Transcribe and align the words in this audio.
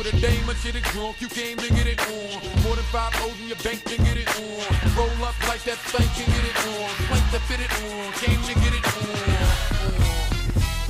with 0.00 0.14
a 0.14 0.20
dame 0.20 0.48
and 0.48 0.56
shit 0.58 0.74
is 0.74 0.82
drunk. 0.96 1.20
You 1.20 1.28
came 1.28 1.58
to 1.58 1.68
get 1.68 1.86
it 1.86 2.00
on. 2.08 2.40
More 2.64 2.72
than 2.72 2.88
five 2.88 3.12
O's 3.20 3.36
in 3.36 3.48
your 3.52 3.60
bank 3.60 3.84
to 3.84 3.96
get 4.00 4.16
it 4.16 4.28
on. 4.40 4.64
Roll 4.96 5.28
up 5.28 5.36
like 5.44 5.60
that 5.68 5.76
thing 5.92 6.08
can 6.16 6.24
get 6.24 6.44
it 6.48 6.56
on. 6.72 6.88
Plank 7.04 7.26
to 7.36 7.40
fit 7.44 7.60
it 7.60 7.72
on. 7.84 8.08
Came 8.16 8.40
to 8.48 8.54
get 8.64 8.72
it 8.72 8.84
on. 8.96 9.20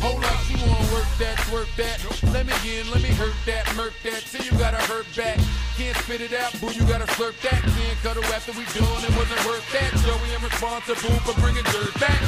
Hold 0.06 0.22
up, 0.24 0.38
you 0.46 0.62
wanna 0.62 0.94
work 0.94 1.10
that, 1.18 1.36
work 1.50 1.66
that. 1.74 1.98
Let 2.30 2.46
me 2.46 2.54
in, 2.70 2.88
let 2.94 3.02
me 3.02 3.10
hurt 3.10 3.34
that, 3.46 3.66
murk 3.74 3.94
that. 4.04 4.22
See 4.22 4.46
you 4.46 4.54
gotta 4.56 4.80
hurt 4.86 5.06
back. 5.16 5.38
Can't 5.76 5.96
spit 6.06 6.20
it 6.20 6.32
out, 6.32 6.54
boo, 6.60 6.70
you 6.70 6.86
gotta 6.86 7.10
slurp 7.18 7.34
that. 7.42 7.60
Can't 7.66 8.16
it 8.16 8.30
after 8.30 8.52
we 8.54 8.62
done, 8.78 9.02
it 9.02 9.12
wasn't 9.18 9.42
worth 9.44 9.66
that. 9.74 9.90
Joey, 10.06 10.30
I'm 10.38 10.44
responsible 10.44 11.18
for 11.26 11.34
bringing 11.42 11.66
dirt 11.74 11.94
back. 11.98 12.22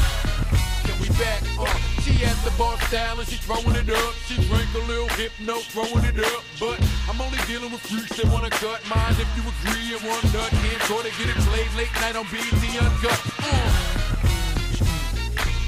Can 0.82 0.98
we 0.98 1.08
back? 1.14 1.42
Uh, 1.56 1.91
she 2.22 2.28
at 2.28 2.38
the 2.44 2.50
bar 2.58 2.78
style 2.88 3.18
and 3.18 3.28
she 3.28 3.36
throwing 3.36 3.76
it 3.76 3.90
up. 3.90 4.14
She 4.26 4.34
drank 4.46 4.70
a 4.74 4.82
little 4.86 5.08
hypno, 5.18 5.58
throwing 5.74 6.04
it 6.04 6.18
up. 6.18 6.42
But 6.58 6.78
I'm 7.08 7.20
only 7.20 7.38
dealing 7.46 7.70
with 7.70 7.82
freaks 7.82 8.16
that 8.16 8.26
wanna 8.30 8.50
cut 8.50 8.80
mine. 8.88 9.14
If 9.18 9.28
you 9.36 9.42
agree, 9.42 9.94
and 9.94 10.02
one 10.06 10.22
nut 10.30 10.50
can't 10.50 10.82
go 10.88 11.02
to 11.02 11.10
get 11.18 11.28
it 11.30 11.38
played 11.48 11.72
late 11.74 11.94
night 12.00 12.16
on 12.16 12.26
BET 12.30 12.46
Uncut. 12.78 13.18
Uh. 13.42 13.98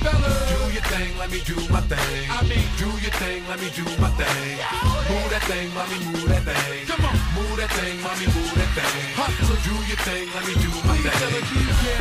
Do 0.04 0.60
your 0.70 0.84
thing, 0.92 1.16
let 1.18 1.30
me 1.32 1.40
do 1.48 1.56
my 1.72 1.80
thing. 1.80 2.28
I 2.28 2.44
mean, 2.44 2.66
do 2.76 2.90
your 3.00 3.14
thing, 3.18 3.40
let 3.48 3.58
me 3.58 3.70
do 3.72 3.84
my 3.98 4.10
thing. 4.20 4.60
Move 5.08 5.28
that 5.32 5.44
thing, 5.48 5.72
mommy, 5.72 5.98
move 6.12 6.28
that 6.28 6.44
thing. 6.44 6.86
Come 6.86 7.04
on. 7.08 7.16
Move 7.34 7.56
that 7.56 7.72
thing, 7.72 7.96
mommy, 8.04 8.26
move 8.28 8.54
that 8.54 8.70
thing. 8.76 9.16
Hustler. 9.16 9.58
Do 9.64 9.74
your 9.88 10.00
thing, 10.04 10.28
let 10.36 10.44
me 10.44 10.54
do 10.60 10.70
my 10.84 10.96
thing. 11.00 11.40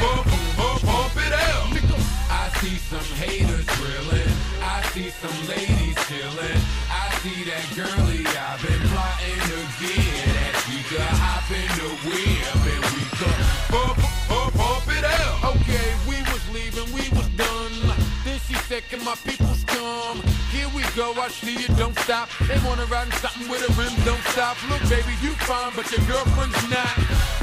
Pump, 0.03 0.27
pump, 0.59 0.81
pump 0.83 1.15
it 1.25 1.33
out. 1.33 1.73
I 2.29 2.49
see 2.59 2.75
some 2.75 3.07
haters 3.15 3.65
drilling. 3.65 4.22
I 4.73 4.81
see 4.89 5.09
some 5.09 5.47
ladies 5.47 5.93
chilling. 6.09 6.61
I 6.89 7.05
see 7.21 7.45
that 7.45 7.61
girlie 7.77 8.25
I've 8.25 8.57
been 8.57 8.81
plotting 8.89 9.41
to 9.53 9.57
get. 9.77 10.25
That 10.33 10.53
she 10.65 10.81
could 10.89 11.13
hop 11.21 11.45
in 11.53 11.69
the 11.77 11.89
whip 12.09 12.57
and 12.73 12.83
we 12.97 13.05
could. 13.13 13.41
Pump, 13.69 14.01
pump, 14.25 14.49
pump 14.57 14.87
it 14.97 15.05
out. 15.05 15.53
Okay, 15.53 15.93
we 16.09 16.17
was 16.25 16.41
leaving, 16.49 16.89
we 16.89 17.05
was 17.13 17.29
done. 17.37 17.93
Then 18.25 18.39
she 18.49 18.55
said, 18.65 18.81
Can 18.89 19.05
my 19.05 19.13
peoples 19.21 19.63
come? 19.65 20.25
Here 20.49 20.69
we 20.73 20.81
go, 20.97 21.13
I 21.21 21.29
see 21.29 21.53
you, 21.53 21.69
don't 21.77 21.97
stop. 21.99 22.29
They 22.49 22.57
wanna 22.65 22.87
ride 22.89 23.05
in 23.05 23.13
something 23.21 23.45
with 23.53 23.61
a 23.61 23.71
rim, 23.77 23.93
don't 24.09 24.25
stop. 24.33 24.57
Look, 24.73 24.81
baby, 24.89 25.13
you 25.21 25.37
fine, 25.45 25.71
but 25.75 25.85
your 25.93 26.01
girlfriend's 26.09 26.57
not. 26.73 27.42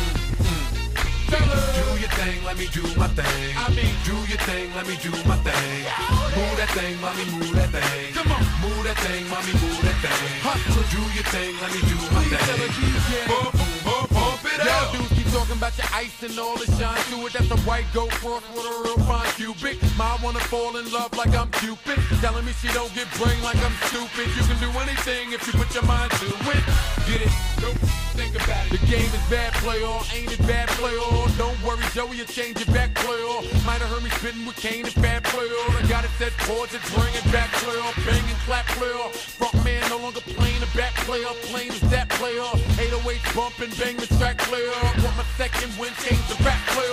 Fellas. 1.31 1.65
Do 1.79 1.85
your 2.03 2.11
thing, 2.19 2.37
let 2.43 2.57
me 2.59 2.67
do 2.75 2.83
my 2.99 3.07
thing. 3.15 3.55
I 3.55 3.67
mean, 3.71 3.93
do 4.03 4.15
your 4.27 4.41
thing, 4.47 4.67
let 4.75 4.85
me 4.87 4.95
do 5.01 5.11
my 5.23 5.37
thing. 5.47 5.83
Oh 5.87 6.31
move 6.35 6.55
that 6.59 6.71
thing, 6.75 6.93
mommy, 7.01 7.25
move 7.31 7.53
that 7.55 7.69
thing. 7.71 8.13
Come 8.13 8.31
on. 8.35 8.43
Move 8.61 8.83
that 8.83 8.97
thing, 9.05 9.23
mommy, 9.31 9.53
move 9.63 9.79
that 9.87 9.97
thing. 10.03 10.33
Hustler. 10.45 10.85
Do 10.91 11.01
your 11.15 11.27
thing, 11.33 11.51
let 11.63 11.71
me 11.73 11.81
do 11.87 11.95
my 12.11 12.21
Please 12.27 12.37
tell 12.45 12.59
her 12.59 12.69
thing. 12.69 12.91
DJ. 12.91 13.09
Pump, 13.31 13.51
pump, 13.87 14.07
pump 14.11 14.43
it 14.51 14.59
Y'all 14.59 14.75
out. 14.75 14.91
dudes 14.93 15.11
keep 15.15 15.20
talking 15.31 15.55
about 15.55 15.77
your 15.77 15.87
ice 15.93 16.23
and 16.23 16.37
all 16.37 16.57
the 16.57 16.67
shine 16.75 16.99
to 17.09 17.25
it. 17.25 17.33
That's 17.33 17.49
a 17.51 17.57
white 17.63 17.87
goat 17.93 18.11
cross 18.19 18.43
with 18.51 18.67
a 18.67 18.75
real 18.83 18.99
fine 19.07 19.31
cubic. 19.39 19.79
My 19.97 20.17
wanna 20.23 20.43
fall 20.51 20.75
in 20.77 20.91
love 20.91 21.15
like 21.15 21.33
I'm 21.33 21.49
Cupid. 21.63 21.99
Telling 22.19 22.45
me 22.45 22.51
she 22.59 22.67
don't 22.75 22.93
get 22.93 23.07
brain 23.15 23.39
like 23.41 23.57
I'm 23.63 23.75
stupid. 23.87 24.27
You 24.35 24.43
can 24.43 24.59
do 24.59 24.69
anything 24.79 25.31
if 25.31 25.47
you 25.47 25.53
put 25.53 25.73
your 25.73 25.85
mind 25.87 26.11
to 26.19 26.27
it. 26.27 26.63
Get 27.07 27.21
it? 27.23 27.33
Don't 27.63 27.79
think 28.19 28.35
about 28.35 28.65
it. 28.67 28.79
The 28.79 28.83
game 28.87 29.07
is 29.07 29.25
bad 29.31 29.53
play 29.63 29.83
all, 29.83 30.03
ain't 30.13 30.31
it 30.31 30.43
bad 30.47 30.67
play 30.75 30.95
all? 30.97 31.27
Don't 31.37 31.57
worry, 31.63 31.83
Joey, 31.93 32.17
you 32.17 32.25
change 32.25 32.59
it 32.59 32.71
back 32.73 32.93
play 32.95 33.21
all. 33.23 33.41
Might 33.63 33.79
have 33.79 33.89
heard 33.89 34.03
me 34.03 34.09
spitting 34.19 34.45
with 34.45 34.57
Kane 34.57 34.85
and 34.85 34.95
bad 35.01 35.23
play 35.23 35.47
all. 35.47 35.71
I 35.79 35.81
got 35.87 36.03
it 36.03 36.11
set 36.19 36.35
chords 36.43 36.75
and 36.75 36.83
bring 36.91 37.13
it 37.15 37.25
back 37.31 37.49
play 37.63 37.77
all. 37.79 37.93
Bang 38.03 38.25
and 38.27 38.41
clap 38.43 38.67
play 38.75 38.91
all. 38.91 39.09
Front 39.09 39.63
man 39.63 39.81
no 39.89 39.97
longer 39.97 40.21
playing 40.21 40.59
the 40.59 40.71
back 40.75 40.93
play 41.07 41.23
all. 41.23 41.35
Playing 41.51 41.71
is 41.71 41.81
that 41.91 42.09
play 42.09 42.37
all. 42.37 42.59
808 42.75 43.21
bump 43.35 43.59
and 43.63 43.71
bang 43.79 43.95
the 43.95 44.07
track 44.19 44.37
play 44.39 44.65
all. 44.67 45.20
My 45.21 45.27
second 45.37 45.69
win, 45.77 45.93
change 46.01 46.27
the 46.29 46.43
back 46.43 46.57
play. 46.69 46.87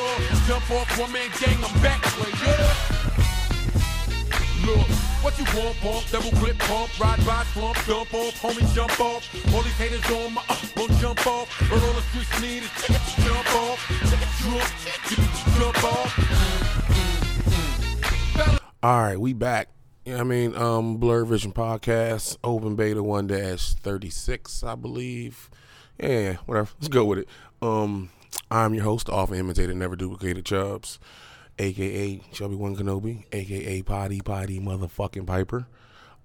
Jump 0.46 0.70
off 0.70 0.98
one 1.00 1.10
man 1.12 1.30
gang, 1.40 1.56
I'm 1.64 1.80
back 1.80 2.02
play, 2.02 2.30
yeah. 2.44 2.74
Look, 4.66 4.86
what 5.24 5.32
you 5.38 5.46
want, 5.56 5.80
bump, 5.80 6.04
double 6.12 6.36
clip, 6.36 6.58
pump, 6.58 7.00
ride 7.00 7.24
by, 7.24 7.42
slump, 7.54 7.78
jump 7.86 8.12
off, 8.12 8.34
homie, 8.42 8.74
jump 8.74 9.00
off. 9.00 9.24
All 9.54 9.62
these 9.62 9.72
haters 9.78 10.04
on 10.10 10.34
my, 10.34 10.42
uh, 10.46 10.58
won't 10.76 10.92
jump 11.00 11.26
off. 11.26 11.48
But 11.70 11.82
all 11.82 11.94
the 11.94 12.02
streets 12.02 12.40
need 12.42 12.64
is 12.64 12.70
jump 13.24 13.54
off, 13.56 13.80
jump, 14.10 14.20
jump 15.58 15.84
off. 15.84 16.12
All 18.82 19.00
right, 19.00 19.18
we 19.18 19.32
back. 19.32 19.70
I 20.06 20.22
mean? 20.22 20.54
Um, 20.54 20.98
Blur 20.98 21.24
Vision 21.24 21.52
Podcast, 21.52 22.36
open 22.44 22.76
beta 22.76 23.02
1 23.02 23.26
dash 23.28 23.72
36, 23.72 24.64
I 24.64 24.74
believe. 24.74 25.48
Yeah, 25.98 26.34
whatever. 26.44 26.68
Let's 26.78 26.88
go 26.88 27.06
with 27.06 27.20
it. 27.20 27.28
Um, 27.62 28.10
I'm 28.50 28.74
your 28.74 28.84
host, 28.84 29.08
often 29.08 29.36
imitated, 29.36 29.76
never 29.76 29.96
duplicated 29.96 30.44
Chubbs, 30.44 30.98
aka 31.58 32.20
Chubby 32.32 32.54
One 32.54 32.76
Kenobi, 32.76 33.24
aka 33.32 33.82
Potty 33.82 34.20
Potty 34.20 34.60
Motherfucking 34.60 35.26
Piper. 35.26 35.66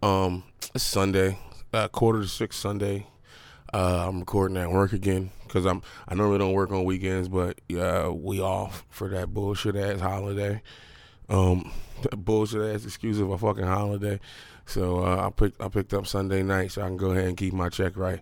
Um, 0.01 0.43
it's 0.73 0.83
Sunday, 0.83 1.37
uh, 1.73 1.87
quarter 1.89 2.21
to 2.21 2.27
six 2.27 2.57
Sunday. 2.57 3.07
Uh, 3.73 4.05
I'm 4.07 4.19
recording 4.19 4.57
at 4.57 4.71
work 4.71 4.93
again 4.93 5.31
because 5.47 5.65
I'm 5.65 5.81
I 6.07 6.15
normally 6.15 6.37
don't 6.37 6.53
work 6.53 6.71
on 6.71 6.83
weekends, 6.85 7.27
but 7.27 7.59
uh, 7.77 8.11
we 8.13 8.39
off 8.39 8.85
for 8.89 9.09
that 9.09 9.33
bullshit 9.33 9.75
ass 9.75 9.99
holiday. 9.99 10.61
Um, 11.29 11.71
bullshit 12.11 12.75
ass 12.75 12.85
excuse 12.85 13.19
of 13.19 13.31
a 13.31 13.37
fucking 13.37 13.65
holiday. 13.65 14.19
So 14.65 15.03
uh, 15.03 15.27
I 15.27 15.29
picked 15.29 15.61
I 15.61 15.67
picked 15.69 15.93
up 15.93 16.07
Sunday 16.07 16.43
night 16.43 16.71
so 16.71 16.83
I 16.83 16.87
can 16.87 16.97
go 16.97 17.11
ahead 17.11 17.25
and 17.25 17.37
keep 17.37 17.53
my 17.53 17.69
check 17.69 17.97
right. 17.97 18.21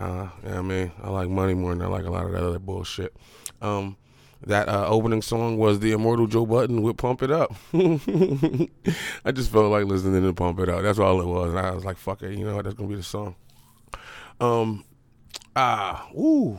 Uh, 0.00 0.28
you 0.42 0.48
know 0.48 0.58
I 0.58 0.62
mean, 0.62 0.92
I 1.02 1.10
like 1.10 1.28
money 1.28 1.54
more 1.54 1.74
than 1.74 1.82
I 1.82 1.86
like 1.86 2.06
a 2.06 2.10
lot 2.10 2.24
of 2.24 2.32
that 2.32 2.42
other 2.42 2.58
bullshit. 2.58 3.14
Um, 3.60 3.96
that 4.46 4.68
uh, 4.70 4.86
opening 4.86 5.20
song 5.20 5.58
was 5.58 5.80
the 5.80 5.92
immortal 5.92 6.26
Joe 6.26 6.46
Budden 6.46 6.80
with 6.80 6.96
"Pump 6.96 7.22
It 7.22 7.30
Up." 7.30 7.54
I 7.74 9.32
just 9.32 9.52
felt 9.52 9.70
like 9.70 9.84
listening 9.84 10.22
to 10.22 10.32
"Pump 10.32 10.58
It 10.60 10.70
Up." 10.70 10.82
That's 10.82 10.98
all 10.98 11.20
it 11.20 11.26
was. 11.26 11.50
And 11.50 11.58
I 11.58 11.72
was 11.72 11.84
like, 11.84 11.98
"Fuck 11.98 12.22
it," 12.22 12.38
you 12.38 12.46
know 12.46 12.56
what? 12.56 12.64
That's 12.64 12.74
gonna 12.74 12.88
be 12.88 12.94
the 12.94 13.02
song. 13.02 13.34
Um, 14.40 14.84
ah, 15.54 16.08
ooh, 16.14 16.58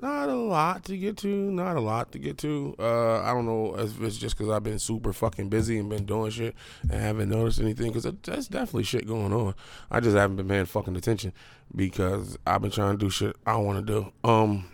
not 0.00 0.28
a 0.28 0.34
lot 0.34 0.84
to 0.84 0.96
get 0.96 1.16
to. 1.18 1.28
Not 1.28 1.76
a 1.76 1.80
lot 1.80 2.12
to 2.12 2.18
get 2.18 2.38
to. 2.38 2.74
Uh, 2.78 3.20
I 3.20 3.32
don't 3.32 3.46
know 3.46 3.74
if 3.76 4.00
it's 4.00 4.16
just 4.16 4.36
because 4.36 4.50
I've 4.52 4.62
been 4.62 4.78
super 4.78 5.12
fucking 5.12 5.48
busy 5.48 5.78
and 5.78 5.88
been 5.88 6.04
doing 6.04 6.30
shit 6.30 6.54
and 6.82 7.00
haven't 7.00 7.30
noticed 7.30 7.60
anything. 7.60 7.92
Because 7.92 8.12
there's 8.22 8.48
definitely 8.48 8.84
shit 8.84 9.06
going 9.06 9.32
on. 9.32 9.54
I 9.90 10.00
just 10.00 10.16
haven't 10.16 10.36
been 10.36 10.48
paying 10.48 10.66
fucking 10.66 10.96
attention 10.96 11.32
because 11.74 12.38
I've 12.46 12.62
been 12.62 12.70
trying 12.70 12.92
to 12.92 12.98
do 12.98 13.10
shit 13.10 13.36
I 13.44 13.56
want 13.56 13.84
to 13.86 13.92
do. 13.92 14.28
Um, 14.28 14.70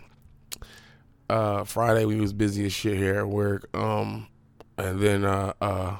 uh, 1.29 1.63
Friday 1.63 2.05
we 2.05 2.19
was 2.19 2.33
busy 2.33 2.65
as 2.65 2.73
shit 2.73 2.97
here 2.97 3.19
at 3.19 3.27
work. 3.27 3.69
Um, 3.75 4.27
and 4.77 4.99
then 4.99 5.25
uh, 5.25 5.53
uh, 5.59 5.97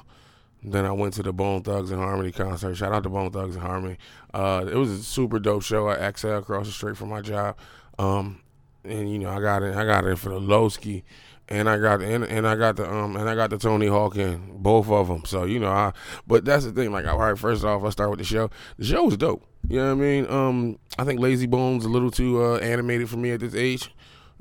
then 0.63 0.85
I 0.85 0.91
went 0.91 1.13
to 1.15 1.23
the 1.23 1.33
Bone 1.33 1.63
Thugs 1.63 1.91
and 1.91 1.99
Harmony 1.99 2.31
concert. 2.31 2.75
Shout 2.75 2.93
out 2.93 3.03
to 3.03 3.09
Bone 3.09 3.31
Thugs 3.31 3.55
and 3.55 3.63
Harmony. 3.63 3.97
Uh, 4.33 4.65
it 4.69 4.75
was 4.75 4.91
a 4.91 5.03
super 5.03 5.39
dope 5.39 5.63
show 5.63 5.89
at 5.89 6.17
XL 6.17 6.33
across 6.33 6.67
the 6.67 6.73
street 6.73 6.97
from 6.97 7.09
my 7.09 7.21
job. 7.21 7.57
Um, 7.97 8.41
and 8.85 9.11
you 9.11 9.19
know 9.19 9.29
I 9.29 9.39
got 9.39 9.63
it. 9.63 9.75
I 9.75 9.85
got 9.85 10.05
it 10.05 10.17
for 10.17 10.29
the 10.29 10.39
Lowski, 10.39 11.03
and 11.47 11.69
I 11.69 11.77
got 11.77 12.01
and, 12.01 12.23
and 12.23 12.47
I 12.47 12.55
got 12.55 12.75
the 12.75 12.91
um 12.91 13.15
and 13.15 13.29
I 13.29 13.35
got 13.35 13.49
the 13.49 13.57
Tony 13.57 13.87
Hawk 13.87 14.15
in 14.15 14.57
both 14.61 14.89
of 14.89 15.07
them. 15.07 15.23
So 15.25 15.45
you 15.45 15.59
know 15.59 15.69
I. 15.71 15.93
But 16.27 16.45
that's 16.45 16.65
the 16.65 16.71
thing. 16.71 16.91
Like 16.91 17.05
all 17.05 17.17
right, 17.17 17.37
first 17.37 17.63
off, 17.63 17.81
let's 17.83 17.93
start 17.93 18.09
with 18.09 18.19
the 18.19 18.25
show. 18.25 18.49
The 18.77 18.85
show 18.85 19.03
was 19.03 19.17
dope. 19.17 19.43
You 19.67 19.77
know 19.77 19.95
what 19.95 20.03
I 20.03 20.07
mean? 20.07 20.29
Um, 20.29 20.79
I 20.97 21.03
think 21.03 21.19
Layzie 21.19 21.49
Bone's 21.49 21.85
a 21.85 21.89
little 21.89 22.11
too 22.11 22.43
uh, 22.43 22.57
animated 22.57 23.09
for 23.09 23.17
me 23.17 23.31
at 23.31 23.39
this 23.39 23.55
age. 23.55 23.91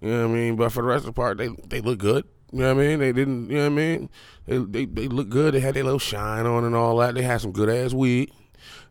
You 0.01 0.11
know 0.11 0.29
what 0.29 0.35
I 0.35 0.39
mean? 0.39 0.57
But 0.57 0.71
for 0.71 0.83
the 0.83 0.89
rest 0.89 1.03
of 1.03 1.07
the 1.07 1.13
part, 1.13 1.39
they 1.39 1.49
they 1.69 1.81
look 1.81 1.99
good. 1.99 2.25
You 2.53 2.61
know 2.61 2.75
what 2.75 2.85
I 2.85 2.87
mean? 2.87 2.99
They 3.01 3.13
didn't. 3.13 3.51
You 3.51 3.57
know 3.57 3.63
what 3.63 3.67
I 3.67 3.69
mean? 3.71 4.11
They 4.47 4.59
they 4.59 4.85
they 4.85 5.09
look 5.09 5.29
good. 5.29 5.55
They 5.55 5.61
had 5.61 5.75
their 5.75 5.85
little 5.85 5.99
shine 5.99 6.47
on 6.47 6.65
and 6.65 6.75
all 6.77 6.97
that. 6.99 7.15
They 7.15 7.23
had 7.23 7.41
some 7.41 7.53
good 7.53 7.69
ass 7.69 7.93
weed. 7.93 8.31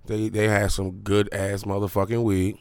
They 0.05 0.29
they 0.29 0.47
had 0.47 0.71
some 0.71 1.01
good 1.01 1.33
ass 1.33 1.63
motherfucking 1.63 2.23
weed. 2.23 2.57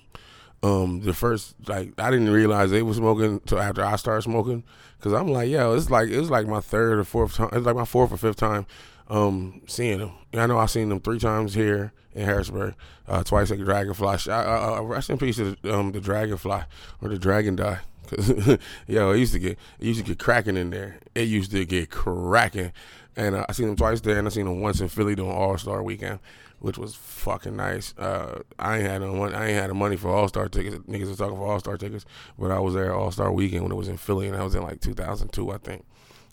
Um, 0.62 1.00
the 1.00 1.12
first 1.12 1.56
like 1.66 1.92
I 1.98 2.10
didn't 2.10 2.30
realize 2.30 2.70
they 2.70 2.82
were 2.82 2.94
smoking 2.94 3.24
until 3.24 3.58
after 3.58 3.84
I 3.84 3.96
started 3.96 4.22
smoking. 4.22 4.62
Cause 5.00 5.12
I'm 5.12 5.26
like, 5.28 5.50
yo, 5.50 5.74
it's 5.74 5.90
like 5.90 6.08
it's 6.08 6.30
like 6.30 6.46
my 6.46 6.60
third 6.60 7.00
or 7.00 7.04
fourth 7.04 7.34
time. 7.34 7.48
It's 7.52 7.66
like 7.66 7.74
my 7.74 7.84
fourth 7.84 8.12
or 8.12 8.16
fifth 8.16 8.36
time 8.36 8.66
um 9.08 9.60
seeing 9.66 9.98
them. 9.98 10.12
I 10.34 10.46
know 10.46 10.58
I've 10.58 10.70
seen 10.70 10.88
them 10.88 11.00
three 11.00 11.18
times 11.18 11.54
here 11.54 11.92
in 12.14 12.24
Harrisburg, 12.24 12.74
uh, 13.08 13.22
twice 13.22 13.50
at 13.50 13.58
Dragonfly. 13.58 14.18
Uh, 14.28 14.78
uh, 14.78 14.82
rest 14.82 15.10
in 15.10 15.18
peace 15.18 15.36
to 15.36 15.56
the, 15.62 15.74
um, 15.74 15.92
the 15.92 16.00
Dragonfly 16.00 16.62
or 17.00 17.08
the 17.08 17.18
Dragon 17.18 17.56
Die. 17.56 17.80
Cause 18.06 18.58
yo, 18.86 19.10
it 19.10 19.18
used 19.18 19.32
to 19.32 19.38
get 19.38 19.58
it 19.80 19.86
used 19.86 20.00
to 20.00 20.06
get 20.06 20.18
cracking 20.18 20.56
in 20.56 20.70
there. 20.70 20.98
It 21.14 21.28
used 21.28 21.50
to 21.52 21.64
get 21.64 21.90
cracking, 21.90 22.72
and 23.16 23.34
uh, 23.34 23.46
I 23.48 23.52
seen 23.52 23.66
them 23.66 23.76
twice 23.76 24.00
there, 24.00 24.18
and 24.18 24.26
I 24.26 24.30
seen 24.30 24.46
them 24.46 24.60
once 24.60 24.80
in 24.80 24.88
Philly 24.88 25.14
during 25.14 25.32
All 25.32 25.56
Star 25.58 25.82
Weekend, 25.82 26.20
which 26.62 26.78
was 26.78 26.94
fucking 26.94 27.56
nice. 27.56 27.92
Uh, 27.98 28.40
I 28.58 28.78
ain't 28.78 28.86
had 28.86 29.02
no 29.02 29.12
money. 29.14 29.34
I 29.34 29.48
ain't 29.48 29.58
had 29.58 29.70
the 29.70 29.74
money 29.74 29.96
for 29.96 30.08
All 30.08 30.28
Star 30.28 30.48
tickets. 30.48 30.76
Niggas 30.76 31.08
was 31.08 31.18
talking 31.18 31.36
for 31.36 31.46
All 31.46 31.58
Star 31.58 31.76
tickets, 31.76 32.04
but 32.38 32.52
I 32.52 32.60
was 32.60 32.74
there 32.74 32.94
All 32.94 33.10
Star 33.10 33.32
Weekend 33.32 33.64
when 33.64 33.72
it 33.72 33.76
was 33.76 33.88
in 33.88 33.96
Philly, 33.96 34.28
and 34.28 34.36
I 34.36 34.44
was 34.44 34.54
in 34.54 34.62
like 34.62 34.80
2002, 34.80 35.50
I 35.50 35.58
think. 35.58 35.84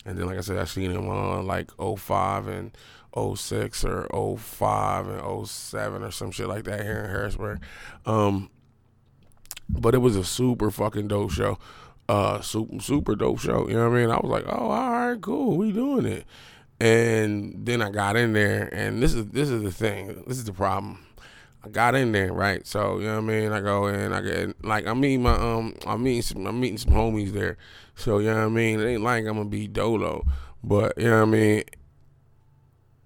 And 0.06 0.16
then, 0.16 0.26
like 0.26 0.38
I 0.38 0.40
said, 0.40 0.56
I 0.56 0.64
seen 0.64 0.92
him 0.92 1.08
on 1.08 1.46
like 1.46 1.70
05 1.78 2.46
and 2.46 2.76
06 3.36 3.84
or 3.84 4.36
05 4.38 5.08
and 5.08 5.48
07 5.48 6.02
or 6.04 6.10
some 6.12 6.30
shit 6.30 6.48
like 6.48 6.64
that 6.64 6.82
here 6.82 7.00
in 7.00 7.10
Harrisburg. 7.10 7.60
Um, 8.06 8.50
but 9.68 9.94
it 9.94 9.98
was 9.98 10.14
a 10.14 10.24
super 10.24 10.70
fucking 10.70 11.08
dope 11.08 11.32
show. 11.32 11.58
Uh, 12.08 12.40
super, 12.40 12.80
super 12.80 13.16
dope 13.16 13.40
show. 13.40 13.68
You 13.68 13.74
know 13.74 13.88
what 13.88 13.96
I 13.96 14.00
mean? 14.00 14.10
I 14.10 14.16
was 14.16 14.30
like, 14.30 14.44
oh, 14.46 14.70
all 14.70 14.90
right, 14.90 15.20
cool. 15.20 15.56
We 15.56 15.72
doing 15.72 16.06
it. 16.06 16.24
And 16.80 17.66
then 17.66 17.82
I 17.82 17.90
got 17.90 18.16
in 18.16 18.32
there, 18.32 18.68
and 18.72 19.02
this 19.02 19.12
is 19.14 19.26
this 19.26 19.50
is 19.50 19.62
the 19.62 19.70
thing. 19.70 20.24
This 20.26 20.38
is 20.38 20.44
the 20.44 20.52
problem. 20.52 21.04
I 21.62 21.68
got 21.68 21.94
in 21.94 22.12
there, 22.12 22.32
right? 22.32 22.66
So 22.66 22.98
you 22.98 23.04
know 23.04 23.20
what 23.20 23.24
I 23.24 23.26
mean. 23.26 23.52
I 23.52 23.60
go 23.60 23.86
in, 23.88 24.12
I 24.12 24.22
get 24.22 24.64
like 24.64 24.86
I 24.86 24.94
meet 24.94 25.18
my 25.18 25.34
um, 25.34 25.74
I'm 25.86 26.02
meeting 26.02 26.22
some, 26.22 26.46
I'm 26.46 26.58
meeting 26.58 26.78
some 26.78 26.92
homies 26.94 27.32
there. 27.32 27.58
So 27.94 28.18
you 28.18 28.28
know 28.28 28.36
what 28.36 28.44
I 28.44 28.48
mean. 28.48 28.80
It 28.80 28.86
ain't 28.86 29.02
like 29.02 29.26
I'm 29.26 29.36
gonna 29.36 29.44
be 29.44 29.68
dolo, 29.68 30.24
but 30.64 30.96
you 30.96 31.04
know 31.04 31.18
what 31.18 31.28
I 31.28 31.30
mean. 31.30 31.64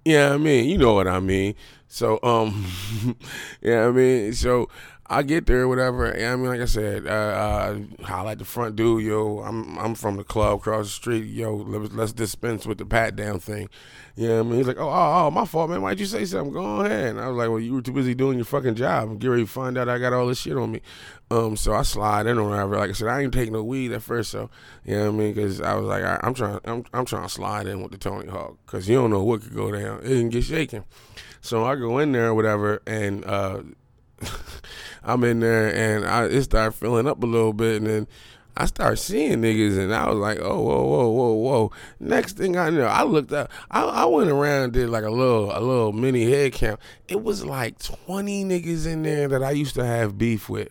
Yeah, 0.04 0.12
you 0.12 0.28
know 0.28 0.34
I 0.34 0.38
mean, 0.38 0.68
you 0.68 0.78
know 0.78 0.94
what 0.94 1.08
I 1.08 1.18
mean. 1.18 1.54
So 1.88 2.20
um, 2.22 2.66
yeah, 3.04 3.12
you 3.62 3.70
know 3.70 3.88
I 3.88 3.92
mean, 3.92 4.32
so 4.34 4.68
I 5.06 5.22
get 5.22 5.44
there, 5.46 5.68
whatever. 5.68 6.14
I 6.14 6.34
mean, 6.34 6.46
like 6.46 6.60
I 6.60 6.64
said, 6.64 7.06
uh, 7.06 7.10
uh, 7.10 7.78
holla 8.04 8.32
at 8.32 8.38
the 8.38 8.44
front 8.46 8.74
dude, 8.74 9.04
yo. 9.04 9.40
I'm 9.40 9.78
I'm 9.78 9.94
from 9.94 10.16
the 10.16 10.24
club 10.24 10.60
across 10.60 10.86
the 10.86 10.92
street, 10.92 11.26
yo. 11.26 11.56
Let's, 11.56 11.94
let's 11.94 12.12
dispense 12.12 12.66
with 12.66 12.78
the 12.78 12.86
pat 12.86 13.14
down 13.14 13.38
thing. 13.38 13.68
You 14.16 14.28
know 14.28 14.36
what 14.36 14.40
I 14.40 14.48
mean? 14.48 14.58
He's 14.58 14.66
like, 14.68 14.78
oh, 14.78 14.88
oh, 14.88 15.26
oh, 15.26 15.30
my 15.30 15.44
fault, 15.44 15.70
man. 15.70 15.82
Why'd 15.82 16.00
you 16.00 16.06
say 16.06 16.24
something? 16.24 16.54
Go 16.54 16.80
ahead. 16.80 17.08
And 17.08 17.20
I 17.20 17.28
was 17.28 17.36
like, 17.36 17.48
well, 17.50 17.60
you 17.60 17.74
were 17.74 17.82
too 17.82 17.92
busy 17.92 18.14
doing 18.14 18.38
your 18.38 18.44
fucking 18.44 18.76
job. 18.76 19.10
I'm 19.10 19.18
ready 19.18 19.42
to 19.42 19.46
find 19.46 19.76
out 19.76 19.88
I 19.88 19.98
got 19.98 20.12
all 20.12 20.28
this 20.28 20.38
shit 20.38 20.56
on 20.56 20.70
me. 20.70 20.80
Um, 21.30 21.56
so 21.56 21.74
I 21.74 21.82
slide 21.82 22.26
in 22.26 22.38
or 22.38 22.48
whatever. 22.48 22.76
Like 22.76 22.90
I 22.90 22.92
said, 22.92 23.08
I 23.08 23.22
ain't 23.22 23.34
take 23.34 23.50
no 23.50 23.62
weed 23.64 23.92
at 23.92 24.02
first, 24.02 24.30
so 24.30 24.48
you 24.84 24.94
know 24.94 25.10
what 25.10 25.14
I 25.14 25.18
mean? 25.18 25.34
Because 25.34 25.60
I 25.60 25.74
was 25.74 25.86
like, 25.86 26.04
I'm 26.24 26.32
trying, 26.32 26.60
I'm, 26.64 26.84
I'm 26.94 27.04
trying 27.04 27.24
to 27.24 27.28
slide 27.28 27.66
in 27.66 27.82
with 27.82 27.92
the 27.92 27.98
Tony 27.98 28.30
Hawk 28.30 28.56
because 28.64 28.88
you 28.88 28.94
don't 28.94 29.10
know 29.10 29.22
what 29.22 29.42
could 29.42 29.54
go 29.54 29.70
down. 29.72 30.00
It 30.04 30.08
can 30.08 30.28
get 30.28 30.44
shaken. 30.44 30.84
So 31.40 31.64
I 31.64 31.74
go 31.74 31.98
in 31.98 32.12
there 32.12 32.28
or 32.28 32.34
whatever, 32.34 32.82
and 32.86 33.24
uh, 33.24 33.62
I'm 35.04 35.24
in 35.24 35.40
there, 35.40 35.74
and 35.74 36.06
I 36.06 36.24
it 36.26 36.42
started 36.42 36.72
filling 36.72 37.06
up 37.06 37.22
a 37.22 37.26
little 37.26 37.52
bit, 37.52 37.76
and 37.76 37.86
then 37.86 38.08
I 38.56 38.66
started 38.66 38.98
seeing 38.98 39.42
niggas, 39.42 39.78
and 39.78 39.92
I 39.92 40.08
was 40.08 40.18
like, 40.18 40.38
oh, 40.40 40.60
whoa, 40.60 40.84
whoa, 40.84 41.08
whoa, 41.08 41.32
whoa. 41.32 41.72
Next 41.98 42.36
thing 42.36 42.56
I 42.56 42.70
know, 42.70 42.86
I 42.86 43.02
looked 43.02 43.32
up, 43.32 43.50
I, 43.70 43.82
I 43.82 44.04
went 44.04 44.30
around 44.30 44.74
did 44.74 44.90
like 44.90 45.04
a 45.04 45.10
little, 45.10 45.50
a 45.50 45.58
little 45.58 45.92
mini 45.92 46.30
head 46.30 46.52
count. 46.52 46.78
It 47.08 47.22
was 47.22 47.44
like 47.44 47.78
20 47.80 48.44
niggas 48.44 48.86
in 48.86 49.02
there 49.02 49.26
that 49.28 49.42
I 49.42 49.50
used 49.50 49.74
to 49.74 49.84
have 49.84 50.18
beef 50.18 50.48
with 50.48 50.70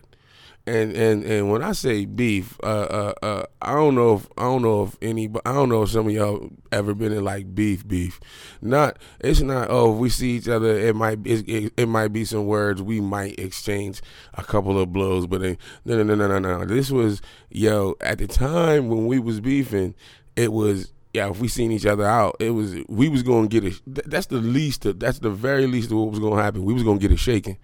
and 0.66 0.92
and 0.96 1.24
and 1.24 1.50
when 1.50 1.62
I 1.62 1.72
say 1.72 2.06
beef, 2.06 2.58
uh, 2.62 2.66
uh, 2.66 3.12
uh, 3.22 3.42
I 3.60 3.74
don't 3.74 3.94
know 3.94 4.14
if 4.14 4.28
I 4.38 4.42
don't 4.44 4.62
know 4.62 4.84
if 4.84 4.96
any, 5.02 5.28
I 5.44 5.52
don't 5.52 5.68
know 5.68 5.82
if 5.82 5.90
some 5.90 6.06
of 6.06 6.12
y'all 6.12 6.48
ever 6.72 6.94
been 6.94 7.12
in 7.12 7.22
like 7.22 7.54
beef, 7.54 7.86
beef. 7.86 8.18
Not, 8.62 8.98
it's 9.20 9.40
not. 9.40 9.68
Oh, 9.70 9.92
if 9.92 9.98
we 9.98 10.08
see 10.08 10.30
each 10.30 10.48
other, 10.48 10.78
it 10.78 10.96
might 10.96 11.18
it, 11.26 11.46
it, 11.48 11.72
it 11.76 11.86
might 11.86 12.08
be 12.08 12.24
some 12.24 12.46
words 12.46 12.80
we 12.80 13.00
might 13.00 13.38
exchange 13.38 14.00
a 14.34 14.42
couple 14.42 14.80
of 14.80 14.92
blows, 14.92 15.26
but 15.26 15.42
no, 15.42 15.56
no, 15.84 16.02
no, 16.02 16.14
no, 16.14 16.26
no, 16.26 16.38
no. 16.38 16.64
This 16.64 16.90
was 16.90 17.20
yo 17.50 17.94
at 18.00 18.18
the 18.18 18.26
time 18.26 18.88
when 18.88 19.06
we 19.06 19.18
was 19.18 19.40
beefing, 19.40 19.94
it 20.34 20.50
was 20.50 20.92
yeah, 21.12 21.30
if 21.30 21.40
we 21.40 21.48
seen 21.48 21.72
each 21.72 21.86
other 21.86 22.06
out, 22.06 22.36
it 22.40 22.50
was 22.50 22.74
we 22.88 23.10
was 23.10 23.22
gonna 23.22 23.48
get 23.48 23.64
it. 23.64 23.80
That's 23.86 24.26
the 24.26 24.38
least. 24.38 24.86
Of, 24.86 24.98
that's 24.98 25.18
the 25.18 25.30
very 25.30 25.66
least 25.66 25.90
of 25.90 25.98
what 25.98 26.10
was 26.10 26.20
gonna 26.20 26.42
happen. 26.42 26.64
We 26.64 26.72
was 26.72 26.82
gonna 26.82 26.98
get 26.98 27.12
it 27.12 27.18
shaken. 27.18 27.58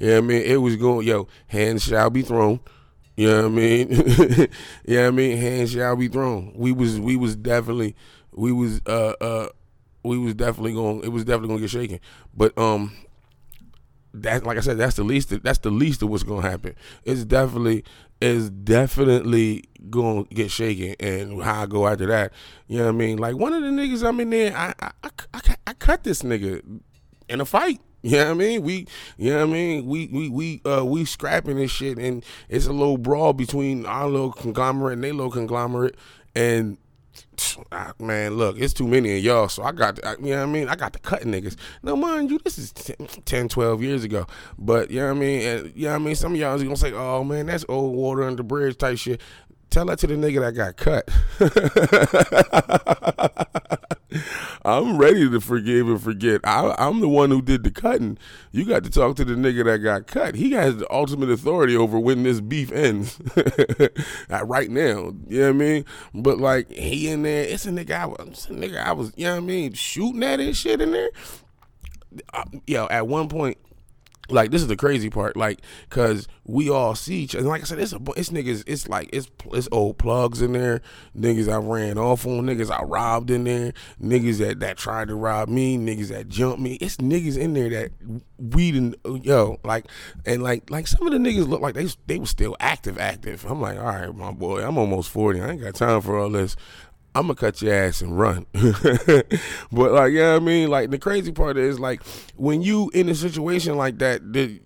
You 0.00 0.06
know 0.06 0.18
I 0.18 0.20
mean? 0.22 0.42
It 0.42 0.56
was 0.56 0.76
going, 0.76 1.06
yo, 1.06 1.28
hands 1.46 1.84
shall 1.84 2.08
be 2.08 2.22
thrown. 2.22 2.60
You 3.16 3.28
know 3.28 3.36
what 3.42 3.44
I 3.44 3.48
mean? 3.48 3.90
you 4.86 4.96
know 4.96 5.08
I 5.08 5.10
mean? 5.10 5.36
Hands 5.36 5.70
shall 5.70 5.94
be 5.94 6.08
thrown. 6.08 6.52
We 6.56 6.72
was 6.72 6.98
we 6.98 7.16
was 7.16 7.36
definitely 7.36 7.94
we 8.32 8.50
was 8.50 8.80
uh 8.86 9.12
uh 9.20 9.48
we 10.02 10.16
was 10.16 10.32
definitely 10.32 10.72
going 10.72 11.04
it 11.04 11.08
was 11.08 11.24
definitely 11.24 11.48
gonna 11.48 11.60
get 11.60 11.70
shaken. 11.70 12.00
But 12.34 12.56
um 12.56 12.96
that 14.14 14.44
like 14.46 14.56
I 14.56 14.60
said, 14.60 14.78
that's 14.78 14.96
the 14.96 15.04
least 15.04 15.42
that's 15.42 15.58
the 15.58 15.70
least 15.70 16.00
of 16.02 16.08
what's 16.08 16.22
gonna 16.22 16.48
happen. 16.48 16.74
It's 17.04 17.26
definitely 17.26 17.84
it's 18.22 18.48
definitely 18.48 19.64
gonna 19.90 20.24
get 20.24 20.50
shaken 20.50 20.94
and 20.98 21.42
how 21.42 21.64
I 21.64 21.66
go 21.66 21.86
after 21.86 22.06
that. 22.06 22.32
You 22.68 22.78
know 22.78 22.84
what 22.84 22.94
I 22.94 22.96
mean? 22.96 23.18
Like 23.18 23.36
one 23.36 23.52
of 23.52 23.62
the 23.62 23.68
niggas 23.68 24.02
I'm 24.02 24.18
in 24.20 24.30
there, 24.30 24.56
I 24.56 24.72
I, 24.80 24.90
I, 25.04 25.10
I, 25.34 25.56
I 25.66 25.72
cut 25.74 26.04
this 26.04 26.22
nigga 26.22 26.62
in 27.28 27.40
a 27.42 27.44
fight. 27.44 27.82
You 28.02 28.12
know 28.12 28.24
what 28.26 28.30
I 28.30 28.34
mean? 28.34 28.62
We, 28.62 28.86
you 29.18 29.30
know 29.30 29.46
what 29.46 29.50
I 29.50 29.52
mean? 29.52 29.86
We, 29.86 30.08
we, 30.08 30.28
we, 30.28 30.62
uh, 30.64 30.84
we 30.84 31.04
scrapping 31.04 31.56
this 31.56 31.70
shit, 31.70 31.98
and 31.98 32.24
it's 32.48 32.66
a 32.66 32.72
little 32.72 32.98
brawl 32.98 33.32
between 33.32 33.84
our 33.84 34.08
little 34.08 34.32
conglomerate 34.32 34.94
and 34.94 35.04
their 35.04 35.12
little 35.12 35.30
conglomerate, 35.30 35.96
and 36.34 36.78
ah, 37.72 37.92
man, 37.98 38.34
look, 38.34 38.58
it's 38.58 38.72
too 38.72 38.86
many 38.86 39.16
of 39.18 39.22
y'all, 39.22 39.48
so 39.48 39.62
I 39.62 39.72
got, 39.72 39.96
to, 39.96 40.16
you 40.20 40.30
know 40.30 40.38
what 40.38 40.42
I 40.42 40.46
mean? 40.46 40.68
I 40.68 40.76
got 40.76 40.92
to 40.94 40.98
cut 40.98 41.22
niggas. 41.22 41.56
Now, 41.82 41.94
mind 41.96 42.30
you, 42.30 42.38
this 42.42 42.58
is 42.58 42.72
10, 42.72 43.48
12 43.48 43.82
years 43.82 44.04
ago, 44.04 44.26
but 44.58 44.90
you 44.90 45.00
know 45.00 45.08
what 45.08 45.16
I 45.16 45.20
mean? 45.20 45.42
And, 45.42 45.72
you 45.76 45.84
know 45.84 45.90
what 45.90 45.96
I 45.96 46.04
mean? 46.04 46.14
Some 46.14 46.32
of 46.32 46.38
y'all 46.38 46.54
is 46.54 46.62
gonna 46.62 46.76
say, 46.76 46.92
oh 46.92 47.24
man, 47.24 47.46
that's 47.46 47.64
old 47.68 47.94
water 47.94 48.22
under 48.24 48.42
bridge 48.42 48.78
type 48.78 48.98
shit. 48.98 49.20
Tell 49.70 49.86
that 49.86 50.00
to 50.00 50.06
the 50.08 50.14
nigga 50.14 50.40
that 50.40 50.54
got 50.54 50.76
cut. 50.76 51.08
I'm 54.64 54.98
ready 54.98 55.30
to 55.30 55.40
forgive 55.40 55.88
and 55.88 56.02
forget. 56.02 56.40
I, 56.44 56.74
am 56.78 57.00
the 57.00 57.08
one 57.08 57.30
who 57.30 57.40
did 57.40 57.62
the 57.62 57.70
cutting. 57.70 58.18
You 58.50 58.64
got 58.64 58.82
to 58.82 58.90
talk 58.90 59.14
to 59.16 59.24
the 59.24 59.34
nigga 59.34 59.64
that 59.64 59.78
got 59.78 60.08
cut. 60.08 60.34
He 60.34 60.52
has 60.52 60.76
the 60.78 60.92
ultimate 60.92 61.30
authority 61.30 61.76
over 61.76 61.98
when 62.00 62.24
this 62.24 62.40
beef 62.40 62.72
ends. 62.72 63.20
right 64.28 64.70
now, 64.70 65.12
you 65.28 65.40
know 65.40 65.46
what 65.46 65.48
I 65.48 65.52
mean? 65.52 65.84
But 66.14 66.38
like 66.38 66.70
he 66.72 67.08
in 67.08 67.22
there, 67.22 67.44
it's 67.44 67.66
a 67.66 67.70
nigga. 67.70 67.92
I 67.92 68.06
was, 68.06 68.48
nigga. 68.50 68.84
I 68.84 68.92
was, 68.92 69.12
you 69.16 69.26
know 69.26 69.34
what 69.34 69.42
I 69.44 69.46
mean, 69.46 69.72
shooting 69.74 70.24
at 70.24 70.40
his 70.40 70.56
shit 70.56 70.80
in 70.80 70.90
there. 70.90 71.10
Uh, 72.34 72.44
yo, 72.66 72.88
at 72.88 73.06
one 73.06 73.28
point, 73.28 73.56
like 74.30 74.50
this 74.50 74.62
is 74.62 74.68
the 74.68 74.76
crazy 74.76 75.10
part, 75.10 75.36
like, 75.36 75.60
cause 75.88 76.28
we 76.44 76.68
all 76.68 76.94
see 76.94 77.16
each 77.16 77.34
other. 77.34 77.48
Like 77.48 77.62
I 77.62 77.64
said, 77.64 77.78
it's 77.78 77.92
a 77.92 78.00
it's 78.16 78.30
niggas. 78.30 78.64
It's 78.66 78.88
like 78.88 79.10
it's 79.12 79.28
it's 79.52 79.68
old 79.70 79.98
plugs 79.98 80.42
in 80.42 80.52
there. 80.52 80.80
Niggas 81.16 81.52
I 81.52 81.56
ran 81.56 81.98
off 81.98 82.26
on. 82.26 82.46
Niggas 82.46 82.70
I 82.70 82.82
robbed 82.82 83.30
in 83.30 83.44
there. 83.44 83.72
Niggas 84.02 84.38
that 84.38 84.60
that 84.60 84.76
tried 84.76 85.08
to 85.08 85.14
rob 85.14 85.48
me. 85.48 85.78
Niggas 85.78 86.08
that 86.08 86.28
jumped 86.28 86.60
me. 86.60 86.74
It's 86.74 86.96
niggas 86.96 87.38
in 87.38 87.54
there 87.54 87.70
that 87.70 87.92
we 88.38 88.72
didn't 88.72 88.96
uh, 89.04 89.14
yo 89.14 89.58
like 89.64 89.86
and 90.24 90.42
like 90.42 90.70
like 90.70 90.86
some 90.86 91.06
of 91.06 91.12
the 91.12 91.18
niggas 91.18 91.48
look 91.48 91.60
like 91.60 91.74
they 91.74 91.88
they 92.06 92.18
were 92.18 92.26
still 92.26 92.56
active 92.58 92.98
active. 92.98 93.44
I'm 93.48 93.60
like, 93.60 93.78
all 93.78 93.84
right, 93.84 94.14
my 94.14 94.32
boy, 94.32 94.66
I'm 94.66 94.78
almost 94.78 95.10
forty. 95.10 95.40
I 95.40 95.50
ain't 95.50 95.60
got 95.60 95.74
time 95.74 96.00
for 96.00 96.18
all 96.18 96.30
this. 96.30 96.56
I'm 97.14 97.22
gonna 97.22 97.34
cut 97.34 97.60
your 97.60 97.74
ass 97.74 98.02
and 98.02 98.18
run. 98.18 98.46
but 98.52 99.26
like, 99.72 100.12
yeah, 100.12 100.12
you 100.12 100.18
know 100.18 100.36
I 100.36 100.38
mean, 100.38 100.70
like 100.70 100.90
the 100.90 100.98
crazy 100.98 101.32
part 101.32 101.56
is 101.56 101.80
like 101.80 102.02
when 102.36 102.62
you 102.62 102.90
in 102.94 103.08
a 103.08 103.14
situation 103.14 103.76
like 103.76 103.98
that, 103.98 104.32
the, 104.32 104.60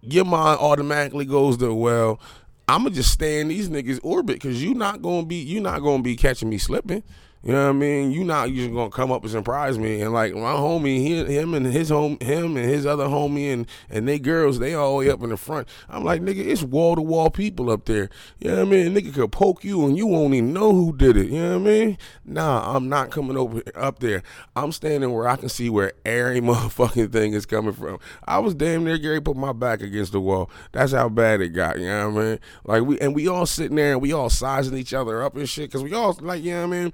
your 0.00 0.24
mind 0.24 0.60
automatically 0.60 1.24
goes 1.24 1.56
to 1.58 1.74
well, 1.74 2.20
I'm 2.68 2.84
gonna 2.84 2.94
just 2.94 3.12
stay 3.12 3.40
in 3.40 3.48
these 3.48 3.68
niggas 3.68 3.98
orbit 4.02 4.36
because 4.36 4.62
you're 4.62 4.76
not 4.76 5.02
gonna 5.02 5.26
be 5.26 5.36
you're 5.36 5.62
not 5.62 5.80
gonna 5.80 6.02
be 6.02 6.16
catching 6.16 6.48
me 6.48 6.58
slipping. 6.58 7.02
You 7.42 7.52
know 7.52 7.64
what 7.66 7.70
I 7.70 7.72
mean? 7.72 8.10
You 8.10 8.24
not 8.24 8.48
just 8.50 8.72
gonna 8.72 8.90
come 8.90 9.12
up 9.12 9.22
and 9.22 9.30
surprise 9.30 9.78
me. 9.78 10.00
And 10.00 10.12
like 10.12 10.34
my 10.34 10.52
homie, 10.52 10.98
he, 10.98 11.24
him 11.36 11.54
and 11.54 11.66
his 11.66 11.88
home, 11.88 12.18
him 12.20 12.56
and 12.56 12.68
his 12.68 12.84
other 12.84 13.06
homie 13.06 13.52
and 13.52 13.66
and 13.88 14.08
they 14.08 14.18
girls, 14.18 14.58
they 14.58 14.74
all 14.74 14.96
way 14.96 15.08
up 15.08 15.22
in 15.22 15.30
the 15.30 15.36
front. 15.36 15.68
I'm 15.88 16.02
like, 16.02 16.20
nigga, 16.20 16.44
it's 16.44 16.64
wall 16.64 16.96
to 16.96 17.02
wall 17.02 17.30
people 17.30 17.70
up 17.70 17.84
there. 17.84 18.10
You 18.40 18.50
know 18.50 18.56
what 18.56 18.66
I 18.66 18.70
mean? 18.70 18.94
Nigga 18.94 19.14
could 19.14 19.30
poke 19.30 19.62
you 19.62 19.86
and 19.86 19.96
you 19.96 20.08
won't 20.08 20.34
even 20.34 20.52
know 20.52 20.72
who 20.72 20.96
did 20.96 21.16
it. 21.16 21.28
You 21.28 21.40
know 21.40 21.58
what 21.60 21.68
I 21.68 21.72
mean? 21.72 21.98
Nah, 22.24 22.74
I'm 22.74 22.88
not 22.88 23.10
coming 23.10 23.36
over 23.36 23.62
up 23.76 24.00
there. 24.00 24.24
I'm 24.56 24.72
standing 24.72 25.12
where 25.12 25.28
I 25.28 25.36
can 25.36 25.48
see 25.48 25.70
where 25.70 25.92
every 26.04 26.40
motherfucking 26.42 27.12
thing 27.12 27.34
is 27.34 27.46
coming 27.46 27.72
from. 27.72 28.00
I 28.26 28.40
was 28.40 28.54
damn 28.54 28.82
near 28.82 28.98
Gary 28.98 29.20
put 29.20 29.36
my 29.36 29.52
back 29.52 29.80
against 29.80 30.10
the 30.10 30.20
wall. 30.20 30.50
That's 30.72 30.92
how 30.92 31.08
bad 31.08 31.40
it 31.40 31.50
got. 31.50 31.78
You 31.78 31.86
know 31.86 32.10
what 32.10 32.20
I 32.20 32.24
mean? 32.26 32.38
Like 32.64 32.82
we 32.82 32.98
and 32.98 33.14
we 33.14 33.28
all 33.28 33.46
sitting 33.46 33.76
there 33.76 33.92
and 33.92 34.02
we 34.02 34.12
all 34.12 34.28
sizing 34.28 34.76
each 34.76 34.92
other 34.92 35.22
up 35.22 35.36
and 35.36 35.48
shit 35.48 35.70
because 35.70 35.84
we 35.84 35.94
all 35.94 36.18
like, 36.20 36.42
you 36.42 36.50
know 36.52 36.66
what 36.66 36.76
I 36.76 36.80
mean? 36.80 36.92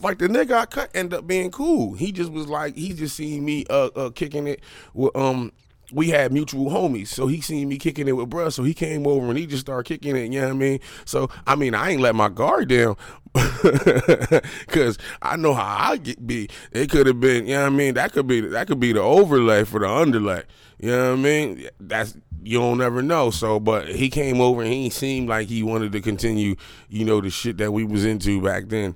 Like 0.00 0.18
the 0.18 0.28
nigga 0.28 0.52
I 0.52 0.66
cut 0.66 0.90
ended 0.94 1.18
up 1.18 1.26
being 1.26 1.50
cool. 1.50 1.94
He 1.94 2.12
just 2.12 2.30
was 2.30 2.48
like 2.48 2.76
he 2.76 2.92
just 2.92 3.16
seen 3.16 3.44
me 3.44 3.64
uh, 3.70 3.90
uh 3.96 4.10
kicking 4.10 4.46
it 4.46 4.60
with 4.94 5.16
um 5.16 5.52
we 5.92 6.08
had 6.08 6.32
mutual 6.32 6.70
homies. 6.70 7.08
So 7.08 7.26
he 7.26 7.40
seen 7.40 7.68
me 7.68 7.78
kicking 7.78 8.08
it 8.08 8.12
with 8.12 8.28
bruh. 8.28 8.52
So 8.52 8.64
he 8.64 8.74
came 8.74 9.06
over 9.06 9.26
and 9.26 9.38
he 9.38 9.46
just 9.46 9.60
started 9.62 9.86
kicking 9.86 10.16
it. 10.16 10.32
You 10.32 10.40
know 10.40 10.48
what 10.48 10.54
I 10.54 10.58
mean? 10.58 10.80
So 11.04 11.30
I 11.46 11.54
mean, 11.54 11.74
I 11.74 11.90
ain't 11.90 12.02
let 12.02 12.14
my 12.14 12.28
guard 12.28 12.68
down 12.68 12.96
because 13.32 14.98
I 15.22 15.36
know 15.36 15.54
how 15.54 15.92
I 15.92 15.96
get 15.96 16.26
be. 16.26 16.48
It 16.72 16.90
could 16.90 17.06
have 17.06 17.20
been, 17.20 17.46
you 17.46 17.54
know 17.54 17.62
what 17.62 17.66
I 17.66 17.76
mean? 17.76 17.94
That 17.94 18.12
could 18.12 18.26
be 18.26 18.40
that 18.40 18.66
could 18.66 18.80
be 18.80 18.92
the 18.92 19.00
overlay 19.00 19.64
for 19.64 19.80
the 19.80 19.88
underlay. 19.88 20.42
You 20.78 20.90
know 20.90 21.10
what 21.10 21.18
I 21.18 21.22
mean? 21.22 21.68
That's 21.80 22.16
you 22.42 22.60
don't 22.60 22.78
never 22.78 23.02
know. 23.02 23.30
So, 23.30 23.58
but 23.58 23.88
he 23.88 24.08
came 24.08 24.40
over 24.40 24.62
and 24.62 24.72
he 24.72 24.88
seemed 24.90 25.28
like 25.28 25.48
he 25.48 25.62
wanted 25.62 25.92
to 25.92 26.00
continue, 26.00 26.54
you 26.88 27.04
know, 27.04 27.20
the 27.20 27.30
shit 27.30 27.58
that 27.58 27.72
we 27.72 27.82
was 27.82 28.04
into 28.04 28.40
back 28.40 28.68
then. 28.68 28.94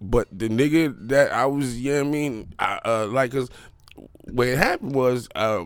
But 0.00 0.28
the 0.30 0.48
nigga 0.48 0.94
that 1.08 1.32
I 1.32 1.46
was, 1.46 1.80
you 1.80 1.92
know 1.92 2.00
what 2.00 2.06
I 2.06 2.10
mean? 2.10 2.54
I, 2.58 2.80
uh, 2.84 3.06
like, 3.06 3.32
cause 3.32 3.50
what 4.30 4.48
happened 4.48 4.94
was, 4.94 5.28
uh, 5.34 5.64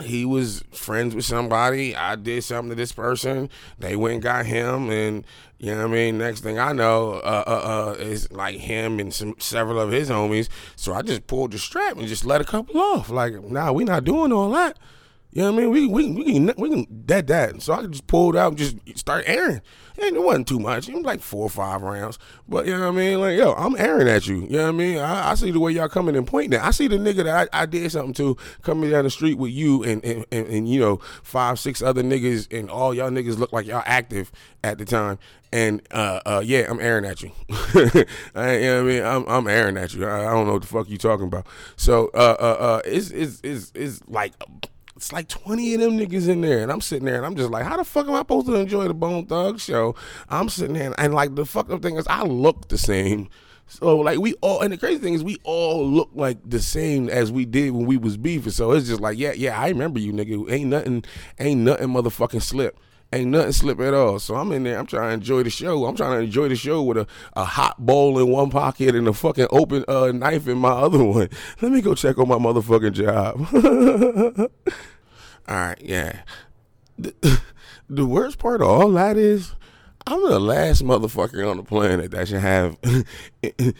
he 0.00 0.24
was 0.24 0.64
friends 0.72 1.14
with 1.14 1.24
somebody. 1.24 1.94
I 1.94 2.16
did 2.16 2.42
something 2.44 2.70
to 2.70 2.74
this 2.74 2.92
person. 2.92 3.50
They 3.78 3.94
went 3.94 4.14
and 4.14 4.22
got 4.22 4.46
him, 4.46 4.90
and 4.90 5.24
you 5.58 5.72
know 5.72 5.82
what 5.82 5.90
I 5.90 5.94
mean. 5.94 6.18
Next 6.18 6.40
thing 6.40 6.58
I 6.58 6.72
know, 6.72 7.14
uh, 7.14 7.44
uh, 7.46 7.50
uh, 7.50 7.96
is 7.98 8.32
like 8.32 8.56
him 8.56 8.98
and 8.98 9.12
some 9.12 9.34
several 9.38 9.78
of 9.78 9.92
his 9.92 10.08
homies. 10.08 10.48
So 10.76 10.94
I 10.94 11.02
just 11.02 11.26
pulled 11.26 11.52
the 11.52 11.58
strap 11.58 11.98
and 11.98 12.08
just 12.08 12.24
let 12.24 12.40
a 12.40 12.44
couple 12.44 12.80
off. 12.80 13.10
Like, 13.10 13.42
nah, 13.44 13.72
we 13.72 13.84
not 13.84 14.04
doing 14.04 14.32
all 14.32 14.50
that. 14.52 14.78
You 15.34 15.42
know 15.42 15.52
what 15.52 15.58
I 15.58 15.62
mean? 15.62 15.70
We 15.70 15.86
we 15.86 16.10
we 16.12 16.24
can 16.24 16.52
we 16.58 16.68
can 16.68 17.02
dead 17.06 17.26
that. 17.28 17.62
So 17.62 17.72
I 17.72 17.86
just 17.86 18.06
pulled 18.06 18.36
out 18.36 18.48
and 18.48 18.58
just 18.58 18.76
start 18.98 19.24
airing. 19.26 19.62
And 19.98 20.16
it 20.16 20.22
wasn't 20.22 20.48
too 20.48 20.58
much. 20.58 20.88
It 20.88 20.94
was 20.94 21.04
like 21.04 21.20
four 21.20 21.44
or 21.44 21.50
five 21.50 21.80
rounds. 21.80 22.18
But 22.46 22.66
you 22.66 22.72
know 22.72 22.80
what 22.80 22.88
I 22.88 22.90
mean? 22.98 23.20
Like, 23.20 23.38
yo, 23.38 23.52
I'm 23.52 23.76
airing 23.76 24.08
at 24.08 24.26
you. 24.26 24.42
You 24.42 24.48
know 24.48 24.62
what 24.64 24.68
I 24.68 24.72
mean? 24.72 24.98
I, 24.98 25.30
I 25.30 25.34
see 25.34 25.50
the 25.50 25.60
way 25.60 25.72
y'all 25.72 25.88
coming 25.88 26.16
and 26.16 26.26
pointing 26.26 26.58
at. 26.58 26.64
I 26.64 26.70
see 26.70 26.86
the 26.86 26.96
nigga 26.96 27.24
that 27.24 27.48
I, 27.52 27.62
I 27.62 27.66
did 27.66 27.90
something 27.92 28.14
to 28.14 28.36
coming 28.62 28.90
down 28.90 29.04
the 29.04 29.10
street 29.10 29.38
with 29.38 29.52
you 29.52 29.82
and 29.84 30.04
and, 30.04 30.26
and, 30.30 30.46
and, 30.48 30.68
you 30.68 30.80
know, 30.80 30.96
five, 31.22 31.58
six 31.58 31.80
other 31.80 32.02
niggas 32.02 32.52
and 32.56 32.68
all 32.68 32.92
y'all 32.92 33.10
niggas 33.10 33.38
look 33.38 33.52
like 33.52 33.66
y'all 33.66 33.82
active 33.86 34.32
at 34.62 34.76
the 34.76 34.84
time. 34.84 35.18
And 35.50 35.82
uh, 35.90 36.20
uh, 36.26 36.42
yeah, 36.44 36.66
I'm 36.68 36.80
airing 36.80 37.04
at 37.04 37.22
you. 37.22 37.30
I, 38.34 38.56
you 38.56 38.66
know 38.66 38.82
what 38.82 38.90
I 38.90 38.94
mean? 38.94 39.02
I'm 39.02 39.24
I'm 39.28 39.46
airing 39.46 39.78
at 39.78 39.94
you. 39.94 40.06
I, 40.06 40.26
I, 40.26 40.32
don't 40.32 40.46
know 40.46 40.54
what 40.54 40.62
the 40.62 40.68
fuck 40.68 40.88
you 40.88 40.98
talking 40.98 41.26
about. 41.26 41.46
So 41.76 42.10
uh 42.14 42.36
uh 42.38 42.56
uh 42.58 42.80
it's 42.86 43.10
it's 43.10 43.40
it's, 43.42 43.72
it's 43.74 44.00
like 44.08 44.32
it's 45.02 45.12
like 45.12 45.26
20 45.26 45.74
of 45.74 45.80
them 45.80 45.98
niggas 45.98 46.28
in 46.28 46.42
there. 46.42 46.62
And 46.62 46.70
I'm 46.70 46.80
sitting 46.80 47.06
there 47.06 47.16
and 47.16 47.26
I'm 47.26 47.34
just 47.34 47.50
like, 47.50 47.64
how 47.64 47.76
the 47.76 47.82
fuck 47.82 48.06
am 48.06 48.14
I 48.14 48.18
supposed 48.18 48.46
to 48.46 48.54
enjoy 48.54 48.86
the 48.86 48.94
Bone 48.94 49.26
Thug 49.26 49.58
show? 49.58 49.96
I'm 50.28 50.48
sitting 50.48 50.74
there 50.74 50.86
and, 50.86 50.94
and 50.96 51.12
like 51.12 51.34
the 51.34 51.44
fuck 51.44 51.70
up 51.70 51.82
thing 51.82 51.96
is 51.96 52.06
I 52.06 52.22
look 52.22 52.68
the 52.68 52.78
same. 52.78 53.28
So 53.66 53.96
like 53.96 54.20
we 54.20 54.34
all 54.42 54.60
and 54.60 54.72
the 54.72 54.78
crazy 54.78 55.00
thing 55.00 55.14
is 55.14 55.24
we 55.24 55.38
all 55.42 55.84
look 55.84 56.10
like 56.14 56.38
the 56.48 56.60
same 56.60 57.08
as 57.08 57.32
we 57.32 57.44
did 57.44 57.72
when 57.72 57.84
we 57.86 57.96
was 57.96 58.16
beefing. 58.16 58.52
So 58.52 58.70
it's 58.70 58.86
just 58.86 59.00
like, 59.00 59.18
yeah, 59.18 59.32
yeah, 59.32 59.60
I 59.60 59.70
remember 59.70 59.98
you 59.98 60.12
nigga. 60.12 60.48
Ain't 60.48 60.70
nothing, 60.70 61.04
ain't 61.40 61.62
nothing 61.62 61.88
motherfucking 61.88 62.42
slip 62.42 62.78
ain't 63.12 63.30
nothing 63.30 63.52
slip 63.52 63.80
at 63.80 63.94
all. 63.94 64.18
So 64.18 64.36
I'm 64.36 64.52
in 64.52 64.64
there. 64.64 64.78
I'm 64.78 64.86
trying 64.86 65.08
to 65.08 65.14
enjoy 65.14 65.42
the 65.42 65.50
show. 65.50 65.84
I'm 65.84 65.96
trying 65.96 66.18
to 66.18 66.24
enjoy 66.24 66.48
the 66.48 66.56
show 66.56 66.82
with 66.82 66.96
a, 66.96 67.06
a 67.34 67.44
hot 67.44 67.84
bowl 67.84 68.18
in 68.18 68.28
one 68.28 68.50
pocket 68.50 68.94
and 68.94 69.06
a 69.06 69.12
fucking 69.12 69.48
open 69.50 69.84
uh, 69.86 70.12
knife 70.12 70.48
in 70.48 70.58
my 70.58 70.70
other 70.70 71.02
one. 71.04 71.28
Let 71.60 71.72
me 71.72 71.80
go 71.80 71.94
check 71.94 72.18
on 72.18 72.28
my 72.28 72.36
motherfucking 72.36 72.92
job. 72.92 74.50
all 75.48 75.56
right, 75.56 75.80
yeah. 75.80 76.22
The, 76.98 77.40
the 77.88 78.06
worst 78.06 78.38
part 78.38 78.60
of 78.60 78.68
all 78.68 78.90
that 78.92 79.16
is 79.16 79.54
I'm 80.06 80.20
the 80.28 80.40
last 80.40 80.82
motherfucker 80.82 81.48
on 81.48 81.58
the 81.58 81.62
planet 81.62 82.10
that 82.10 82.26
should 82.26 82.40
have. 82.40 82.76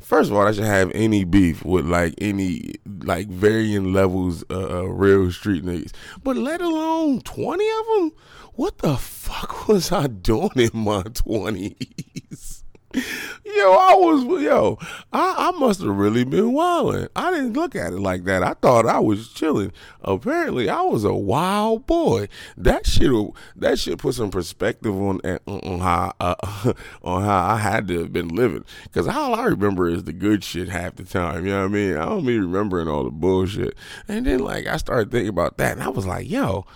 first 0.00 0.30
of 0.30 0.36
all, 0.36 0.46
I 0.46 0.52
should 0.52 0.64
have 0.64 0.92
any 0.94 1.24
beef 1.24 1.64
with 1.64 1.86
like 1.86 2.14
any 2.18 2.74
like 3.02 3.28
varying 3.28 3.92
levels 3.92 4.42
of 4.44 4.88
real 4.90 5.32
street 5.32 5.64
niggas, 5.64 5.92
but 6.22 6.36
let 6.36 6.60
alone 6.60 7.22
twenty 7.22 7.68
of 7.68 7.86
them. 7.96 8.12
What 8.54 8.78
the 8.78 8.96
fuck 8.96 9.66
was 9.68 9.90
I 9.90 10.06
doing 10.06 10.50
in 10.54 10.70
my 10.74 11.02
twenties? 11.02 12.53
Yo, 12.94 13.72
I 13.72 13.94
was 13.94 14.42
yo, 14.42 14.78
I, 15.12 15.34
I 15.48 15.58
must 15.58 15.80
have 15.80 15.96
really 15.96 16.24
been 16.24 16.52
wilding. 16.52 17.08
I 17.16 17.30
didn't 17.30 17.54
look 17.54 17.74
at 17.74 17.92
it 17.92 17.98
like 17.98 18.24
that. 18.24 18.42
I 18.42 18.54
thought 18.54 18.86
I 18.86 19.00
was 19.00 19.28
chilling. 19.28 19.72
Apparently, 20.02 20.68
I 20.68 20.82
was 20.82 21.04
a 21.04 21.14
wild 21.14 21.86
boy. 21.86 22.28
That 22.56 22.86
shit, 22.86 23.10
that 23.56 23.78
shit 23.78 23.98
put 23.98 24.14
some 24.14 24.30
perspective 24.30 24.94
on 24.94 25.20
on 25.46 25.80
how 25.80 26.12
uh, 26.20 26.34
on 27.02 27.22
how 27.24 27.46
I 27.46 27.56
had 27.56 27.88
to 27.88 28.00
have 28.00 28.12
been 28.12 28.28
living. 28.28 28.64
Cause 28.92 29.08
all 29.08 29.34
I 29.34 29.44
remember 29.46 29.88
is 29.88 30.04
the 30.04 30.12
good 30.12 30.44
shit 30.44 30.68
half 30.68 30.96
the 30.96 31.04
time. 31.04 31.46
You 31.46 31.52
know 31.52 31.60
what 31.62 31.70
I 31.70 31.74
mean? 31.74 31.96
I 31.96 32.06
don't 32.06 32.26
be 32.26 32.38
remembering 32.38 32.88
all 32.88 33.04
the 33.04 33.10
bullshit. 33.10 33.74
And 34.08 34.26
then 34.26 34.40
like 34.40 34.66
I 34.66 34.76
started 34.76 35.10
thinking 35.10 35.28
about 35.28 35.58
that, 35.58 35.72
and 35.72 35.82
I 35.82 35.88
was 35.88 36.06
like, 36.06 36.28
yo, 36.28 36.66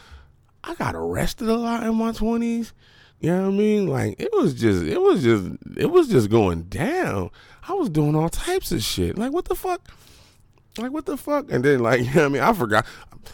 I 0.65 0.75
got 0.75 0.95
arrested 0.95 1.49
a 1.49 1.57
lot 1.57 1.85
in 1.85 1.95
my 1.95 2.13
twenties. 2.13 2.73
You 3.21 3.31
know 3.31 3.43
what 3.43 3.49
I 3.49 3.57
mean? 3.57 3.87
Like 3.89 4.21
it 4.21 4.31
was 4.33 4.55
just 4.55 4.85
it 4.85 5.01
was 5.01 5.23
just 5.23 5.51
it 5.77 5.87
was 5.87 6.09
just 6.09 6.31
going 6.31 6.65
down. 6.65 7.31
I 7.69 7.73
was 7.73 7.91
doing 7.91 8.15
all 8.15 8.29
types 8.29 8.71
of 8.73 8.83
shit. 8.83 9.19
Like 9.19 9.33
what 9.33 9.47
the 9.47 9.55
fuck? 9.55 9.83
Like 10.79 10.93
what 10.93 11.07
the 11.07 11.17
fuck? 11.17 11.51
And 11.51 11.65
then 11.65 11.81
like, 11.81 12.01
you 12.05 12.07
know 12.07 12.23
what 12.23 12.25
I 12.25 12.29
mean? 12.29 12.43
I 12.43 12.53
forgot 12.53 12.87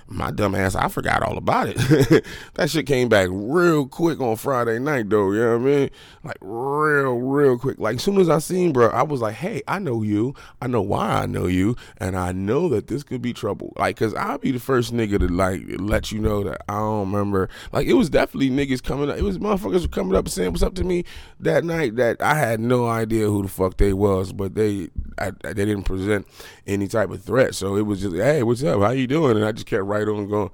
my 0.06 0.30
dumb 0.30 0.54
ass, 0.54 0.74
I 0.74 0.88
forgot 0.88 1.22
all 1.22 1.38
about 1.38 1.68
it. 1.68 2.24
that 2.54 2.70
shit 2.70 2.86
came 2.86 3.08
back 3.08 3.28
real 3.30 3.86
quick 3.86 4.20
on 4.20 4.36
Friday 4.36 4.78
night 4.78 5.08
though, 5.10 5.32
you 5.32 5.40
know 5.40 5.58
what 5.58 5.68
I 5.68 5.74
mean? 5.74 5.90
Like 6.22 6.36
real, 6.40 7.14
real 7.14 7.58
quick. 7.58 7.78
Like 7.78 7.96
as 7.96 8.02
soon 8.02 8.18
as 8.18 8.28
I 8.28 8.38
seen 8.38 8.72
bro, 8.72 8.88
I 8.88 9.02
was 9.02 9.20
like, 9.20 9.34
hey, 9.34 9.62
I 9.68 9.78
know 9.78 10.02
you. 10.02 10.34
I 10.60 10.66
know 10.66 10.82
why 10.82 11.22
I 11.22 11.26
know 11.26 11.46
you, 11.46 11.76
and 11.98 12.16
I 12.16 12.32
know 12.32 12.68
that 12.70 12.86
this 12.86 13.02
could 13.02 13.22
be 13.22 13.32
trouble. 13.32 13.72
Like, 13.76 13.96
cause 13.96 14.14
I'll 14.14 14.38
be 14.38 14.52
the 14.52 14.60
first 14.60 14.92
nigga 14.92 15.18
to 15.18 15.28
like 15.28 15.62
let 15.78 16.12
you 16.12 16.18
know 16.18 16.42
that 16.44 16.62
I 16.68 16.74
don't 16.74 17.12
remember. 17.12 17.48
Like 17.72 17.86
it 17.86 17.94
was 17.94 18.10
definitely 18.10 18.50
niggas 18.50 18.82
coming 18.82 19.10
up. 19.10 19.18
It 19.18 19.22
was 19.22 19.38
motherfuckers 19.38 19.90
coming 19.90 20.16
up 20.16 20.28
saying 20.28 20.52
what's 20.52 20.62
up 20.62 20.74
to 20.76 20.84
me 20.84 21.04
that 21.40 21.64
night 21.64 21.96
that 21.96 22.20
I 22.20 22.34
had 22.34 22.60
no 22.60 22.86
idea 22.86 23.26
who 23.26 23.42
the 23.42 23.48
fuck 23.48 23.76
they 23.76 23.92
was, 23.92 24.32
but 24.32 24.54
they 24.54 24.88
I, 25.18 25.33
they 25.42 25.64
didn't 25.64 25.85
present 25.85 26.26
any 26.66 26.88
type 26.88 27.11
of 27.11 27.23
threat. 27.23 27.54
So 27.54 27.76
it 27.76 27.83
was 27.83 28.00
just, 28.00 28.16
hey, 28.16 28.42
what's 28.42 28.62
up? 28.62 28.80
How 28.80 28.90
you 28.90 29.06
doing? 29.06 29.37
And 29.37 29.44
I 29.44 29.52
just 29.52 29.66
kept 29.66 29.85
right 29.85 30.06
on 30.06 30.28
going. 30.28 30.50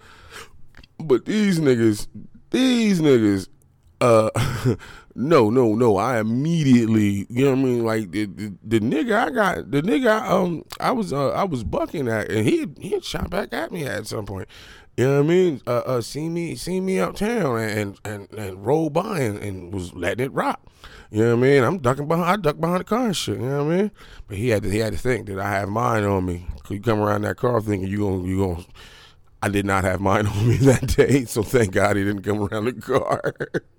But 0.99 1.25
these 1.25 1.59
niggas, 1.61 2.07
these 2.51 3.01
niggas, 3.01 3.49
uh, 4.01 4.31
no, 5.15 5.51
no, 5.51 5.75
no. 5.75 5.97
I 5.97 6.21
immediately, 6.21 7.27
you 7.29 7.45
know 7.45 7.51
what 7.51 7.59
I 7.59 7.63
mean? 7.63 7.85
Like 7.85 8.11
the, 8.11 8.27
the, 8.27 8.55
the 8.63 8.81
nigga 8.81 9.27
I 9.27 9.31
got, 9.31 9.71
the 9.71 9.83
nigga 9.83 10.21
I, 10.21 10.29
um 10.29 10.65
I 10.79 10.93
was 10.93 11.13
uh, 11.13 11.31
I 11.31 11.45
was 11.45 11.65
bucking 11.65 12.09
at, 12.09 12.31
and 12.31 12.47
he 12.47 12.67
he 12.79 13.01
shot 13.01 13.31
back 13.31 13.53
at 13.53 13.73
me 13.73 13.87
at 13.87 14.07
some 14.07 14.27
point. 14.27 14.49
You 14.97 15.07
know 15.07 15.17
what 15.17 15.25
I 15.25 15.29
mean? 15.29 15.61
Uh, 15.67 15.83
uh 15.87 16.01
see 16.01 16.29
me, 16.29 16.55
see 16.57 16.81
me 16.81 16.99
uptown, 17.01 17.59
and 17.59 17.99
and 18.05 18.31
and 18.33 18.65
roll 18.65 18.91
by 18.91 19.21
and, 19.21 19.39
and 19.39 19.73
was 19.73 19.95
letting 19.95 20.25
it 20.25 20.33
rock. 20.33 20.61
You 21.11 21.25
know 21.25 21.37
what 21.37 21.45
I 21.45 21.49
mean? 21.49 21.65
I'm 21.65 21.79
ducking 21.79 22.07
behind, 22.07 22.29
I 22.29 22.37
duck 22.37 22.61
behind 22.61 22.81
the 22.81 22.85
car 22.85 23.07
and 23.07 23.17
shit. 23.17 23.41
You 23.41 23.47
know 23.47 23.65
what 23.65 23.75
I 23.75 23.77
mean? 23.77 23.91
But 24.29 24.37
he 24.37 24.49
had 24.51 24.63
to, 24.63 24.71
he 24.71 24.79
had 24.79 24.93
to 24.93 24.99
think 24.99 25.27
that 25.27 25.41
I 25.41 25.51
have 25.51 25.69
mine 25.69 26.05
on 26.05 26.25
me. 26.25 26.47
Cause 26.63 26.71
you 26.71 26.81
come 26.81 27.01
around 27.01 27.23
that 27.23 27.37
car 27.37 27.61
thinking 27.61 27.89
you 27.89 27.99
gonna, 27.99 28.23
you 28.23 28.39
gonna. 28.39 28.65
I 29.43 29.49
did 29.49 29.65
not 29.65 29.85
have 29.85 30.01
mine 30.01 30.27
on 30.27 30.49
me 30.49 30.57
that 30.59 30.87
day, 30.97 31.25
so 31.25 31.43
thank 31.43 31.73
God 31.73 31.97
he 31.97 32.05
didn't 32.05 32.23
come 32.23 32.43
around 32.43 32.67
the 32.67 32.73
car. 32.73 33.35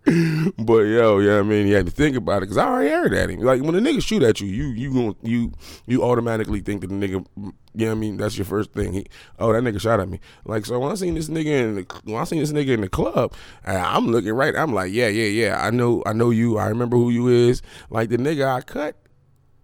but 0.57 0.81
yo, 0.83 1.19
yeah, 1.19 1.39
I 1.39 1.43
mean, 1.43 1.67
you 1.67 1.75
had 1.75 1.85
to 1.85 1.91
think 1.91 2.15
about 2.15 2.37
it 2.37 2.41
because 2.41 2.57
I 2.57 2.67
already 2.67 2.89
aired 2.89 3.13
at 3.13 3.29
him. 3.29 3.41
Like 3.41 3.61
when 3.61 3.75
a 3.75 3.79
nigga 3.79 4.03
shoot 4.03 4.23
at 4.23 4.41
you, 4.41 4.47
you 4.47 4.67
you 4.69 4.93
going 4.93 5.15
you 5.21 5.51
you 5.85 6.03
automatically 6.03 6.61
think 6.61 6.81
that 6.81 6.87
the 6.87 6.95
nigga 6.95 7.25
you 7.73 7.85
know 7.85 7.91
what 7.91 7.97
I 7.97 7.99
mean? 7.99 8.17
That's 8.17 8.37
your 8.37 8.45
first 8.45 8.73
thing. 8.73 8.93
He, 8.93 9.05
oh, 9.39 9.53
that 9.53 9.63
nigga 9.63 9.79
shot 9.79 10.01
at 10.01 10.09
me. 10.09 10.19
Like, 10.43 10.65
so 10.65 10.77
when 10.77 10.91
I 10.91 10.95
seen 10.95 11.13
this 11.13 11.29
nigga 11.29 11.45
in 11.45 11.75
the, 11.75 12.01
when 12.03 12.21
I 12.21 12.25
seen 12.25 12.39
this 12.39 12.51
nigga 12.51 12.69
in 12.69 12.81
the 12.81 12.89
club, 12.89 13.33
I'm 13.63 14.07
looking 14.07 14.33
right. 14.33 14.55
I'm 14.55 14.73
like, 14.73 14.91
yeah, 14.91 15.07
yeah, 15.07 15.27
yeah. 15.27 15.65
I 15.65 15.69
know, 15.69 16.03
I 16.05 16.11
know 16.11 16.31
you. 16.31 16.57
I 16.57 16.67
remember 16.67 16.97
who 16.97 17.11
you 17.11 17.29
is. 17.29 17.61
Like 17.89 18.09
the 18.09 18.17
nigga 18.17 18.45
I 18.45 18.61
cut, 18.61 18.97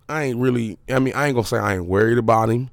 I 0.07 0.23
ain't 0.23 0.39
really. 0.39 0.77
I 0.89 0.99
mean, 0.99 1.13
I 1.15 1.27
ain't 1.27 1.35
gonna 1.35 1.47
say 1.47 1.57
I 1.57 1.75
ain't 1.75 1.85
worried 1.85 2.17
about 2.17 2.49
him. 2.49 2.69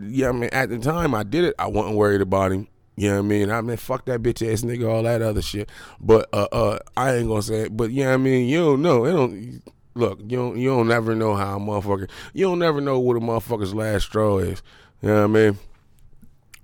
Yeah, 0.00 0.28
I 0.28 0.32
mean, 0.32 0.50
at 0.52 0.68
the 0.70 0.78
time 0.78 1.14
I 1.14 1.22
did 1.22 1.44
it, 1.44 1.54
I 1.58 1.66
wasn't 1.66 1.96
worried 1.96 2.20
about 2.20 2.52
him. 2.52 2.68
You 2.96 3.10
know 3.10 3.16
what 3.16 3.24
I 3.24 3.28
mean? 3.28 3.50
I 3.50 3.60
mean, 3.60 3.76
fuck 3.76 4.06
that 4.06 4.22
bitch 4.22 4.50
ass 4.50 4.62
nigga, 4.62 4.88
all 4.88 5.02
that 5.02 5.20
other 5.20 5.42
shit. 5.42 5.68
But 6.00 6.28
uh, 6.32 6.48
uh, 6.50 6.78
I 6.96 7.16
ain't 7.16 7.28
gonna 7.28 7.42
say 7.42 7.62
it. 7.62 7.76
But 7.76 7.90
yeah, 7.90 8.04
you 8.04 8.08
know 8.08 8.14
I 8.14 8.16
mean, 8.16 8.48
you 8.48 8.58
don't 8.58 8.82
know. 8.82 9.04
It 9.04 9.12
don't 9.12 9.62
look, 9.94 10.20
you 10.20 10.36
don't 10.38 10.56
you 10.56 10.70
don't 10.70 10.88
never 10.88 11.14
know 11.14 11.34
how 11.34 11.56
a 11.56 11.60
motherfucker 11.60 12.08
you 12.32 12.46
don't 12.46 12.58
never 12.58 12.80
know 12.80 12.98
what 12.98 13.16
a 13.16 13.20
motherfucker's 13.20 13.74
last 13.74 14.04
straw 14.04 14.38
is. 14.38 14.62
You 15.02 15.08
know 15.08 15.14
what 15.16 15.24
I 15.24 15.26
mean? 15.26 15.58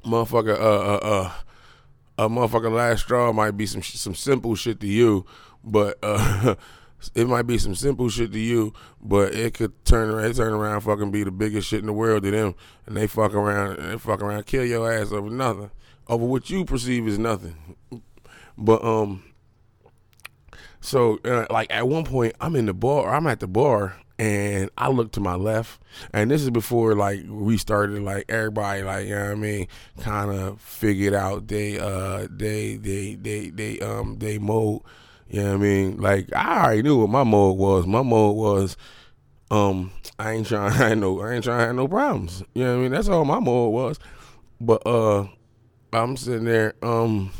Motherfucker, 0.07 0.59
uh, 0.59 0.95
uh, 0.95 1.01
uh, 1.03 1.33
a 2.19 2.29
motherfucker 2.29 2.73
last 2.73 3.01
straw 3.01 3.31
might 3.33 3.53
be 3.53 3.67
some 3.67 3.83
some 3.83 4.15
simple 4.15 4.55
shit 4.55 4.81
to 4.81 4.87
you, 4.87 5.27
but 5.63 5.99
uh, 6.03 6.55
it 7.15 7.27
might 7.29 7.47
be 7.47 7.59
some 7.59 7.75
simple 7.75 8.09
shit 8.09 8.33
to 8.33 8.39
you, 8.39 8.73
but 9.01 9.35
it 9.35 9.55
could 9.55 9.85
turn 9.85 10.11
around, 10.11 10.35
turn 10.35 10.53
around, 10.53 10.83
fucking 10.83 11.11
be 11.11 11.25
the 11.25 11.31
biggest 11.31 11.69
shit 11.69 11.81
in 11.81 11.87
the 11.87 11.93
world 11.93 12.23
to 12.23 12.31
them, 12.31 12.55
and 12.87 12.97
they 12.97 13.07
fuck 13.07 13.35
around, 13.35 13.79
and 13.79 13.93
they 13.93 13.99
fuck 13.99 14.23
around, 14.23 14.47
kill 14.47 14.65
your 14.65 14.91
ass 14.91 15.13
over 15.13 15.31
nothing, 15.31 15.71
over 16.09 16.25
what 16.25 16.51
you 16.51 16.65
perceive 16.65 17.07
as 17.09 17.19
nothing. 17.19 17.57
But 18.57 18.85
um, 18.85 19.25
so 20.81 21.19
uh, 21.25 21.47
like 21.51 21.69
at 21.71 21.89
one 21.89 22.05
point, 22.05 22.35
I'm 22.41 22.57
in 22.57 22.67
the 22.67 22.75
bar, 22.75 23.15
I'm 23.15 23.27
at 23.27 23.41
the 23.41 23.47
bar, 23.49 23.97
and 24.19 24.71
I 24.77 24.89
look 24.89 25.13
to 25.13 25.21
my 25.21 25.35
left, 25.35 25.81
and 26.13 26.31
this 26.31 26.43
is 26.43 26.51
before 26.51 26.95
like 26.95 27.25
we 27.29 27.57
started 27.57 28.03
like 28.03 28.27
everybody 28.29 28.83
like 28.83 29.07
you 29.07 29.15
know 29.15 29.25
what 29.25 29.31
I 29.33 29.35
mean, 29.35 29.69
kind 30.01 30.31
of 30.31 30.61
figured 30.61 31.15
out 31.15 31.49
they 31.49 31.79
uh 31.79 32.27
they 32.31 32.77
they 32.77 33.15
they 33.15 33.51
they 33.51 33.81
um 33.81 34.19
they 34.19 34.39
mode. 34.39 34.83
You 35.33 35.41
know 35.41 35.49
what 35.49 35.55
I 35.55 35.57
mean? 35.57 35.97
Like 35.97 36.31
I 36.35 36.63
already 36.63 36.83
knew 36.83 37.01
what 37.01 37.09
my 37.09 37.25
mode 37.25 37.57
was. 37.57 37.87
My 37.87 38.03
mode 38.03 38.37
was 38.37 38.77
um 39.51 39.91
I 40.19 40.33
ain't 40.33 40.47
trying 40.47 40.73
I 40.81 40.91
ain't 40.91 41.01
no 41.01 41.23
I 41.23 41.33
ain't 41.33 41.45
trying 41.45 41.61
to 41.61 41.67
have 41.69 41.75
no 41.75 41.89
problems. 41.89 42.43
You 42.55 42.65
know 42.65 42.73
what 42.73 42.79
I 42.79 42.83
mean? 42.83 42.93
That's 42.93 43.09
all 43.09 43.25
my 43.25 43.41
mode 43.41 43.73
was. 43.73 43.99
But 44.61 44.87
uh 44.87 45.27
I'm 45.95 46.19
sitting 46.19 46.45
there, 46.45 46.75
um 46.83 47.31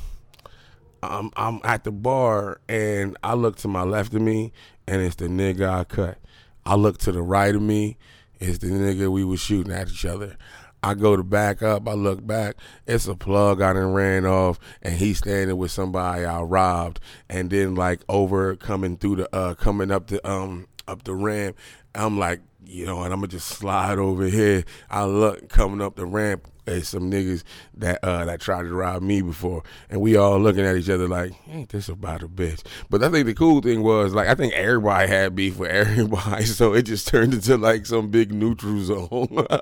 I'm 1.03 1.31
I'm 1.37 1.61
at 1.65 1.85
the 1.85 1.93
bar 1.93 2.63
and 2.67 3.15
I 3.23 3.35
look 3.35 3.57
to 3.57 3.69
my 3.69 3.83
left 3.83 4.15
of 4.15 4.23
me 4.23 4.55
and 4.89 5.03
it's 5.03 5.17
the 5.17 5.27
nigga 5.27 5.69
I 5.69 5.85
cut. 5.85 6.17
I 6.65 6.77
look 6.77 6.97
to 7.01 7.13
the 7.13 7.21
right 7.21 7.55
of 7.55 7.61
me, 7.61 7.99
it's 8.41 8.57
the 8.57 8.69
nigga 8.69 9.13
we 9.13 9.23
was 9.23 9.41
shooting 9.41 9.71
at 9.71 9.91
each 9.91 10.07
other. 10.07 10.39
I 10.83 10.95
go 10.95 11.17
to 11.17 11.23
back 11.23 11.63
up, 11.63 11.89
I 11.89 11.93
look 11.93 12.27
back, 12.27 12.57
it's 12.87 13.07
a 13.07 13.15
plug 13.15 13.63
I 13.63 13.73
done 13.73 13.93
ran 13.93 14.27
off, 14.27 14.59
and 14.83 14.95
he's 14.95 15.19
standing 15.19 15.57
with 15.57 15.71
somebody 15.71 16.25
I 16.25 16.41
robbed, 16.43 16.99
and 17.29 17.51
then 17.51 17.75
like 17.75 18.01
over 18.09 18.57
coming 18.57 18.97
through 18.97 19.17
the 19.17 19.37
uh 19.37 19.55
coming 19.55 19.91
up 19.91 20.09
the 20.09 20.27
um 20.29 20.67
up 20.89 21.05
the 21.05 21.15
ramp, 21.15 21.57
I'm 21.95 22.19
like, 22.19 22.41
you 22.67 22.87
know, 22.87 23.03
and 23.03 23.13
I'm 23.13 23.21
gonna 23.21 23.29
just 23.29 23.49
slide 23.49 23.99
over 23.99 24.25
here. 24.25 24.65
I 24.91 25.05
look 25.05 25.49
coming 25.49 25.81
up 25.81 25.97
the 25.97 26.07
ramp 26.07 26.49
at 26.67 26.87
some 26.87 27.11
niggas 27.11 27.43
that 27.75 27.99
uh 28.03 28.25
that 28.25 28.41
tried 28.41 28.63
to 28.63 28.75
rob 28.75 29.03
me 29.03 29.23
before, 29.23 29.63
and 29.89 30.01
we 30.01 30.17
all 30.17 30.41
looking 30.41 30.65
at 30.65 30.77
each 30.77 30.91
other 30.91 31.07
like, 31.07 31.33
ain't 31.49 31.69
this 31.69 31.89
about 31.89 32.23
a 32.23 32.29
bitch? 32.29 32.63
But 32.91 33.05
I 33.05 33.09
think 33.11 33.27
the 33.27 33.35
cool 33.35 33.61
thing 33.61 33.83
was 33.83 34.15
like 34.15 34.29
I 34.29 34.35
think 34.35 34.53
everybody 34.55 35.09
had 35.09 35.37
beef 35.37 35.59
with 35.59 35.71
everybody, 35.73 36.45
so 36.45 36.73
it 36.73 36.83
just 36.83 37.07
turned 37.07 37.35
into 37.35 37.57
like 37.57 37.87
some 37.87 38.11
big 38.11 38.33
neutral 38.33 38.81
zone. 38.81 39.47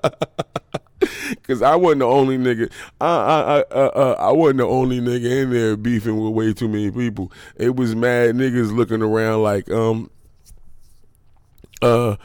Cause 1.42 1.62
I 1.62 1.76
wasn't 1.76 2.00
the 2.00 2.06
only 2.06 2.36
nigga. 2.36 2.70
I 3.00 3.06
I 3.06 3.40
I, 3.40 3.60
uh, 3.70 3.90
uh, 3.94 4.16
I 4.18 4.32
wasn't 4.32 4.58
the 4.58 4.66
only 4.66 5.00
nigga 5.00 5.42
in 5.42 5.50
there 5.50 5.76
beefing 5.76 6.22
with 6.22 6.32
way 6.32 6.52
too 6.52 6.68
many 6.68 6.90
people. 6.90 7.32
It 7.56 7.76
was 7.76 7.94
mad 7.94 8.34
niggas 8.34 8.74
looking 8.74 9.02
around 9.02 9.42
like 9.42 9.70
um 9.70 10.10
uh 11.82 12.16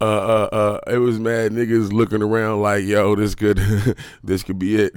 uh, 0.00 0.04
uh, 0.04 0.48
uh, 0.52 0.80
it 0.92 0.98
was 0.98 1.18
mad 1.18 1.52
niggas 1.52 1.92
looking 1.92 2.22
around 2.22 2.62
like, 2.62 2.84
yo, 2.84 3.16
this 3.16 3.34
could, 3.34 3.56
this 4.22 4.44
could 4.44 4.58
be 4.58 4.76
it. 4.76 4.94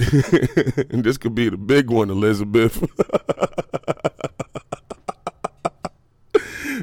and 0.92 1.04
this 1.04 1.18
could 1.18 1.34
be 1.34 1.50
the 1.50 1.58
big 1.58 1.90
one, 1.90 2.12
Elizabeth. 2.12 2.78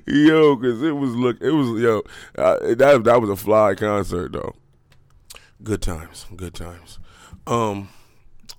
yo, 0.06 0.56
cause 0.56 0.82
it 0.82 0.96
was 0.96 1.14
look, 1.14 1.40
it 1.40 1.52
was 1.52 1.80
yo, 1.80 2.02
uh, 2.36 2.74
that 2.74 3.04
that 3.04 3.20
was 3.20 3.30
a 3.30 3.36
fly 3.36 3.74
concert 3.76 4.32
though. 4.32 4.54
Good 5.62 5.82
times, 5.82 6.26
good 6.36 6.54
times. 6.54 7.00
Um, 7.46 7.88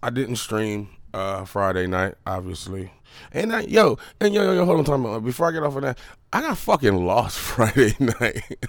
I 0.03 0.10
didn't 0.10 0.36
stream 0.36 0.89
uh 1.13 1.46
Friday 1.46 1.88
night, 1.88 2.15
obviously. 2.25 2.91
And 3.32 3.56
I, 3.56 3.62
yo, 3.62 3.98
and 4.20 4.34
yo, 4.34 4.44
yo, 4.44 4.53
yo, 4.53 4.65
hold 4.65 4.79
on, 4.79 4.86
time 4.86 5.06
out. 5.06 5.24
Before 5.24 5.48
I 5.48 5.51
get 5.51 5.63
off 5.63 5.77
of 5.77 5.84
that, 5.84 5.98
I 6.34 6.41
got 6.41 6.58
fucking 6.58 7.06
lost 7.06 7.39
Friday 7.39 7.96
night. 8.00 8.65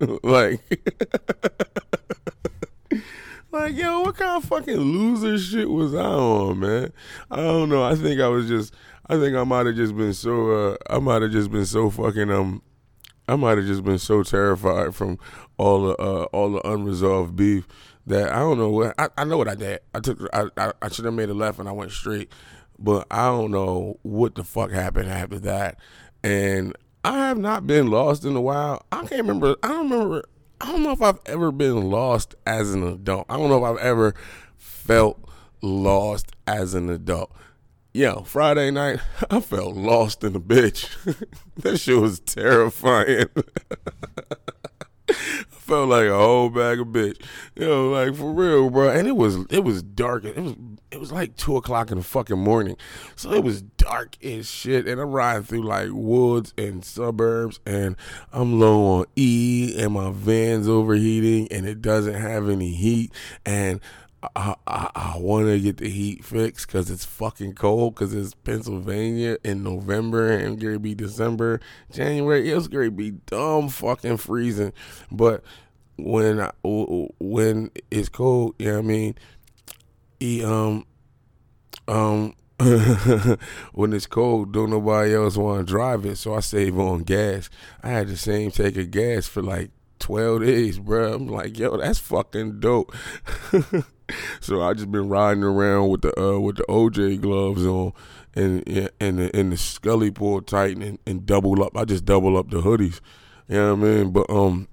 like, 0.22 0.60
like, 3.50 3.74
yo, 3.74 4.02
what 4.02 4.16
kind 4.16 4.36
of 4.36 4.44
fucking 4.44 4.76
loser 4.76 5.38
shit 5.38 5.70
was 5.70 5.94
I 5.94 6.04
on, 6.04 6.60
man? 6.60 6.92
I 7.30 7.36
don't 7.36 7.70
know. 7.70 7.82
I 7.82 7.94
think 7.94 8.20
I 8.20 8.28
was 8.28 8.48
just, 8.48 8.74
I 9.06 9.16
think 9.18 9.34
I 9.34 9.44
might 9.44 9.64
have 9.64 9.76
just 9.76 9.96
been 9.96 10.12
so, 10.12 10.50
uh, 10.50 10.76
I 10.90 10.98
might 10.98 11.22
have 11.22 11.32
just 11.32 11.50
been 11.50 11.66
so 11.66 11.88
fucking, 11.88 12.30
um, 12.30 12.60
I 13.28 13.36
might 13.36 13.58
have 13.58 13.66
just 13.66 13.84
been 13.84 13.98
so 13.98 14.22
terrified 14.22 14.94
from 14.94 15.18
all 15.56 15.88
the, 15.88 15.96
uh, 15.96 16.24
all 16.32 16.50
the 16.52 16.68
unresolved 16.68 17.36
beef 17.36 17.66
that 18.06 18.32
I 18.32 18.38
don't 18.38 18.58
know 18.58 18.70
what, 18.70 18.94
I, 18.98 19.08
I 19.18 19.24
know 19.24 19.36
what 19.36 19.48
I 19.48 19.54
did. 19.54 19.80
I 19.94 20.00
took, 20.00 20.18
I, 20.32 20.46
I, 20.56 20.72
I 20.80 20.88
should 20.88 21.04
have 21.04 21.14
made 21.14 21.28
a 21.28 21.34
left 21.34 21.58
and 21.58 21.68
I 21.68 21.72
went 21.72 21.90
straight, 21.90 22.30
but 22.78 23.06
I 23.10 23.26
don't 23.26 23.50
know 23.50 23.98
what 24.02 24.34
the 24.34 24.44
fuck 24.44 24.70
happened 24.70 25.08
after 25.08 25.38
that. 25.40 25.78
And 26.22 26.76
I 27.04 27.18
have 27.28 27.38
not 27.38 27.66
been 27.66 27.88
lost 27.88 28.24
in 28.24 28.34
a 28.34 28.40
while. 28.40 28.84
I 28.90 28.98
can't 29.06 29.22
remember. 29.22 29.56
I 29.62 29.68
don't 29.68 29.90
remember. 29.90 30.24
I 30.60 30.72
don't 30.72 30.82
know 30.82 30.92
if 30.92 31.02
I've 31.02 31.20
ever 31.26 31.52
been 31.52 31.90
lost 31.90 32.34
as 32.46 32.72
an 32.74 32.82
adult. 32.82 33.26
I 33.28 33.36
don't 33.36 33.48
know 33.48 33.64
if 33.64 33.78
I've 33.78 33.84
ever 33.84 34.14
felt 34.56 35.28
lost 35.62 36.32
as 36.46 36.74
an 36.74 36.88
adult. 36.90 37.30
Yo, 37.96 38.20
Friday 38.24 38.70
night, 38.70 39.00
I 39.30 39.40
felt 39.40 39.74
lost 39.74 40.22
in 40.22 40.36
a 40.36 40.38
bitch. 40.38 40.90
that 41.56 41.78
shit 41.78 41.98
was 41.98 42.20
terrifying. 42.20 43.24
I 45.08 45.14
felt 45.48 45.88
like 45.88 46.04
a 46.04 46.14
whole 46.14 46.50
bag 46.50 46.78
of 46.78 46.88
bitch. 46.88 47.24
You 47.54 47.64
know, 47.64 47.88
like 47.88 48.14
for 48.14 48.34
real, 48.34 48.68
bro. 48.68 48.90
And 48.90 49.08
it 49.08 49.16
was 49.16 49.46
it 49.48 49.64
was 49.64 49.82
dark. 49.82 50.26
It 50.26 50.36
was 50.36 50.56
it 50.90 51.00
was 51.00 51.10
like 51.10 51.36
two 51.36 51.56
o'clock 51.56 51.90
in 51.90 51.96
the 51.96 52.04
fucking 52.04 52.38
morning. 52.38 52.76
So 53.14 53.32
it 53.32 53.42
was 53.42 53.62
dark 53.62 54.22
as 54.22 54.46
shit. 54.46 54.86
And 54.86 55.00
I'm 55.00 55.10
riding 55.10 55.44
through 55.44 55.62
like 55.62 55.88
woods 55.90 56.52
and 56.58 56.84
suburbs 56.84 57.60
and 57.64 57.96
I'm 58.30 58.60
low 58.60 58.84
on 58.98 59.06
E 59.16 59.74
and 59.78 59.94
my 59.94 60.10
van's 60.10 60.68
overheating 60.68 61.48
and 61.50 61.66
it 61.66 61.80
doesn't 61.80 62.12
have 62.12 62.50
any 62.50 62.74
heat 62.74 63.10
and 63.46 63.80
I, 64.34 64.54
I, 64.66 64.90
I 64.94 65.18
want 65.18 65.46
to 65.46 65.60
get 65.60 65.76
the 65.76 65.88
heat 65.88 66.24
fixed 66.24 66.66
because 66.66 66.90
it's 66.90 67.04
fucking 67.04 67.54
cold 67.54 67.94
because 67.94 68.14
it's 68.14 68.34
Pennsylvania 68.34 69.38
in 69.44 69.62
November 69.62 70.30
and 70.30 70.54
it's 70.54 70.62
gonna 70.62 70.78
be 70.78 70.94
December, 70.94 71.60
January. 71.92 72.50
It's 72.50 72.68
gonna 72.68 72.90
be 72.90 73.12
dumb 73.12 73.68
fucking 73.68 74.16
freezing. 74.16 74.72
But 75.10 75.44
when 75.96 76.40
I, 76.40 76.52
when 76.62 77.70
it's 77.90 78.08
cold, 78.08 78.54
you 78.58 78.66
know 78.66 78.72
what 78.74 78.78
I 78.78 78.82
mean? 78.82 79.14
He, 80.18 80.44
um, 80.44 80.86
um, 81.88 82.34
when 83.72 83.92
it's 83.92 84.06
cold, 84.06 84.52
don't 84.52 84.70
nobody 84.70 85.14
else 85.14 85.36
want 85.36 85.66
to 85.66 85.72
drive 85.72 86.06
it, 86.06 86.16
so 86.16 86.34
I 86.34 86.40
save 86.40 86.78
on 86.78 87.02
gas. 87.02 87.50
I 87.82 87.90
had 87.90 88.08
the 88.08 88.16
same 88.16 88.50
tank 88.50 88.76
of 88.76 88.90
gas 88.90 89.26
for 89.26 89.42
like 89.42 89.70
12 89.98 90.40
days, 90.42 90.78
bro. 90.78 91.14
I'm 91.14 91.26
like, 91.28 91.58
yo, 91.58 91.76
that's 91.76 91.98
fucking 91.98 92.60
dope. 92.60 92.94
so 94.40 94.62
I 94.62 94.74
just 94.74 94.90
been 94.90 95.08
riding 95.08 95.42
around 95.42 95.88
with 95.88 96.02
the 96.02 96.20
uh, 96.20 96.38
with 96.38 96.56
the 96.56 96.64
OJ 96.64 97.20
gloves 97.20 97.64
on 97.64 97.92
and 98.34 98.66
and 99.00 99.18
the, 99.18 99.34
and 99.34 99.52
the 99.52 99.56
Scully 99.56 100.10
pull 100.10 100.42
tight 100.42 100.76
and, 100.76 100.98
and 101.06 101.26
double 101.26 101.62
up. 101.62 101.76
I 101.76 101.84
just 101.84 102.04
double 102.04 102.36
up 102.36 102.50
the 102.50 102.60
hoodies. 102.60 103.00
You 103.48 103.56
know 103.56 103.74
what 103.74 103.86
I 103.86 103.88
mean? 103.88 104.10
But 104.10 104.30
um 104.30 104.68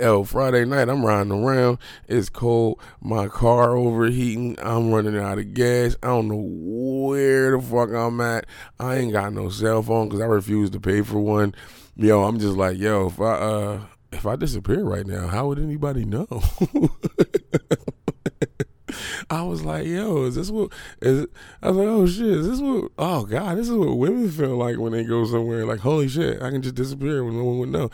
Yo, 0.00 0.24
Friday 0.24 0.64
night, 0.64 0.88
I'm 0.88 1.04
riding 1.04 1.30
around. 1.30 1.76
It's 2.08 2.30
cold. 2.30 2.80
My 3.02 3.28
car 3.28 3.76
overheating. 3.76 4.56
I'm 4.58 4.90
running 4.90 5.18
out 5.18 5.38
of 5.38 5.52
gas. 5.52 5.94
I 6.02 6.06
don't 6.06 6.28
know 6.28 6.42
where 6.42 7.50
the 7.50 7.62
fuck 7.62 7.90
I'm 7.92 8.18
at. 8.22 8.46
I 8.78 8.96
ain't 8.96 9.12
got 9.12 9.34
no 9.34 9.50
cell 9.50 9.82
phone 9.82 10.08
because 10.08 10.22
I 10.22 10.24
refuse 10.24 10.70
to 10.70 10.80
pay 10.80 11.02
for 11.02 11.18
one. 11.18 11.54
Yo, 11.96 12.22
I'm 12.22 12.38
just 12.38 12.56
like, 12.56 12.78
yo, 12.78 13.08
if 13.08 13.20
I 13.20 13.32
uh 13.32 13.80
if 14.12 14.26
I 14.26 14.36
disappear 14.36 14.82
right 14.82 15.06
now, 15.06 15.28
how 15.28 15.48
would 15.48 15.58
anybody 15.58 16.04
know? 16.04 16.26
I 19.30 19.42
was 19.42 19.62
like, 19.62 19.86
yo, 19.86 20.24
is 20.24 20.34
this 20.34 20.50
what 20.50 20.72
is 21.00 21.20
it? 21.20 21.30
I 21.62 21.68
was 21.68 21.76
like, 21.76 21.86
oh 21.86 22.06
shit, 22.06 22.26
is 22.26 22.48
this 22.48 22.60
what 22.60 22.90
oh 22.98 23.24
god, 23.24 23.58
this 23.58 23.68
is 23.68 23.76
what 23.76 23.96
women 23.96 24.28
feel 24.30 24.56
like 24.56 24.78
when 24.78 24.92
they 24.92 25.04
go 25.04 25.24
somewhere 25.24 25.64
like, 25.64 25.80
holy 25.80 26.08
shit, 26.08 26.42
I 26.42 26.50
can 26.50 26.62
just 26.62 26.74
disappear 26.74 27.22
when 27.24 27.36
no 27.36 27.44
one 27.44 27.58
would 27.60 27.68
know. 27.68 27.90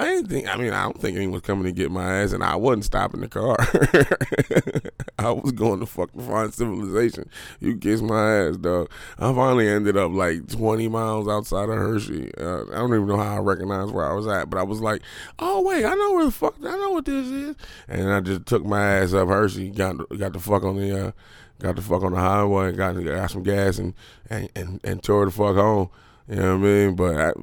I 0.00 0.04
didn't 0.06 0.28
think 0.28 0.48
I 0.48 0.56
mean, 0.56 0.72
I 0.72 0.84
don't 0.84 0.98
think 0.98 1.16
anyone 1.16 1.34
was 1.34 1.42
coming 1.42 1.64
to 1.64 1.72
get 1.72 1.90
my 1.90 2.22
ass 2.22 2.32
and 2.32 2.42
I 2.42 2.56
wasn't 2.56 2.86
stopping 2.86 3.20
the 3.20 3.28
car. 3.28 3.56
I 5.18 5.30
was 5.30 5.52
going 5.52 5.80
to 5.80 5.86
fuck 5.86 6.10
to 6.12 6.22
find 6.22 6.54
civilization. 6.54 7.28
You 7.60 7.76
kiss 7.76 8.00
my 8.00 8.36
ass, 8.38 8.56
dog. 8.56 8.90
I 9.18 9.30
finally 9.34 9.68
ended 9.68 9.98
up 9.98 10.10
like 10.12 10.48
20 10.48 10.88
miles 10.88 11.28
outside 11.28 11.68
of 11.68 11.76
Hershey. 11.76 12.32
Uh, 12.38 12.62
I 12.70 12.76
don't 12.76 12.94
even 12.94 13.08
know 13.08 13.18
how 13.18 13.36
I 13.36 13.40
recognized 13.40 13.92
where 13.92 14.10
I 14.10 14.14
was 14.14 14.26
at, 14.26 14.48
but 14.48 14.58
I 14.58 14.62
was 14.62 14.80
like, 14.80 15.02
oh 15.38 15.60
wait, 15.60 15.84
I 15.84 15.94
know 15.94 16.12
where 16.14 16.24
the 16.24 16.30
fuck, 16.30 16.54
I 16.60 16.76
know 16.78 16.90
what 16.92 17.04
this 17.04 17.26
is. 17.26 17.56
And 17.86 18.10
I 18.10 18.20
just 18.20 18.46
took 18.46 18.64
my 18.64 18.82
ass 18.82 19.12
up 19.12 19.28
Hershey, 19.28 19.68
got 19.68 19.96
got 20.16 20.32
the 20.32 20.40
fuck 20.40 20.64
on 20.64 20.76
the, 20.76 21.08
uh, 21.08 21.10
got 21.58 21.76
the 21.76 21.82
fuck 21.82 22.02
on 22.02 22.12
the 22.12 22.20
highway, 22.20 22.72
got 22.72 22.92
got 23.04 23.30
some 23.30 23.42
gas 23.42 23.78
and 23.78 23.92
and 24.30 24.48
and, 24.56 24.80
and 24.82 25.02
tore 25.02 25.26
the 25.26 25.30
fuck 25.30 25.56
home. 25.56 25.90
You 26.30 26.36
know 26.36 26.58
what 26.58 26.64
I 26.64 26.70
mean? 26.70 26.94
But 26.94 27.16
at, 27.16 27.34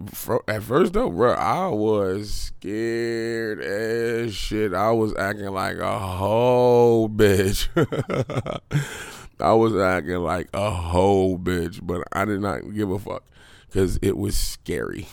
at 0.47 0.63
first 0.63 0.93
though, 0.93 1.10
bro, 1.10 1.34
I 1.34 1.67
was 1.67 2.34
scared 2.34 3.60
as 3.60 4.34
shit. 4.34 4.73
I 4.73 4.91
was 4.91 5.13
acting 5.17 5.52
like 5.52 5.78
a 5.80 6.00
whole 6.00 7.10
bitch. 7.10 7.67
I 9.41 9.52
was 9.52 9.76
acting 9.76 10.19
like 10.19 10.47
a 10.54 10.71
whole 10.71 11.38
bitch, 11.38 11.82
but 11.84 12.08
I 12.13 12.23
did 12.23 12.39
not 12.39 12.73
give 12.73 12.89
a 12.89 12.97
fuck 12.97 13.26
because 13.67 14.00
it 14.02 14.17
was 14.17 14.38
scary. 14.38 15.06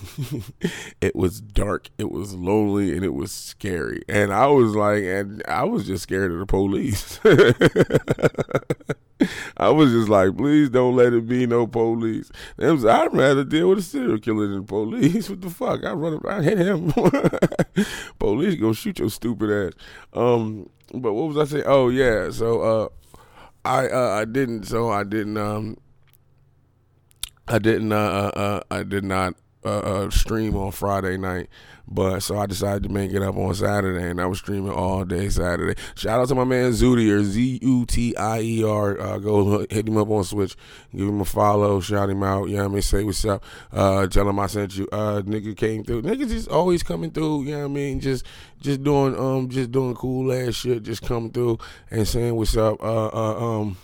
it 1.01 1.17
was 1.17 1.41
dark, 1.41 1.91
it 1.99 2.13
was 2.13 2.33
lonely, 2.33 2.95
and 2.95 3.05
it 3.05 3.13
was 3.15 3.33
scary. 3.33 4.03
And 4.09 4.33
I 4.33 4.47
was 4.47 4.77
like, 4.77 5.03
and 5.03 5.43
I 5.49 5.65
was 5.65 5.89
just 5.89 6.05
scared 6.05 6.31
of 6.31 6.39
the 6.39 6.47
police. 6.47 7.19
I 9.57 9.71
was 9.71 9.93
just 9.93 10.09
like, 10.09 10.37
please 10.37 10.71
don't 10.71 10.97
let 10.97 11.13
it 11.13 11.27
be 11.27 11.47
no 11.47 11.67
police. 11.67 12.31
Was, 12.59 12.85
I'd 12.85 13.15
rather 13.15 13.45
deal 13.45 13.71
with 13.71 13.79
a 13.79 13.83
serial 13.83 14.19
killer 14.19 14.49
than 14.49 14.65
police. 14.65 15.31
What 15.35 15.41
the 15.41 15.51
fuck? 15.51 15.85
I 15.85 15.93
run, 15.93 16.21
I 16.29 16.43
hit 16.43 16.59
him. 16.59 16.93
police 18.19 18.55
gonna 18.57 18.75
shoot 18.75 18.99
your 18.99 19.11
stupid 19.11 19.51
ass. 19.51 19.73
Um, 20.13 20.69
but 20.93 21.13
what 21.13 21.29
was 21.29 21.39
I 21.39 21.45
saying? 21.45 21.65
Oh 21.67 21.89
yeah, 21.89 22.31
so 22.31 22.61
uh, 22.61 22.89
I 23.65 23.89
uh, 23.89 24.21
I 24.21 24.25
didn't. 24.25 24.65
So 24.65 24.91
I 24.91 25.05
didn't. 25.05 25.37
Um, 25.37 25.77
I 27.49 27.59
didn't. 27.59 27.93
Uh, 27.93 27.97
uh, 27.97 28.39
uh 28.39 28.61
I 28.71 28.83
did 28.83 29.05
not 29.05 29.35
uh, 29.65 29.79
uh, 29.79 30.11
stream 30.11 30.57
on 30.57 30.73
Friday 30.73 31.17
night. 31.17 31.49
But 31.87 32.21
so 32.21 32.39
I 32.39 32.47
decided 32.47 32.85
to 32.85 32.89
make 32.89 33.13
it 33.13 33.23
up 33.23 33.37
on 33.37 33.55
Saturday, 33.55 34.09
and 34.09 34.19
I 34.19 34.27
was 34.27 34.39
streaming 34.39 34.73
all 34.73 35.05
day 35.05 35.29
Saturday. 35.29 35.79
Shout 35.95 36.19
out 36.19 36.29
to 36.29 36.35
my 36.35 36.45
man 36.45 36.73
Zutier, 36.73 37.23
Z 37.23 37.59
U 37.61 37.85
T 37.85 38.17
I 38.17 38.41
E 38.41 38.65
R. 38.65 38.99
Uh, 38.99 39.19
go 39.19 39.67
hit 39.69 39.87
him 39.87 39.99
up 39.99 40.09
on 40.09 40.25
Twitch, 40.25 40.57
give 40.97 41.09
him 41.09 41.21
a 41.21 41.27
follow, 41.27 41.81
shout 41.81 42.09
him 42.09 42.23
out. 42.23 42.49
You 42.49 42.57
know 42.57 42.65
I 42.65 42.69
mean? 42.69 42.83
Say 42.83 43.05
what's 43.05 43.25
up. 43.27 43.45
Uh, 43.71 44.07
tell 44.07 44.29
him 44.29 44.39
I 44.39 44.47
sent 44.47 44.77
you. 44.79 44.89
Uh, 44.91 45.21
nigga 45.23 45.55
came 45.55 45.85
through. 45.85 46.03
Niggas 46.03 46.31
just 46.31 46.49
always 46.49 46.83
coming 46.83 47.11
through. 47.11 47.45
You 47.45 47.53
know 47.53 47.59
what 47.61 47.65
I 47.65 47.69
mean? 47.69 48.01
Just 48.01 48.25
just 48.61 48.83
doing 48.83 49.19
um 49.19 49.51
just 49.51 49.71
doing 49.71 49.95
cool 49.95 50.33
ass 50.33 50.55
shit. 50.55 50.83
Just 50.83 51.03
coming 51.03 51.33
through 51.33 51.59
and 51.91 52.09
saying 52.09 52.35
what's 52.35 52.57
up. 52.57 52.83
Uh, 52.83 53.09
uh 53.09 53.59
um 53.61 53.77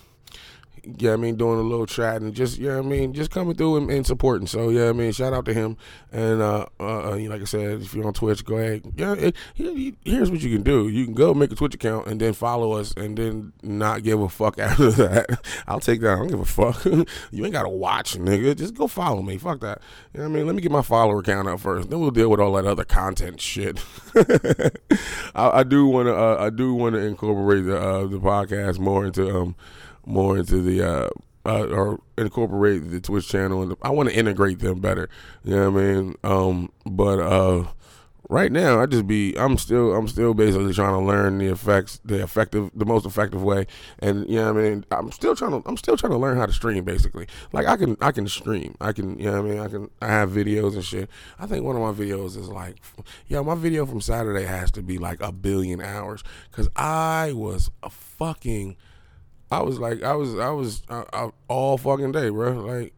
yeah, 0.98 1.12
I 1.12 1.16
mean, 1.16 1.36
doing 1.36 1.58
a 1.58 1.62
little 1.62 1.86
chat 1.86 2.22
and 2.22 2.34
just, 2.34 2.58
you 2.58 2.68
yeah, 2.68 2.78
I 2.78 2.82
mean, 2.82 3.12
just 3.12 3.30
coming 3.30 3.54
through 3.54 3.76
and, 3.76 3.90
and, 3.90 4.06
supporting. 4.06 4.46
So, 4.46 4.68
yeah, 4.70 4.88
I 4.88 4.92
mean, 4.92 5.12
shout 5.12 5.32
out 5.32 5.44
to 5.46 5.54
him. 5.54 5.76
And, 6.12 6.40
uh, 6.40 6.66
uh, 6.78 7.10
uh 7.10 7.18
like 7.28 7.42
I 7.42 7.44
said, 7.44 7.82
if 7.82 7.94
you're 7.94 8.06
on 8.06 8.12
Twitch, 8.12 8.44
go 8.44 8.56
ahead. 8.56 8.82
Yeah, 8.96 9.14
it, 9.14 9.36
here's 9.54 10.30
what 10.30 10.40
you 10.40 10.50
can 10.50 10.62
do. 10.62 10.88
You 10.88 11.04
can 11.04 11.14
go 11.14 11.34
make 11.34 11.52
a 11.52 11.54
Twitch 11.54 11.74
account 11.74 12.06
and 12.06 12.20
then 12.20 12.32
follow 12.32 12.72
us 12.72 12.92
and 12.96 13.16
then 13.16 13.52
not 13.62 14.02
give 14.02 14.20
a 14.20 14.28
fuck 14.28 14.58
after 14.58 14.90
that. 14.92 15.40
I'll 15.66 15.80
take 15.80 16.00
that. 16.00 16.12
I 16.12 16.16
don't 16.16 16.28
give 16.28 16.40
a 16.40 16.44
fuck. 16.44 16.84
you 17.30 17.44
ain't 17.44 17.52
got 17.52 17.62
to 17.64 17.68
watch, 17.68 18.16
nigga. 18.16 18.56
Just 18.56 18.74
go 18.74 18.86
follow 18.86 19.22
me. 19.22 19.38
Fuck 19.38 19.60
that. 19.60 19.80
You 20.12 20.20
know 20.20 20.28
what 20.28 20.32
I 20.32 20.36
mean? 20.36 20.46
Let 20.46 20.56
me 20.56 20.62
get 20.62 20.72
my 20.72 20.82
follower 20.82 21.22
count 21.22 21.48
up 21.48 21.60
first. 21.60 21.90
Then 21.90 22.00
we'll 22.00 22.10
deal 22.10 22.28
with 22.28 22.40
all 22.40 22.52
that 22.54 22.66
other 22.66 22.84
content 22.84 23.40
shit. 23.40 23.82
I, 25.34 25.60
I, 25.60 25.62
do 25.62 25.86
want 25.86 26.06
to, 26.06 26.16
uh, 26.16 26.36
I 26.40 26.50
do 26.50 26.74
want 26.74 26.94
to 26.94 27.00
incorporate 27.00 27.64
the, 27.64 27.80
uh, 27.80 28.06
the 28.06 28.18
podcast 28.18 28.78
more 28.78 29.06
into, 29.06 29.28
um, 29.30 29.56
more 30.06 30.38
into 30.38 30.62
the 30.62 30.82
uh, 30.82 31.08
uh, 31.46 31.66
or 31.68 32.00
incorporate 32.18 32.90
the 32.90 33.00
Twitch 33.00 33.28
channel, 33.28 33.62
and 33.62 33.74
I 33.82 33.90
want 33.90 34.08
to 34.08 34.14
integrate 34.14 34.58
them 34.58 34.80
better. 34.80 35.08
You 35.44 35.56
know 35.56 35.70
what 35.70 35.80
I 35.80 35.84
mean? 35.84 36.14
Um, 36.22 36.72
but 36.84 37.18
uh, 37.18 37.64
right 38.28 38.52
now, 38.52 38.80
I 38.80 38.86
just 38.86 39.06
be 39.06 39.34
I'm 39.38 39.56
still 39.58 39.94
I'm 39.94 40.06
still 40.06 40.34
basically 40.34 40.72
trying 40.72 40.92
to 40.92 41.04
learn 41.04 41.38
the 41.38 41.46
effects, 41.46 42.00
the 42.04 42.22
effective, 42.22 42.70
the 42.74 42.84
most 42.84 43.06
effective 43.06 43.42
way, 43.42 43.66
and 43.98 44.28
you 44.28 44.36
know 44.36 44.52
what 44.52 44.64
I 44.64 44.68
mean. 44.70 44.84
I'm 44.90 45.10
still 45.12 45.34
trying 45.34 45.50
to 45.50 45.68
I'm 45.68 45.76
still 45.76 45.96
trying 45.96 46.12
to 46.12 46.18
learn 46.18 46.36
how 46.36 46.46
to 46.46 46.52
stream. 46.52 46.84
Basically, 46.84 47.26
like 47.52 47.66
I 47.66 47.76
can 47.76 47.96
I 48.00 48.12
can 48.12 48.28
stream. 48.28 48.76
I 48.80 48.92
can 48.92 49.18
you 49.18 49.26
know 49.26 49.42
what 49.42 49.50
I 49.50 49.54
mean. 49.54 49.60
I 49.60 49.68
can 49.68 49.90
I 50.00 50.08
have 50.08 50.30
videos 50.30 50.74
and 50.74 50.84
shit. 50.84 51.10
I 51.38 51.46
think 51.46 51.64
one 51.64 51.76
of 51.76 51.82
my 51.82 52.04
videos 52.04 52.36
is 52.36 52.48
like, 52.48 52.76
yeah, 53.26 53.40
my 53.40 53.54
video 53.54 53.86
from 53.86 54.00
Saturday 54.00 54.44
has 54.44 54.70
to 54.72 54.82
be 54.82 54.98
like 54.98 55.20
a 55.20 55.32
billion 55.32 55.80
hours 55.80 56.22
because 56.50 56.68
I 56.76 57.32
was 57.32 57.70
a 57.82 57.90
fucking 57.90 58.76
I 59.50 59.62
was 59.62 59.78
like, 59.78 60.02
I 60.02 60.14
was, 60.14 60.38
I 60.38 60.50
was 60.50 60.82
uh, 60.88 61.04
I, 61.12 61.30
all 61.48 61.76
fucking 61.76 62.12
day, 62.12 62.28
bro. 62.28 62.52
Like, 62.52 62.92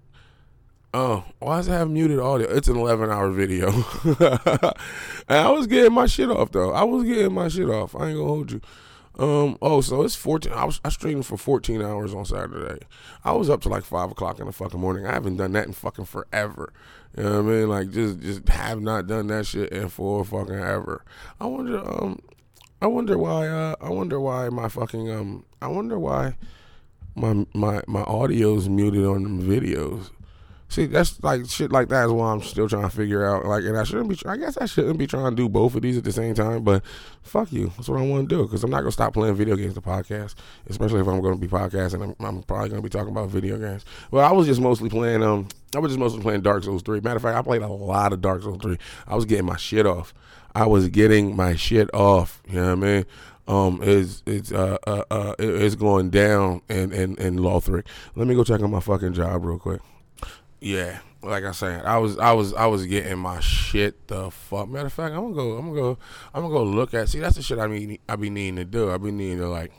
oh, 0.93 1.25
why 1.38 1.57
does 1.57 1.69
it 1.69 1.73
have 1.73 1.91
muted 1.91 2.19
audio? 2.19 2.49
It's 2.51 2.69
an 2.69 2.77
11 2.77 3.11
hour 3.11 3.31
video. 3.31 3.69
and 4.05 5.38
I 5.38 5.51
was 5.51 5.67
getting 5.67 5.93
my 5.93 6.07
shit 6.07 6.31
off, 6.31 6.53
though. 6.53 6.73
I 6.73 6.83
was 6.85 7.05
getting 7.05 7.33
my 7.33 7.49
shit 7.49 7.69
off. 7.69 7.95
I 7.95 8.09
ain't 8.09 8.19
gonna 8.19 8.29
hold 8.29 8.53
you. 8.53 8.61
Um, 9.19 9.59
oh, 9.61 9.83
so 9.83 10.03
it's 10.03 10.15
14. 10.15 10.53
I 10.53 10.65
was, 10.65 10.81
I 10.85 10.88
streamed 10.88 11.27
for 11.27 11.37
14 11.37 11.83
hours 11.83 12.15
on 12.15 12.25
Saturday. 12.25 12.85
I 13.25 13.33
was 13.33 13.51
up 13.51 13.61
to 13.62 13.69
like 13.69 13.85
5 13.85 14.12
o'clock 14.12 14.41
in 14.41 14.47
the 14.47 14.53
fucking 14.53 14.81
morning. 14.81 15.07
I 15.07 15.12
haven't 15.12 15.37
done 15.37 15.53
that 15.53 15.67
in 15.67 15.73
fucking 15.73 16.07
forever. 16.07 16.73
You 17.17 17.25
know 17.25 17.43
what 17.43 17.53
I 17.53 17.57
mean? 17.57 17.69
Like, 17.69 17.91
just, 17.91 18.21
just 18.21 18.49
have 18.49 18.81
not 18.81 19.07
done 19.07 19.27
that 19.27 19.47
shit 19.47 19.71
in 19.71 19.91
for 19.91 20.25
fucking 20.25 20.55
ever. 20.55 21.05
I 21.41 21.47
wonder, 21.47 21.79
um, 21.79 22.21
I 22.83 22.87
wonder 22.88 23.16
why. 23.16 23.47
Uh, 23.47 23.77
I 23.81 23.90
wonder 23.90 24.21
why 24.21 24.49
my 24.49 24.68
fucking 24.68 25.09
um. 25.09 25.45
I 25.62 25.68
wonder 25.68 26.01
why 26.01 26.35
my 27.14 27.47
my 27.55 27.81
my 27.87 28.03
audio's 28.03 28.68
muted 28.68 29.05
on 29.05 29.40
videos. 29.40 30.11
See, 30.73 30.87
that's 30.87 31.23
like 31.23 31.45
shit 31.51 31.71
like 31.71 31.91
that 31.91 32.07
is 32.07 32.13
why 32.13 32.33
I'm 32.33 32.41
still 32.41 32.67
trying 32.67 32.89
to 32.89 32.97
figure 32.97 33.27
out. 33.27 33.45
Like, 33.45 33.63
and 33.65 33.77
I 33.77 33.85
shouldn't 33.85 34.09
be. 34.09 34.19
I 34.25 34.39
guess 34.39 34.57
I 34.57 34.65
shouldn't 34.65 34.97
be 34.97 35.07
trying 35.07 35.29
to 35.29 35.37
do 35.37 35.47
both 35.47 35.75
of 35.75 35.83
these 35.83 35.99
at 35.99 36.05
the 36.05 36.13
same 36.13 36.35
time. 36.35 36.65
But 36.65 36.83
fuck 37.21 37.53
you. 37.53 37.71
That's 37.77 37.91
what 37.91 38.01
I 38.01 38.07
want 38.07 38.27
to 38.31 38.35
do 38.35 38.45
because 38.45 38.65
I'm 38.65 38.71
not 38.71 38.79
gonna 38.81 38.91
stop 38.91 39.13
playing 39.13 39.35
video 39.35 39.55
games 39.55 39.75
to 39.75 39.83
podcast, 39.83 40.35
especially 40.71 41.01
if 41.01 41.07
I'm 41.07 41.21
gonna 41.21 41.37
be 41.37 41.47
podcasting. 41.47 42.03
I'm, 42.03 42.27
I'm 42.27 42.43
probably 42.45 42.71
gonna 42.71 42.81
be 42.81 42.89
talking 42.89 43.11
about 43.11 43.29
video 43.29 43.59
games. 43.59 43.85
Well, 44.11 44.27
I 44.27 44.33
was 44.33 44.47
just 44.47 44.63
mostly 44.63 44.89
playing. 44.89 45.23
Um, 45.23 45.47
I 45.77 45.79
was 45.79 45.91
just 45.91 45.99
mostly 45.99 46.23
playing 46.23 46.41
Dark 46.41 46.65
Souls 46.65 46.81
three. 46.81 47.01
Matter 47.01 47.17
of 47.17 47.23
fact, 47.23 47.37
I 47.37 47.43
played 47.43 47.61
a 47.61 47.69
lot 47.69 48.15
of 48.15 48.23
Dark 48.23 48.41
Souls 48.41 48.63
three. 48.63 48.79
I 49.07 49.15
was 49.15 49.27
getting 49.27 49.45
my 49.45 49.59
shit 49.59 49.85
off. 49.85 50.15
I 50.55 50.65
was 50.65 50.89
getting 50.89 51.37
my 51.37 51.55
shit 51.55 51.95
off. 51.95 52.43
You 52.49 52.63
know 52.63 52.75
what 52.75 52.87
I 52.87 52.93
mean? 52.93 53.05
Um, 53.47 53.83
is 53.83 54.23
it's 54.25 54.51
uh, 54.53 54.79
uh, 54.87 55.03
uh 55.11 55.35
it's 55.39 55.75
going 55.75 56.09
down 56.09 56.63
in 56.71 56.93
in 56.93 57.17
in 57.17 57.37
Lothric. 57.37 57.85
Let 58.17 58.27
me 58.27 58.35
go 58.35 58.43
check 58.43 58.63
on 58.63 58.71
my 58.71 58.81
fucking 58.81 59.13
job 59.13 59.45
real 59.45 59.59
quick. 59.59 59.83
Yeah, 60.62 61.01
like 61.25 61.42
I 61.42 61.51
said, 61.51 61.85
I 61.85 61.98
was 61.98 62.18
I 62.18 62.33
was 62.33 62.55
I 62.55 62.66
was 62.66 62.87
getting 62.87 63.18
my 63.18 63.40
shit 63.40 64.07
the 64.07 64.31
fuck. 64.31 64.68
Matter 64.68 64.87
of 64.87 64.92
fact, 64.92 65.12
I'm 65.12 65.22
gonna 65.22 65.35
go 65.35 65.57
I'm 65.57 65.68
gonna 65.70 65.81
go 65.81 65.98
I'm 66.33 66.42
gonna 66.42 66.55
go 66.55 66.62
look 66.62 66.94
at. 66.94 67.09
See, 67.09 67.18
that's 67.18 67.35
the 67.35 67.42
shit 67.42 67.59
I 67.59 67.66
mean 67.66 67.98
I 68.09 68.14
be 68.14 68.31
needing 68.31 68.57
to 68.57 68.64
do. 68.64 68.92
I 68.92 68.96
be 68.96 69.11
needing 69.11 69.38
to 69.38 69.48
like. 69.48 69.72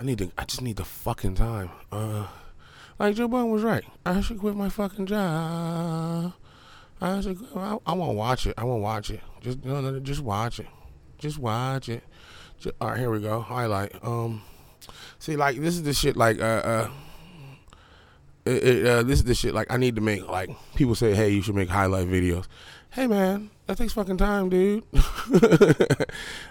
I 0.00 0.04
need 0.04 0.18
to. 0.18 0.32
I 0.36 0.46
just 0.46 0.62
need 0.62 0.78
the 0.78 0.84
fucking 0.84 1.36
time. 1.36 1.70
Uh, 1.92 2.26
like 2.98 3.14
Joe 3.14 3.28
Budden 3.28 3.52
was 3.52 3.62
right. 3.62 3.84
I 4.04 4.20
should 4.20 4.40
quit 4.40 4.56
my 4.56 4.68
fucking 4.68 5.06
job. 5.06 6.32
I 7.00 7.20
said, 7.20 7.38
I, 7.54 7.78
I 7.86 7.92
won't 7.92 8.16
watch 8.16 8.46
it. 8.46 8.54
I 8.58 8.64
won't 8.64 8.82
watch 8.82 9.10
it. 9.10 9.20
Just 9.40 9.64
no, 9.64 9.80
no, 9.80 10.00
just 10.00 10.22
watch 10.22 10.58
it. 10.58 10.66
Just 11.18 11.38
watch 11.38 11.88
it. 11.88 12.02
Just, 12.58 12.74
all 12.80 12.88
right, 12.88 12.98
here 12.98 13.10
we 13.12 13.20
go. 13.20 13.40
Highlight. 13.40 13.94
Um, 14.02 14.42
see, 15.20 15.36
like 15.36 15.56
this 15.60 15.74
is 15.74 15.84
the 15.84 15.94
shit. 15.94 16.16
Like, 16.16 16.40
uh, 16.40 16.62
uh, 16.64 16.90
it, 18.52 18.86
uh, 18.86 19.02
this 19.02 19.18
is 19.18 19.24
the 19.24 19.34
shit. 19.34 19.54
Like, 19.54 19.72
I 19.72 19.76
need 19.76 19.96
to 19.96 20.00
make. 20.00 20.26
Like, 20.28 20.50
people 20.74 20.94
say, 20.94 21.14
hey, 21.14 21.30
you 21.30 21.42
should 21.42 21.54
make 21.54 21.68
highlight 21.68 22.08
videos. 22.08 22.46
Hey, 22.90 23.06
man, 23.06 23.50
that 23.66 23.78
takes 23.78 23.92
fucking 23.92 24.16
time, 24.16 24.48
dude. 24.48 24.84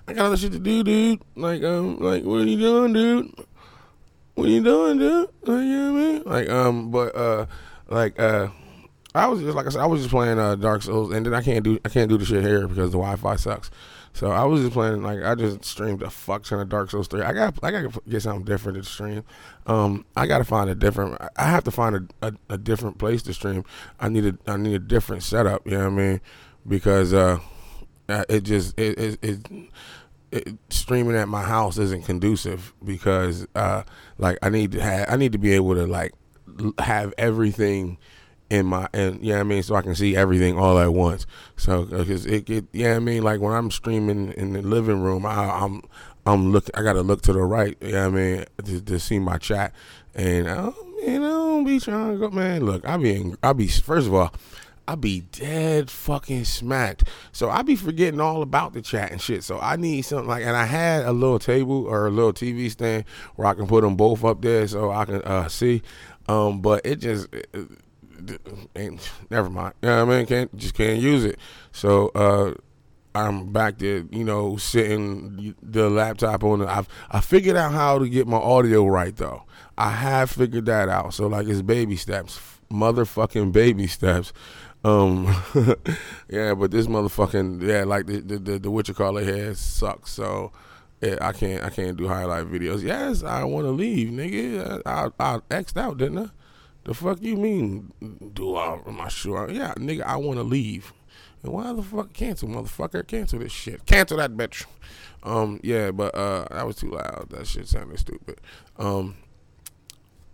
I 0.07 0.13
got 0.13 0.25
other 0.25 0.37
shit 0.37 0.53
to 0.53 0.59
do, 0.59 0.83
dude. 0.83 1.21
Like, 1.35 1.63
um, 1.63 1.99
like, 1.99 2.23
what 2.23 2.41
are 2.41 2.45
you 2.45 2.57
doing, 2.57 2.93
dude? 2.93 3.33
What 4.35 4.47
are 4.47 4.51
you 4.51 4.63
doing, 4.63 4.99
dude? 4.99 5.29
You 5.47 5.53
know 5.53 5.91
what 5.91 5.99
I 5.99 6.03
mean? 6.03 6.23
Like, 6.25 6.49
um, 6.49 6.91
but 6.91 7.15
uh, 7.15 7.45
like, 7.89 8.17
uh 8.19 8.47
I 9.15 9.25
was 9.27 9.41
just 9.41 9.55
like 9.55 9.65
I 9.65 9.69
said, 9.69 9.81
I 9.81 9.87
was 9.87 10.01
just 10.01 10.11
playing 10.11 10.37
uh, 10.37 10.55
Dark 10.55 10.83
Souls, 10.83 11.11
and 11.11 11.25
then 11.25 11.33
I 11.33 11.41
can't 11.41 11.63
do 11.63 11.79
I 11.83 11.89
can't 11.89 12.09
do 12.09 12.17
the 12.17 12.25
shit 12.25 12.43
here 12.43 12.67
because 12.67 12.91
the 12.91 12.99
Wi-Fi 12.99 13.35
sucks. 13.37 13.71
So 14.13 14.31
I 14.31 14.43
was 14.43 14.61
just 14.61 14.73
playing 14.73 15.01
like 15.01 15.23
I 15.23 15.33
just 15.33 15.65
streamed 15.65 16.03
a 16.03 16.09
fuck 16.09 16.43
ton 16.43 16.59
of 16.59 16.69
Dark 16.69 16.91
Souls 16.91 17.07
three. 17.07 17.21
I 17.21 17.33
got 17.33 17.57
I 17.63 17.71
got 17.71 17.91
to 17.91 18.01
get 18.07 18.21
something 18.21 18.45
different 18.45 18.77
to 18.77 18.83
stream. 18.83 19.23
Um, 19.69 20.03
I 20.15 20.25
got 20.25 20.39
to 20.39 20.43
find 20.43 20.67
a 20.67 20.73
different. 20.73 21.21
I 21.37 21.45
have 21.45 21.63
to 21.65 21.71
find 21.71 21.95
a, 21.95 22.27
a, 22.27 22.33
a, 22.49 22.57
different 22.57 22.97
place 22.97 23.21
to 23.23 23.35
stream. 23.35 23.63
I 23.99 24.09
need 24.09 24.25
a 24.25 24.37
I 24.47 24.57
need 24.57 24.73
a 24.73 24.79
different 24.79 25.21
setup. 25.21 25.61
You 25.67 25.77
know 25.77 25.91
what 25.91 25.93
I 25.93 26.03
mean? 26.03 26.21
Because 26.67 27.13
uh, 27.13 27.37
uh 28.09 28.25
it 28.27 28.41
just 28.41 28.77
it 28.79 28.97
it. 28.99 29.19
it, 29.21 29.47
it 30.31 30.57
streaming 30.69 31.15
at 31.15 31.27
my 31.27 31.41
house 31.41 31.79
isn't 31.79 32.05
conducive 32.05 32.73
because 32.83 33.47
uh 33.55 33.81
like 34.19 34.37
I 34.43 34.49
need 34.49 34.71
to 34.73 34.81
have 34.81 35.07
I 35.09 35.15
need 35.17 35.31
to 35.31 35.39
be 35.39 35.53
able 35.53 35.75
to 35.75 35.87
like 35.87 36.13
have 36.79 37.13
everything 37.17 37.97
in 38.49 38.65
my 38.65 38.87
and 38.93 39.21
yeah, 39.21 39.21
you 39.21 39.33
know 39.33 39.39
I 39.39 39.43
mean, 39.43 39.63
so 39.63 39.75
I 39.75 39.81
can 39.81 39.95
see 39.95 40.15
everything 40.15 40.57
all 40.57 40.79
at 40.79 40.93
once. 40.93 41.25
So 41.57 41.85
because 41.85 42.25
it, 42.25 42.49
it, 42.49 42.65
yeah, 42.73 42.95
I 42.95 42.99
mean, 42.99 43.23
like 43.23 43.39
when 43.39 43.53
I'm 43.53 43.71
streaming 43.71 44.33
in 44.33 44.53
the 44.53 44.61
living 44.61 45.01
room, 45.01 45.25
I, 45.25 45.63
am 45.63 45.83
I'm 46.33 46.51
looking, 46.51 46.75
I 46.75 46.83
gotta 46.83 47.01
look 47.01 47.21
to 47.23 47.33
the 47.33 47.41
right. 47.41 47.77
Yeah, 47.81 48.05
I 48.05 48.09
mean, 48.09 48.45
to, 48.63 48.81
to, 48.81 48.99
see 48.99 49.19
my 49.19 49.37
chat, 49.37 49.73
and 50.15 50.47
um, 50.47 50.75
you 51.01 51.19
know, 51.19 51.63
be 51.63 51.79
trying 51.79 52.13
to 52.13 52.17
go, 52.17 52.29
man. 52.29 52.65
Look, 52.65 52.87
I 52.87 52.97
be, 52.97 53.33
I 53.43 53.53
be 53.53 53.67
first 53.67 54.07
of 54.07 54.13
all. 54.13 54.33
I 54.87 54.95
be 54.95 55.21
dead 55.31 55.91
fucking 55.91 56.45
smacked. 56.45 57.03
So 57.31 57.51
I 57.51 57.61
be 57.61 57.75
forgetting 57.75 58.19
all 58.19 58.41
about 58.41 58.73
the 58.73 58.81
chat 58.81 59.11
and 59.11 59.21
shit. 59.21 59.43
So 59.43 59.59
I 59.59 59.75
need 59.75 60.01
something 60.01 60.27
like, 60.27 60.43
and 60.43 60.57
I 60.57 60.65
had 60.65 61.05
a 61.05 61.11
little 61.11 61.37
table 61.37 61.85
or 61.85 62.07
a 62.07 62.09
little 62.09 62.33
TV 62.33 62.71
stand 62.71 63.05
where 63.35 63.47
I 63.47 63.53
can 63.53 63.67
put 63.67 63.83
them 63.83 63.95
both 63.95 64.25
up 64.25 64.41
there 64.41 64.67
so 64.67 64.89
I 64.89 65.05
can 65.05 65.21
uh, 65.21 65.47
see. 65.47 65.83
Um, 66.27 66.61
but 66.61 66.83
it 66.87 66.95
just, 66.95 67.31
it, 67.31 67.69
ain't 68.75 69.11
never 69.29 69.49
mind. 69.49 69.73
You 69.81 69.89
know 69.89 70.05
what 70.05 70.13
I 70.13 70.17
mean? 70.17 70.25
Can't 70.25 70.57
just 70.57 70.73
can't 70.73 70.99
use 70.99 71.23
it. 71.23 71.37
So 71.71 72.09
uh, 72.15 72.53
I'm 73.15 73.51
back 73.51 73.79
there, 73.79 74.03
you 74.11 74.23
know, 74.23 74.57
sitting 74.57 75.55
the 75.61 75.89
laptop 75.89 76.43
on. 76.43 76.59
The, 76.59 76.67
I've 76.67 76.87
I 77.09 77.21
figured 77.21 77.55
out 77.55 77.71
how 77.71 77.99
to 77.99 78.07
get 78.07 78.27
my 78.27 78.37
audio 78.37 78.85
right 78.85 79.15
though. 79.15 79.43
I 79.77 79.91
have 79.91 80.31
figured 80.31 80.65
that 80.67 80.89
out. 80.89 81.13
So 81.13 81.27
like 81.27 81.47
it's 81.47 81.61
baby 81.61 81.95
steps, 81.95 82.39
motherfucking 82.71 83.51
baby 83.51 83.87
steps. 83.87 84.31
Um, 84.83 85.25
yeah, 86.29 86.53
but 86.53 86.71
this 86.71 86.87
motherfucking 86.87 87.61
yeah, 87.67 87.83
like 87.83 88.05
the 88.05 88.21
the 88.21 88.37
the, 88.37 88.59
the 88.59 88.71
what 88.71 88.87
you 88.87 88.93
call 88.93 89.17
it 89.17 89.25
here 89.25 89.55
sucks. 89.55 90.11
So 90.11 90.51
I 91.01 91.31
can't 91.31 91.63
I 91.63 91.69
can't 91.69 91.97
do 91.97 92.07
highlight 92.07 92.45
videos. 92.45 92.83
Yes, 92.83 93.23
I 93.23 93.43
want 93.43 93.65
to 93.65 93.71
leave, 93.71 94.09
nigga. 94.09 94.81
I, 94.85 95.09
I 95.19 95.35
I 95.35 95.39
xed 95.49 95.77
out, 95.77 95.97
didn't 95.97 96.19
I? 96.19 96.29
The 96.83 96.93
fuck 96.93 97.21
you 97.21 97.35
mean? 97.35 97.91
Do 98.33 98.55
I? 98.55 98.79
Am 98.85 99.01
I 99.01 99.09
sure? 99.09 99.49
Yeah, 99.49 99.73
nigga, 99.75 100.03
I 100.03 100.17
want 100.17 100.37
to 100.37 100.43
leave. 100.43 100.93
Why 101.41 101.71
the 101.73 101.81
fuck 101.81 102.13
cancel, 102.13 102.49
motherfucker? 102.49 103.07
Cancel 103.07 103.39
this 103.39 103.51
shit. 103.51 103.85
Cancel 103.85 104.17
that 104.17 104.31
bitch. 104.31 104.65
Um, 105.23 105.59
yeah, 105.63 105.91
but 105.91 106.13
uh, 106.15 106.45
that 106.51 106.65
was 106.65 106.75
too 106.75 106.91
loud. 106.91 107.27
That 107.29 107.47
shit 107.47 107.67
sounded 107.67 107.99
stupid. 107.99 108.39
Um, 108.77 109.15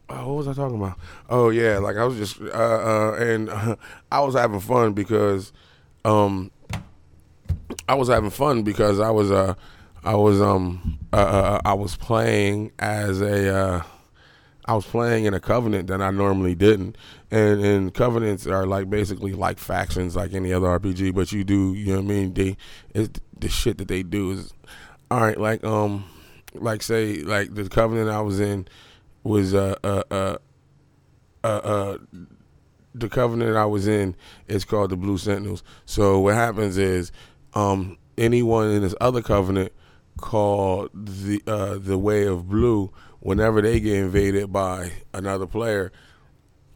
oh, 0.10 0.28
what 0.28 0.38
was 0.38 0.48
I 0.48 0.54
talking 0.54 0.78
about? 0.78 0.98
Oh 1.30 1.50
yeah, 1.50 1.78
like 1.78 1.98
I 1.98 2.06
was 2.06 2.18
just 2.18 2.42
uh, 2.42 2.46
uh 2.54 3.16
and 3.20 3.50
uh, 3.50 3.76
I 4.12 4.22
was 4.22 4.36
having 4.36 4.60
fun 4.60 4.94
because 4.94 5.54
um 6.04 6.52
I 7.88 7.96
was 7.96 8.10
having 8.10 8.30
fun 8.32 8.64
because 8.64 9.00
I 9.00 9.12
was 9.12 9.32
uh 9.32 9.54
I 10.04 10.16
was 10.16 10.42
um 10.42 11.00
uh, 11.14 11.18
uh 11.18 11.62
I 11.66 11.74
was 11.74 11.96
playing 11.96 12.72
as 12.80 13.22
a 13.22 13.56
uh 13.56 13.84
I 14.66 14.74
was 14.74 14.86
playing 14.86 15.26
in 15.26 15.34
a 15.34 15.40
covenant 15.40 15.88
that 15.88 16.02
I 16.02 16.10
normally 16.10 16.56
didn't. 16.56 16.98
And 17.32 17.64
and 17.64 17.94
covenants 17.94 18.48
are 18.48 18.66
like 18.66 18.90
basically 18.90 19.34
like 19.34 19.60
factions 19.60 20.16
like 20.16 20.34
any 20.34 20.52
other 20.52 20.68
RPG, 20.68 21.14
but 21.14 21.32
you 21.32 21.44
do, 21.44 21.74
you 21.74 21.88
know 21.88 22.02
what 22.02 22.06
I 22.06 22.08
mean? 22.08 22.34
They 22.34 22.58
it's 22.94 23.20
the 23.40 23.50
shit 23.50 23.78
that 23.78 23.88
they 23.88 24.04
do 24.04 24.32
is 24.32 24.54
all 25.12 25.22
right, 25.22 25.40
like 25.40 25.64
um 25.64 26.06
like 26.54 26.82
say 26.82 27.18
like 27.18 27.54
the 27.54 27.70
covenant 27.70 28.10
I 28.10 28.22
was 28.22 28.40
in 28.40 28.68
was 29.24 29.54
uh 29.54 29.76
uh 29.84 30.04
uh 30.10 30.38
uh, 31.44 31.48
uh 31.48 31.98
the 32.96 33.10
covenant 33.10 33.56
I 33.56 33.66
was 33.66 33.88
in 33.88 34.16
is 34.48 34.66
called 34.66 34.90
the 34.90 34.98
Blue 34.98 35.18
Sentinels. 35.18 35.64
So 35.86 36.20
what 36.20 36.34
happens 36.34 36.78
is 36.78 37.12
um 37.54 37.98
anyone 38.18 38.72
in 38.72 38.82
this 38.82 38.96
other 39.00 39.22
covenant 39.22 39.74
called 40.18 40.90
the 40.94 41.42
uh 41.46 41.78
the 41.78 42.00
Way 42.00 42.26
of 42.26 42.50
Blue 42.50 42.92
whenever 43.26 43.60
they 43.60 43.80
get 43.80 43.98
invaded 43.98 44.54
by 44.54 44.92
another 45.12 45.48
player, 45.48 45.92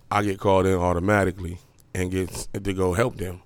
I 0.09 0.23
get 0.23 0.39
called 0.39 0.65
in 0.65 0.73
automatically 0.73 1.59
and 1.93 2.09
get 2.09 2.47
to 2.63 2.73
go 2.73 2.93
help 2.93 3.17
them. 3.17 3.43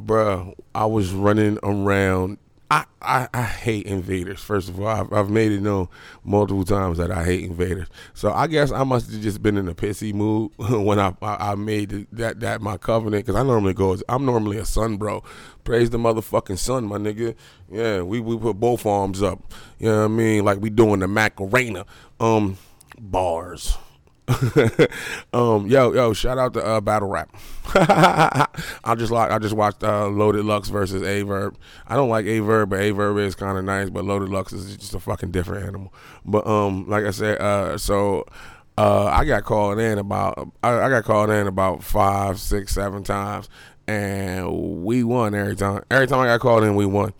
Bruh, 0.00 0.54
I 0.72 0.86
was 0.86 1.12
running 1.12 1.58
around. 1.64 2.38
I, 2.70 2.84
I, 3.02 3.28
I 3.34 3.42
hate 3.42 3.86
invaders. 3.86 4.40
First 4.40 4.68
of 4.68 4.80
all, 4.80 4.86
I've, 4.86 5.12
I've 5.12 5.28
made 5.28 5.50
it 5.50 5.60
known 5.60 5.88
multiple 6.22 6.64
times 6.64 6.98
that 6.98 7.10
I 7.10 7.24
hate 7.24 7.42
invaders. 7.44 7.88
So 8.14 8.32
I 8.32 8.46
guess 8.46 8.70
I 8.70 8.84
must 8.84 9.10
have 9.10 9.20
just 9.20 9.42
been 9.42 9.56
in 9.56 9.68
a 9.68 9.74
pissy 9.74 10.14
mood 10.14 10.52
when 10.58 11.00
I 11.00 11.12
I, 11.20 11.52
I 11.52 11.54
made 11.56 12.06
that 12.12 12.38
that 12.40 12.60
my 12.60 12.76
covenant 12.76 13.26
because 13.26 13.38
I 13.38 13.42
normally 13.42 13.74
go. 13.74 13.96
I'm 14.08 14.24
normally 14.24 14.58
a 14.58 14.64
sun 14.64 14.98
bro. 14.98 15.24
Praise 15.64 15.90
the 15.90 15.98
motherfucking 15.98 16.58
sun, 16.58 16.84
my 16.84 16.98
nigga. 16.98 17.34
Yeah, 17.70 18.02
we 18.02 18.20
we 18.20 18.38
put 18.38 18.60
both 18.60 18.86
arms 18.86 19.20
up. 19.20 19.52
You 19.80 19.86
know 19.88 19.98
what 19.98 20.04
I 20.04 20.08
mean? 20.08 20.44
Like 20.44 20.60
we 20.60 20.70
doing 20.70 21.00
the 21.00 21.08
Macarena. 21.08 21.86
Um, 22.20 22.56
bars. 23.00 23.76
um, 25.32 25.66
yo, 25.66 25.92
yo, 25.92 26.12
shout 26.12 26.38
out 26.38 26.54
to 26.54 26.64
uh, 26.64 26.80
battle 26.80 27.08
rap. 27.08 27.34
I 27.74 28.94
just 28.96 29.10
like 29.10 29.30
I 29.30 29.38
just 29.38 29.54
watched 29.54 29.82
uh, 29.82 30.08
Loaded 30.08 30.44
Lux 30.44 30.68
versus 30.68 31.02
Aye 31.02 31.22
Verb. 31.22 31.56
I 31.86 31.96
don't 31.96 32.08
like 32.08 32.26
Aye 32.26 32.40
Verb, 32.40 32.70
but 32.70 32.80
Aye 32.80 32.90
Verb 32.92 33.18
is 33.18 33.34
kind 33.34 33.58
of 33.58 33.64
nice. 33.64 33.90
But 33.90 34.04
Loaded 34.04 34.28
Lux 34.28 34.52
is 34.52 34.76
just 34.76 34.94
a 34.94 35.00
fucking 35.00 35.30
different 35.30 35.66
animal. 35.66 35.92
But 36.24 36.46
um, 36.46 36.88
like 36.88 37.04
I 37.04 37.10
said, 37.10 37.40
uh, 37.40 37.78
so 37.78 38.26
uh, 38.78 39.06
I 39.06 39.24
got 39.24 39.44
called 39.44 39.78
in 39.78 39.98
about 39.98 40.52
I, 40.62 40.72
I 40.80 40.88
got 40.88 41.04
called 41.04 41.30
in 41.30 41.46
about 41.46 41.82
five, 41.82 42.38
six, 42.38 42.74
seven 42.74 43.02
times, 43.02 43.48
and 43.86 44.84
we 44.84 45.04
won 45.04 45.34
every 45.34 45.56
time. 45.56 45.82
Every 45.90 46.06
time 46.06 46.20
I 46.20 46.26
got 46.26 46.40
called 46.40 46.64
in, 46.64 46.74
we 46.76 46.86
won. 46.86 47.12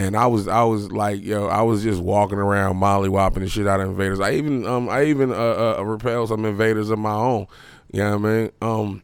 And 0.00 0.16
I 0.16 0.26
was 0.26 0.48
I 0.48 0.62
was 0.62 0.90
like 0.90 1.22
yo 1.22 1.46
I 1.46 1.60
was 1.60 1.82
just 1.82 2.00
walking 2.00 2.38
around 2.38 2.76
mollywopping 2.76 3.40
the 3.40 3.48
shit 3.48 3.66
out 3.66 3.80
of 3.80 3.90
invaders. 3.90 4.18
I 4.18 4.32
even 4.32 4.66
um 4.66 4.88
I 4.88 5.04
even 5.04 5.30
uh, 5.30 5.76
uh 5.78 5.82
repelled 5.82 6.30
some 6.30 6.46
invaders 6.46 6.88
of 6.88 6.98
my 6.98 7.12
own. 7.12 7.46
You 7.92 8.00
know 8.00 8.16
what 8.16 8.30
I 8.30 8.32
mean? 8.32 8.50
Um, 8.62 9.02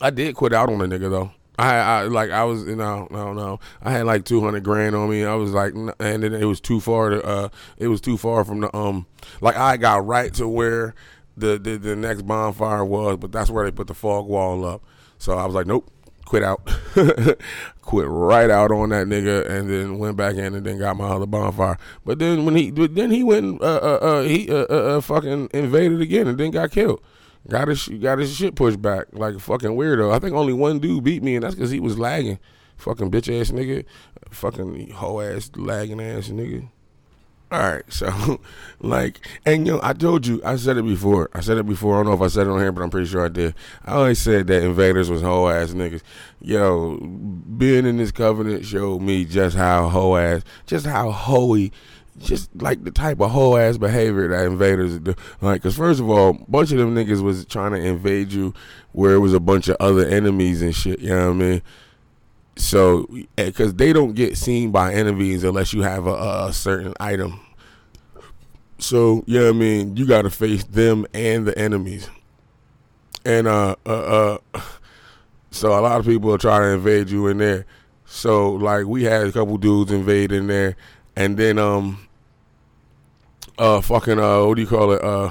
I 0.00 0.08
did 0.08 0.34
quit 0.34 0.54
out 0.54 0.70
on 0.70 0.80
a 0.80 0.84
nigga 0.84 1.10
though. 1.10 1.32
I, 1.58 1.74
I 1.76 2.02
like 2.04 2.30
I 2.30 2.42
was 2.44 2.64
you 2.64 2.74
know 2.74 3.06
no 3.10 3.34
no 3.34 3.60
I 3.82 3.90
had 3.92 4.06
like 4.06 4.24
two 4.24 4.40
hundred 4.40 4.64
grand 4.64 4.96
on 4.96 5.10
me. 5.10 5.26
I 5.26 5.34
was 5.34 5.50
like 5.50 5.74
and 5.74 5.92
then 5.98 6.32
it 6.32 6.46
was 6.46 6.60
too 6.62 6.80
far 6.80 7.10
to 7.10 7.22
uh 7.22 7.48
it 7.76 7.88
was 7.88 8.00
too 8.00 8.16
far 8.16 8.46
from 8.46 8.60
the 8.60 8.74
um 8.74 9.04
like 9.42 9.56
I 9.56 9.76
got 9.76 10.06
right 10.06 10.32
to 10.34 10.48
where 10.48 10.94
the 11.36 11.58
the, 11.58 11.76
the 11.76 11.96
next 11.96 12.22
bonfire 12.22 12.82
was, 12.82 13.18
but 13.18 13.30
that's 13.30 13.50
where 13.50 13.66
they 13.66 13.72
put 13.72 13.88
the 13.88 13.94
fog 13.94 14.26
wall 14.26 14.64
up. 14.64 14.82
So 15.18 15.36
I 15.36 15.44
was 15.44 15.54
like 15.54 15.66
nope 15.66 15.90
quit 16.24 16.42
out, 16.42 16.64
quit 17.82 18.06
right 18.08 18.50
out 18.50 18.70
on 18.70 18.90
that 18.90 19.06
nigga, 19.06 19.48
and 19.48 19.70
then 19.70 19.98
went 19.98 20.16
back 20.16 20.36
in 20.36 20.54
and 20.54 20.64
then 20.64 20.78
got 20.78 20.96
my 20.96 21.08
other 21.08 21.26
bonfire. 21.26 21.78
But 22.04 22.18
then 22.18 22.44
when 22.44 22.56
he 22.56 22.70
then 22.70 23.10
he 23.10 23.22
went 23.22 23.60
uh, 23.62 23.80
uh, 23.82 23.98
uh 24.02 24.22
he 24.22 24.50
uh, 24.50 24.66
uh, 24.70 24.96
uh, 24.96 25.00
fucking 25.00 25.50
invaded 25.52 26.00
again 26.00 26.26
and 26.26 26.38
then 26.38 26.50
got 26.50 26.70
killed. 26.70 27.02
Got 27.48 27.68
his 27.68 27.88
got 27.88 28.18
his 28.18 28.34
shit 28.34 28.54
pushed 28.54 28.80
back 28.80 29.06
like 29.12 29.34
a 29.34 29.40
fucking 29.40 29.70
weirdo. 29.70 30.12
I 30.14 30.18
think 30.18 30.34
only 30.34 30.52
one 30.52 30.78
dude 30.78 31.04
beat 31.04 31.22
me, 31.22 31.34
and 31.34 31.42
that's 31.42 31.54
because 31.54 31.70
he 31.70 31.80
was 31.80 31.98
lagging. 31.98 32.38
Fucking 32.76 33.10
bitch 33.10 33.40
ass 33.40 33.50
nigga, 33.50 33.84
fucking 34.30 34.90
hoe 34.90 35.20
ass 35.20 35.50
lagging 35.56 36.00
ass 36.00 36.28
nigga. 36.28 36.68
All 37.52 37.58
right, 37.58 37.82
so 37.92 38.40
like, 38.80 39.20
and 39.44 39.66
you 39.66 39.74
know, 39.74 39.80
I 39.82 39.92
told 39.92 40.26
you, 40.26 40.40
I 40.42 40.56
said 40.56 40.78
it 40.78 40.86
before. 40.86 41.28
I 41.34 41.40
said 41.40 41.58
it 41.58 41.66
before. 41.66 41.96
I 41.96 41.98
don't 41.98 42.06
know 42.06 42.14
if 42.14 42.22
I 42.22 42.28
said 42.28 42.46
it 42.46 42.50
on 42.50 42.58
here, 42.58 42.72
but 42.72 42.82
I'm 42.82 42.88
pretty 42.88 43.08
sure 43.08 43.26
I 43.26 43.28
did. 43.28 43.54
I 43.84 43.92
always 43.92 44.18
said 44.18 44.46
that 44.46 44.62
invaders 44.62 45.10
was 45.10 45.20
hoe 45.20 45.48
ass 45.48 45.72
niggas. 45.72 46.00
Yo, 46.40 46.96
being 46.96 47.84
in 47.84 47.98
this 47.98 48.10
covenant 48.10 48.64
showed 48.64 49.02
me 49.02 49.26
just 49.26 49.54
how 49.54 49.90
hoe 49.90 50.16
ass, 50.16 50.44
just 50.64 50.86
how 50.86 51.10
hoey, 51.10 51.72
just 52.16 52.48
like 52.56 52.84
the 52.84 52.90
type 52.90 53.20
of 53.20 53.32
hoe 53.32 53.56
ass 53.56 53.76
behavior 53.76 54.28
that 54.28 54.46
invaders 54.46 54.98
do. 55.00 55.14
Like, 55.42 55.62
cause 55.62 55.76
first 55.76 56.00
of 56.00 56.08
all, 56.08 56.30
a 56.30 56.50
bunch 56.50 56.72
of 56.72 56.78
them 56.78 56.94
niggas 56.94 57.20
was 57.20 57.44
trying 57.44 57.72
to 57.72 57.78
invade 57.78 58.32
you 58.32 58.54
where 58.92 59.12
it 59.12 59.18
was 59.18 59.34
a 59.34 59.40
bunch 59.40 59.68
of 59.68 59.76
other 59.78 60.06
enemies 60.06 60.62
and 60.62 60.74
shit. 60.74 61.00
You 61.00 61.10
know 61.10 61.26
what 61.26 61.34
I 61.34 61.38
mean? 61.38 61.62
So, 62.56 63.08
because 63.36 63.70
eh, 63.70 63.76
they 63.76 63.92
don't 63.92 64.12
get 64.14 64.36
seen 64.36 64.70
by 64.70 64.92
enemies 64.92 65.42
unless 65.44 65.72
you 65.72 65.82
have 65.82 66.06
a, 66.06 66.46
a 66.48 66.52
certain 66.52 66.94
item. 67.00 67.40
So, 68.78 69.24
yeah, 69.26 69.48
I 69.48 69.52
mean, 69.52 69.96
you 69.96 70.06
got 70.06 70.22
to 70.22 70.30
face 70.30 70.64
them 70.64 71.06
and 71.14 71.46
the 71.46 71.56
enemies. 71.56 72.10
And, 73.24 73.46
uh, 73.46 73.76
uh, 73.86 74.38
uh, 74.54 74.60
so 75.50 75.78
a 75.78 75.80
lot 75.80 76.00
of 76.00 76.06
people 76.06 76.34
are 76.34 76.38
trying 76.38 76.62
to 76.62 76.70
invade 76.74 77.08
you 77.08 77.28
in 77.28 77.38
there. 77.38 77.64
So, 78.04 78.52
like, 78.52 78.86
we 78.86 79.04
had 79.04 79.26
a 79.26 79.32
couple 79.32 79.56
dudes 79.56 79.92
invade 79.92 80.32
in 80.32 80.46
there. 80.46 80.76
And 81.14 81.36
then, 81.36 81.58
um, 81.58 82.08
uh, 83.56 83.80
fucking, 83.80 84.18
uh, 84.18 84.44
what 84.44 84.56
do 84.56 84.62
you 84.62 84.68
call 84.68 84.92
it? 84.92 85.02
Uh, 85.02 85.30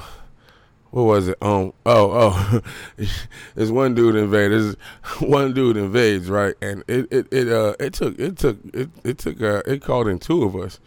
what 0.92 1.04
was 1.04 1.28
it? 1.28 1.38
Um, 1.40 1.72
oh, 1.86 2.10
oh, 2.12 2.60
there's 3.54 3.72
one 3.72 3.94
dude 3.94 4.14
invades. 4.14 4.76
one 5.20 5.54
dude 5.54 5.78
invades, 5.78 6.28
right? 6.28 6.54
And 6.60 6.84
it, 6.86 7.08
it, 7.10 7.32
it, 7.32 7.48
uh, 7.48 7.74
it 7.80 7.94
took, 7.94 8.18
it 8.18 8.36
took, 8.36 8.58
it, 8.74 8.90
it 9.02 9.18
took, 9.18 9.40
uh, 9.40 9.62
it 9.66 9.80
called 9.80 10.06
in 10.06 10.18
two 10.18 10.44
of 10.44 10.54
us. 10.54 10.80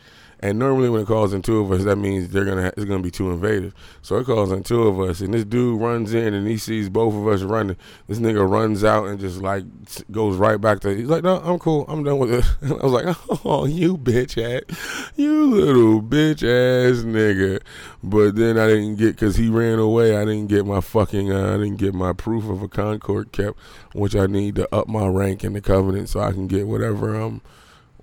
And 0.46 0.60
normally 0.60 0.90
when 0.92 1.02
it 1.02 1.08
calls 1.08 1.34
in 1.34 1.42
two 1.42 1.60
of 1.60 1.72
us, 1.72 1.84
that 1.86 1.96
means 1.96 2.30
they're 2.30 2.46
gonna, 2.46 2.72
it's 2.78 2.86
gonna 2.86 3.02
be 3.02 3.10
two 3.10 3.32
invaders. 3.32 3.74
So 4.04 4.18
it 4.18 4.26
calls 4.26 4.52
in 4.52 4.62
two 4.62 4.84
of 4.84 5.00
us, 5.00 5.20
and 5.20 5.34
this 5.34 5.44
dude 5.44 5.82
runs 5.82 6.14
in 6.14 6.36
and 6.36 6.48
he 6.48 6.60
sees 6.60 6.88
both 6.88 7.16
of 7.16 7.28
us 7.28 7.42
running. 7.42 7.78
This 8.06 8.20
nigga 8.20 8.48
runs 8.48 8.84
out 8.84 9.08
and 9.08 9.20
just 9.20 9.42
like 9.42 9.64
goes 10.12 10.38
right 10.38 10.62
back 10.62 10.82
to. 10.82 10.96
He's 10.96 11.08
like, 11.08 11.24
no, 11.24 11.38
I'm 11.38 11.58
cool. 11.58 11.86
I'm 11.88 12.04
done 12.04 12.20
with 12.20 12.32
it. 12.32 12.46
I 12.62 12.86
was 12.86 12.92
like, 12.92 13.16
oh, 13.46 13.66
you 13.66 13.98
bitch 13.98 14.38
ass, 14.38 15.12
you 15.16 15.46
little 15.48 16.00
bitch 16.00 16.44
ass 16.44 17.04
nigga. 17.04 17.60
But 18.04 18.36
then 18.36 18.60
I 18.60 18.68
didn't 18.68 18.98
get 18.98 19.16
because 19.16 19.38
he 19.38 19.50
ran 19.50 19.80
away. 19.80 20.16
I 20.16 20.26
didn't 20.26 20.48
get 20.48 20.64
my 20.64 20.80
fucking. 20.80 21.32
Uh, 21.32 21.56
I 21.56 21.58
didn't 21.58 21.78
get 21.78 21.96
my 21.96 22.14
proof 22.14 22.48
of 22.48 22.62
a 22.62 22.68
Concord 22.68 23.32
kept, 23.32 23.58
which 23.96 24.16
I 24.16 24.28
need 24.28 24.58
to 24.58 24.76
up 24.76 24.88
my 24.88 25.08
rank 25.08 25.44
in 25.44 25.54
the 25.54 25.62
covenant 25.62 26.10
so 26.10 26.20
I 26.20 26.34
can 26.34 26.46
get 26.46 26.68
whatever 26.68 27.20
um 27.20 27.42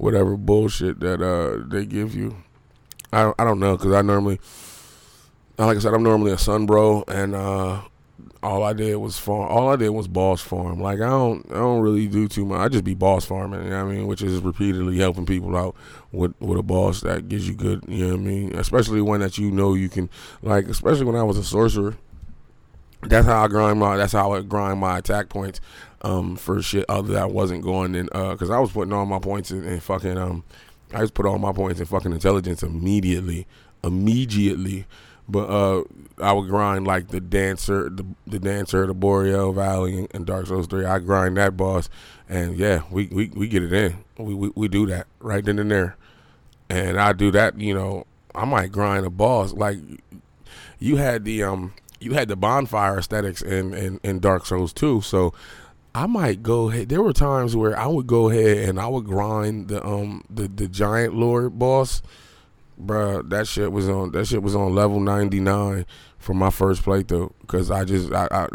whatever 0.03 0.37
bullshit 0.37 0.99
that 0.99 1.23
uh 1.23 1.65
they 1.69 1.87
give 1.87 2.13
you. 2.15 2.37
I 3.13 3.33
I 3.39 3.45
don't 3.45 3.61
know 3.61 3.77
because 3.77 3.93
I 3.93 4.03
normally, 4.03 4.41
like 5.59 5.77
I 5.77 5.81
said, 5.81 5.95
I'm 5.95 6.03
normally 6.03 6.33
a 6.33 6.39
sun 6.39 6.67
bro, 6.67 7.05
and 7.07 7.37
uh, 7.37 7.83
all 8.43 8.65
I 8.65 8.73
did 8.73 8.97
was 8.97 9.17
farm. 9.17 9.49
All 9.49 9.69
I 9.69 9.77
did 9.77 9.91
was 9.91 10.09
boss 10.09 10.41
farm. 10.41 10.81
Like 10.81 11.01
I 11.01 11.09
don't, 11.09 11.47
I 11.53 11.55
don't 11.55 11.83
really 11.83 12.09
do 12.09 12.27
too 12.27 12.45
much. 12.45 12.59
I 12.59 12.69
just 12.69 12.83
be 12.83 12.95
boss 12.95 13.25
farming. 13.25 13.63
You 13.63 13.71
know 13.71 13.85
what 13.85 13.93
I 13.93 13.95
mean, 13.95 14.07
which 14.09 14.23
is 14.23 14.41
repeatedly 14.41 14.99
helping 14.99 15.25
people 15.25 15.57
out 15.57 15.77
with 16.11 16.35
with 16.41 16.59
a 16.59 16.65
boss 16.65 17.03
that 17.03 17.29
gives 17.29 17.47
you 17.47 17.55
good. 17.55 17.85
You 17.87 18.07
know 18.07 18.15
what 18.15 18.21
I 18.21 18.25
mean, 18.25 18.57
especially 18.57 19.01
one 19.03 19.21
that 19.21 19.39
you 19.39 19.53
know 19.53 19.75
you 19.75 19.89
can. 19.89 20.11
Like 20.43 20.67
especially 20.67 21.05
when 21.05 21.17
I 21.17 21.23
was 21.23 21.39
a 21.39 21.45
sorcerer. 21.45 21.97
That's 23.05 23.27
how 23.27 23.45
I 23.45 23.49
grind 23.49 23.81
my. 23.81 23.97
That's 23.97 24.13
how 24.13 24.33
I 24.33 24.43
grind 24.43 24.81
my 24.81 24.99
attack 24.99 25.29
points. 25.29 25.61
Um, 26.05 26.35
for 26.35 26.61
shit 26.61 26.85
other 26.89 27.13
that 27.13 27.31
wasn't 27.31 27.63
going 27.63 27.95
in. 27.95 28.09
Uh, 28.11 28.35
cause 28.35 28.51
I 28.51 28.59
was 28.59 28.73
putting 28.73 28.93
all 28.93 29.07
my 29.07 29.21
points 29.21 29.53
in, 29.53 29.65
in 29.65 29.79
fucking 29.81 30.19
um. 30.19 30.45
I 30.93 30.99
just 31.01 31.15
put 31.15 31.27
all 31.27 31.39
my 31.39 31.53
points 31.53 31.81
in 31.81 31.87
fucking 31.87 32.13
intelligence 32.13 32.63
immediately, 32.63 33.47
immediately. 33.83 34.87
But 35.29 35.49
uh, 35.49 35.85
I 36.21 36.33
would 36.33 36.49
grind 36.49 36.87
like 36.87 37.09
the 37.09 37.21
dancer, 37.21 37.89
the, 37.89 38.05
the 38.27 38.39
dancer, 38.39 38.87
the 38.87 38.95
Boreal 38.95 39.53
Valley, 39.53 39.99
and, 39.99 40.09
and, 40.13 40.27
Dark 40.27 40.47
Souls 40.47 40.67
three. 40.67 40.85
I 40.85 40.99
grind 40.99 41.37
that 41.37 41.57
boss, 41.57 41.89
and 42.29 42.57
yeah, 42.57 42.83
we 42.91 43.07
we, 43.07 43.29
we 43.29 43.49
get 43.49 43.63
it 43.63 43.73
in. 43.73 43.97
We, 44.19 44.35
we 44.35 44.51
we 44.55 44.69
do 44.69 44.87
that 44.87 45.07
right 45.21 45.45
then 45.45 45.59
and 45.59 45.71
there, 45.71 45.97
and 46.69 47.01
I 47.01 47.13
do 47.13 47.31
that. 47.31 47.59
You 47.59 47.75
know, 47.75 48.07
I 48.35 48.45
might 48.45 48.73
grind 48.73 49.07
a 49.07 49.11
boss. 49.11 49.53
Like 49.53 49.79
you 50.79 50.97
had 50.97 51.25
the 51.25 51.45
um, 51.45 51.73
you 52.01 52.13
had 52.13 52.29
the 52.29 52.37
bonfire 52.37 52.99
ascetics 52.99 53.41
in 53.43 53.73
in, 53.73 54.01
in 54.03 54.19
Dark 54.19 54.45
Souls 54.45 54.73
two. 54.73 55.01
So 55.01 55.33
I 55.95 56.07
might 56.07 56.43
go 56.43 56.71
ahead. 56.71 56.89
There 56.89 57.03
were 57.03 57.13
times 57.13 57.55
where 57.55 57.79
I 57.79 57.87
would 57.87 58.07
go 58.07 58.31
ahead 58.31 58.69
and 58.69 58.81
I 58.81 58.87
would 58.87 59.05
grind 59.05 59.69
the 59.69 59.85
um 59.87 60.25
the 60.31 60.49
the 60.49 60.69
giant 60.69 61.15
lord 61.15 61.59
boss. 61.59 62.03
Bruh, 62.83 63.29
that 63.29 63.47
shit 63.47 63.71
was 63.71 63.89
on 63.89 64.13
that 64.13 64.27
shit 64.27 64.43
was 64.43 64.55
on 64.57 64.75
level 64.75 65.01
ninety 65.01 65.41
nine 65.41 65.85
for 66.19 66.35
my 66.35 66.51
first 66.51 66.83
playthrough 66.83 67.33
because 67.43 67.71
I 67.71 67.85
just 67.85 68.13
I, 68.13 68.27
I 68.31 68.49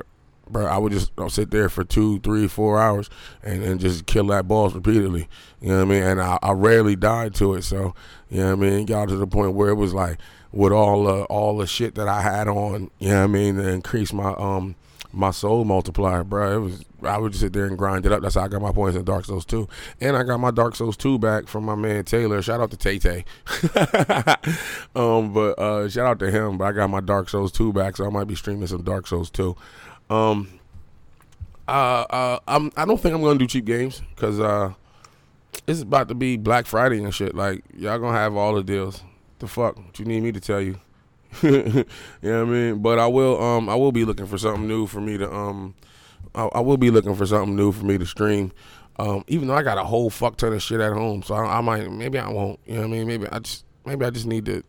bro, 0.50 0.66
I 0.66 0.78
would 0.78 0.92
just 0.92 1.12
I'll 1.18 1.30
sit 1.30 1.52
there 1.52 1.70
for 1.70 1.84
two, 1.84 2.20
three, 2.22 2.48
four 2.48 2.80
hours 2.80 3.10
and, 3.44 3.64
and 3.64 3.80
just 3.80 4.08
kill 4.08 4.28
that 4.28 4.48
boss 4.48 4.74
repeatedly. 4.74 5.28
You 5.62 5.70
know 5.70 5.76
what 5.76 5.82
I 5.82 5.86
mean? 5.86 6.04
And 6.04 6.22
I, 6.22 6.40
I 6.42 6.52
rarely 6.52 6.96
died 6.96 7.36
to 7.36 7.54
it. 7.54 7.64
So, 7.64 7.94
you 8.30 8.40
know 8.40 8.56
what 8.56 8.66
I 8.66 8.70
mean? 8.70 8.86
Got 8.86 9.10
to 9.10 9.16
the 9.16 9.28
point 9.28 9.54
where 9.54 9.70
it 9.70 9.76
was 9.76 9.94
like 9.94 10.18
with 10.52 10.72
all 10.72 11.08
uh, 11.08 11.24
all 11.26 11.58
the 11.58 11.68
shit 11.68 11.94
that 11.96 12.08
I 12.08 12.22
had 12.22 12.48
on, 12.48 12.90
you 12.98 13.10
know 13.10 13.20
what 13.20 13.24
I 13.24 13.28
mean, 13.28 13.56
to 13.58 13.68
increase 13.68 14.12
my 14.12 14.34
um 14.34 14.76
my 15.12 15.32
soul 15.32 15.66
multiplier, 15.66 16.24
bro. 16.24 16.56
It 16.56 16.60
was 16.60 16.86
I 17.04 17.18
would 17.18 17.32
just 17.32 17.42
sit 17.42 17.54
there 17.54 17.66
and 17.66 17.78
grind 17.78 18.06
it 18.06 18.12
up. 18.12 18.22
That's 18.22 18.36
how 18.36 18.42
I 18.42 18.48
got 18.48 18.62
my 18.62 18.72
points 18.72 18.98
in 18.98 19.04
Dark 19.04 19.26
Souls 19.26 19.46
2. 19.46 19.68
And 20.02 20.18
I 20.18 20.24
got 20.24 20.40
my 20.40 20.52
Dark 20.52 20.76
Souls 20.76 20.98
2 20.98 21.20
back 21.20 21.48
from 21.48 21.66
my 21.66 21.76
man 21.76 22.04
Taylor. 22.06 22.42
Shout 22.42 22.60
out 22.60 22.72
to 22.72 22.78
Tay 22.78 23.00
Tay. 23.00 23.24
um, 24.96 25.34
but 25.34 25.60
uh, 25.60 25.88
shout 25.90 26.08
out 26.08 26.20
to 26.20 26.32
him. 26.32 26.58
But 26.58 26.66
I 26.66 26.72
got 26.72 26.90
my 26.90 27.02
Dark 27.02 27.30
Souls 27.30 27.52
2 27.52 27.72
back, 27.74 27.98
so 27.98 28.06
I 28.06 28.10
might 28.10 28.28
be 28.28 28.36
streaming 28.36 28.68
some 28.68 28.82
Dark 28.84 29.08
Souls 29.08 29.30
2. 29.30 29.56
Um, 30.10 30.60
uh, 31.68 32.06
uh, 32.10 32.40
I'm, 32.48 32.72
I 32.76 32.86
don't 32.86 33.00
think 33.00 33.14
I'm 33.14 33.22
gonna 33.22 33.38
do 33.38 33.48
cheap 33.48 33.66
games 33.66 34.02
because 34.16 34.40
uh, 34.40 34.74
it's 35.68 35.82
about 35.82 36.08
to 36.08 36.16
be 36.16 36.38
Black 36.38 36.66
Friday 36.66 37.04
and 37.04 37.14
shit. 37.14 37.36
Like 37.36 37.64
y'all 37.76 38.00
gonna 38.00 38.18
have 38.18 38.36
all 38.36 38.56
the 38.56 38.64
deals. 38.64 39.04
The 39.40 39.48
fuck? 39.48 39.78
What 39.78 40.00
you 40.00 40.06
need 40.06 40.24
me 40.24 40.32
to 40.32 40.40
tell 40.40 40.62
you? 40.62 40.80
you 41.44 41.52
know 41.52 41.84
what 42.22 42.32
I 42.32 42.44
mean? 42.46 42.82
But 42.82 43.00
I 43.00 43.08
will 43.08 43.42
um 43.42 43.70
I 43.70 43.76
will 43.76 43.92
be 43.92 44.06
looking 44.06 44.28
for 44.28 44.38
something 44.38 44.68
new 44.68 44.88
for 44.88 45.02
me 45.02 45.18
to 45.18 45.32
um 45.32 45.76
I, 46.36 46.46
I 46.54 46.60
will 46.60 46.78
be 46.78 46.92
looking 46.92 47.16
for 47.16 47.26
something 47.26 47.56
new 47.56 47.72
for 47.72 47.86
me 47.86 47.98
to 47.98 48.06
stream. 48.06 48.52
Um, 49.00 49.24
even 49.28 49.48
though 49.48 49.56
I 49.56 49.64
got 49.64 49.78
a 49.78 49.84
whole 49.84 50.10
fuck 50.10 50.38
ton 50.38 50.54
of 50.54 50.62
shit 50.62 50.80
at 50.80 50.94
home, 50.94 51.22
so 51.22 51.36
I, 51.36 51.58
I 51.58 51.62
might 51.62 51.92
maybe 51.92 52.18
I 52.18 52.30
won't. 52.30 52.60
You 52.66 52.76
know 52.76 52.82
what 52.82 52.88
I 52.88 52.92
mean? 52.92 53.08
Maybe 53.08 53.28
I 53.32 53.40
just 53.40 53.66
maybe 53.86 54.06
I 54.06 54.10
just 54.10 54.26
need 54.26 54.46
to. 54.46 54.64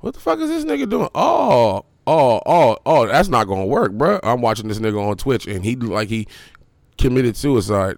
What 0.00 0.14
the 0.14 0.20
fuck 0.20 0.38
is 0.38 0.48
this 0.48 0.64
nigga 0.64 0.88
doing? 0.88 1.08
Oh, 1.14 1.84
oh, 2.06 2.40
oh, 2.46 2.76
oh, 2.84 3.06
that's 3.06 3.28
not 3.28 3.46
gonna 3.46 3.66
work, 3.66 3.92
bro. 3.92 4.18
I'm 4.22 4.40
watching 4.40 4.68
this 4.68 4.78
nigga 4.78 5.00
on 5.00 5.16
Twitch, 5.16 5.46
and 5.46 5.64
he 5.64 5.76
like 5.76 6.08
he 6.08 6.26
committed 6.98 7.36
suicide. 7.36 7.96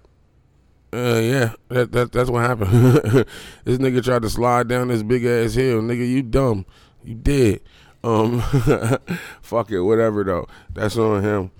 Uh, 0.92 1.20
yeah, 1.22 1.52
that, 1.68 1.92
that 1.92 2.12
that's 2.12 2.30
what 2.30 2.42
happened. 2.42 2.70
this 3.64 3.78
nigga 3.78 4.04
tried 4.04 4.22
to 4.22 4.30
slide 4.30 4.68
down 4.68 4.88
this 4.88 5.02
big 5.02 5.24
ass 5.24 5.54
hill. 5.54 5.80
Nigga, 5.80 6.08
you 6.08 6.22
dumb. 6.22 6.66
You 7.06 7.14
did. 7.14 7.62
Um, 8.02 8.40
fuck 9.42 9.70
it, 9.70 9.80
whatever 9.80 10.24
though. 10.24 10.48
That's 10.74 10.98
on 10.98 11.22
him. 11.22 11.50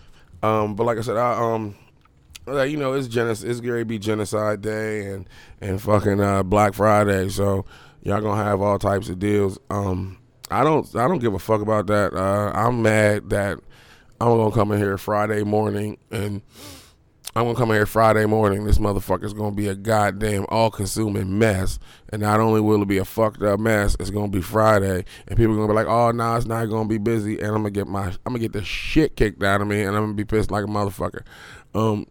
Um, 0.43 0.75
but 0.75 0.85
like 0.85 0.99
I 0.99 1.01
said, 1.01 1.17
I 1.17 1.55
um, 1.55 1.77
like, 2.47 2.71
you 2.71 2.77
know, 2.77 2.93
it's 2.93 3.09
genocide. 3.09 3.51
It's 3.51 3.61
Gary 3.61 3.85
B. 3.85 3.99
Genocide 3.99 4.61
Day 4.61 5.07
and 5.07 5.29
and 5.61 5.81
fucking 5.81 6.21
uh, 6.21 6.43
Black 6.43 6.75
Friday. 6.75 7.29
So 7.29 7.65
y'all 8.03 8.21
gonna 8.21 8.43
have 8.43 8.61
all 8.61 8.79
types 8.79 9.09
of 9.09 9.19
deals. 9.19 9.59
Um, 9.71 10.19
I 10.51 10.65
don't 10.65 10.87
I 10.97 11.09
don't 11.09 11.19
give 11.19 11.35
a 11.35 11.39
fuck 11.39 11.61
about 11.61 11.87
that. 11.89 12.15
Uh, 12.15 12.53
I'm 12.55 12.83
mad 12.83 13.31
that 13.31 13.59
I'm 14.21 14.29
gonna 14.29 14.51
come 14.51 14.73
in 14.73 14.79
here 14.79 14.99
Friday 14.99 15.43
morning 15.43 15.99
and 16.11 16.43
I'm 17.37 17.45
gonna 17.45 17.55
come 17.55 17.69
here 17.69 17.85
Friday 17.85 18.25
morning. 18.25 18.65
This 18.65 18.79
motherfucker's 18.79 19.35
gonna 19.35 19.55
be 19.55 19.69
a 19.69 19.75
goddamn 19.75 20.47
all-consuming 20.49 21.39
mess, 21.39 21.79
and 22.09 22.23
not 22.23 22.41
only 22.41 22.63
will 22.63 22.81
it 22.81 22.89
be 22.89 22.97
a 22.97 23.05
fucked 23.05 23.43
up 23.43 23.61
mess, 23.61 23.95
it's 24.01 24.09
gonna 24.09 24.29
be 24.29 24.41
Friday, 24.41 25.05
and 25.29 25.37
people 25.37 25.53
are 25.53 25.57
gonna 25.57 25.69
be 25.69 25.75
like, 25.75 25.87
"Oh, 25.87 26.13
nah, 26.13 26.39
it's 26.39 26.47
not 26.47 26.65
gonna 26.71 26.89
be 26.89 26.97
busy," 26.97 27.39
and 27.39 27.49
I'm 27.49 27.57
gonna 27.57 27.73
get 27.73 27.89
my, 27.89 28.07
I'm 28.07 28.33
gonna 28.33 28.39
get 28.39 28.55
the 28.55 28.65
shit 28.65 29.17
kicked 29.17 29.43
out 29.43 29.61
of 29.61 29.67
me, 29.67 29.83
and 29.83 29.95
I'm 29.95 30.05
gonna 30.05 30.15
be 30.15 30.25
pissed 30.25 30.51
like 30.51 30.65
a 30.65 30.67
motherfucker. 30.67 31.25
Um, 31.75 32.07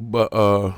but 0.00 0.32
uh, 0.32 0.72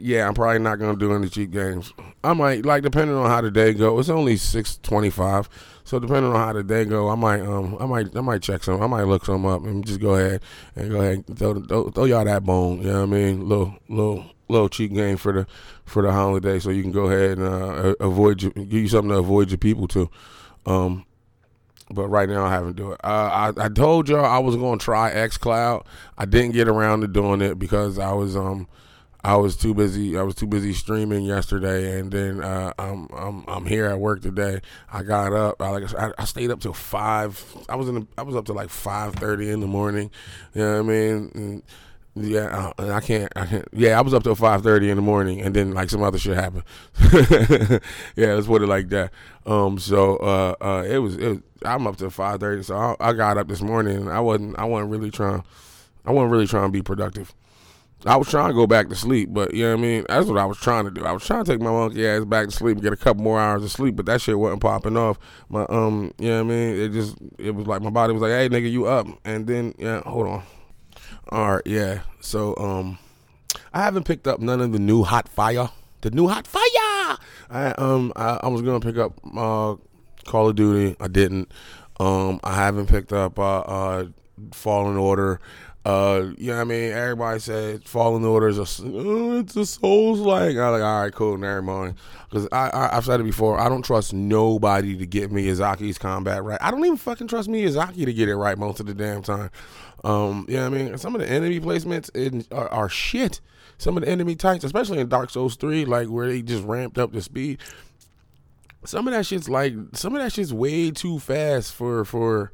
yeah, 0.00 0.26
I'm 0.26 0.34
probably 0.34 0.58
not 0.60 0.78
gonna 0.78 0.96
do 0.96 1.12
any 1.12 1.28
cheap 1.28 1.50
games. 1.50 1.92
I 2.22 2.32
might 2.32 2.64
like 2.64 2.82
depending 2.82 3.16
on 3.16 3.28
how 3.28 3.40
the 3.40 3.50
day 3.50 3.72
go. 3.72 3.98
It's 3.98 4.08
only 4.08 4.36
six 4.36 4.78
twenty-five. 4.78 5.48
So 5.84 5.98
depending 5.98 6.32
on 6.32 6.36
how 6.36 6.52
the 6.52 6.62
day 6.62 6.84
go, 6.84 7.08
I 7.08 7.14
might 7.14 7.40
um 7.40 7.76
I 7.80 7.86
might 7.86 8.14
I 8.16 8.20
might 8.20 8.42
check 8.42 8.62
some. 8.62 8.82
I 8.82 8.86
might 8.86 9.04
look 9.04 9.24
some 9.24 9.46
up 9.46 9.64
and 9.64 9.86
just 9.86 10.00
go 10.00 10.16
ahead 10.16 10.42
and 10.76 10.90
go 10.90 11.00
ahead 11.00 11.24
and 11.26 11.38
throw, 11.38 11.60
throw, 11.62 11.90
throw 11.90 12.04
y'all 12.04 12.24
that 12.24 12.44
bone. 12.44 12.82
You 12.82 12.88
know 12.88 13.06
what 13.06 13.16
I 13.16 13.18
mean? 13.18 13.48
Little 13.48 13.74
little 13.88 14.24
little 14.48 14.68
cheap 14.68 14.92
game 14.92 15.16
for 15.16 15.32
the 15.32 15.46
for 15.84 16.02
the 16.02 16.12
holiday, 16.12 16.58
so 16.58 16.70
you 16.70 16.82
can 16.82 16.92
go 16.92 17.06
ahead 17.06 17.38
and 17.38 17.46
uh, 17.46 17.94
avoid 18.00 18.42
your, 18.42 18.52
give 18.52 18.72
you 18.72 18.88
something 18.88 19.10
to 19.10 19.18
avoid 19.18 19.50
your 19.50 19.58
people 19.58 19.88
to. 19.88 20.10
Um, 20.66 21.06
but 21.90 22.08
right 22.08 22.28
now 22.28 22.44
I 22.44 22.50
haven't 22.50 22.76
do 22.76 22.92
it. 22.92 23.00
Uh, 23.02 23.52
I 23.56 23.64
I 23.64 23.68
told 23.70 24.08
y'all 24.08 24.24
I 24.24 24.38
was 24.38 24.56
gonna 24.56 24.78
try 24.78 25.10
X 25.10 25.38
Cloud. 25.38 25.86
I 26.18 26.26
didn't 26.26 26.52
get 26.52 26.68
around 26.68 27.00
to 27.00 27.08
doing 27.08 27.40
it 27.40 27.58
because 27.58 27.98
I 27.98 28.12
was 28.12 28.36
um 28.36 28.68
I 29.28 29.36
was 29.36 29.56
too 29.56 29.74
busy. 29.74 30.16
I 30.16 30.22
was 30.22 30.34
too 30.34 30.46
busy 30.46 30.72
streaming 30.72 31.22
yesterday, 31.22 32.00
and 32.00 32.10
then 32.10 32.42
uh, 32.42 32.72
I'm 32.78 33.08
I'm 33.12 33.44
I'm 33.46 33.66
here 33.66 33.84
at 33.84 34.00
work 34.00 34.22
today. 34.22 34.62
I 34.90 35.02
got 35.02 35.34
up. 35.34 35.60
I 35.60 35.68
like 35.68 35.94
I, 35.94 36.12
I 36.16 36.24
stayed 36.24 36.50
up 36.50 36.60
till 36.60 36.72
five. 36.72 37.44
I 37.68 37.76
was 37.76 37.90
in. 37.90 37.96
The, 37.96 38.06
I 38.16 38.22
was 38.22 38.34
up 38.34 38.46
to 38.46 38.54
like 38.54 38.70
five 38.70 39.16
thirty 39.16 39.50
in 39.50 39.60
the 39.60 39.66
morning. 39.66 40.10
You 40.54 40.62
know 40.62 40.72
what 40.76 40.78
I 40.78 40.82
mean? 40.82 41.30
And, 41.34 41.62
yeah, 42.14 42.72
uh, 42.78 42.90
I 42.90 43.00
can't. 43.00 43.30
I 43.36 43.44
can't. 43.44 43.68
Yeah, 43.74 43.98
I 43.98 44.00
was 44.00 44.14
up 44.14 44.22
till 44.22 44.34
five 44.34 44.62
thirty 44.62 44.88
in 44.88 44.96
the 44.96 45.02
morning, 45.02 45.42
and 45.42 45.54
then 45.54 45.72
like 45.72 45.90
some 45.90 46.02
other 46.02 46.18
shit 46.18 46.34
happened. 46.34 46.64
yeah, 48.16 48.32
let's 48.32 48.46
put 48.46 48.62
it 48.62 48.66
like 48.66 48.88
that. 48.88 49.12
Um, 49.44 49.78
so 49.78 50.16
uh, 50.16 50.54
uh, 50.58 50.84
it 50.88 51.00
was. 51.00 51.18
It 51.18 51.28
was 51.28 51.38
I'm 51.66 51.86
up 51.86 51.98
to 51.98 52.08
five 52.08 52.40
thirty, 52.40 52.62
so 52.62 52.74
I, 52.74 52.96
I 52.98 53.12
got 53.12 53.36
up 53.36 53.48
this 53.48 53.60
morning. 53.60 53.98
and 53.98 54.08
I 54.08 54.20
wasn't. 54.20 54.58
I 54.58 54.64
wasn't 54.64 54.90
really 54.90 55.10
trying. 55.10 55.44
I 56.06 56.12
wasn't 56.12 56.32
really 56.32 56.46
trying 56.46 56.68
to 56.68 56.72
be 56.72 56.80
productive. 56.80 57.34
I 58.06 58.16
was 58.16 58.28
trying 58.28 58.48
to 58.48 58.54
go 58.54 58.66
back 58.66 58.88
to 58.90 58.94
sleep, 58.94 59.30
but 59.32 59.52
you 59.52 59.64
know 59.64 59.72
what 59.72 59.78
I 59.78 59.82
mean? 59.82 60.06
That's 60.08 60.26
what 60.26 60.38
I 60.38 60.44
was 60.44 60.58
trying 60.58 60.84
to 60.84 60.90
do. 60.90 61.04
I 61.04 61.10
was 61.10 61.26
trying 61.26 61.44
to 61.44 61.50
take 61.50 61.60
my 61.60 61.70
monkey 61.70 62.06
ass 62.06 62.24
back 62.24 62.46
to 62.46 62.52
sleep 62.52 62.76
and 62.76 62.82
get 62.82 62.92
a 62.92 62.96
couple 62.96 63.24
more 63.24 63.40
hours 63.40 63.64
of 63.64 63.72
sleep, 63.72 63.96
but 63.96 64.06
that 64.06 64.20
shit 64.20 64.38
wasn't 64.38 64.62
popping 64.62 64.96
off. 64.96 65.18
My 65.48 65.66
um, 65.68 66.12
you 66.18 66.28
know 66.28 66.44
what 66.44 66.52
I 66.52 66.56
mean? 66.56 66.80
It 66.80 66.92
just 66.92 67.16
it 67.38 67.50
was 67.54 67.66
like 67.66 67.82
my 67.82 67.90
body 67.90 68.12
was 68.12 68.22
like, 68.22 68.30
"Hey, 68.30 68.48
nigga, 68.48 68.70
you 68.70 68.86
up?" 68.86 69.08
And 69.24 69.46
then 69.46 69.74
yeah, 69.78 70.02
hold 70.02 70.28
on. 70.28 70.42
All 71.30 71.54
right, 71.54 71.66
yeah. 71.66 72.02
So 72.20 72.56
um, 72.56 72.98
I 73.74 73.82
haven't 73.82 74.04
picked 74.04 74.28
up 74.28 74.38
none 74.40 74.60
of 74.60 74.72
the 74.72 74.78
new 74.78 75.02
hot 75.02 75.28
fire. 75.28 75.70
The 76.02 76.10
new 76.10 76.28
hot 76.28 76.46
fire. 76.46 77.18
I 77.50 77.74
um 77.78 78.12
I, 78.14 78.38
I 78.44 78.48
was 78.48 78.62
gonna 78.62 78.80
pick 78.80 78.96
up 78.96 79.18
uh 79.36 79.74
Call 80.24 80.48
of 80.48 80.56
Duty. 80.56 80.96
I 81.00 81.08
didn't. 81.08 81.50
Um, 81.98 82.38
I 82.44 82.54
haven't 82.54 82.86
picked 82.86 83.12
up 83.12 83.38
uh, 83.38 83.60
uh 83.60 84.06
Fallen 84.52 84.96
Order. 84.96 85.40
Uh, 85.88 86.34
you 86.36 86.48
know 86.48 86.56
what 86.56 86.60
I 86.60 86.64
mean? 86.64 86.92
Everybody 86.92 87.40
said 87.40 87.82
Fallen 87.82 88.22
Order 88.22 88.48
is 88.48 88.58
a, 88.58 88.66
oh, 88.84 89.38
it's 89.38 89.56
a 89.56 89.64
Souls 89.64 90.18
like. 90.18 90.50
I'm 90.50 90.72
like, 90.72 90.82
all 90.82 91.02
right, 91.02 91.14
cool, 91.14 91.38
never 91.38 91.62
mind. 91.62 91.94
Because 92.28 92.46
I, 92.52 92.68
I, 92.74 92.94
have 92.96 93.06
said 93.06 93.20
it 93.20 93.24
before, 93.24 93.58
I 93.58 93.70
don't 93.70 93.80
trust 93.80 94.12
nobody 94.12 94.98
to 94.98 95.06
get 95.06 95.30
Miyazaki's 95.30 95.96
combat 95.96 96.44
right. 96.44 96.58
I 96.60 96.70
don't 96.70 96.84
even 96.84 96.98
fucking 96.98 97.28
trust 97.28 97.48
Miyazaki 97.48 98.04
to 98.04 98.12
get 98.12 98.28
it 98.28 98.36
right 98.36 98.58
most 98.58 98.80
of 98.80 98.86
the 98.86 98.92
damn 98.92 99.22
time. 99.22 99.48
Um, 100.04 100.44
you 100.46 100.56
know 100.56 100.68
what 100.68 100.78
I 100.78 100.82
mean? 100.82 100.98
Some 100.98 101.14
of 101.14 101.22
the 101.22 101.30
enemy 101.30 101.58
placements 101.58 102.14
in, 102.14 102.44
are, 102.52 102.68
are 102.68 102.90
shit. 102.90 103.40
Some 103.78 103.96
of 103.96 104.02
the 104.02 104.10
enemy 104.10 104.34
types, 104.34 104.64
especially 104.64 104.98
in 104.98 105.08
Dark 105.08 105.30
Souls 105.30 105.56
3, 105.56 105.86
like 105.86 106.08
where 106.08 106.28
they 106.28 106.42
just 106.42 106.64
ramped 106.64 106.98
up 106.98 107.12
the 107.12 107.22
speed. 107.22 107.60
Some 108.84 109.08
of 109.08 109.14
that 109.14 109.24
shit's 109.24 109.48
like, 109.48 109.72
some 109.94 110.14
of 110.14 110.20
that 110.20 110.34
shit's 110.34 110.52
way 110.52 110.90
too 110.90 111.18
fast 111.18 111.72
for, 111.72 112.04
for, 112.04 112.52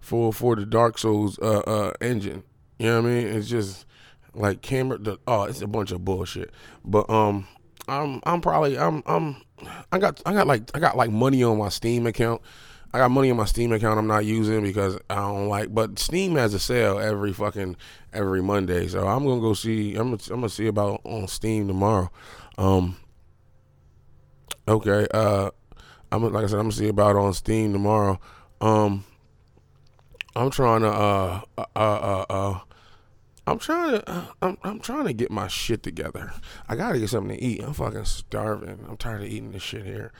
for, 0.00 0.32
for 0.32 0.56
the 0.56 0.64
Dark 0.64 0.96
Souls 0.96 1.38
uh, 1.40 1.58
uh, 1.58 1.92
engine. 2.00 2.42
You 2.80 2.86
know 2.86 3.02
what 3.02 3.10
I 3.10 3.12
mean? 3.12 3.26
It's 3.26 3.46
just 3.46 3.84
like 4.32 4.62
camera. 4.62 4.96
The, 4.96 5.18
oh, 5.26 5.42
it's 5.42 5.60
a 5.60 5.66
bunch 5.66 5.92
of 5.92 6.02
bullshit. 6.02 6.50
But 6.82 7.10
um, 7.10 7.46
I'm 7.86 8.20
I'm 8.24 8.40
probably 8.40 8.78
I'm 8.78 9.02
I'm 9.04 9.36
I 9.92 9.98
got 9.98 10.22
I 10.24 10.32
got 10.32 10.46
like 10.46 10.62
I 10.74 10.78
got 10.78 10.96
like 10.96 11.10
money 11.10 11.42
on 11.42 11.58
my 11.58 11.68
Steam 11.68 12.06
account. 12.06 12.40
I 12.94 12.98
got 12.98 13.10
money 13.10 13.30
on 13.30 13.36
my 13.36 13.44
Steam 13.44 13.70
account 13.72 13.98
I'm 13.98 14.06
not 14.06 14.24
using 14.24 14.62
because 14.62 14.98
I 15.10 15.16
don't 15.16 15.48
like. 15.48 15.74
But 15.74 15.98
Steam 15.98 16.36
has 16.36 16.54
a 16.54 16.58
sale 16.58 16.98
every 16.98 17.34
fucking 17.34 17.76
every 18.14 18.40
Monday, 18.42 18.88
so 18.88 19.06
I'm 19.06 19.26
gonna 19.26 19.42
go 19.42 19.52
see. 19.52 19.94
I'm 19.96 20.16
gonna, 20.16 20.22
I'm 20.30 20.40
gonna 20.40 20.48
see 20.48 20.66
about 20.66 21.02
on 21.04 21.28
Steam 21.28 21.68
tomorrow. 21.68 22.10
Um. 22.56 22.96
Okay. 24.66 25.06
Uh, 25.12 25.50
I'm 26.10 26.32
like 26.32 26.44
I 26.44 26.46
said, 26.46 26.56
I'm 26.56 26.64
gonna 26.64 26.72
see 26.72 26.88
about 26.88 27.16
on 27.16 27.34
Steam 27.34 27.74
tomorrow. 27.74 28.18
Um. 28.62 29.04
I'm 30.34 30.48
trying 30.48 30.82
to 30.82 30.88
uh 30.88 31.40
uh 31.58 31.64
uh 31.74 32.24
uh 32.30 32.60
I'm 33.50 33.58
trying 33.58 34.00
to 34.00 34.28
I'm 34.40 34.58
I'm 34.62 34.78
trying 34.78 35.06
to 35.06 35.12
get 35.12 35.30
my 35.30 35.48
shit 35.48 35.82
together. 35.82 36.32
I 36.68 36.76
gotta 36.76 37.00
get 37.00 37.10
something 37.10 37.36
to 37.36 37.42
eat. 37.42 37.60
I'm 37.60 37.72
fucking 37.72 38.04
starving. 38.04 38.86
I'm 38.88 38.96
tired 38.96 39.22
of 39.22 39.26
eating 39.26 39.50
this 39.50 39.62
shit 39.62 39.84
here. 39.84 40.12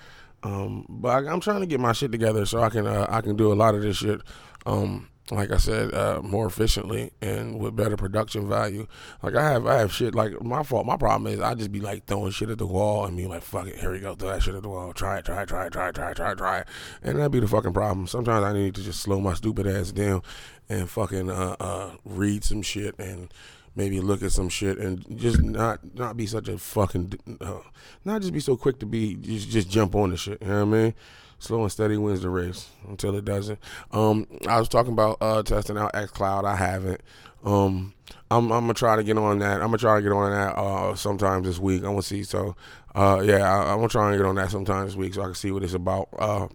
Um, 0.43 0.86
but 0.88 1.26
I, 1.26 1.32
am 1.32 1.41
trying 1.41 1.61
to 1.61 1.66
get 1.66 1.80
my 1.80 1.93
shit 1.93 2.12
together 2.12 2.47
so 2.47 2.62
I 2.62 2.70
can 2.70 2.86
uh, 2.86 3.07
I 3.09 3.20
can 3.20 3.36
do 3.36 3.53
a 3.53 3.55
lot 3.55 3.74
of 3.74 3.82
this 3.82 3.99
shit. 3.99 4.20
Um, 4.66 5.09
like 5.30 5.53
I 5.53 5.59
said, 5.59 5.95
uh, 5.95 6.20
more 6.22 6.47
efficiently 6.47 7.12
and 7.20 7.59
with 7.61 7.76
better 7.76 7.97
production 7.97 8.49
value. 8.49 8.86
Like 9.22 9.36
I 9.36 9.49
have, 9.49 9.66
I 9.66 9.78
have 9.78 9.93
shit. 9.93 10.14
Like 10.14 10.41
my 10.43 10.62
fault, 10.62 10.86
my 10.86 10.97
problem 10.97 11.32
is 11.32 11.41
I 11.41 11.55
just 11.55 11.70
be 11.70 11.80
like 11.80 12.07
throwing 12.07 12.32
shit 12.32 12.51
at 12.51 12.59
the 12.59 12.66
wall 12.66 13.07
and 13.07 13.16
be 13.16 13.26
like, 13.26 13.43
"Fuck 13.43 13.68
it, 13.68 13.78
here 13.78 13.93
we 13.93 14.01
go, 14.01 14.14
throw 14.14 14.30
that 14.30 14.43
shit 14.43 14.55
at 14.55 14.62
the 14.62 14.68
wall. 14.68 14.93
Try 14.93 15.18
it, 15.18 15.24
try 15.24 15.43
it, 15.43 15.49
try 15.49 15.66
it, 15.66 15.72
try 15.72 15.88
it, 15.88 15.95
try 15.95 16.11
it, 16.11 16.16
try 16.16 16.32
it, 16.32 16.38
try 16.38 16.59
it." 16.61 16.68
And 17.03 17.18
that'd 17.18 17.32
be 17.32 17.41
the 17.41 17.49
fucking 17.49 17.72
problem. 17.72 18.07
Sometimes 18.07 18.45
I 18.45 18.53
need 18.53 18.74
to 18.74 18.82
just 18.82 19.01
slow 19.01 19.20
my 19.20 19.34
stupid 19.34 19.66
ass 19.66 19.93
down 19.93 20.22
and 20.68 20.88
fucking 20.88 21.30
uh, 21.30 21.57
uh, 21.61 21.91
read 22.05 22.45
some 22.45 22.62
shit 22.62 22.99
and 22.99 23.32
maybe 23.74 24.00
look 24.00 24.22
at 24.22 24.32
some 24.32 24.48
shit 24.48 24.78
and 24.78 25.04
just 25.18 25.42
not 25.42 25.80
not 25.94 26.16
be 26.16 26.26
such 26.26 26.48
a 26.48 26.58
fucking 26.58 27.38
uh, 27.40 27.60
not 28.04 28.20
just 28.20 28.32
be 28.32 28.40
so 28.40 28.56
quick 28.56 28.78
to 28.80 28.86
be 28.86 29.14
just 29.14 29.48
just 29.48 29.70
jump 29.70 29.94
on 29.94 30.10
the 30.10 30.16
shit. 30.16 30.40
You 30.42 30.48
know 30.48 30.66
what 30.66 30.78
I 30.78 30.82
mean? 30.82 30.94
slow 31.40 31.62
and 31.62 31.72
steady 31.72 31.96
wins 31.96 32.20
the 32.20 32.30
race 32.30 32.68
until 32.88 33.16
it 33.16 33.24
doesn't. 33.24 33.58
Um, 33.90 34.26
I 34.46 34.58
was 34.58 34.68
talking 34.68 34.92
about 34.92 35.16
uh, 35.20 35.42
testing 35.42 35.76
out 35.76 35.94
X 35.94 36.12
Cloud. 36.12 36.44
I 36.44 36.54
haven't. 36.54 37.00
Um, 37.44 37.94
I'm, 38.30 38.52
I'm 38.52 38.64
gonna 38.64 38.74
try 38.74 38.96
to 38.96 39.02
get 39.02 39.18
on 39.18 39.38
that. 39.40 39.54
I'm 39.54 39.68
gonna 39.68 39.78
try 39.78 39.96
to 39.96 40.02
get 40.02 40.12
on 40.12 40.30
that 40.30 40.56
uh, 40.56 40.94
sometime 40.94 41.42
this 41.42 41.58
week. 41.58 41.82
I'm 41.82 41.90
gonna 41.90 42.02
see. 42.02 42.22
So, 42.22 42.54
uh, 42.94 43.22
yeah, 43.24 43.38
I, 43.38 43.72
am 43.72 43.78
gonna 43.78 43.88
try 43.88 44.10
and 44.10 44.18
get 44.18 44.26
on 44.26 44.34
that 44.36 44.50
sometime 44.50 44.84
this 44.84 44.94
week 44.94 45.14
so 45.14 45.22
I 45.22 45.26
can 45.26 45.34
see 45.34 45.50
what 45.50 45.64
it's 45.64 45.74
about. 45.74 46.08
Uh, 46.18 46.48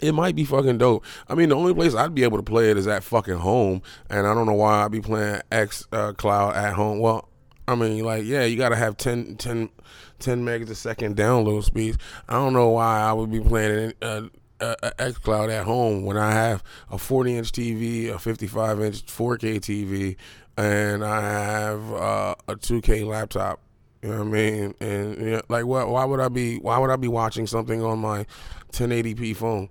it 0.00 0.12
might 0.12 0.36
be 0.36 0.44
fucking 0.44 0.78
dope. 0.78 1.04
I 1.28 1.34
mean, 1.34 1.48
the 1.48 1.56
only 1.56 1.74
place 1.74 1.94
I'd 1.94 2.14
be 2.14 2.24
able 2.24 2.38
to 2.38 2.42
play 2.42 2.70
it 2.70 2.76
is 2.76 2.86
at 2.86 3.02
fucking 3.02 3.36
home, 3.38 3.82
and 4.10 4.26
I 4.26 4.34
don't 4.34 4.46
know 4.46 4.54
why 4.54 4.84
I'd 4.84 4.92
be 4.92 5.00
playing 5.00 5.40
X 5.50 5.86
uh, 5.92 6.12
Cloud 6.12 6.54
at 6.54 6.74
home. 6.74 6.98
Well, 6.98 7.28
I 7.68 7.74
mean, 7.74 8.04
like, 8.04 8.24
yeah, 8.24 8.44
you 8.44 8.56
gotta 8.56 8.76
have 8.76 8.96
10, 8.96 9.36
10 9.36 9.70
10 10.18 10.44
megs 10.44 10.70
a 10.70 10.74
second 10.74 11.16
download 11.16 11.64
speeds. 11.64 11.98
I 12.28 12.34
don't 12.34 12.52
know 12.52 12.70
why 12.70 13.00
I 13.00 13.12
would 13.12 13.30
be 13.30 13.40
playing 13.40 13.92
an 14.00 14.30
uh, 14.60 14.74
XCloud 14.98 15.52
at 15.52 15.64
home 15.64 16.04
when 16.04 16.16
I 16.16 16.32
have 16.32 16.62
a 16.90 16.98
40 16.98 17.36
inch 17.36 17.52
TV, 17.52 18.08
a 18.08 18.18
55 18.18 18.80
inch 18.80 19.06
4K 19.06 19.56
TV, 19.60 20.16
and 20.56 21.04
I 21.04 21.20
have 21.20 21.92
uh, 21.92 22.34
a 22.48 22.56
2K 22.56 23.06
laptop. 23.06 23.60
You 24.02 24.10
know 24.10 24.18
what 24.18 24.28
I 24.28 24.30
mean? 24.30 24.74
And 24.80 25.16
you 25.16 25.30
know, 25.32 25.42
like, 25.48 25.66
what? 25.66 25.88
Why 25.88 26.04
would 26.04 26.20
I 26.20 26.28
be? 26.28 26.58
Why 26.58 26.78
would 26.78 26.90
I 26.90 26.96
be 26.96 27.08
watching 27.08 27.46
something 27.46 27.82
on 27.82 27.98
my 27.98 28.26
1080p 28.72 29.34
phone? 29.36 29.68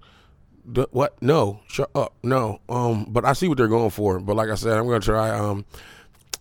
What? 0.92 1.22
No, 1.22 1.62
shut 1.68 1.90
up. 1.96 2.14
No. 2.24 2.60
Um, 2.70 3.06
but 3.10 3.26
I 3.26 3.34
see 3.34 3.48
what 3.48 3.58
they're 3.58 3.68
going 3.68 3.92
for. 3.92 4.20
But 4.20 4.36
like 4.36 4.50
I 4.50 4.56
said, 4.56 4.78
I'm 4.78 4.86
gonna 4.88 5.00
try. 5.00 5.30
Um, 5.30 5.66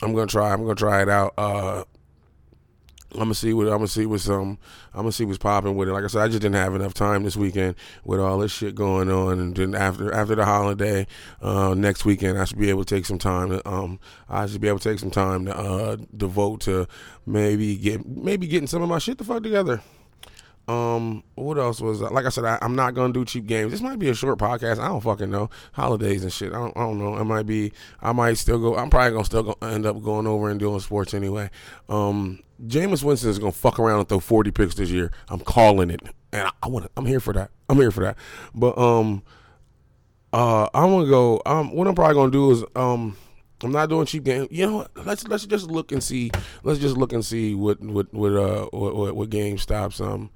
I'm 0.03 0.15
gonna 0.15 0.27
try. 0.27 0.53
I'm 0.53 0.63
gonna 0.63 0.75
try 0.75 1.03
it 1.03 1.09
out. 1.09 1.35
Uh, 1.37 1.85
I'm 3.15 3.21
gonna 3.21 3.35
see 3.35 3.53
what 3.53 3.67
I'm 3.69 3.75
gonna 3.75 3.87
see 3.87 4.07
what's 4.07 4.29
um 4.29 4.59
I'm 4.93 5.03
gonna 5.03 5.13
see 5.13 5.25
what's 5.25 5.39
popping 5.39 5.77
with 5.77 5.89
it. 5.89 5.93
Like 5.93 6.05
I 6.05 6.09
said, 6.09 6.23
I 6.23 6.29
just 6.29 6.43
didn't 6.43 6.57
have 6.57 6.75
enough 6.75 6.95
time 6.95 7.23
this 7.23 7.37
weekend 7.37 7.77
with 8.05 8.19
all 8.19 8.39
this 8.39 8.51
shit 8.51 8.75
going 8.75 9.09
on, 9.09 9.39
and 9.39 9.55
then 9.55 9.75
after 9.75 10.13
after 10.13 10.35
the 10.35 10.45
holiday, 10.45 11.07
uh, 11.41 11.75
next 11.75 12.05
weekend 12.05 12.39
I 12.39 12.45
should 12.45 12.59
be 12.59 12.71
able 12.71 12.85
to 12.85 12.95
take 12.95 13.07
some 13.07 13.19
time 13.19 13.51
to 13.51 13.69
um 13.69 14.01
I 14.29 14.47
should 14.47 14.61
be 14.61 14.69
able 14.69 14.81
to 14.81 14.89
take 14.91 14.99
some 14.99 15.13
time 15.13 15.47
to 15.47 15.57
uh 15.57 15.97
devote 16.17 16.63
to 16.63 16.89
maybe 17.25 17.77
get 17.77 18.05
maybe 18.07 18.47
getting 18.49 18.67
some 18.67 18.83
of 18.83 18.89
my 18.89 18.99
shit 18.99 19.19
the 19.19 19.25
fuck 19.25 19.43
together. 19.43 19.81
Um, 20.67 21.25
what 21.35 21.59
else 21.59 21.81
was 21.81 22.01
like 22.01 22.25
I 22.25 22.31
said? 22.31 22.45
I, 22.45 22.59
am 22.63 22.75
not 22.75 22.95
gonna 22.95 23.13
do 23.13 23.25
cheap 23.25 23.47
games. 23.47 23.71
This 23.71 23.83
might 23.83 23.99
be 23.99 24.09
a 24.09 24.15
short 24.15 24.39
podcast. 24.39 24.79
I 24.79 24.89
don't 24.89 25.03
fucking 25.03 25.31
know 25.31 25.51
holidays 25.73 26.23
and 26.23 26.33
shit. 26.33 26.53
I 26.53 26.57
don't, 26.57 26.77
I 26.77 26.81
don't 26.81 26.99
know. 26.99 27.19
It 27.19 27.25
might 27.25 27.45
be. 27.45 27.73
I 28.01 28.13
might 28.13 28.39
still 28.39 28.59
go. 28.59 28.77
I'm 28.77 28.89
probably 28.89 29.13
gonna 29.13 29.25
still 29.27 29.43
go, 29.43 29.57
end 29.61 29.85
up 29.85 30.03
going 30.03 30.27
over 30.27 30.49
and 30.49 30.59
doing 30.59 30.81
sports 30.81 31.13
anyway. 31.13 31.51
Um, 31.91 32.41
Jameis 32.67 33.03
Winston 33.03 33.29
is 33.29 33.39
gonna 33.39 33.53
fuck 33.53 33.79
around 33.79 33.99
and 33.99 34.09
throw 34.09 34.21
40 34.21 34.53
picks 34.53 34.75
this 34.75 34.89
year. 34.89 35.11
I'm 35.29 35.41
calling 35.41 35.91
it, 35.91 36.01
and 36.33 36.49
I, 36.49 36.51
I 36.63 36.69
want. 36.69 36.91
I'm 36.97 37.07
here 37.07 37.21
for 37.21 37.35
that. 37.35 37.51
I'm 37.69 37.77
here 37.77 37.91
for 37.91 38.03
that. 38.05 38.17
But 38.55 38.79
um, 38.79 39.23
uh, 40.33 40.69
I'm 40.73 40.91
gonna 40.91 41.11
go. 41.11 41.43
Um, 41.45 41.75
what 41.75 41.87
I'm 41.87 41.95
probably 41.95 42.15
gonna 42.15 42.33
do 42.33 42.51
is 42.51 42.65
um. 42.75 43.17
I'm 43.63 43.73
not 43.73 43.89
doing 43.89 44.05
cheap 44.05 44.25
games. 44.25 44.49
You 44.51 44.67
know 44.67 44.77
what? 44.79 45.07
Let's 45.07 45.27
let's 45.27 45.47
just 45.47 45.71
look 45.71 45.91
and 45.91 46.03
see. 46.03 46.31
Let's 46.65 46.81
just 46.81 46.99
look 46.99 47.15
and 47.15 47.25
see 47.25 47.55
what 47.55 47.81
what 47.81 48.13
what 48.13 48.33
uh 48.33 48.67
what 48.73 48.95
what, 48.95 49.17
what 49.17 49.31
GameStop's 49.31 50.03
um 50.03 50.31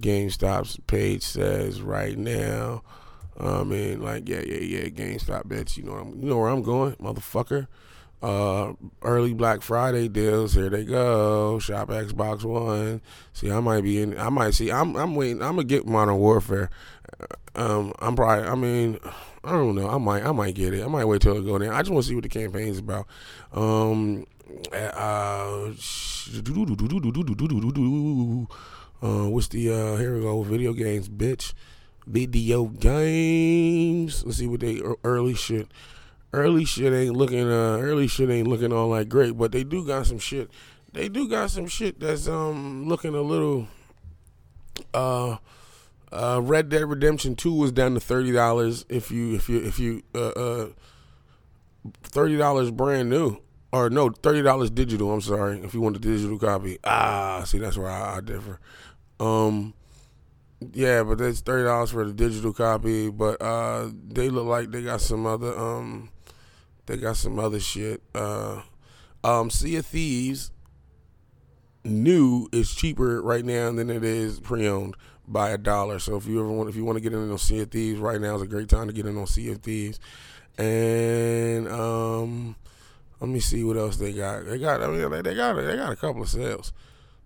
GameStop's 0.00 0.78
page 0.86 1.22
says 1.22 1.82
right 1.82 2.18
now. 2.18 2.82
I 3.38 3.64
mean, 3.64 4.00
like, 4.00 4.28
yeah, 4.28 4.40
yeah, 4.40 4.60
yeah, 4.60 4.88
GameStop 4.88 5.48
bets. 5.48 5.76
You 5.76 5.84
know, 5.84 5.94
I'm, 5.94 6.20
you 6.20 6.28
know 6.28 6.38
where 6.38 6.48
I'm 6.48 6.62
going, 6.62 6.94
motherfucker. 6.96 7.66
Uh, 8.22 8.72
early 9.02 9.34
Black 9.34 9.60
Friday 9.60 10.08
deals. 10.08 10.54
Here 10.54 10.70
they 10.70 10.84
go. 10.84 11.58
Shop 11.58 11.88
Xbox 11.88 12.42
One. 12.42 13.02
See, 13.34 13.50
I 13.50 13.60
might 13.60 13.82
be 13.82 14.00
in. 14.00 14.18
I 14.18 14.30
might 14.30 14.54
see. 14.54 14.70
I'm. 14.72 14.96
I'm 14.96 15.14
waiting. 15.14 15.42
I'm 15.42 15.56
gonna 15.56 15.64
get 15.64 15.86
Modern 15.86 16.16
Warfare. 16.16 16.70
Um, 17.54 17.92
I'm 17.98 18.16
probably. 18.16 18.48
I 18.48 18.54
mean, 18.54 18.98
I 19.42 19.52
don't 19.52 19.74
know. 19.74 19.90
I 19.90 19.98
might. 19.98 20.24
I 20.24 20.32
might 20.32 20.54
get 20.54 20.72
it. 20.72 20.82
I 20.82 20.86
might 20.86 21.04
wait 21.04 21.20
till 21.20 21.36
it 21.36 21.44
go 21.44 21.58
there. 21.58 21.72
I 21.72 21.82
just 21.82 21.90
want 21.90 22.04
to 22.04 22.08
see 22.08 22.14
what 22.14 22.22
the 22.22 22.30
campaign's 22.30 22.78
about. 22.78 23.06
Um, 23.52 24.26
uh, 24.72 25.72
uh, 29.04 29.28
what's 29.28 29.48
the 29.48 29.70
uh? 29.70 29.96
Here 29.96 30.14
we 30.14 30.22
go. 30.22 30.42
Video 30.42 30.72
games, 30.72 31.08
bitch. 31.08 31.52
Video 32.06 32.64
games. 32.64 34.24
Let's 34.24 34.38
see 34.38 34.46
what 34.46 34.60
they 34.60 34.80
early 35.04 35.34
shit. 35.34 35.68
Early 36.32 36.64
shit 36.64 36.92
ain't 36.92 37.14
looking. 37.14 37.46
Uh, 37.46 37.78
early 37.80 38.08
shit 38.08 38.30
ain't 38.30 38.48
looking 38.48 38.72
all 38.72 38.90
that 38.92 39.10
great, 39.10 39.36
but 39.36 39.52
they 39.52 39.62
do 39.62 39.86
got 39.86 40.06
some 40.06 40.18
shit. 40.18 40.50
They 40.92 41.08
do 41.08 41.28
got 41.28 41.50
some 41.50 41.66
shit 41.66 42.00
that's 42.00 42.26
um 42.28 42.88
looking 42.88 43.14
a 43.14 43.20
little. 43.20 43.68
Uh, 44.94 45.36
uh, 46.10 46.40
Red 46.42 46.70
Dead 46.70 46.88
Redemption 46.88 47.36
Two 47.36 47.54
was 47.54 47.72
down 47.72 47.94
to 47.94 48.00
thirty 48.00 48.32
dollars 48.32 48.86
if 48.88 49.10
you 49.10 49.34
if 49.34 49.48
you 49.48 49.62
if 49.62 49.78
you 49.78 50.02
uh, 50.14 50.28
uh 50.28 50.68
thirty 52.04 52.38
dollars 52.38 52.70
brand 52.70 53.10
new 53.10 53.38
or 53.72 53.90
no 53.90 54.08
thirty 54.08 54.40
dollars 54.40 54.70
digital. 54.70 55.12
I'm 55.12 55.20
sorry 55.20 55.60
if 55.60 55.74
you 55.74 55.80
want 55.80 55.94
the 55.94 56.00
digital 56.00 56.38
copy. 56.38 56.78
Ah, 56.84 57.42
see 57.44 57.58
that's 57.58 57.76
where 57.76 57.90
I, 57.90 58.16
I 58.16 58.20
differ. 58.20 58.60
Um, 59.20 59.74
yeah, 60.72 61.02
but 61.02 61.18
that's 61.18 61.40
thirty 61.40 61.64
dollars 61.64 61.90
for 61.90 62.04
the 62.04 62.12
digital 62.12 62.52
copy. 62.52 63.10
But 63.10 63.40
uh, 63.40 63.90
they 64.08 64.28
look 64.28 64.46
like 64.46 64.70
they 64.70 64.82
got 64.82 65.00
some 65.00 65.26
other 65.26 65.58
um, 65.58 66.10
they 66.86 66.96
got 66.96 67.16
some 67.16 67.38
other 67.38 67.60
shit. 67.60 68.02
Uh, 68.14 68.62
um, 69.22 69.50
Sea 69.50 69.76
of 69.76 69.86
Thieves 69.86 70.50
new 71.84 72.48
is 72.52 72.74
cheaper 72.74 73.20
right 73.22 73.44
now 73.44 73.70
than 73.70 73.90
it 73.90 74.02
is 74.02 74.40
pre-owned 74.40 74.96
by 75.26 75.50
a 75.50 75.58
dollar. 75.58 75.98
So 75.98 76.16
if 76.16 76.26
you 76.26 76.40
ever 76.40 76.50
want, 76.50 76.68
if 76.68 76.76
you 76.76 76.84
want 76.84 76.96
to 76.96 77.00
get 77.00 77.12
in 77.12 77.30
on 77.30 77.38
Sea 77.38 77.60
of 77.60 77.70
Thieves 77.70 78.00
right 78.00 78.20
now 78.20 78.36
is 78.36 78.42
a 78.42 78.46
great 78.46 78.68
time 78.68 78.86
to 78.86 78.92
get 78.92 79.06
in 79.06 79.16
on 79.16 79.26
Sea 79.26 79.52
of 79.52 79.58
Thieves. 79.58 80.00
And 80.58 81.68
um, 81.68 82.56
let 83.20 83.28
me 83.28 83.40
see 83.40 83.64
what 83.64 83.76
else 83.76 83.96
they 83.96 84.12
got. 84.12 84.46
They 84.46 84.58
got, 84.58 84.82
I 84.82 84.86
mean, 84.88 85.22
they 85.22 85.34
got, 85.34 85.54
they 85.54 85.76
got 85.76 85.92
a 85.92 85.96
couple 85.96 86.22
of 86.22 86.28
sales. 86.28 86.72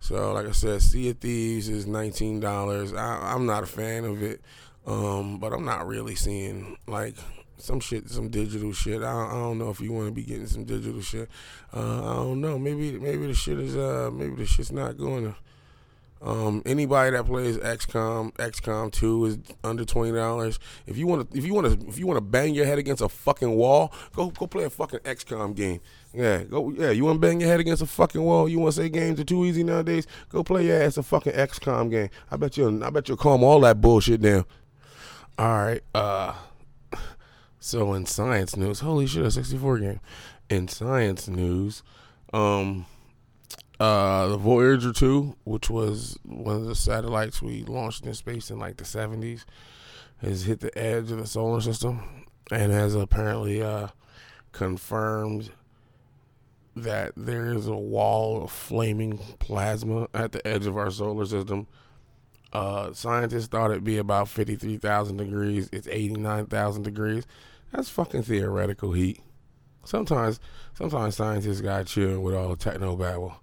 So, 0.01 0.32
like 0.32 0.46
I 0.46 0.53
said, 0.53 0.80
Sea 0.82 1.11
of 1.11 1.18
Thieves 1.18 1.68
is 1.68 1.86
nineteen 1.86 2.40
dollars. 2.40 2.92
I'm 2.94 3.46
not 3.46 3.62
a 3.62 3.66
fan 3.66 4.05
of 4.05 4.22
it, 4.22 4.40
um, 4.86 5.38
but 5.38 5.53
I'm 5.53 5.64
not 5.64 5.86
really 5.86 6.14
seeing 6.14 6.76
like 6.86 7.14
some 7.59 7.80
shit, 7.80 8.09
some 8.09 8.28
digital 8.28 8.72
shit. 8.72 9.03
I, 9.03 9.26
I 9.26 9.34
don't 9.34 9.59
know 9.59 9.70
if 9.70 9.80
you 9.80 9.92
want 9.92 10.07
to 10.07 10.12
be 10.12 10.22
getting 10.22 10.46
some 10.46 10.64
digital 10.64 11.01
shit. 11.01 11.28
Uh, 11.74 12.11
I 12.11 12.14
don't 12.14 12.40
know. 12.40 12.59
Maybe 12.59 12.99
maybe 12.99 13.26
the 13.26 13.34
shit 13.34 13.59
is 13.59 13.76
uh 13.76 14.11
maybe 14.12 14.36
the 14.36 14.46
shit's 14.46 14.72
not 14.72 14.96
going 14.96 15.24
to. 15.24 15.36
Um, 16.20 16.62
anybody 16.66 17.12
that 17.12 17.26
plays 17.26 17.59
XCOM, 17.59 18.32
XCOM 18.34 18.90
two 18.90 19.24
is 19.26 19.38
under 19.62 19.84
twenty 19.84 20.12
dollars. 20.12 20.59
If 20.86 20.96
you 20.96 21.07
want 21.07 21.30
to, 21.30 21.38
if 21.38 21.44
you 21.44 21.55
want 21.55 21.80
to, 21.80 21.88
if 21.88 21.99
you 21.99 22.07
want 22.07 22.16
to 22.16 22.22
bang 22.22 22.55
your 22.55 22.66
head 22.66 22.78
against 22.78 23.03
a 23.03 23.09
fucking 23.09 23.55
wall, 23.55 23.92
go 24.14 24.30
go 24.30 24.46
play 24.46 24.64
a 24.64 24.70
fucking 24.70 25.01
XCOM 25.01 25.55
game. 25.55 25.80
Yeah, 26.18 26.42
go. 26.42 26.70
Yeah, 26.70 26.90
you 26.90 27.04
want 27.04 27.22
to 27.22 27.26
bang 27.26 27.40
your 27.40 27.48
head 27.48 27.60
against 27.60 27.80
a 27.80 27.86
fucking 27.86 28.20
wall? 28.20 28.48
You 28.48 28.58
want 28.58 28.74
to 28.74 28.82
say 28.82 28.88
games 28.88 29.20
are 29.20 29.24
too 29.24 29.44
easy 29.44 29.62
nowadays? 29.62 30.04
Go 30.30 30.42
play 30.42 30.66
your 30.66 30.82
ass 30.82 30.96
a 30.96 31.04
fucking 31.04 31.32
XCOM 31.32 31.92
game. 31.92 32.10
I 32.28 32.36
bet 32.36 32.56
you. 32.56 32.84
I 32.84 32.90
bet 32.90 33.08
you'll 33.08 33.16
calm 33.16 33.44
all 33.44 33.60
that 33.60 33.80
bullshit 33.80 34.20
down. 34.20 34.44
All 35.38 35.46
right. 35.46 35.82
Uh. 35.94 36.34
So 37.60 37.92
in 37.92 38.04
science 38.06 38.56
news, 38.56 38.80
holy 38.80 39.06
shit, 39.06 39.24
a 39.24 39.30
64 39.30 39.78
game. 39.78 40.00
In 40.50 40.66
science 40.66 41.28
news, 41.28 41.84
um, 42.32 42.86
uh, 43.78 44.26
the 44.26 44.36
Voyager 44.36 44.92
2, 44.92 45.36
which 45.44 45.70
was 45.70 46.18
one 46.24 46.56
of 46.56 46.64
the 46.64 46.74
satellites 46.74 47.40
we 47.40 47.62
launched 47.62 48.06
in 48.06 48.14
space 48.14 48.50
in 48.50 48.58
like 48.58 48.76
the 48.76 48.84
70s, 48.84 49.44
has 50.20 50.46
hit 50.46 50.58
the 50.58 50.76
edge 50.76 51.12
of 51.12 51.18
the 51.18 51.26
solar 51.26 51.60
system 51.60 52.26
and 52.50 52.72
has 52.72 52.96
apparently 52.96 53.62
uh, 53.62 53.88
confirmed 54.50 55.50
that 56.82 57.12
there 57.16 57.52
is 57.52 57.66
a 57.66 57.76
wall 57.76 58.42
of 58.42 58.50
flaming 58.50 59.18
plasma 59.38 60.08
at 60.14 60.32
the 60.32 60.46
edge 60.46 60.66
of 60.66 60.76
our 60.76 60.90
solar 60.90 61.26
system. 61.26 61.66
Uh, 62.52 62.92
scientists 62.92 63.46
thought 63.48 63.70
it'd 63.70 63.84
be 63.84 63.98
about 63.98 64.28
53,000 64.28 65.16
degrees. 65.16 65.68
It's 65.72 65.88
89,000 65.88 66.82
degrees. 66.82 67.26
That's 67.72 67.90
fucking 67.90 68.22
theoretical 68.22 68.92
heat. 68.92 69.20
Sometimes, 69.84 70.40
sometimes 70.74 71.16
scientists 71.16 71.60
got 71.60 71.86
chill 71.86 72.20
with 72.20 72.34
all 72.34 72.50
the 72.50 72.56
techno 72.56 72.96
babble. 72.96 73.34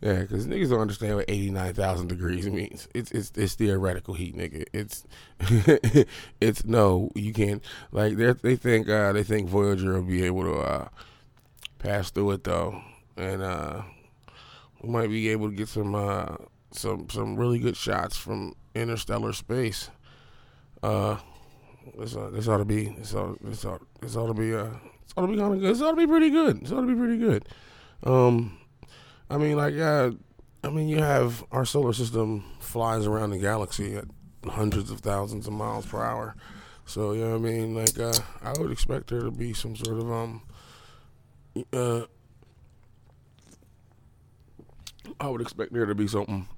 Yeah, 0.00 0.20
because 0.20 0.46
niggas 0.46 0.68
don't 0.68 0.82
understand 0.82 1.16
what 1.16 1.24
eighty 1.28 1.50
nine 1.50 1.72
thousand 1.72 2.08
degrees 2.08 2.46
means. 2.46 2.88
It's 2.94 3.10
it's 3.10 3.32
it's 3.36 3.54
theoretical 3.54 4.12
heat, 4.12 4.36
nigga. 4.36 4.66
It's 4.74 5.06
it's 6.42 6.64
no, 6.66 7.10
you 7.14 7.32
can't 7.32 7.64
like 7.90 8.16
they 8.16 8.32
they 8.32 8.56
think 8.56 8.86
uh, 8.86 9.12
they 9.12 9.22
think 9.22 9.48
Voyager 9.48 9.94
will 9.94 10.02
be 10.02 10.22
able 10.24 10.42
to 10.42 10.58
uh, 10.58 10.88
pass 11.84 12.10
through 12.10 12.32
it 12.32 12.44
though, 12.44 12.80
and 13.16 13.42
uh, 13.42 13.82
we 14.82 14.88
might 14.88 15.10
be 15.10 15.28
able 15.28 15.50
to 15.50 15.54
get 15.54 15.68
some 15.68 15.94
uh, 15.94 16.36
some 16.72 17.08
some 17.10 17.36
really 17.36 17.58
good 17.58 17.76
shots 17.76 18.16
from 18.16 18.54
interstellar 18.74 19.34
space. 19.34 19.90
Uh, 20.82 21.18
this 21.98 22.16
uh, 22.16 22.30
this 22.30 22.48
ought 22.48 22.58
to 22.58 22.64
be 22.64 22.86
this 22.98 23.14
ought 23.14 23.38
this 23.44 23.64
ought 23.64 23.82
this 24.00 24.16
ought 24.16 24.28
to 24.28 24.34
be 24.34 24.54
uh 24.54 24.64
this 24.64 25.12
ought 25.16 25.26
to 25.26 25.32
be 25.32 25.36
kind 25.36 25.54
of 25.54 25.60
good. 25.60 25.74
This 25.74 25.82
ought 25.82 25.90
to 25.90 25.96
be 25.96 26.06
pretty 26.06 26.30
good. 26.30 26.62
This 26.62 26.72
ought 26.72 26.80
to 26.80 26.86
be 26.86 26.94
pretty 26.94 27.18
good. 27.18 27.46
Um, 28.02 28.58
I 29.28 29.36
mean, 29.36 29.56
like 29.56 29.74
yeah, 29.74 30.10
I 30.64 30.70
mean 30.70 30.88
you 30.88 31.02
have 31.02 31.44
our 31.52 31.66
solar 31.66 31.92
system 31.92 32.44
flies 32.60 33.06
around 33.06 33.30
the 33.30 33.38
galaxy 33.38 33.96
at 33.96 34.06
hundreds 34.46 34.90
of 34.90 35.00
thousands 35.00 35.46
of 35.46 35.52
miles 35.52 35.84
per 35.84 36.02
hour. 36.02 36.34
So 36.86 37.12
you 37.12 37.24
know 37.24 37.38
what 37.38 37.48
I 37.48 37.52
mean. 37.52 37.74
Like 37.74 37.98
uh, 37.98 38.14
I 38.42 38.54
would 38.58 38.70
expect 38.70 39.10
there 39.10 39.20
to 39.20 39.30
be 39.30 39.52
some 39.52 39.76
sort 39.76 39.98
of 39.98 40.10
um 40.10 40.42
uh 41.72 42.02
I 45.20 45.28
would 45.28 45.40
expect 45.40 45.72
there 45.72 45.86
to 45.86 45.94
be 45.94 46.08
something. 46.08 46.48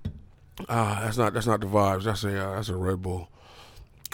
Ah, 0.68 1.00
that's 1.02 1.18
not 1.18 1.34
that's 1.34 1.46
not 1.46 1.60
the 1.60 1.66
vibes. 1.66 2.04
That's 2.04 2.24
a 2.24 2.38
uh, 2.38 2.54
that's 2.56 2.68
a 2.68 2.76
Red 2.76 3.02
Bull. 3.02 3.28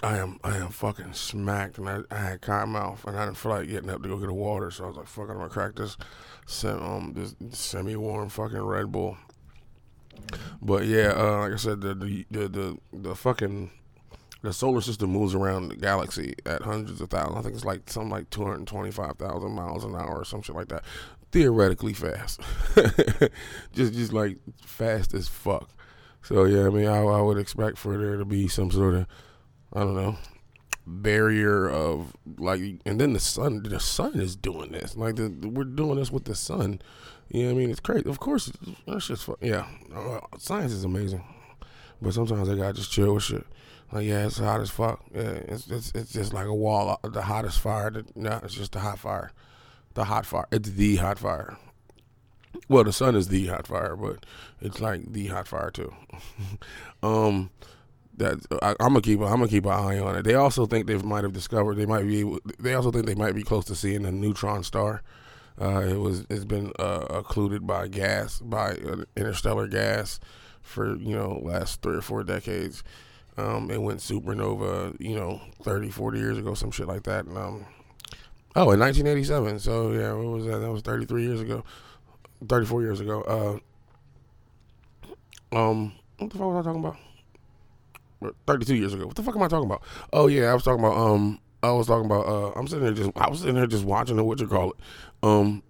I 0.03 0.19
am 0.19 0.41
I 0.43 0.57
am 0.57 0.71
fucking 0.71 1.13
smacked, 1.13 1.79
and 1.79 1.89
I, 1.89 2.01
I 2.11 2.19
had 2.19 2.41
cotton 2.41 2.71
mouth, 2.71 3.05
and 3.07 3.17
I 3.17 3.25
didn't 3.25 3.37
feel 3.37 3.53
like 3.53 3.69
getting 3.69 3.91
up 3.91 4.03
to 4.03 4.09
go 4.09 4.19
get 4.19 4.29
a 4.29 4.35
water, 4.35 4.71
so 4.71 4.85
I 4.85 4.87
was 4.89 4.97
like, 4.97 5.07
"Fuck, 5.07 5.31
I'm 5.31 5.37
gonna 5.37 5.49
crack 5.49 5.77
this, 5.77 5.97
um, 6.65 7.13
this 7.15 7.37
semi 7.57 7.95
warm 7.95 8.29
fucking 8.29 8.61
Red 8.61 8.91
Bull." 8.91 9.17
But 10.61 10.87
yeah, 10.87 11.13
uh, 11.17 11.39
like 11.39 11.53
I 11.53 11.57
said, 11.57 11.81
the, 11.81 11.95
the 11.95 12.27
the 12.31 12.49
the 12.49 12.79
the 12.93 13.15
fucking 13.15 13.71
the 14.43 14.53
solar 14.53 14.81
system 14.81 15.11
moves 15.11 15.35
around 15.35 15.69
the 15.69 15.77
galaxy 15.77 16.35
at 16.47 16.63
hundreds 16.63 17.01
of 17.01 17.11
thousands. 17.11 17.39
I 17.39 17.43
think 17.43 17.55
it's 17.55 17.65
like 17.65 17.89
something 17.89 18.11
like 18.11 18.31
two 18.31 18.45
hundred 18.45 18.67
twenty 18.67 18.91
five 18.91 19.17
thousand 19.17 19.53
miles 19.53 19.85
an 19.85 19.95
hour 19.95 20.19
or 20.19 20.25
some 20.25 20.43
shit 20.43 20.57
like 20.57 20.69
that. 20.69 20.85
Theoretically 21.31 21.95
fast, 21.95 22.41
just 23.73 23.95
just 23.95 24.13
like 24.13 24.37
fast 24.61 25.15
as 25.15 25.29
fuck. 25.29 25.71
So 26.23 26.45
yeah, 26.45 26.67
I 26.67 26.71
mean, 26.71 26.87
I, 26.87 27.03
I 27.03 27.21
would 27.21 27.39
expect 27.39 27.79
for 27.79 27.97
there 27.97 28.17
to 28.17 28.25
be 28.25 28.49
some 28.49 28.71
sort 28.71 28.95
of 28.95 29.07
I 29.73 29.81
don't 29.81 29.95
know 29.95 30.17
barrier 30.87 31.69
of 31.69 32.17
like, 32.39 32.61
and 32.85 33.01
then 33.01 33.13
the 33.13 33.21
sun, 33.21 33.63
the 33.63 33.81
sun 33.81 34.19
is 34.19 34.37
doing 34.37 34.73
this. 34.73 34.97
Like 34.97 35.17
the, 35.17 35.29
we're 35.29 35.65
doing 35.65 35.97
this 35.97 36.11
with 36.11 36.25
the 36.25 36.35
sun. 36.35 36.81
You 37.29 37.43
know 37.43 37.49
what 37.49 37.55
I 37.55 37.59
mean? 37.59 37.71
It's 37.71 37.81
crazy. 37.81 38.09
Of 38.09 38.21
course, 38.21 38.53
that's 38.87 39.07
just 39.07 39.29
yeah. 39.41 39.67
Uh, 39.95 40.21
science 40.39 40.73
is 40.73 40.85
amazing, 40.85 41.25
but 42.01 42.15
sometimes 42.15 42.49
I 42.49 42.57
gotta 42.57 42.75
just 42.75 42.93
chill 42.93 43.15
with 43.15 43.25
shit. 43.25 43.47
Like 43.93 44.07
yeah, 44.07 44.27
it's 44.27 44.39
hot 44.39 44.61
as 44.61 44.71
fuck. 44.71 45.05
Yeah, 45.15 45.21
it's 45.21 45.69
it's, 45.69 45.93
it's 45.95 46.13
just 46.13 46.33
like 46.33 46.47
a 46.47 46.55
wall. 46.55 46.99
Uh, 47.05 47.09
the 47.09 47.23
hottest 47.23 47.61
fire. 47.61 47.93
no, 48.15 48.41
it's 48.43 48.55
just 48.55 48.73
the 48.73 48.81
hot 48.81 48.99
fire. 48.99 49.33
The 49.95 50.05
hot 50.05 50.25
fire. 50.25 50.47
It's 50.51 50.71
the 50.71 50.97
hot 50.97 51.19
fire. 51.19 51.59
Well, 52.69 52.85
the 52.85 52.93
sun 52.93 53.17
is 53.17 53.29
the 53.29 53.47
hot 53.47 53.67
fire, 53.67 53.97
but 53.97 54.25
it's 54.61 54.81
like 54.81 55.13
the 55.13 55.27
hot 55.27 55.47
fire 55.47 55.71
too. 55.71 55.93
um, 57.03 57.51
that 58.17 58.39
I, 58.63 58.71
am 58.71 58.77
gonna 58.95 59.03
keep 59.03 59.21
I'm 59.21 59.29
gonna 59.29 59.49
keep 59.49 59.67
an 59.67 59.73
eye 59.73 59.99
on 59.99 60.17
it. 60.17 60.23
They 60.23 60.35
also 60.35 60.67
think 60.67 60.87
they 60.87 60.97
might 60.97 61.25
have 61.25 61.33
discovered 61.33 61.75
they 61.75 61.87
might 61.87 62.07
be 62.07 62.21
able, 62.21 62.41
they 62.59 62.75
also 62.75 62.91
think 62.91 63.07
they 63.07 63.15
might 63.15 63.35
be 63.35 63.43
close 63.43 63.65
to 63.67 63.75
seeing 63.75 64.07
a 64.07 64.13
neutron 64.13 64.65
star. 64.65 65.03
Uh, 65.61 65.81
it 65.81 65.99
was 65.99 66.27
it's 66.31 66.45
been 66.47 66.73
uh, 66.79 67.07
occluded 67.11 67.67
by 67.67 67.89
gas 67.89 68.41
by 68.41 68.71
uh, 68.71 69.05
interstellar 69.17 69.69
gas 69.69 70.19
for 70.63 70.97
you 70.97 71.15
know 71.15 71.41
last 71.43 71.83
three 71.83 71.97
or 71.97 72.03
four 72.03 72.25
decades. 72.25 72.83
Um, 73.37 73.71
it 73.71 73.81
went 73.81 74.01
supernova, 74.01 74.99
you 75.01 75.17
know, 75.17 75.41
30, 75.63 75.91
40 75.91 76.19
years 76.19 76.39
ago, 76.39 76.55
some 76.55 76.71
shit 76.71 76.87
like 76.87 77.05
that. 77.05 77.25
And, 77.25 77.37
um, 77.39 77.67
oh, 78.57 78.73
in 78.73 78.81
1987. 78.81 79.59
So 79.61 79.93
yeah, 79.93 80.13
what 80.13 80.27
was 80.27 80.47
that? 80.47 80.59
That 80.59 80.71
was 80.71 80.83
33 80.83 81.23
years 81.23 81.41
ago, 81.41 81.65
34 82.49 82.83
years 82.83 83.01
ago. 83.01 83.61
Uh, 85.53 85.57
um, 85.57 85.93
what 86.19 86.31
the 86.31 86.39
fuck 86.39 86.49
was 86.49 86.67
I 86.67 86.69
talking 86.69 86.85
about? 86.85 86.97
32 88.47 88.77
years 88.77 88.95
ago. 88.95 89.07
What 89.07 89.17
the 89.17 89.23
fuck 89.23 89.35
am 89.35 89.43
I 89.43 89.49
talking 89.49 89.67
about? 89.67 89.83
Oh 90.13 90.27
yeah, 90.27 90.51
I 90.51 90.55
was 90.55 90.63
talking 90.63 90.85
about 90.85 90.97
um 90.97 91.41
I 91.63 91.73
was 91.73 91.87
talking 91.87 92.07
about 92.07 92.27
uh 92.27 92.53
I'm 92.53 92.69
sitting 92.69 92.85
there 92.85 92.95
just 92.95 93.11
I 93.17 93.29
was 93.29 93.41
sitting 93.41 93.55
there 93.55 93.67
just 93.67 93.85
watching 93.85 94.19
it, 94.19 94.23
what 94.23 94.41
you 94.41 94.47
call 94.47 94.71
it. 94.71 94.77
Um 95.23 95.63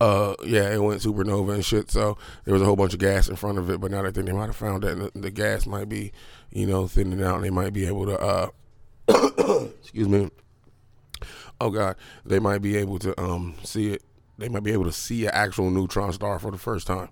uh 0.00 0.34
yeah, 0.44 0.72
it 0.72 0.82
went 0.82 1.00
supernova 1.00 1.54
and 1.54 1.64
shit, 1.64 1.90
so 1.90 2.18
there 2.44 2.52
was 2.52 2.62
a 2.62 2.64
whole 2.64 2.76
bunch 2.76 2.92
of 2.92 3.00
gas 3.00 3.28
in 3.28 3.36
front 3.36 3.58
of 3.58 3.70
it, 3.70 3.80
but 3.80 3.90
now 3.90 4.00
I 4.04 4.10
think 4.10 4.26
they 4.26 4.32
might 4.32 4.46
have 4.46 4.56
found 4.56 4.82
that 4.82 5.12
the, 5.14 5.20
the 5.20 5.30
gas 5.30 5.66
might 5.66 5.88
be, 5.88 6.12
you 6.50 6.66
know, 6.66 6.86
thinning 6.86 7.22
out 7.22 7.36
and 7.36 7.44
they 7.44 7.50
might 7.50 7.72
be 7.72 7.86
able 7.86 8.06
to 8.06 8.18
uh 8.18 8.48
excuse 9.80 10.08
me. 10.08 10.30
Oh 11.60 11.70
god, 11.70 11.96
they 12.24 12.38
might 12.38 12.60
be 12.60 12.76
able 12.76 12.98
to 13.00 13.18
um 13.20 13.54
see 13.62 13.92
it 13.94 14.02
they 14.38 14.48
might 14.48 14.62
be 14.62 14.72
able 14.72 14.84
to 14.84 14.92
see 14.92 15.24
an 15.24 15.32
actual 15.32 15.70
neutron 15.70 16.12
star 16.12 16.38
for 16.38 16.50
the 16.50 16.58
first 16.58 16.86
time 16.86 17.08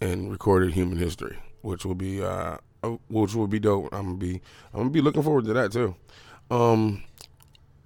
in 0.00 0.30
recorded 0.30 0.72
human 0.72 0.98
history, 0.98 1.38
which 1.62 1.84
will 1.84 1.94
be 1.94 2.22
uh 2.22 2.56
uh, 2.82 2.96
which 3.08 3.34
will 3.34 3.46
be 3.46 3.58
dope. 3.58 3.88
I'm 3.92 4.06
gonna 4.06 4.16
be 4.16 4.40
I'm 4.72 4.80
gonna 4.80 4.90
be 4.90 5.00
looking 5.00 5.22
forward 5.22 5.44
to 5.46 5.52
that 5.52 5.72
too. 5.72 5.94
Um, 6.50 7.02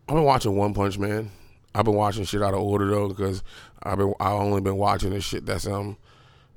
I've 0.08 0.14
been 0.14 0.24
watching 0.24 0.56
One 0.56 0.74
Punch 0.74 0.98
Man. 0.98 1.30
I've 1.74 1.84
been 1.84 1.94
watching 1.94 2.24
shit 2.24 2.42
out 2.42 2.54
of 2.54 2.60
order 2.60 2.88
though 2.88 3.08
because 3.08 3.42
I've 3.82 3.98
been 3.98 4.14
I 4.20 4.32
only 4.32 4.60
been 4.60 4.76
watching 4.76 5.10
this 5.10 5.24
shit 5.24 5.46
that's 5.46 5.66
um 5.66 5.96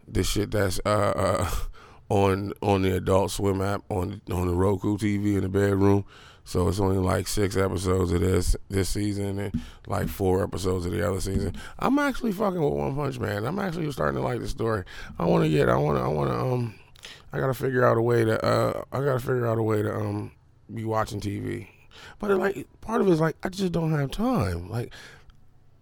this 0.08 0.30
shit 0.30 0.52
that's 0.52 0.80
uh, 0.86 1.14
uh 1.16 1.52
on 2.10 2.54
on 2.62 2.82
the 2.84 2.96
Adult 2.96 3.32
Swim 3.32 3.62
app 3.62 3.84
on 3.90 4.22
on 4.32 4.48
the 4.48 4.54
Roku 4.54 4.98
TV 4.98 5.36
in 5.36 5.42
the 5.42 5.50
bedroom. 5.50 6.06
So 6.44 6.70
it's 6.70 6.80
only 6.80 6.98
like 6.98 7.28
six 7.28 7.58
episodes 7.58 8.14
of 8.14 8.22
this 8.22 8.56
this 8.70 8.90
season 8.90 9.38
and 9.40 9.62
like 9.86 10.08
four 10.08 10.44
episodes 10.44 10.86
of 10.86 10.94
the 10.94 11.06
other 11.08 11.20
season. 11.20 11.56
I'm 11.78 12.00
actually 12.00 12.32
fucking 12.32 12.62
with 12.62 12.74
One 12.74 12.96
Punch 12.96 13.20
Man. 13.20 13.46
I'm 13.46 13.60
actually 13.60 13.92
starting 13.92 14.16
to 14.22 14.26
like 14.26 14.40
the 14.40 14.48
story. 14.48 14.86
I 15.20 15.26
want 15.26 15.44
to 15.44 15.50
get. 15.50 15.68
I 15.68 15.76
want 15.76 15.98
to. 15.98 16.04
I 16.04 16.08
want 16.08 16.30
to. 16.30 16.36
Um. 16.38 16.76
I 17.32 17.40
gotta 17.40 17.54
figure 17.54 17.86
out 17.86 17.98
a 17.98 18.02
way 18.02 18.24
to 18.26 18.44
uh 18.44 18.84
I 18.92 19.00
gotta 19.00 19.20
figure 19.20 19.48
out 19.48 19.58
a 19.58 19.64
way 19.64 19.82
to 19.82 19.94
um 19.94 20.32
be 20.74 20.84
watching 20.86 21.20
TV. 21.20 21.68
But 22.20 22.32
it, 22.32 22.38
like 22.38 22.68
part 22.82 23.02
of 23.02 23.08
it 23.08 23.12
is 23.12 23.22
like 23.22 23.36
I 23.44 23.50
just 23.50 23.72
don't 23.72 23.92
have 23.92 24.12
time. 24.12 24.70
Like 24.70 24.94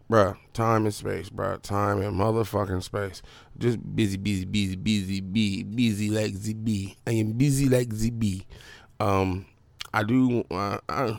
bruh, 0.10 0.38
time 0.54 0.86
and 0.86 0.94
space, 0.94 1.30
bruh. 1.30 1.62
Time 1.62 2.02
and 2.02 2.20
motherfucking 2.20 2.84
space. 2.84 3.22
Just 3.58 3.80
busy, 3.96 4.18
busy, 4.18 4.46
busy, 4.46 4.76
busy, 4.76 5.22
be 5.22 5.64
busy 5.64 6.10
like 6.10 6.34
ZB. 6.34 6.96
I 7.08 7.12
am 7.12 7.34
busy 7.34 7.70
like 7.70 7.90
ZB. 7.90 8.46
Um 9.00 9.46
I 9.96 10.04
do 10.04 10.44
uh, 10.52 10.78
I, 10.90 11.18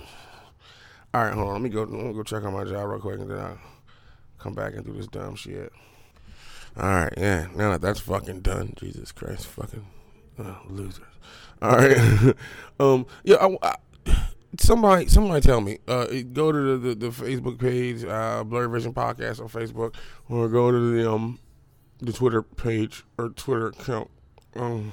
all 1.16 1.24
right, 1.24 1.32
hold 1.32 1.48
on. 1.48 1.52
Let 1.54 1.62
me 1.62 1.70
go. 1.70 1.84
Let 1.84 1.90
me 1.92 2.12
go 2.12 2.22
check 2.22 2.44
on 2.44 2.52
my 2.52 2.64
job 2.64 2.90
real 2.90 3.00
quick, 3.00 3.18
and 3.18 3.30
then 3.30 3.38
I'll 3.38 3.58
come 4.36 4.52
back 4.52 4.74
and 4.74 4.84
do 4.84 4.92
this 4.92 5.06
dumb 5.06 5.34
shit. 5.34 5.72
All 6.76 6.86
right, 6.86 7.12
yeah. 7.16 7.46
Now 7.54 7.70
that 7.70 7.80
that's 7.80 8.00
fucking 8.00 8.40
done, 8.40 8.74
Jesus 8.76 9.12
Christ, 9.12 9.46
fucking 9.46 9.86
uh, 10.38 10.56
losers. 10.68 11.06
All 11.62 11.76
right. 11.76 12.34
um. 12.80 13.06
Yeah. 13.24 13.36
I, 13.36 13.56
I, 13.62 13.76
somebody, 14.58 15.08
somebody, 15.08 15.40
tell 15.40 15.60
me. 15.60 15.78
Uh, 15.86 16.06
go 16.32 16.52
to 16.52 16.78
the, 16.78 16.88
the, 16.88 16.94
the 16.94 17.08
Facebook 17.08 17.58
page, 17.58 18.04
uh, 18.04 18.44
Blurred 18.44 18.70
Vision 18.70 18.92
Podcast 18.92 19.40
on 19.40 19.48
Facebook, 19.48 19.94
or 20.28 20.48
go 20.48 20.70
to 20.70 20.78
the 20.96 21.10
um 21.10 21.38
the 21.98 22.12
Twitter 22.12 22.42
page 22.42 23.04
or 23.18 23.30
Twitter 23.30 23.68
account. 23.68 24.10
Um. 24.54 24.92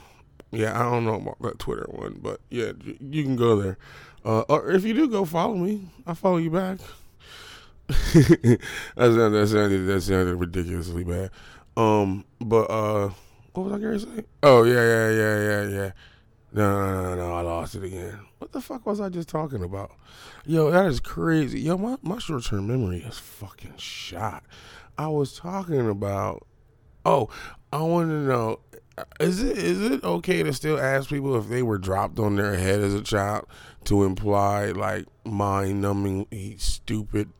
Yeah, 0.53 0.79
I 0.79 0.83
don't 0.83 1.03
know 1.03 1.15
about 1.15 1.41
that 1.41 1.57
Twitter 1.57 1.87
one, 1.89 2.19
but 2.21 2.39
yeah, 2.51 2.73
you 2.99 3.23
can 3.23 3.35
go 3.35 3.59
there. 3.59 3.77
Uh, 4.23 4.41
or 4.41 4.69
if 4.69 4.83
you 4.85 4.93
do, 4.93 5.07
go 5.09 5.25
follow 5.25 5.55
me. 5.55 5.89
i'll 6.05 6.13
follow 6.13 6.37
you 6.37 6.51
back. 6.51 6.77
that 7.87 8.59
sounded 8.95 9.31
that 9.31 9.47
sounded 9.47 9.85
that 9.87 10.01
sounded 10.01 10.35
ridiculously 10.35 11.03
bad. 11.03 11.31
Um, 11.75 12.23
but 12.39 12.69
uh, 12.69 13.09
what 13.53 13.63
was 13.63 13.73
I 13.73 13.79
going 13.79 13.93
to 13.93 13.99
say? 13.99 14.23
Oh 14.43 14.63
yeah, 14.63 14.73
yeah, 14.73 15.09
yeah, 15.09 15.39
yeah, 15.39 15.77
yeah. 15.77 15.91
No, 16.55 16.71
no, 16.85 17.01
no, 17.01 17.15
no, 17.15 17.33
I 17.33 17.41
lost 17.41 17.73
it 17.73 17.83
again. 17.83 18.19
What 18.37 18.51
the 18.51 18.61
fuck 18.61 18.85
was 18.85 19.01
I 19.01 19.09
just 19.09 19.27
talking 19.27 19.63
about? 19.63 19.91
Yo, 20.45 20.69
that 20.69 20.85
is 20.85 20.99
crazy. 20.99 21.61
Yo, 21.61 21.77
my, 21.77 21.97
my 22.03 22.19
short 22.19 22.45
term 22.45 22.67
memory 22.67 22.99
is 22.99 23.17
fucking 23.17 23.77
shot. 23.77 24.43
I 24.95 25.07
was 25.07 25.35
talking 25.35 25.89
about. 25.89 26.45
Oh, 27.05 27.29
I 27.71 27.81
want 27.81 28.09
to 28.09 28.19
know. 28.19 28.59
Is 29.19 29.41
it 29.41 29.57
is 29.57 29.81
it 29.81 30.03
okay 30.03 30.43
to 30.43 30.53
still 30.53 30.79
ask 30.79 31.09
people 31.09 31.35
if 31.35 31.49
they 31.49 31.63
were 31.63 31.79
dropped 31.79 32.19
on 32.19 32.35
their 32.35 32.53
head 32.55 32.79
as 32.81 32.93
a 32.93 33.01
child 33.01 33.47
to 33.85 34.03
imply 34.03 34.67
like 34.67 35.07
mind 35.25 35.81
numbing 35.81 36.27
stupid 36.59 37.31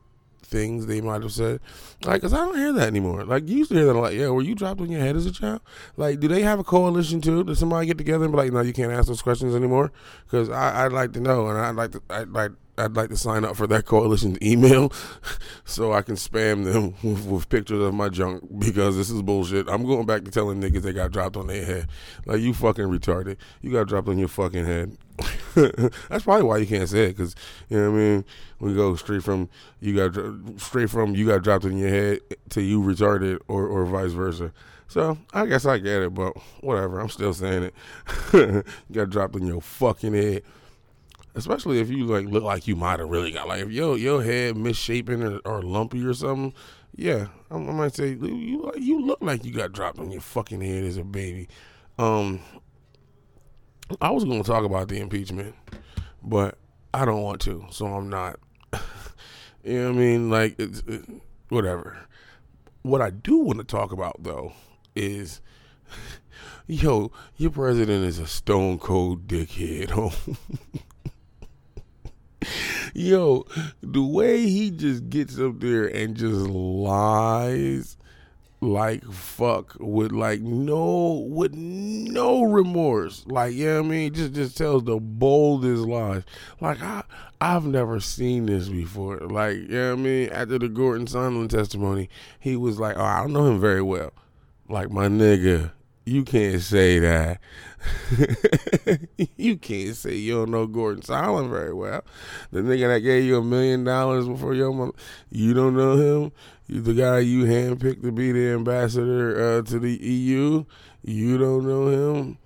things 0.46 0.86
they 0.86 1.02
might 1.02 1.22
have 1.22 1.32
said. 1.32 1.60
Like, 2.04 2.22
cause 2.22 2.34
I 2.34 2.38
don't 2.38 2.58
hear 2.58 2.74
that 2.74 2.88
anymore. 2.88 3.24
Like, 3.24 3.48
you 3.48 3.58
used 3.58 3.72
to 3.72 3.76
hear 3.76 3.86
that 3.86 3.94
like, 3.94 4.16
yeah, 4.16 4.30
were 4.30 4.41
you 4.41 4.56
dropped 4.56 4.82
on 4.82 4.91
your 4.91 5.02
head 5.02 5.16
as 5.16 5.26
a 5.26 5.32
child? 5.32 5.62
Like, 5.98 6.20
do 6.20 6.28
they 6.28 6.41
have 6.41 6.60
a 6.60 6.64
coalition 6.64 7.22
too? 7.22 7.44
Does 7.44 7.60
somebody 7.60 7.88
get 7.88 7.98
together 7.98 8.26
and 8.26 8.34
be 8.34 8.38
like, 8.38 8.52
no, 8.52 8.62
you 8.62 8.74
can't 8.74 8.91
ask 8.91 9.08
those 9.08 9.22
questions 9.22 9.56
anymore? 9.56 9.91
Cause 10.30 10.50
I, 10.50 10.84
would 10.84 10.94
like 10.94 11.14
to 11.14 11.20
know, 11.20 11.48
and 11.48 11.58
I'd 11.58 11.76
like 11.76 11.91
to, 11.91 12.02
I'd 12.10 12.30
like, 12.30 12.52
I'd 12.78 12.95
like 12.95 13.09
to 13.09 13.17
sign 13.17 13.45
up 13.45 13.55
for 13.55 13.67
that 13.67 13.86
coalition's 13.86 14.39
email 14.41 14.91
so 15.65 15.93
I 15.93 16.01
can 16.01 16.15
spam 16.15 16.63
them 16.63 16.95
with, 17.03 17.26
with, 17.26 17.49
pictures 17.49 17.84
of 17.84 17.93
my 17.93 18.09
junk 18.09 18.43
because 18.57 18.97
this 18.97 19.09
is 19.09 19.21
bullshit. 19.21 19.69
I'm 19.69 19.86
going 19.86 20.05
back 20.05 20.24
to 20.26 20.32
telling 20.32 20.59
niggas 20.59 20.82
they 20.82 20.93
got 20.93 21.11
dropped 21.11 21.38
on 21.38 21.47
their 21.47 21.63
head. 21.63 21.88
Like, 22.26 22.41
you 22.41 22.53
fucking 22.53 22.86
retarded. 22.86 23.38
You 23.61 23.71
got 23.71 23.88
dropped 23.88 24.07
on 24.07 24.17
your 24.17 24.28
fucking 24.28 24.65
head. 24.65 24.97
That's 25.55 26.24
probably 26.24 26.43
why 26.43 26.57
you 26.57 26.65
can't 26.65 26.89
say 26.89 27.05
it 27.05 27.17
because, 27.17 27.36
you 27.69 27.78
know 27.78 27.91
what 27.91 27.97
I 27.97 28.01
mean? 28.01 28.26
We 28.59 28.74
go 28.74 28.95
straight 28.95 29.24
from 29.24 29.49
you 29.80 29.95
got 29.95 30.59
straight 30.59 30.89
from 30.89 31.15
you 31.15 31.28
got 31.28 31.43
dropped 31.43 31.65
on 31.65 31.78
your 31.78 31.89
head 31.89 32.19
to 32.49 32.61
you 32.61 32.82
retarded 32.82 33.39
or, 33.47 33.67
or 33.67 33.86
vice 33.86 34.13
versa. 34.13 34.51
So 34.88 35.17
I 35.32 35.45
guess 35.45 35.65
I 35.65 35.78
get 35.78 36.01
it, 36.01 36.13
but 36.15 36.36
whatever. 36.61 36.99
I'm 36.99 37.09
still 37.09 37.34
saying 37.34 37.63
it. 37.63 37.74
you 38.34 38.63
got 38.91 39.11
dropped 39.11 39.36
on 39.36 39.45
your 39.45 39.61
fucking 39.61 40.13
head 40.13 40.41
especially 41.36 41.80
if 41.80 41.90
you 41.90 42.06
like 42.06 42.26
look 42.26 42.44
like 42.44 42.68
you 42.68 42.76
might 42.76 43.00
have 43.00 43.10
really 43.10 43.32
got 43.32 43.48
like 43.48 43.62
if 43.62 43.72
your 43.72 43.98
your 43.98 44.24
head 44.24 44.56
misshapen 44.56 45.24
or, 45.24 45.40
or 45.46 45.62
lumpy 45.62 46.06
or 46.06 46.14
something. 46.14 46.54
Yeah, 46.96 47.28
I, 47.50 47.56
I 47.56 47.60
might 47.60 47.96
say 47.96 48.10
you 48.10 48.72
you 48.78 49.02
look 49.02 49.20
like 49.22 49.44
you 49.44 49.52
got 49.52 49.72
dropped 49.72 50.00
on 50.00 50.12
your 50.12 50.22
fucking 50.22 50.62
head 50.62 50.84
as 50.84 50.98
a 50.98 51.04
baby. 51.04 51.48
Um, 51.98 52.40
I 54.02 54.12
was 54.12 54.24
going 54.24 54.42
to 54.44 54.50
talk 54.50 54.64
about 54.64 54.88
the 54.88 55.00
impeachment, 55.00 55.56
but 56.22 56.58
I 56.94 57.06
don't 57.06 57.22
want 57.22 57.42
to, 57.42 57.66
so 57.72 57.88
I'm 57.88 58.10
not. 58.10 58.40
you 59.64 59.80
know 59.80 59.92
what 59.92 59.96
I 59.96 60.00
mean? 60.00 60.30
Like 60.30 60.56
it's 60.60 60.84
it, 60.88 61.04
whatever. 61.50 61.98
What 62.84 63.02
I 63.02 63.10
do 63.10 63.38
want 63.38 63.60
to 63.60 63.66
talk 63.66 63.92
about 63.92 64.24
though 64.24 64.54
is. 64.96 65.42
Yo, 66.66 67.12
your 67.36 67.52
president 67.52 68.06
is 68.06 68.20
a 68.20 68.26
stone 68.26 68.80
cold 68.80 69.28
dickhead. 69.28 69.92
Yo, 72.94 73.46
the 73.82 74.04
way 74.04 74.41
he 74.48 74.72
just 74.72 75.10
gets 75.10 75.39
up 75.39 75.60
there 75.60 75.86
and 75.88 76.16
just 76.16 76.48
lies 76.48 77.98
like 78.64 79.04
fuck 79.06 79.76
with 79.80 80.12
like 80.12 80.41
no 80.41 81.26
with 81.30 81.54
no 81.54 82.44
remorse. 82.44 83.26
Like, 83.28 83.54
yeah, 83.54 83.60
you 83.66 83.74
know 83.74 83.80
I 83.80 83.82
mean, 83.84 84.14
just 84.14 84.34
just 84.34 84.58
tells 84.58 84.84
the 84.84 84.98
boldest 85.00 85.84
lies. 85.84 86.24
Like 86.62 86.82
I 86.82 87.04
I've 87.41 87.66
never 87.66 88.00
seen 88.00 88.46
this 88.46 88.70
before. 88.70 89.18
Like, 89.20 89.58
yeah, 89.58 89.62
you 89.62 89.68
know 89.70 89.94
I 89.94 89.96
mean, 89.96 90.30
after 90.30 90.58
the 90.58 90.70
Gordon 90.70 91.08
Sondland 91.08 91.50
testimony, 91.50 92.10
he 92.39 92.56
was 92.56 92.80
like, 92.80 92.98
Oh, 92.98 93.04
I 93.04 93.22
don't 93.22 93.34
know 93.34 93.48
him 93.48 93.60
very 93.60 93.82
well. 93.82 94.12
Like 94.70 94.89
my 94.89 95.08
nigga, 95.08 95.72
you 96.06 96.24
can't 96.24 96.62
say 96.62 97.00
that. 97.00 97.39
you 99.38 99.58
can't 99.58 99.96
say 99.96 100.16
you 100.16 100.34
don't 100.34 100.52
know 100.52 100.68
Gordon 100.68 101.04
Sondland 101.04 101.50
very 101.50 101.74
well. 101.74 102.04
The 102.52 102.62
nigga 102.62 102.88
that 102.88 103.00
gave 103.00 103.24
you 103.24 103.38
a 103.38 103.44
million 103.44 103.84
dollars 103.84 104.28
before 104.28 104.54
your 104.54 104.74
mother, 104.74 104.94
you 105.30 105.54
don't 105.54 105.76
know 105.76 105.96
him. 105.96 106.32
You, 106.68 106.82
the 106.82 106.94
guy 106.94 107.20
you 107.20 107.44
handpicked 107.46 108.02
to 108.04 108.12
be 108.12 108.32
the 108.32 108.54
ambassador 108.54 109.60
uh, 109.60 109.62
to 109.64 109.80
the 109.80 109.96
EU, 109.96 110.66
you 111.04 111.38
don't 111.38 111.68
know 111.68 111.88
him. 111.88 112.38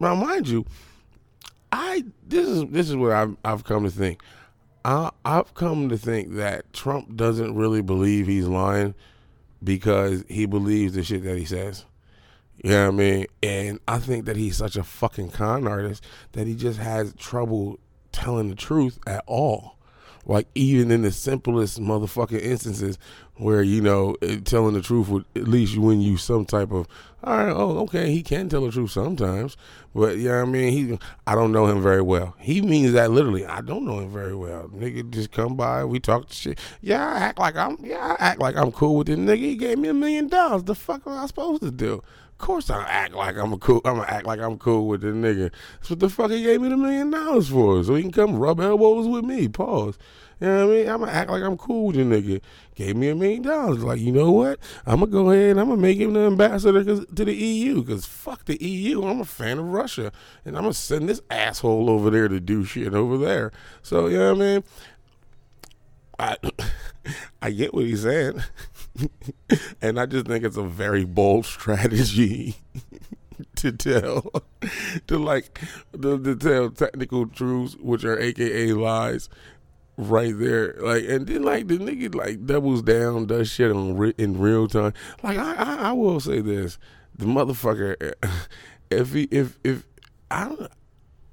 Now, 0.00 0.14
mind 0.14 0.48
you, 0.48 0.64
I 1.70 2.04
this 2.26 2.48
is 2.48 2.64
this 2.70 2.88
is 2.90 2.96
what 2.96 3.12
I've 3.12 3.36
I've 3.44 3.64
come 3.64 3.84
to 3.84 3.90
think. 3.90 4.22
I, 4.84 5.10
I've 5.24 5.54
come 5.54 5.88
to 5.90 5.96
think 5.96 6.34
that 6.34 6.72
Trump 6.72 7.14
doesn't 7.14 7.54
really 7.54 7.82
believe 7.82 8.26
he's 8.26 8.48
lying 8.48 8.94
because 9.62 10.24
he 10.28 10.46
believes 10.46 10.94
the 10.94 11.04
shit 11.04 11.22
that 11.24 11.38
he 11.38 11.44
says. 11.44 11.84
You 12.62 12.70
know 12.70 12.86
what 12.86 12.94
I 12.94 12.96
mean? 12.96 13.26
And 13.42 13.80
I 13.88 13.98
think 13.98 14.24
that 14.26 14.36
he's 14.36 14.56
such 14.56 14.76
a 14.76 14.84
fucking 14.84 15.30
con 15.30 15.66
artist 15.66 16.04
that 16.32 16.46
he 16.46 16.54
just 16.54 16.78
has 16.78 17.12
trouble 17.14 17.78
telling 18.12 18.50
the 18.50 18.54
truth 18.54 18.98
at 19.06 19.24
all. 19.26 19.76
Like 20.24 20.46
even 20.54 20.92
in 20.92 21.02
the 21.02 21.10
simplest 21.10 21.80
motherfucking 21.80 22.40
instances 22.40 22.96
where 23.34 23.62
you 23.62 23.80
know 23.80 24.14
eh, 24.22 24.38
telling 24.44 24.74
the 24.74 24.80
truth 24.80 25.08
would 25.08 25.24
at 25.34 25.48
least 25.48 25.76
win 25.76 26.00
you 26.00 26.16
some 26.16 26.44
type 26.44 26.70
of 26.70 26.86
all 27.24 27.36
right. 27.36 27.52
Oh, 27.52 27.78
okay, 27.80 28.12
he 28.12 28.22
can 28.22 28.48
tell 28.48 28.64
the 28.64 28.70
truth 28.70 28.90
sometimes, 28.92 29.56
but 29.94 30.16
yeah, 30.16 30.22
you 30.22 30.28
know 30.28 30.42
I 30.42 30.44
mean, 30.44 30.72
he 30.72 30.98
I 31.26 31.34
don't 31.34 31.50
know 31.50 31.66
him 31.66 31.82
very 31.82 32.02
well. 32.02 32.36
He 32.38 32.60
means 32.60 32.92
that 32.92 33.10
literally. 33.10 33.46
I 33.46 33.62
don't 33.62 33.84
know 33.84 33.98
him 33.98 34.12
very 34.12 34.34
well. 34.34 34.68
Nigga, 34.68 35.10
just 35.10 35.32
come 35.32 35.56
by, 35.56 35.84
we 35.84 35.98
talk 35.98 36.32
shit. 36.32 36.58
Yeah, 36.80 37.04
I 37.04 37.18
act 37.18 37.38
like 37.38 37.56
I'm 37.56 37.78
yeah, 37.80 38.16
I 38.18 38.24
act 38.24 38.40
like 38.40 38.56
I'm 38.56 38.70
cool 38.70 38.96
with 38.96 39.08
this 39.08 39.18
nigga. 39.18 39.38
He 39.38 39.56
gave 39.56 39.78
me 39.78 39.88
a 39.88 39.94
million 39.94 40.28
dollars. 40.28 40.64
The 40.64 40.74
fuck 40.76 41.06
am 41.06 41.14
I 41.14 41.26
supposed 41.26 41.62
to 41.62 41.72
do? 41.72 42.02
Course 42.42 42.68
I 42.68 42.82
act 42.82 43.14
like 43.14 43.36
I'm 43.38 43.54
a 43.54 43.58
cool. 43.58 43.80
I'm 43.86 43.96
gonna 43.96 44.08
act 44.08 44.26
like 44.26 44.40
I'm 44.40 44.58
cool 44.58 44.86
with 44.86 45.00
the 45.00 45.08
nigga. 45.08 45.50
That's 45.78 45.90
what 45.90 46.00
the 46.00 46.10
fuck 46.10 46.30
he 46.30 46.42
gave 46.42 46.60
me 46.60 46.68
the 46.68 46.76
million 46.76 47.10
dollars 47.10 47.48
for, 47.48 47.82
so 47.82 47.94
he 47.94 48.02
can 48.02 48.12
come 48.12 48.36
rub 48.36 48.60
elbows 48.60 49.08
with 49.08 49.24
me. 49.24 49.48
Pause. 49.48 49.96
You 50.40 50.48
know 50.48 50.66
what 50.66 50.74
I 50.74 50.76
mean? 50.76 50.88
I'm 50.88 51.00
gonna 51.00 51.12
act 51.12 51.30
like 51.30 51.42
I'm 51.42 51.56
cool 51.56 51.86
with 51.86 51.96
the 51.96 52.02
nigga. 52.02 52.40
Gave 52.74 52.96
me 52.96 53.10
a 53.10 53.14
million 53.14 53.42
dollars. 53.42 53.84
Like 53.84 54.00
you 54.00 54.10
know 54.10 54.32
what? 54.32 54.58
I'm 54.84 54.98
gonna 54.98 55.12
go 55.12 55.30
ahead. 55.30 55.52
and 55.52 55.60
I'm 55.60 55.68
gonna 55.68 55.80
make 55.80 55.98
him 55.98 56.14
the 56.14 56.20
ambassador 56.20 56.82
to 56.84 57.24
the 57.24 57.34
EU. 57.34 57.84
Cause 57.84 58.04
fuck 58.06 58.44
the 58.44 58.60
EU. 58.60 59.04
I'm 59.04 59.20
a 59.20 59.24
fan 59.24 59.58
of 59.60 59.66
Russia, 59.66 60.10
and 60.44 60.56
I'm 60.56 60.64
gonna 60.64 60.74
send 60.74 61.08
this 61.08 61.22
asshole 61.30 61.88
over 61.88 62.10
there 62.10 62.26
to 62.26 62.40
do 62.40 62.64
shit 62.64 62.92
over 62.92 63.16
there. 63.16 63.52
So 63.82 64.08
you 64.08 64.18
know 64.18 64.34
what 64.34 64.42
I 64.42 64.46
mean? 64.46 64.64
I 66.18 66.36
I 67.42 67.50
get 67.50 67.74
what 67.74 67.84
he's 67.84 68.02
saying. 68.02 68.42
and 69.82 69.98
I 69.98 70.06
just 70.06 70.26
think 70.26 70.44
it's 70.44 70.56
a 70.56 70.62
very 70.62 71.04
bold 71.04 71.46
strategy 71.46 72.56
to 73.56 73.72
tell, 73.72 74.30
to 75.06 75.18
like, 75.18 75.58
to, 76.00 76.22
to 76.22 76.36
tell 76.36 76.70
technical 76.70 77.26
truths, 77.26 77.76
which 77.80 78.04
are 78.04 78.18
AKA 78.18 78.72
lies, 78.72 79.28
right 79.96 80.38
there. 80.38 80.74
Like, 80.78 81.04
and 81.08 81.26
then 81.26 81.42
like 81.42 81.68
the 81.68 81.78
nigga 81.78 82.14
like 82.14 82.46
doubles 82.46 82.82
down, 82.82 83.26
does 83.26 83.50
shit 83.50 83.72
on 83.72 83.96
re- 83.96 84.14
in 84.18 84.38
real 84.38 84.68
time. 84.68 84.92
Like, 85.22 85.38
I, 85.38 85.54
I, 85.54 85.74
I 85.88 85.92
will 85.92 86.20
say 86.20 86.40
this: 86.40 86.78
the 87.16 87.24
motherfucker, 87.24 88.14
if 88.90 89.12
he, 89.12 89.24
if 89.24 89.58
if 89.64 89.84
I 90.30 90.48
don't, 90.48 90.70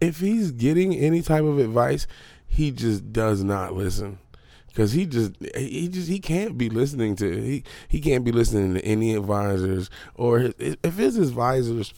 if 0.01 0.19
he's 0.19 0.51
getting 0.51 0.95
any 0.95 1.21
type 1.21 1.43
of 1.43 1.59
advice, 1.59 2.07
he 2.47 2.71
just 2.71 3.11
does 3.11 3.43
not 3.43 3.73
listen 3.73 4.17
because 4.80 4.93
he 4.93 5.05
just 5.05 5.34
he 5.57 5.89
just 5.89 6.07
he 6.07 6.19
can't 6.19 6.57
be 6.57 6.69
listening 6.69 7.13
to 7.13 7.30
he 7.41 7.63
he 7.89 7.99
can't 7.99 8.23
be 8.23 8.32
listening 8.32 8.73
to 8.73 8.86
any 8.86 9.13
advisors 9.13 9.89
or 10.15 10.39
his, 10.39 10.53
if 10.57 10.95
his 10.95 11.17
advisors 11.17 11.93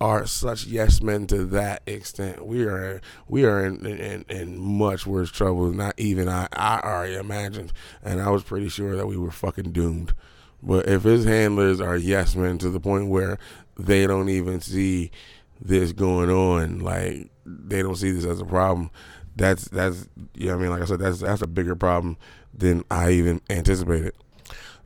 are 0.00 0.26
such 0.26 0.66
yes 0.66 1.00
men 1.00 1.28
to 1.28 1.44
that 1.44 1.82
extent 1.86 2.44
we 2.44 2.64
are 2.64 3.00
we 3.28 3.44
are 3.44 3.64
in, 3.64 3.86
in, 3.86 4.24
in 4.28 4.58
much 4.58 5.06
worse 5.06 5.30
trouble 5.30 5.68
than 5.68 5.76
not 5.76 5.94
even 5.98 6.28
I, 6.28 6.48
I 6.52 6.80
already 6.80 7.14
imagined. 7.14 7.72
And 8.02 8.20
I 8.20 8.30
was 8.30 8.42
pretty 8.42 8.70
sure 8.70 8.96
that 8.96 9.06
we 9.06 9.16
were 9.16 9.30
fucking 9.30 9.70
doomed. 9.70 10.12
But 10.60 10.88
if 10.88 11.04
his 11.04 11.26
handlers 11.26 11.80
are 11.80 11.96
yes 11.96 12.34
men 12.34 12.58
to 12.58 12.70
the 12.70 12.80
point 12.80 13.06
where 13.06 13.38
they 13.78 14.04
don't 14.04 14.30
even 14.30 14.60
see 14.60 15.12
this 15.60 15.92
going 15.92 16.30
on 16.30 16.80
like 16.80 17.30
they 17.46 17.82
don't 17.82 17.96
see 17.96 18.10
this 18.10 18.24
as 18.24 18.40
a 18.40 18.44
problem 18.44 18.90
that's 19.36 19.66
that's 19.68 20.08
yeah. 20.34 20.54
I 20.54 20.56
mean, 20.56 20.70
like 20.70 20.82
I 20.82 20.86
said, 20.86 20.98
that's 20.98 21.20
that's 21.20 21.42
a 21.42 21.46
bigger 21.46 21.76
problem 21.76 22.16
than 22.52 22.84
I 22.90 23.12
even 23.12 23.40
anticipated. 23.50 24.14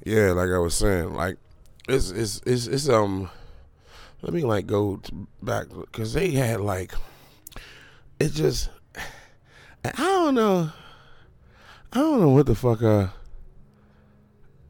Yeah, 0.04 0.32
like 0.32 0.50
I 0.50 0.58
was 0.58 0.74
saying, 0.74 1.14
like 1.14 1.36
it's 1.88 2.10
it's 2.10 2.42
it's, 2.46 2.66
it's 2.66 2.88
um. 2.88 3.30
Let 4.22 4.34
me 4.34 4.42
like 4.42 4.66
go 4.66 5.00
back 5.42 5.68
because 5.70 6.12
they 6.12 6.32
had 6.32 6.60
like 6.60 6.92
it 8.18 8.32
just 8.32 8.68
I 9.82 9.92
don't 9.96 10.34
know 10.34 10.70
I 11.90 11.98
don't 11.98 12.20
know 12.20 12.28
what 12.28 12.44
the 12.44 12.54
fuck 12.54 12.82
uh 12.82 13.08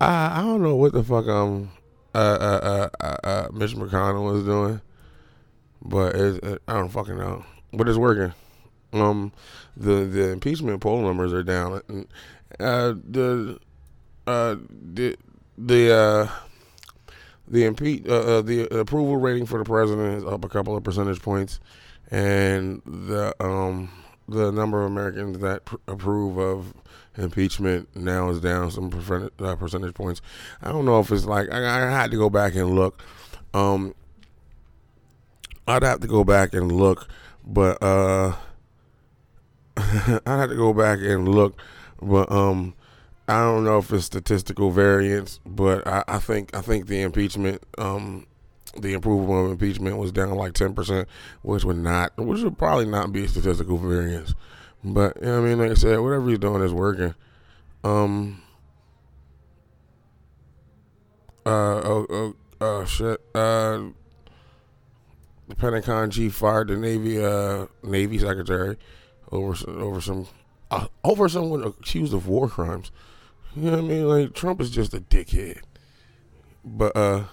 I 0.00 0.38
I 0.38 0.42
don't 0.42 0.62
know 0.62 0.76
what 0.76 0.92
the 0.92 1.02
fuck 1.02 1.26
um 1.26 1.72
uh 2.14 2.18
uh 2.18 2.88
uh, 3.00 3.04
uh, 3.04 3.16
uh 3.26 3.48
Mitch 3.52 3.74
McConnell 3.74 4.32
was 4.32 4.44
doing, 4.44 4.80
but 5.82 6.14
it, 6.14 6.62
I 6.68 6.74
don't 6.74 6.88
fucking 6.88 7.18
know, 7.18 7.44
but 7.72 7.88
it's 7.88 7.98
working. 7.98 8.32
Um, 8.92 9.32
the 9.76 10.04
the 10.04 10.30
impeachment 10.30 10.80
poll 10.80 11.00
numbers 11.02 11.32
are 11.32 11.42
down. 11.42 11.80
And, 11.88 12.08
uh, 12.58 12.94
the 13.08 13.58
uh, 14.26 14.56
the 14.70 15.16
the 15.56 15.94
uh, 15.94 16.28
the 17.46 17.62
impe- 17.64 18.08
uh, 18.08 18.38
uh, 18.38 18.42
the 18.42 18.62
approval 18.78 19.16
rating 19.16 19.46
for 19.46 19.58
the 19.58 19.64
president 19.64 20.18
is 20.18 20.24
up 20.24 20.44
a 20.44 20.48
couple 20.48 20.76
of 20.76 20.82
percentage 20.82 21.22
points, 21.22 21.60
and 22.10 22.82
the 22.84 23.34
um 23.40 23.90
the 24.28 24.50
number 24.50 24.80
of 24.80 24.90
Americans 24.90 25.38
that 25.38 25.64
pr- 25.64 25.76
approve 25.88 26.38
of 26.38 26.72
impeachment 27.16 27.88
now 27.96 28.30
is 28.30 28.40
down 28.40 28.70
some 28.70 28.88
percentage, 28.90 29.32
uh, 29.40 29.56
percentage 29.56 29.94
points. 29.94 30.20
I 30.62 30.70
don't 30.70 30.84
know 30.84 31.00
if 31.00 31.10
it's 31.10 31.24
like 31.24 31.50
I, 31.52 31.58
I 31.58 31.90
had 31.90 32.10
to 32.12 32.16
go 32.16 32.30
back 32.30 32.54
and 32.54 32.74
look. 32.74 33.02
Um, 33.52 33.94
I'd 35.66 35.82
have 35.82 36.00
to 36.00 36.06
go 36.06 36.24
back 36.24 36.54
and 36.54 36.70
look, 36.70 37.08
but 37.44 37.82
uh 37.82 38.34
I 40.26 40.38
had 40.38 40.50
to 40.50 40.56
go 40.56 40.72
back 40.72 40.98
and 41.00 41.28
look, 41.28 41.60
but 42.00 42.30
um, 42.30 42.74
I 43.28 43.40
don't 43.42 43.64
know 43.64 43.78
if 43.78 43.92
it's 43.92 44.06
statistical 44.06 44.70
variance, 44.70 45.40
but 45.46 45.86
I, 45.86 46.02
I 46.08 46.18
think 46.18 46.54
I 46.54 46.60
think 46.60 46.86
the 46.86 47.00
impeachment 47.00 47.62
um 47.78 48.26
the 48.76 48.94
approval 48.94 49.46
of 49.46 49.52
impeachment 49.52 49.98
was 49.98 50.12
down 50.12 50.30
like 50.34 50.52
ten 50.52 50.74
percent, 50.74 51.08
which 51.42 51.64
would 51.64 51.78
not, 51.78 52.16
which 52.16 52.42
would 52.42 52.58
probably 52.58 52.86
not 52.86 53.12
be 53.12 53.24
a 53.24 53.28
statistical 53.28 53.78
variance. 53.78 54.34
But 54.82 55.16
you 55.20 55.26
know 55.26 55.38
I 55.38 55.40
mean, 55.42 55.58
like 55.58 55.70
I 55.70 55.74
said, 55.74 56.00
whatever 56.00 56.28
he's 56.28 56.38
doing 56.38 56.62
is 56.62 56.72
working. 56.72 57.14
Um. 57.84 58.42
Uh 61.46 61.80
oh 61.84 62.06
oh 62.10 62.36
oh 62.60 62.84
shit. 62.84 63.20
Uh. 63.34 63.90
The 65.48 65.56
Pentagon 65.56 66.10
chief 66.10 66.34
fired 66.34 66.68
the 66.68 66.76
Navy 66.76 67.22
uh 67.24 67.66
Navy 67.82 68.18
secretary 68.18 68.76
over 69.32 69.54
over 69.70 70.00
some 70.00 70.26
uh, 70.70 70.86
over 71.04 71.28
someone 71.28 71.62
accused 71.62 72.14
of 72.14 72.26
war 72.26 72.48
crimes. 72.48 72.90
You 73.56 73.64
know 73.64 73.70
what 73.72 73.78
I 73.78 73.82
mean? 73.82 74.08
Like 74.08 74.34
Trump 74.34 74.60
is 74.60 74.70
just 74.70 74.94
a 74.94 75.00
dickhead. 75.00 75.60
But 76.64 76.96
uh 76.96 77.24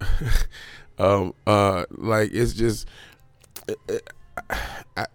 um 0.98 1.34
uh 1.46 1.84
like 1.90 2.30
it's 2.32 2.52
just 2.52 2.88
I, 4.96 5.06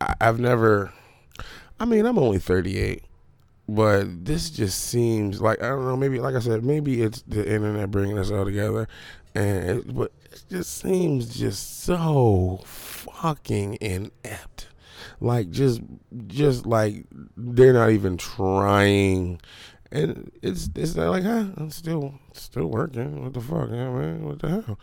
I 0.00 0.14
I've 0.20 0.38
never 0.38 0.92
I 1.80 1.86
mean, 1.86 2.04
I'm 2.04 2.18
only 2.18 2.38
38, 2.38 3.04
but 3.66 4.26
this 4.26 4.50
just 4.50 4.84
seems 4.84 5.40
like 5.40 5.62
I 5.62 5.68
don't 5.68 5.86
know, 5.86 5.96
maybe 5.96 6.20
like 6.20 6.34
I 6.34 6.40
said, 6.40 6.62
maybe 6.62 7.00
it's 7.00 7.22
the 7.22 7.50
internet 7.50 7.90
bringing 7.90 8.18
us 8.18 8.30
all 8.30 8.44
together 8.44 8.86
and 9.34 9.70
it, 9.70 9.94
but 9.94 10.12
it 10.30 10.42
just 10.50 10.78
seems 10.78 11.38
just 11.38 11.82
so 11.82 12.60
fucking 13.00 13.78
inept. 13.80 14.68
Like 15.20 15.50
just 15.50 15.80
just 16.26 16.66
like 16.66 17.06
they're 17.36 17.72
not 17.72 17.90
even 17.90 18.16
trying. 18.16 19.40
And 19.92 20.30
it's 20.40 20.70
it's 20.76 20.96
like 20.96 21.24
huh 21.24 21.46
i'm 21.56 21.70
still 21.70 22.14
still 22.32 22.66
working. 22.66 23.22
What 23.22 23.34
the 23.34 23.40
fuck 23.40 23.70
yeah 23.70 23.90
man? 23.90 24.24
What 24.24 24.40
the 24.40 24.48
hell? 24.48 24.78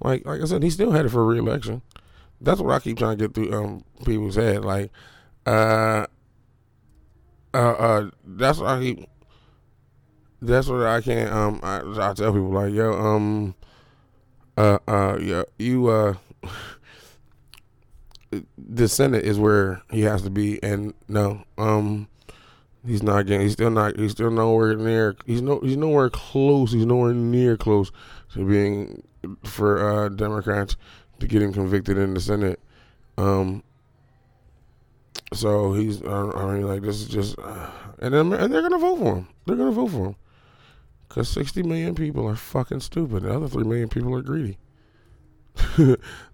Like 0.00 0.24
like 0.24 0.40
i 0.40 0.44
said 0.44 0.62
he's 0.62 0.74
still 0.74 0.92
headed 0.92 1.12
for 1.12 1.24
re-election. 1.24 1.82
That's 2.40 2.60
what 2.60 2.74
i 2.74 2.78
keep 2.80 2.98
trying 2.98 3.18
to 3.18 3.28
get 3.28 3.34
through 3.34 3.52
um 3.52 3.84
people's 4.04 4.36
head. 4.36 4.64
Like 4.64 4.90
uh 5.46 6.06
uh 7.54 7.56
uh 7.58 8.10
that's 8.24 8.58
what 8.58 8.68
i 8.68 8.80
keep 8.80 9.08
that's 10.40 10.68
what 10.68 10.82
i 10.82 11.00
can't 11.00 11.30
um 11.32 11.60
I, 11.62 11.78
I 11.78 12.12
tell 12.14 12.32
people 12.32 12.52
like 12.52 12.72
yo 12.72 12.92
um 12.92 13.54
uh 14.56 14.78
uh 14.86 15.18
yeah 15.20 15.42
you 15.58 15.88
uh 15.88 16.14
the 18.56 18.88
Senate 18.88 19.24
is 19.24 19.38
where 19.38 19.82
he 19.90 20.02
has 20.02 20.22
to 20.22 20.30
be, 20.30 20.62
and 20.62 20.94
no, 21.08 21.42
um, 21.58 22.08
he's 22.86 23.02
not 23.02 23.26
getting. 23.26 23.42
He's 23.42 23.52
still 23.52 23.70
not. 23.70 23.98
He's 23.98 24.12
still 24.12 24.30
nowhere 24.30 24.74
near. 24.76 25.16
He's 25.26 25.42
no. 25.42 25.60
He's 25.60 25.76
nowhere 25.76 26.10
close. 26.10 26.72
He's 26.72 26.86
nowhere 26.86 27.14
near 27.14 27.56
close 27.56 27.92
to 28.32 28.44
being 28.44 29.02
for 29.44 29.78
uh, 29.78 30.08
Democrats 30.08 30.76
to 31.20 31.26
getting 31.26 31.52
convicted 31.52 31.98
in 31.98 32.14
the 32.14 32.20
Senate. 32.20 32.60
Um. 33.18 33.62
So 35.32 35.74
he's. 35.74 36.02
I 36.02 36.54
mean, 36.54 36.66
like 36.66 36.82
this 36.82 37.00
is 37.00 37.08
just, 37.08 37.38
uh, 37.38 37.70
and 38.00 38.14
then 38.14 38.32
and 38.32 38.52
they're 38.52 38.62
gonna 38.62 38.78
vote 38.78 38.98
for 38.98 39.16
him. 39.16 39.28
They're 39.46 39.56
gonna 39.56 39.72
vote 39.72 39.90
for 39.90 40.06
him 40.06 40.16
because 41.08 41.28
sixty 41.28 41.62
million 41.62 41.94
people 41.94 42.26
are 42.26 42.36
fucking 42.36 42.80
stupid. 42.80 43.24
The 43.24 43.34
other 43.34 43.48
three 43.48 43.64
million 43.64 43.88
people 43.88 44.14
are 44.14 44.22
greedy. 44.22 44.58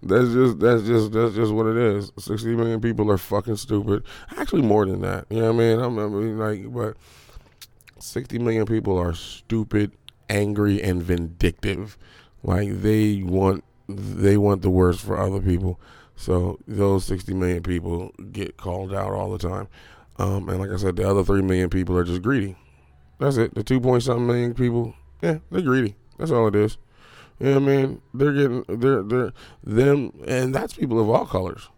that's 0.01 0.31
just 0.33 0.59
that's 0.59 0.83
just 0.83 1.11
that's 1.11 1.35
just 1.35 1.51
what 1.51 1.67
it 1.67 1.77
is. 1.77 2.11
Sixty 2.17 2.55
million 2.55 2.79
people 2.79 3.11
are 3.11 3.17
fucking 3.17 3.57
stupid. 3.57 4.03
Actually, 4.37 4.61
more 4.61 4.85
than 4.85 5.01
that. 5.01 5.25
You 5.29 5.41
know 5.41 5.53
what 5.53 5.63
I 5.63 5.67
mean? 5.67 5.79
I'm, 5.79 5.99
I 5.99 6.07
mean, 6.07 6.37
like, 6.37 6.73
but 6.73 6.95
sixty 7.99 8.39
million 8.39 8.65
people 8.65 8.97
are 8.97 9.13
stupid, 9.13 9.91
angry, 10.29 10.81
and 10.81 11.03
vindictive. 11.03 11.97
Like 12.43 12.81
they 12.81 13.21
want 13.23 13.63
they 13.89 14.37
want 14.37 14.61
the 14.61 14.69
worst 14.69 15.01
for 15.01 15.19
other 15.19 15.41
people. 15.41 15.79
So 16.15 16.59
those 16.67 17.05
sixty 17.05 17.33
million 17.33 17.63
people 17.63 18.13
get 18.31 18.57
called 18.57 18.93
out 18.93 19.11
all 19.11 19.31
the 19.31 19.49
time. 19.49 19.67
Um, 20.17 20.49
and 20.49 20.59
like 20.59 20.69
I 20.69 20.77
said, 20.77 20.95
the 20.95 21.09
other 21.09 21.23
three 21.23 21.41
million 21.41 21.69
people 21.69 21.97
are 21.97 22.03
just 22.03 22.21
greedy. 22.21 22.55
That's 23.19 23.37
it. 23.37 23.53
The 23.53 23.63
two 23.63 23.81
point 23.81 24.03
something 24.03 24.27
million 24.27 24.53
people, 24.53 24.95
yeah, 25.21 25.39
they're 25.51 25.61
greedy. 25.61 25.95
That's 26.17 26.31
all 26.31 26.47
it 26.47 26.55
is. 26.55 26.77
You 27.39 27.47
know 27.47 27.59
what 27.59 27.63
I 27.63 27.75
mean? 27.77 28.01
They're 28.13 28.33
getting 28.33 28.65
they're 28.67 29.03
they're 29.03 29.33
them 29.63 30.11
and 30.27 30.53
that's 30.53 30.73
people 30.73 30.99
of 30.99 31.09
all 31.09 31.25
colors. 31.25 31.69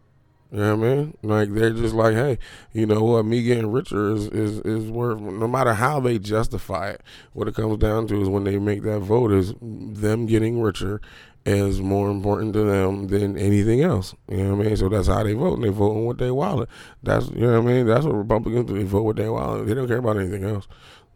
You 0.52 0.60
know 0.60 0.76
what 0.76 0.86
I 0.86 0.96
mean? 0.96 1.18
Like 1.24 1.54
they're 1.54 1.72
just 1.72 1.96
like, 1.96 2.14
hey, 2.14 2.38
you 2.74 2.86
know 2.86 3.02
what? 3.04 3.26
Me 3.26 3.42
getting 3.42 3.72
richer 3.72 4.12
is 4.12 4.28
is 4.28 4.60
is 4.60 4.90
worth. 4.90 5.22
No 5.22 5.48
matter 5.48 5.74
how 5.74 6.02
they 6.02 6.20
justify 6.20 6.90
it, 6.90 7.02
what 7.34 7.48
it 7.48 7.56
comes 7.56 7.78
down 7.78 8.08
to 8.08 8.22
is 8.22 8.28
when 8.28 8.44
they 8.44 8.60
make 8.60 8.84
that 8.84 9.00
vote 9.00 9.32
is 9.32 9.54
them 9.62 10.26
getting 10.26 10.62
richer 10.62 11.00
is 11.46 11.82
more 11.82 12.12
important 12.12 12.54
to 12.54 12.64
them 12.64 13.08
than 13.08 13.38
anything 13.38 13.82
else. 13.82 14.14
You 14.30 14.38
know 14.38 14.56
what 14.56 14.66
I 14.66 14.70
mean? 14.70 14.78
So 14.78 14.90
that's 14.90 15.08
how 15.08 15.24
they 15.24 15.34
vote. 15.34 15.56
And 15.56 15.64
they 15.64 15.70
vote 15.70 15.96
on 15.96 16.06
what 16.06 16.18
they 16.18 16.32
wallet. 16.32 16.70
That's 17.02 17.30
you 17.30 17.42
know 17.42 17.62
what 17.62 17.72
I 17.72 17.74
mean. 17.74 17.86
That's 17.88 18.06
what 18.06 18.16
Republicans 18.16 18.68
do. 18.68 18.78
They 18.78 18.84
vote 18.84 19.04
with 19.04 19.18
their 19.18 19.32
wallet. 19.32 19.68
They 19.68 19.74
don't 19.74 19.88
care 19.88 19.98
about 19.98 20.18
anything 20.18 20.44
else. 20.44 20.68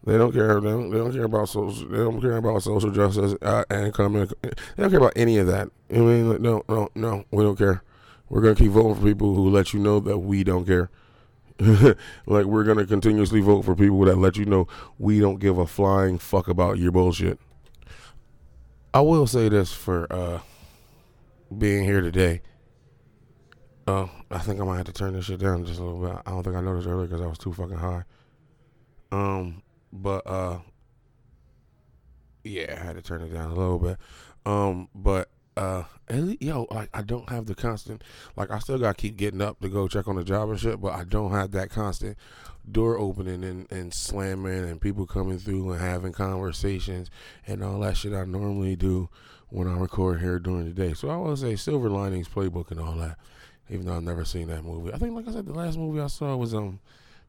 They 0.06 0.16
don't 0.16 0.32
care. 0.32 0.60
They 0.60 0.70
don't, 0.70 0.90
they 0.90 0.98
don't 0.98 1.12
care 1.12 1.24
about 1.24 1.48
social. 1.48 1.88
They 1.88 1.96
don't 1.96 2.20
care 2.20 2.36
about 2.36 2.62
social 2.62 2.92
justice, 2.92 3.34
uh, 3.42 3.64
income. 3.70 4.12
They 4.14 4.50
don't 4.78 4.90
care 4.90 5.00
about 5.00 5.14
any 5.16 5.38
of 5.38 5.48
that. 5.48 5.68
I 5.90 5.98
mean, 5.98 6.40
no, 6.40 6.62
no, 6.68 6.88
no. 6.94 7.24
We 7.32 7.42
don't 7.42 7.58
care. 7.58 7.82
We're 8.28 8.40
gonna 8.40 8.54
keep 8.54 8.70
voting 8.70 8.94
for 8.94 9.02
people 9.02 9.34
who 9.34 9.50
let 9.50 9.72
you 9.74 9.80
know 9.80 9.98
that 10.00 10.18
we 10.18 10.44
don't 10.44 10.64
care. 10.64 10.90
like 12.26 12.44
we're 12.44 12.62
gonna 12.62 12.86
continuously 12.86 13.40
vote 13.40 13.64
for 13.64 13.74
people 13.74 13.98
that 14.04 14.16
let 14.16 14.36
you 14.36 14.44
know 14.44 14.68
we 14.98 15.18
don't 15.18 15.40
give 15.40 15.58
a 15.58 15.66
flying 15.66 16.18
fuck 16.18 16.46
about 16.46 16.78
your 16.78 16.92
bullshit. 16.92 17.40
I 18.94 19.00
will 19.00 19.26
say 19.26 19.48
this 19.48 19.72
for 19.72 20.06
uh, 20.12 20.40
being 21.56 21.82
here 21.82 22.00
today. 22.00 22.42
Uh, 23.88 24.06
I 24.30 24.38
think 24.38 24.60
I 24.60 24.64
might 24.64 24.76
have 24.76 24.86
to 24.86 24.92
turn 24.92 25.14
this 25.14 25.24
shit 25.24 25.40
down 25.40 25.64
just 25.64 25.80
a 25.80 25.84
little 25.84 26.00
bit. 26.00 26.22
I 26.24 26.30
don't 26.30 26.44
think 26.44 26.54
I 26.54 26.60
noticed 26.60 26.86
earlier 26.86 27.08
because 27.08 27.20
I 27.20 27.26
was 27.26 27.38
too 27.38 27.52
fucking 27.52 27.76
high. 27.76 28.04
Um, 29.10 29.62
but 30.02 30.26
uh 30.26 30.58
yeah, 32.46 32.78
I 32.80 32.84
had 32.84 32.96
to 32.96 33.02
turn 33.02 33.22
it 33.22 33.32
down 33.32 33.50
a 33.50 33.54
little 33.54 33.78
bit. 33.78 33.98
Um, 34.44 34.88
but 34.94 35.28
uh, 35.56 35.84
yo, 36.40 36.66
like 36.70 36.90
I 36.94 37.02
don't 37.02 37.28
have 37.30 37.46
the 37.46 37.54
constant. 37.54 38.04
Like 38.36 38.50
I 38.50 38.58
still 38.58 38.78
gotta 38.78 38.94
keep 38.94 39.16
getting 39.16 39.42
up 39.42 39.60
to 39.60 39.68
go 39.68 39.88
check 39.88 40.06
on 40.06 40.16
the 40.16 40.24
job 40.24 40.50
and 40.50 40.60
shit, 40.60 40.80
but 40.80 40.92
I 40.92 41.04
don't 41.04 41.32
have 41.32 41.50
that 41.52 41.70
constant 41.70 42.16
door 42.70 42.98
opening 42.98 43.44
and, 43.44 43.70
and 43.70 43.92
slamming 43.92 44.64
and 44.64 44.80
people 44.80 45.06
coming 45.06 45.38
through 45.38 45.72
and 45.72 45.80
having 45.80 46.12
conversations 46.12 47.10
and 47.46 47.62
all 47.62 47.80
that 47.80 47.96
shit 47.96 48.12
I 48.12 48.24
normally 48.24 48.76
do 48.76 49.08
when 49.48 49.68
I 49.68 49.76
record 49.76 50.20
here 50.20 50.38
during 50.38 50.64
the 50.64 50.72
day. 50.72 50.92
So 50.92 51.08
I 51.08 51.16
will 51.16 51.36
say 51.36 51.56
Silver 51.56 51.88
Linings 51.88 52.28
Playbook 52.28 52.70
and 52.70 52.80
all 52.80 52.96
that. 52.96 53.18
Even 53.68 53.86
though 53.86 53.96
I've 53.96 54.02
never 54.02 54.24
seen 54.24 54.46
that 54.48 54.62
movie, 54.62 54.92
I 54.92 54.98
think 54.98 55.14
like 55.14 55.26
I 55.26 55.32
said, 55.32 55.46
the 55.46 55.52
last 55.52 55.76
movie 55.76 56.00
I 56.00 56.06
saw 56.06 56.36
was 56.36 56.54
um 56.54 56.78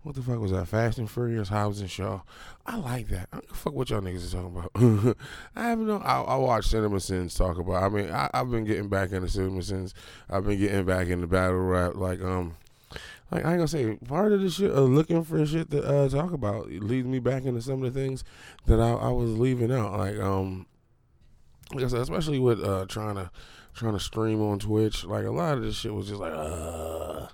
what 0.04 0.16
the 0.16 0.22
fuck 0.22 0.40
was 0.40 0.52
that? 0.52 0.68
Fast 0.68 1.00
and 1.00 1.10
Furious, 1.10 1.50
Hobbs 1.50 1.82
and 1.82 1.90
Shaw. 1.90 2.22
I 2.66 2.78
like 2.78 3.10
that. 3.10 3.28
I 3.34 3.38
don't 3.38 3.56
fuck 3.56 3.74
what 3.74 3.90
y'all 3.90 4.02
niggas 4.02 4.16
is 4.16 4.32
talking 4.32 4.56
about. 4.56 5.18
I 5.56 5.70
have 5.70 5.80
no. 5.80 5.98
I, 5.98 6.22
I 6.22 6.36
watch 6.38 6.68
Cinema 6.68 7.00
Sins 7.00 7.36
talk 7.36 7.58
about. 7.58 7.84
I 7.84 7.90
mean, 7.90 8.10
I, 8.10 8.30
have 8.34 8.50
been 8.50 8.64
getting 8.64 8.90
back 8.90 9.12
into 9.12 9.28
Cinema 9.28 9.62
Sins. 9.64 9.94
I've 10.30 10.46
been 10.46 10.60
getting 10.60 10.86
back 10.86 11.08
into 11.08 11.28
battle 11.28 11.58
rap. 11.58 11.96
Like 11.96 12.22
um, 12.22 12.56
like 13.32 13.46
I 13.46 13.52
ain't 13.52 13.58
gonna 13.58 13.68
say 13.68 13.96
part 14.08 14.32
of 14.32 14.42
the 14.42 14.50
shit 14.50 14.72
of 14.72 14.90
looking 14.90 15.24
for 15.24 15.46
shit 15.46 15.72
to 15.72 15.84
uh, 15.84 16.10
talk 16.10 16.32
about 16.32 16.70
leads 16.70 17.08
me 17.08 17.20
back 17.20 17.44
into 17.44 17.62
some 17.62 17.84
of 17.84 17.94
the 17.94 18.00
things 18.00 18.24
that 18.66 18.80
I, 18.80 18.92
I 18.92 19.10
was 19.10 19.38
leaving 19.38 19.72
out. 19.72 19.98
Like 19.98 20.18
um, 20.20 20.68
like 21.74 21.84
I 21.84 21.88
said, 21.88 22.02
especially 22.02 22.40
with 22.40 22.64
uh 22.64 22.86
trying 22.88 23.16
to 23.16 23.30
trying 23.74 23.94
to 23.94 24.00
stream 24.00 24.42
on 24.42 24.60
Twitch. 24.60 25.04
Like 25.04 25.26
a 25.26 25.32
lot 25.32 25.58
of 25.58 25.64
this 25.64 25.76
shit 25.76 25.94
was 25.94 26.08
just 26.08 26.20
like 26.20 26.34
uh 26.34 27.28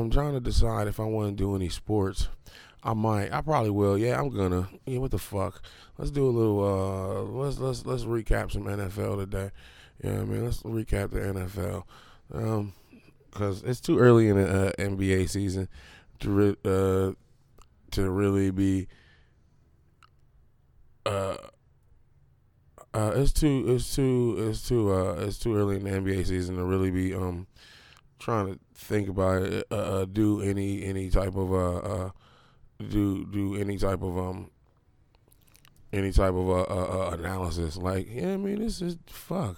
I'm 0.00 0.10
trying 0.10 0.32
to 0.34 0.40
decide 0.40 0.86
if 0.88 1.00
I 1.00 1.04
want 1.04 1.30
to 1.36 1.42
do 1.42 1.54
any 1.56 1.68
sports. 1.68 2.28
I 2.82 2.92
might. 2.94 3.32
I 3.32 3.40
probably 3.40 3.70
will. 3.70 3.96
Yeah, 3.96 4.20
I'm 4.20 4.28
gonna. 4.30 4.68
Yeah, 4.86 4.98
what 4.98 5.10
the 5.10 5.18
fuck? 5.18 5.62
Let's 5.96 6.10
do 6.10 6.26
a 6.26 6.30
little. 6.30 6.62
uh 6.62 7.22
Let's 7.22 7.58
let's 7.58 7.86
let's 7.86 8.04
recap 8.04 8.52
some 8.52 8.64
NFL 8.64 9.18
today. 9.18 9.50
Yeah, 10.02 10.20
I 10.20 10.24
mean, 10.24 10.44
let's 10.44 10.62
recap 10.62 11.10
the 11.10 11.20
NFL. 11.20 11.84
Um, 12.32 12.72
because 13.32 13.62
it's 13.64 13.80
too 13.80 13.98
early 13.98 14.28
in 14.28 14.36
the 14.36 14.68
uh, 14.68 14.72
NBA 14.78 15.28
season 15.28 15.68
to 16.20 16.30
re- 16.30 16.56
uh 16.64 17.12
to 17.92 18.10
really 18.10 18.50
be. 18.50 18.86
Uh, 21.06 21.36
uh, 22.94 23.12
it's 23.16 23.32
too, 23.32 23.64
it's 23.68 23.94
too, 23.94 24.36
it's 24.48 24.66
too, 24.66 24.92
uh, 24.92 25.14
it's 25.18 25.38
too 25.38 25.56
early 25.56 25.76
in 25.76 25.84
the 25.84 25.90
NBA 25.90 26.26
season 26.26 26.56
to 26.56 26.64
really 26.64 26.90
be 26.90 27.12
um 27.14 27.46
trying 28.18 28.54
to 28.54 28.60
think 28.74 29.08
about 29.08 29.42
it, 29.42 29.66
uh, 29.70 29.74
uh, 29.74 30.04
do 30.04 30.40
any 30.40 30.84
any 30.84 31.10
type 31.10 31.36
of 31.36 31.52
uh, 31.52 31.76
uh, 31.76 32.10
do 32.88 33.24
do 33.26 33.56
any 33.56 33.78
type 33.78 34.02
of 34.02 34.18
um 34.18 34.50
any 35.92 36.10
type 36.10 36.34
of 36.34 36.48
uh, 36.48 36.62
uh, 36.62 37.08
uh, 37.08 37.16
analysis. 37.18 37.76
Like, 37.76 38.08
yeah, 38.10 38.32
I 38.32 38.36
mean, 38.36 38.58
this 38.58 38.82
is 38.82 38.96
fuck. 39.06 39.56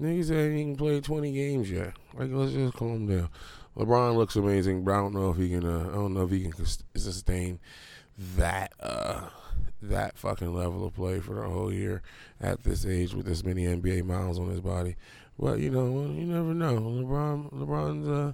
Niggas 0.00 0.30
ain't 0.30 0.58
even 0.58 0.76
played 0.76 1.04
twenty 1.04 1.32
games 1.32 1.70
yet. 1.70 1.94
Like, 2.14 2.30
let's 2.32 2.52
just 2.52 2.74
calm 2.74 3.06
down. 3.06 3.28
LeBron 3.76 4.16
looks 4.16 4.36
amazing, 4.36 4.84
but 4.84 4.92
I 4.92 4.96
don't 4.98 5.14
know 5.14 5.30
if 5.30 5.36
he 5.36 5.50
can. 5.50 5.66
Uh, 5.66 5.88
I 5.90 5.94
don't 5.94 6.14
know 6.14 6.24
if 6.24 6.30
he 6.30 6.48
can 6.48 6.64
sustain 6.96 7.58
that 8.36 8.72
uh 8.80 9.28
that 9.82 10.16
fucking 10.16 10.54
level 10.54 10.86
of 10.86 10.94
play 10.94 11.20
for 11.20 11.34
the 11.34 11.48
whole 11.48 11.72
year 11.72 12.02
at 12.40 12.62
this 12.62 12.86
age 12.86 13.14
with 13.14 13.26
this 13.26 13.44
many 13.44 13.64
NBA 13.64 14.04
miles 14.04 14.38
on 14.38 14.48
his 14.48 14.60
body. 14.60 14.96
But 15.38 15.58
you 15.58 15.70
know, 15.70 16.02
you 16.02 16.24
never 16.24 16.54
know. 16.54 16.76
LeBron, 16.76 17.52
LeBron's 17.52 18.08
uh, 18.08 18.32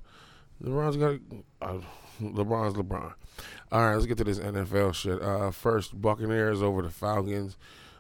LeBron's 0.62 0.96
got 0.96 1.18
uh, 1.61 1.80
LeBron's 2.20 2.74
LeBron. 2.74 3.12
All 3.72 3.80
right, 3.86 3.94
let's 3.94 4.07
get 4.07 4.18
to 4.18 4.24
this 4.24 4.38
NFL 4.38 4.94
shit. 4.94 5.20
Uh, 5.20 5.50
first, 5.50 6.00
Buccaneers 6.00 6.62
over 6.62 6.82
the 6.82 6.90
Falcons. 6.90 7.57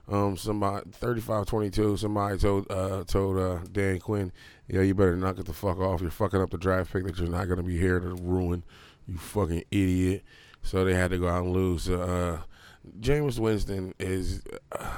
Um, 0.08 0.36
somebody 0.36 0.88
35-22. 0.90 1.98
Somebody 1.98 2.38
told 2.38 2.70
uh, 2.70 3.04
told 3.04 3.38
uh, 3.38 3.58
Dan 3.70 3.98
Quinn, 3.98 4.32
"Yeah, 4.68 4.82
you 4.82 4.94
better 4.94 5.16
knock 5.16 5.38
it 5.38 5.46
the 5.46 5.52
fuck 5.52 5.78
off. 5.78 6.00
You're 6.00 6.10
fucking 6.10 6.40
up 6.40 6.50
the 6.50 6.58
draft 6.58 6.92
pick 6.92 7.04
that 7.04 7.18
you're 7.18 7.28
not 7.28 7.48
gonna 7.48 7.62
be 7.62 7.78
here 7.78 7.98
to 7.98 8.14
ruin. 8.14 8.62
You 9.08 9.16
fucking 9.18 9.64
idiot." 9.70 10.22
So 10.62 10.84
they 10.84 10.94
had 10.94 11.10
to 11.10 11.18
go 11.18 11.28
out 11.28 11.44
and 11.44 11.52
lose. 11.52 11.88
Uh, 11.88 12.42
Jameis 13.00 13.38
Winston 13.38 13.94
is. 13.98 14.42
Uh, 14.70 14.96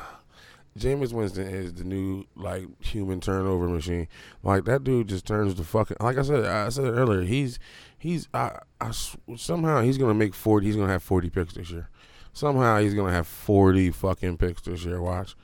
Jameis 0.79 1.13
Winston 1.13 1.47
is 1.47 1.75
the 1.75 1.85
new 1.85 2.25
like 2.35 2.65
human 2.83 3.21
turnover 3.21 3.69
machine. 3.69 4.09
Like 4.43 4.65
that 4.65 4.83
dude 4.83 5.09
just 5.09 5.27
turns 5.27 5.55
the 5.55 5.65
fucking. 5.65 5.99
Like 6.01 6.19
I 6.19 6.23
said, 6.23 6.45
I 6.45 6.69
said 6.69 6.87
earlier. 6.87 7.23
He's 7.23 7.59
he's 7.97 8.29
I, 8.35 8.59
I 8.81 8.91
somehow 9.37 9.83
he's 9.83 9.99
gonna 9.99 10.15
make 10.15 10.35
forty. 10.35 10.67
He's 10.67 10.77
gonna 10.77 10.93
have 10.93 11.03
forty 11.03 11.31
picks 11.31 11.55
this 11.55 11.71
year. 11.71 11.91
Somehow 12.33 12.81
he's 12.81 12.95
gonna 12.95 13.13
have 13.13 13.29
forty 13.29 13.91
fucking 13.93 14.39
picks 14.39 14.63
this 14.63 14.85
year. 14.85 15.01
Watch. 15.01 15.37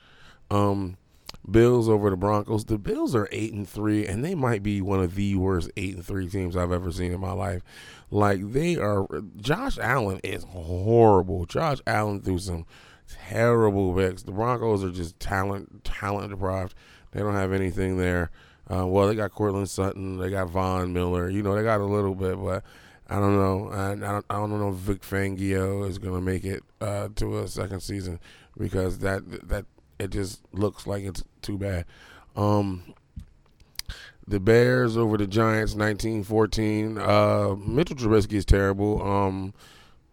Um, 0.49 0.97
Bills 1.49 1.87
over 1.87 2.09
the 2.09 2.17
Broncos. 2.17 2.65
The 2.65 2.77
Bills 2.77 3.15
are 3.15 3.29
eight 3.31 3.53
and 3.53 3.67
three, 3.67 4.05
and 4.05 4.25
they 4.25 4.35
might 4.35 4.61
be 4.61 4.81
one 4.81 4.99
of 4.99 5.15
the 5.15 5.35
worst 5.35 5.71
eight 5.77 5.95
and 5.95 6.05
three 6.05 6.27
teams 6.27 6.57
I've 6.57 6.73
ever 6.73 6.91
seen 6.91 7.13
in 7.13 7.21
my 7.21 7.31
life. 7.31 7.61
Like 8.11 8.51
they 8.51 8.75
are. 8.75 9.07
Josh 9.37 9.79
Allen 9.79 10.19
is 10.25 10.43
horrible. 10.43 11.45
Josh 11.45 11.79
Allen 11.87 12.21
threw 12.21 12.37
some 12.37 12.65
terrible 13.27 13.93
picks. 13.93 14.23
The 14.23 14.31
Broncos 14.31 14.83
are 14.83 14.91
just 14.91 15.19
talent 15.19 15.83
talent 15.83 16.29
deprived. 16.29 16.73
They 17.11 17.19
don't 17.19 17.35
have 17.35 17.51
anything 17.51 17.97
there. 17.97 18.31
Uh, 18.69 18.87
well, 18.87 19.07
they 19.07 19.15
got 19.15 19.31
Courtland 19.31 19.69
Sutton, 19.69 20.17
they 20.17 20.29
got 20.29 20.49
Von 20.49 20.93
Miller. 20.93 21.29
You 21.29 21.43
know, 21.43 21.55
they 21.55 21.63
got 21.63 21.81
a 21.81 21.85
little 21.85 22.15
bit, 22.15 22.41
but 22.41 22.63
I 23.09 23.15
don't 23.15 23.35
know. 23.35 23.69
I, 23.69 23.91
I, 23.91 23.95
don't, 23.95 24.25
I 24.29 24.35
don't 24.35 24.57
know 24.57 24.69
if 24.69 24.75
Vic 24.75 25.01
Fangio 25.01 25.87
is 25.89 25.97
going 25.97 26.15
to 26.15 26.21
make 26.21 26.45
it 26.45 26.63
uh, 26.79 27.09
to 27.15 27.39
a 27.39 27.47
second 27.47 27.81
season 27.81 28.19
because 28.57 28.99
that 28.99 29.49
that 29.49 29.65
it 29.99 30.11
just 30.11 30.41
looks 30.53 30.87
like 30.87 31.03
it's 31.03 31.23
too 31.41 31.57
bad. 31.57 31.85
Um, 32.35 32.93
the 34.25 34.39
Bears 34.39 34.95
over 34.95 35.17
the 35.17 35.27
Giants, 35.27 35.75
nineteen 35.75 36.23
fourteen. 36.23 36.97
Uh, 36.97 37.55
Mitchell 37.57 37.97
Trubisky 37.97 38.33
is 38.33 38.45
terrible. 38.45 39.03
Um, 39.03 39.53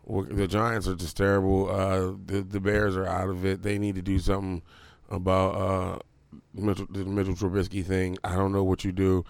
the 0.08 0.48
Giants 0.48 0.88
are 0.88 0.94
just 0.94 1.16
terrible. 1.16 1.70
Uh, 1.70 2.12
the 2.24 2.42
the 2.42 2.60
Bears 2.60 2.96
are 2.96 3.06
out 3.06 3.28
of 3.28 3.44
it. 3.44 3.62
They 3.62 3.78
need 3.78 3.94
to 3.96 4.02
do 4.02 4.18
something 4.18 4.62
about 5.10 5.54
uh, 5.54 5.98
Mitchell, 6.54 6.86
the 6.90 7.04
Mitchell 7.04 7.34
Trubisky 7.34 7.84
thing. 7.84 8.18
I 8.24 8.36
don't 8.36 8.52
know 8.52 8.64
what 8.64 8.84
you 8.84 8.92
do. 8.92 9.24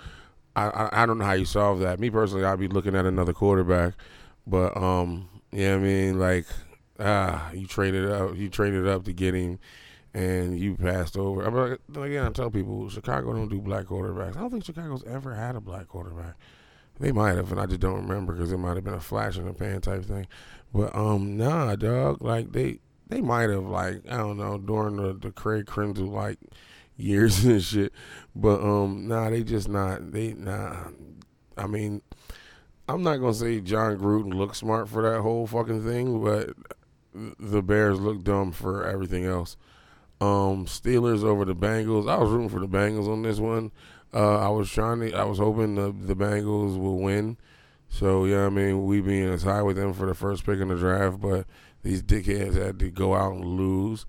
I, 0.57 0.68
I, 0.68 1.03
I 1.03 1.07
don't 1.07 1.18
know 1.18 1.24
how 1.24 1.33
you 1.33 1.45
solve 1.45 1.81
that. 1.81 2.01
Me 2.01 2.11
personally, 2.11 2.45
I'd 2.45 2.59
be 2.59 2.68
looking 2.68 2.95
at 2.97 3.07
another 3.07 3.33
quarterback. 3.33 3.95
But 4.47 4.76
um, 4.76 5.29
yeah, 5.53 5.74
I 5.74 5.79
mean, 5.79 6.18
like 6.18 6.47
ah, 6.99 7.51
you 7.53 7.66
traded 7.66 8.11
up, 8.11 8.37
you 8.37 8.49
traded 8.49 8.87
up 8.87 9.05
to 9.05 9.12
get 9.12 9.35
him, 9.35 9.59
and 10.14 10.59
you 10.59 10.76
passed 10.76 11.16
over. 11.16 11.47
I 11.47 11.51
mean, 11.51 12.05
again, 12.05 12.24
I 12.24 12.31
tell 12.31 12.51
people 12.51 12.89
Chicago 12.89 13.33
don't 13.33 13.49
do 13.49 13.61
black 13.61 13.87
quarterbacks. 13.87 14.37
I 14.37 14.41
don't 14.41 14.51
think 14.51 14.64
Chicago's 14.64 15.05
ever 15.05 15.35
had 15.35 15.57
a 15.57 15.61
black 15.61 15.89
quarterback. 15.89 16.37
They 17.01 17.12
might 17.12 17.37
have, 17.37 17.53
and 17.53 17.61
I 17.61 17.66
just 17.66 17.81
don't 17.81 17.95
remember 18.09 18.33
because 18.33 18.51
it 18.51 18.59
might 18.59 18.74
have 18.74 18.85
been 18.85 18.95
a 18.95 19.01
flash 19.01 19.37
in 19.37 19.45
the 19.45 19.53
pan 19.53 19.81
type 19.81 20.05
thing. 20.05 20.26
But 20.73 20.95
um, 20.95 21.37
nah, 21.37 21.77
dog. 21.77 22.23
Like 22.23 22.53
they 22.53 22.81
they 23.09 23.21
might 23.21 23.51
have 23.51 23.64
like 23.64 24.03
I 24.11 24.19
don't 24.19 24.37
know 24.37 24.59
during 24.59 24.97
the 24.97 25.14
the 25.14 25.31
Craig 25.31 25.66
Krenzel 25.66 26.11
like 26.12 26.39
years 26.97 27.45
and 27.47 27.62
shit. 27.62 27.93
But 28.35 28.61
um, 28.61 29.09
nah, 29.09 29.31
they 29.31 29.43
just 29.43 29.69
not 29.69 30.12
they 30.12 30.35
nah. 30.35 30.89
I 31.57 31.66
mean, 31.66 32.03
I'm 32.89 33.03
not 33.03 33.16
gonna 33.16 33.35
say 33.35 33.61
Jon 33.61 33.99
Gruden 33.99 34.35
looked 34.35 34.57
smart 34.57 34.89
for 34.89 35.03
that 35.03 35.21
whole 35.21 35.47
fucking 35.47 35.85
thing, 35.85 36.23
but 36.23 36.51
the 37.39 37.62
Bears 37.62 37.99
look 38.01 38.23
dumb 38.23 38.53
for 38.53 38.85
everything 38.85 39.25
else. 39.25 39.57
Um, 40.21 40.66
Steelers 40.66 41.23
over 41.23 41.45
the 41.45 41.55
Bengals. 41.55 42.11
I 42.11 42.16
was 42.16 42.31
rooting 42.31 42.49
for 42.49 42.61
the 42.61 42.69
Bengals 42.69 43.09
on 43.09 43.23
this 43.23 43.39
one. 43.39 43.73
Uh, 44.12 44.39
I 44.39 44.49
was 44.49 44.71
trying 44.71 45.01
to. 45.01 45.12
I 45.12 45.25
was 45.25 45.39
hoping 45.39 45.75
the 45.75 45.93
the 45.93 46.16
Bengals 46.16 46.79
will 46.79 46.99
win. 46.99 47.37
So 47.89 48.24
yeah, 48.24 48.47
I 48.47 48.49
mean, 48.49 48.84
we 48.84 49.01
being 49.01 49.28
as 49.28 49.43
high 49.43 49.62
with 49.62 49.76
them 49.76 49.93
for 49.93 50.07
the 50.07 50.14
first 50.14 50.45
pick 50.45 50.61
in 50.61 50.68
the 50.68 50.76
draft, 50.76 51.20
but 51.20 51.47
these 51.82 52.03
dickheads 52.03 52.55
had 52.55 52.78
to 52.80 52.91
go 52.91 53.14
out 53.14 53.32
and 53.34 53.45
lose. 53.45 54.07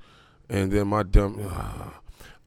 And 0.49 0.71
then 0.71 0.87
my 0.87 1.03
dumb, 1.03 1.39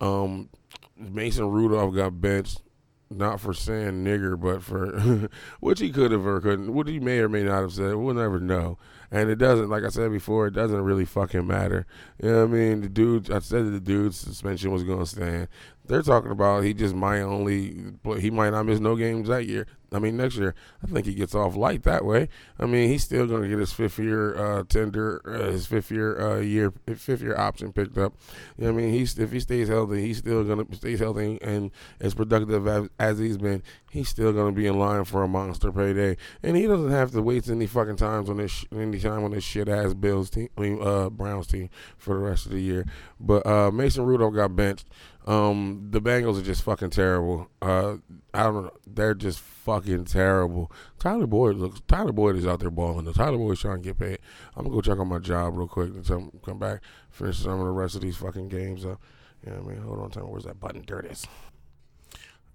uh, 0.01 0.05
um, 0.05 0.51
Mason 0.97 1.49
Rudolph 1.49 1.95
got 1.95 2.21
benched, 2.21 2.63
not 3.11 3.41
for 3.41 3.53
saying 3.53 4.05
nigger, 4.05 4.39
but 4.39 4.63
for 4.63 5.29
which 5.61 5.81
he 5.81 5.91
could 5.91 6.13
have 6.13 6.27
or 6.27 6.41
couldn't, 6.41 6.73
what 6.73 6.89
he 6.89 7.01
may 7.01 7.19
or 7.19 7.29
may 7.29 7.43
not 7.43 7.63
have 7.63 7.73
said. 7.73 7.95
We'll 7.95 8.15
never 8.15 8.41
know. 8.41 8.79
And 9.11 9.29
it 9.29 9.37
doesn't, 9.37 9.69
like 9.69 9.85
I 9.85 9.89
said 9.89 10.11
before, 10.11 10.47
it 10.47 10.55
doesn't 10.55 10.81
really 10.81 11.05
fucking 11.05 11.47
matter. 11.47 11.87
You 12.23 12.31
know 12.31 12.47
what 12.47 12.55
I 12.55 12.59
mean? 12.59 12.81
The 12.81 12.89
dude, 12.89 13.31
I 13.31 13.41
said 13.41 13.73
the 13.73 13.81
dude's 13.81 14.19
suspension 14.19 14.71
was 14.71 14.85
to 14.85 15.07
stand. 15.07 15.49
They're 15.87 16.03
talking 16.03 16.31
about 16.31 16.65
he 16.65 16.75
just 16.75 16.95
might 16.95 17.21
only, 17.21 17.93
he 18.19 18.31
might 18.31 18.51
not 18.51 18.67
miss 18.67 18.81
no 18.81 18.97
games 18.97 19.29
that 19.29 19.47
year. 19.47 19.67
I 19.95 19.99
mean, 19.99 20.17
next 20.17 20.37
year, 20.37 20.55
I 20.83 20.87
think 20.87 21.07
he 21.07 21.15
gets 21.15 21.35
off 21.35 21.55
light 21.55 21.83
that 21.83 22.05
way. 22.05 22.29
I 22.59 22.67
mean, 22.67 22.89
he's 22.89 23.05
still 23.05 23.27
going 23.27 23.43
to 23.43 23.49
get 23.49 23.59
his 23.59 23.73
fifth 23.73 23.99
year 23.99 24.37
uh, 24.37 24.65
tender, 24.65 25.21
uh, 25.27 25.51
his 25.51 25.67
fifth 25.67 25.91
year 25.91 26.19
uh, 26.21 26.41
year 26.41 26.73
fifth 26.87 27.21
year 27.21 27.37
option 27.37 27.73
picked 27.73 27.99
up. 27.99 28.15
You 28.57 28.65
know 28.65 28.71
I 28.71 28.73
mean, 28.73 28.93
he's 28.93 29.19
if 29.19 29.33
he 29.33 29.41
stays 29.41 29.69
healthy, 29.69 30.01
he's 30.01 30.19
still 30.19 30.45
going 30.45 30.65
to 30.65 30.77
stay 30.77 30.97
healthy 30.97 31.39
and 31.43 31.71
as 32.01 32.15
productive 32.15 32.67
as, 32.67 32.89
as 32.99 33.19
he's 33.19 33.39
been. 33.39 33.63
He's 33.91 34.09
still 34.09 34.33
going 34.33 34.55
to 34.55 34.59
be 34.59 34.67
in 34.67 34.79
line 34.79 35.05
for 35.05 35.23
a 35.23 35.29
monster 35.29 35.71
payday, 35.71 36.17
and 36.43 36.57
he 36.57 36.67
doesn't 36.67 36.91
have 36.91 37.11
to 37.13 37.21
waste 37.21 37.51
any 37.51 37.67
fucking 37.67 37.97
times 37.97 38.31
on 38.31 38.39
this 38.39 38.65
any 38.75 38.99
time 38.99 39.25
on 39.25 39.33
this 39.33 39.45
shit 39.45 39.69
ass 39.69 39.93
Bills 39.93 40.31
team, 40.31 40.49
I 40.57 40.61
mean 40.61 40.79
uh, 40.81 41.11
Browns 41.11 41.47
team 41.47 41.69
for 41.99 42.15
the 42.15 42.21
rest 42.21 42.47
of 42.47 42.53
the 42.53 42.61
year. 42.61 42.87
But 43.21 43.47
uh, 43.47 43.71
Mason 43.71 44.05
Rudolph 44.05 44.35
got 44.35 44.57
benched. 44.57 44.87
Um, 45.27 45.89
the 45.91 46.01
Bengals 46.01 46.41
are 46.41 46.45
just 46.45 46.63
fucking 46.63 46.91
terrible. 46.91 47.49
Uh, 47.61 47.97
I 48.35 48.43
don't 48.43 48.65
know. 48.65 48.73
They're 48.87 49.15
just 49.15 49.39
fucking 49.39 50.07
terrible. 50.07 50.73
Tyler 50.99 51.27
Boyd 51.27 51.57
looks. 51.57 51.81
Tyler 51.87 52.13
Boyd 52.13 52.37
is 52.37 52.47
out 52.47 52.61
there 52.61 52.71
balling. 52.71 53.05
The 53.05 53.13
Tyler 53.13 53.39
Boyd's 53.39 53.61
trying 53.61 53.83
to 53.83 53.89
get 53.89 53.99
paid. 53.99 54.19
I'm 54.57 54.65
gonna 54.65 54.75
go 54.75 54.81
check 54.81 54.99
on 54.99 55.09
my 55.09 55.19
job 55.21 55.57
real 55.57 55.69
quick 55.69 55.91
and 55.91 56.05
come, 56.05 56.33
come 56.45 56.59
back, 56.59 56.81
finish 57.11 57.39
some 57.39 57.61
of 57.61 57.67
the 57.67 57.73
rest 57.73 57.95
of 57.95 58.01
these 58.01 58.17
fucking 58.17 58.49
games 58.49 58.85
up. 58.85 59.01
Yeah, 59.47 59.55
I 59.55 59.61
mean, 59.61 59.81
hold 59.81 60.01
on, 60.01 60.11
tell 60.11 60.25
me 60.25 60.31
where's 60.31 60.45
that 60.45 60.59
button? 60.59 60.85
There. 60.87 61.05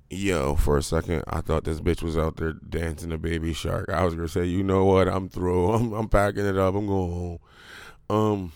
Yo, 0.09 0.55
for 0.55 0.77
a 0.77 0.83
second, 0.83 1.23
I 1.27 1.41
thought 1.41 1.65
this 1.65 1.81
bitch 1.81 2.01
was 2.01 2.17
out 2.17 2.37
there 2.37 2.53
dancing 2.53 3.11
a 3.11 3.17
baby 3.17 3.53
shark. 3.53 3.89
I 3.89 4.03
was 4.03 4.13
gonna 4.15 4.27
say, 4.27 4.45
you 4.45 4.63
know 4.63 4.85
what? 4.85 5.07
I'm 5.07 5.29
through. 5.29 5.71
I'm, 5.73 5.93
I'm 5.93 6.09
packing 6.09 6.45
it 6.45 6.57
up. 6.57 6.75
I'm 6.75 6.87
going 6.87 7.11
home. 7.11 7.39
Um 8.09 8.51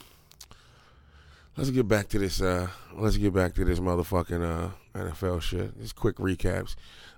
let's 1.57 1.69
get 1.69 1.87
back 1.87 2.07
to 2.09 2.19
this. 2.19 2.41
Uh, 2.41 2.67
let's 2.93 3.17
get 3.17 3.33
back 3.33 3.53
to 3.55 3.65
this 3.65 3.79
motherfucking 3.79 4.43
uh, 4.43 4.69
NFL 4.97 5.41
shit. 5.41 5.79
Just 5.79 5.95
quick 5.95 6.17
recaps. 6.17 6.75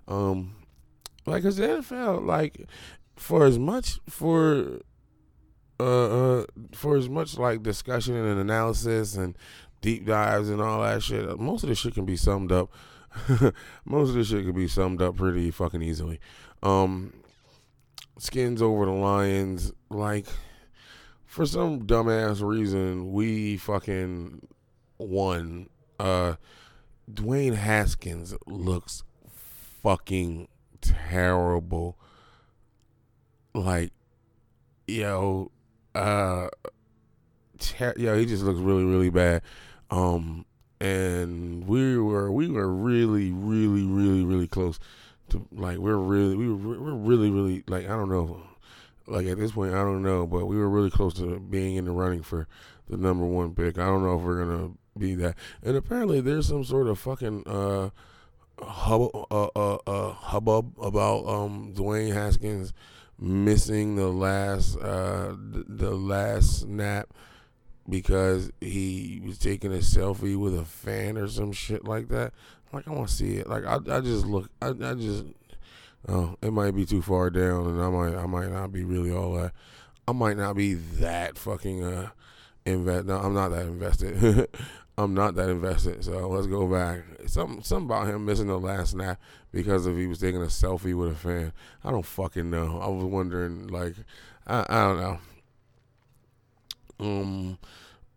Um, 0.07 0.55
like, 1.25 1.43
cause 1.43 1.57
the 1.57 1.67
NFL, 1.67 2.25
like, 2.25 2.67
for 3.15 3.45
as 3.45 3.59
much 3.59 3.99
for 4.09 4.79
uh, 5.79 6.39
uh 6.39 6.45
for 6.73 6.97
as 6.97 7.09
much 7.09 7.37
like 7.37 7.63
discussion 7.63 8.15
and 8.15 8.39
analysis 8.39 9.15
and 9.15 9.37
deep 9.81 10.05
dives 10.05 10.49
and 10.49 10.61
all 10.61 10.81
that 10.81 11.03
shit, 11.03 11.39
most 11.39 11.63
of 11.63 11.69
this 11.69 11.79
shit 11.79 11.93
can 11.93 12.05
be 12.05 12.17
summed 12.17 12.51
up. 12.51 12.71
most 13.85 14.09
of 14.09 14.15
this 14.15 14.27
shit 14.27 14.43
can 14.43 14.53
be 14.53 14.67
summed 14.67 15.01
up 15.01 15.15
pretty 15.15 15.51
fucking 15.51 15.81
easily. 15.81 16.19
Um, 16.63 17.13
skins 18.17 18.61
over 18.61 18.85
the 18.85 18.91
Lions, 18.91 19.71
like 19.89 20.25
for 21.33 21.47
some 21.47 21.87
dumbass 21.87 22.47
reason, 22.47 23.11
we 23.11 23.57
fucking 23.57 24.47
won. 24.99 25.67
Uh, 25.99 26.35
Dwayne 27.11 27.55
Haskins 27.55 28.35
looks 28.45 29.03
fucking 29.81 30.47
terrible. 30.79 31.97
Like, 33.55 33.93
yo, 34.87 35.49
uh, 35.95 36.49
ter- 37.57 37.95
yo, 37.97 38.15
he 38.15 38.27
just 38.27 38.43
looks 38.43 38.59
really, 38.59 38.83
really 38.83 39.09
bad. 39.09 39.41
Um, 39.89 40.45
and 40.79 41.67
we 41.67 41.97
were, 41.97 42.31
we 42.31 42.47
were 42.47 42.71
really, 42.71 43.31
really, 43.31 43.81
really, 43.81 44.23
really 44.23 44.47
close 44.47 44.79
to 45.29 45.47
like 45.51 45.79
we're 45.79 45.97
really, 45.97 46.35
we 46.35 46.53
were, 46.53 46.79
we're 46.79 46.93
really, 46.93 47.31
really 47.31 47.63
like 47.67 47.85
I 47.85 47.95
don't 47.95 48.09
know 48.09 48.43
like 49.07 49.27
at 49.27 49.37
this 49.37 49.51
point, 49.51 49.73
I 49.73 49.83
don't 49.83 50.03
know, 50.03 50.25
but 50.25 50.45
we 50.45 50.57
were 50.57 50.69
really 50.69 50.89
close 50.91 51.13
to 51.15 51.39
being 51.39 51.75
in 51.75 51.85
the 51.85 51.91
running 51.91 52.23
for 52.23 52.47
the 52.89 52.97
number 52.97 53.25
one 53.25 53.53
pick. 53.55 53.77
I 53.77 53.85
don't 53.85 54.03
know 54.03 54.17
if 54.17 54.23
we're 54.23 54.45
gonna 54.45 54.71
be 54.97 55.15
that. 55.15 55.35
And 55.61 55.75
apparently, 55.75 56.21
there's 56.21 56.47
some 56.47 56.63
sort 56.63 56.87
of 56.87 56.99
fucking 56.99 57.43
uh, 57.45 57.89
hub, 58.61 59.09
uh, 59.31 59.47
uh, 59.55 59.77
uh, 59.87 60.11
hubbub 60.13 60.73
about 60.81 61.27
um, 61.27 61.73
Dwayne 61.75 62.13
Haskins 62.13 62.73
missing 63.19 63.95
the 63.95 64.07
last 64.07 64.77
uh, 64.77 65.35
the 65.37 65.91
last 65.91 66.61
snap 66.61 67.13
because 67.87 68.51
he 68.61 69.21
was 69.25 69.37
taking 69.37 69.73
a 69.73 69.77
selfie 69.77 70.37
with 70.37 70.57
a 70.57 70.65
fan 70.65 71.17
or 71.17 71.27
some 71.27 71.51
shit 71.51 71.85
like 71.85 72.07
that. 72.09 72.33
Like 72.71 72.87
I 72.87 72.91
want 72.91 73.09
to 73.09 73.13
see 73.13 73.35
it. 73.35 73.47
Like 73.47 73.65
I, 73.65 73.75
I 73.75 74.01
just 74.01 74.25
look. 74.25 74.49
I, 74.61 74.69
I 74.69 74.93
just 74.95 75.25
Oh, 76.07 76.35
it 76.41 76.51
might 76.51 76.71
be 76.71 76.85
too 76.85 77.01
far 77.01 77.29
down, 77.29 77.67
and 77.67 77.81
I 77.81 77.89
might 77.89 78.15
I 78.15 78.25
might 78.25 78.51
not 78.51 78.71
be 78.71 78.83
really 78.83 79.11
all 79.11 79.33
that. 79.35 79.53
I 80.07 80.11
might 80.11 80.37
not 80.37 80.55
be 80.55 80.73
that 80.73 81.37
fucking 81.37 81.83
uh 81.83 82.09
invest. 82.65 83.05
No, 83.05 83.17
I'm 83.17 83.33
not 83.33 83.49
that 83.49 83.65
invested. 83.65 84.47
I'm 84.97 85.13
not 85.15 85.35
that 85.35 85.49
invested. 85.49 86.03
So 86.03 86.27
let's 86.29 86.47
go 86.47 86.67
back. 86.67 87.03
Something 87.25 87.63
something 87.63 87.85
about 87.85 88.07
him 88.07 88.25
missing 88.25 88.47
the 88.47 88.59
last 88.59 88.91
snap 88.91 89.19
because 89.51 89.85
of 89.85 89.97
he 89.97 90.07
was 90.07 90.19
taking 90.19 90.41
a 90.41 90.47
selfie 90.47 90.95
with 90.95 91.11
a 91.11 91.15
fan. 91.15 91.53
I 91.83 91.91
don't 91.91 92.05
fucking 92.05 92.49
know. 92.49 92.79
I 92.79 92.87
was 92.87 93.05
wondering 93.05 93.67
like 93.67 93.95
I 94.45 94.65
I 94.69 94.83
don't 94.83 94.99
know. 94.99 95.19
Um, 96.99 97.57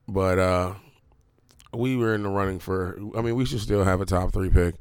but 0.09 0.39
uh, 0.39 0.75
we 1.73 1.97
were 1.97 2.15
in 2.15 2.23
the 2.23 2.29
running 2.29 2.59
for. 2.59 2.99
I 3.17 3.23
mean, 3.23 3.37
we 3.37 3.45
should 3.45 3.61
still 3.61 3.85
have 3.85 4.01
a 4.01 4.07
top 4.07 4.33
three 4.33 4.51
pick, 4.51 4.77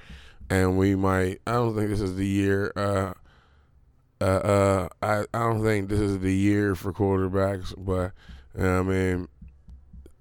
and 0.50 0.78
we 0.78 0.96
might. 0.96 1.42
I 1.48 1.54
don't 1.54 1.76
think 1.76 1.90
this 1.90 2.02
is 2.02 2.16
the 2.16 2.28
year. 2.28 2.72
Uh, 2.76 3.14
uh, 4.22 4.24
uh, 4.24 4.90
I 5.02 5.26
I 5.34 5.40
don't 5.40 5.64
think 5.64 5.90
this 5.90 6.00
is 6.00 6.20
the 6.20 6.34
year 6.34 6.76
for 6.76 6.94
quarterbacks, 6.94 7.74
but 7.78 8.12
I 8.60 8.82
mean, 8.82 9.28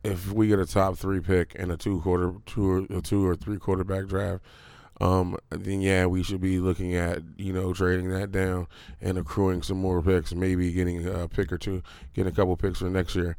if 0.03 0.33
we 0.33 0.49
get 0.49 0.59
a 0.59 0.67
top 0.67 0.97
three 0.97 1.21
pick 1.21 1.55
and 1.59 1.71
a 1.71 1.77
two 1.77 2.01
quarter, 2.01 2.35
two 2.47 2.87
or 2.91 3.01
two 3.01 3.27
or 3.27 3.37
three 3.37 3.59
quarterback 3.59 4.07
draft, 4.07 4.43
um, 5.01 5.37
then 5.51 5.81
yeah, 5.81 6.07
we 6.07 6.23
should 6.23 6.41
be 6.41 6.59
looking 6.59 6.95
at 6.95 7.23
you 7.37 7.53
know 7.53 7.73
trading 7.73 8.09
that 8.11 8.33
down 8.33 8.67
and 9.01 9.19
accruing 9.19 9.63
some 9.63 9.79
more 9.79 10.03
picks, 10.03 10.35
maybe 10.35 10.73
getting 10.73 11.07
a 11.07 11.29
pick 11.29 11.53
or 11.53 11.59
two, 11.59 11.83
getting 12.15 12.33
a 12.33 12.37
couple 12.37 12.57
picks 12.57 12.81
for 12.81 12.91
next 12.91 13.15
year. 13.15 13.37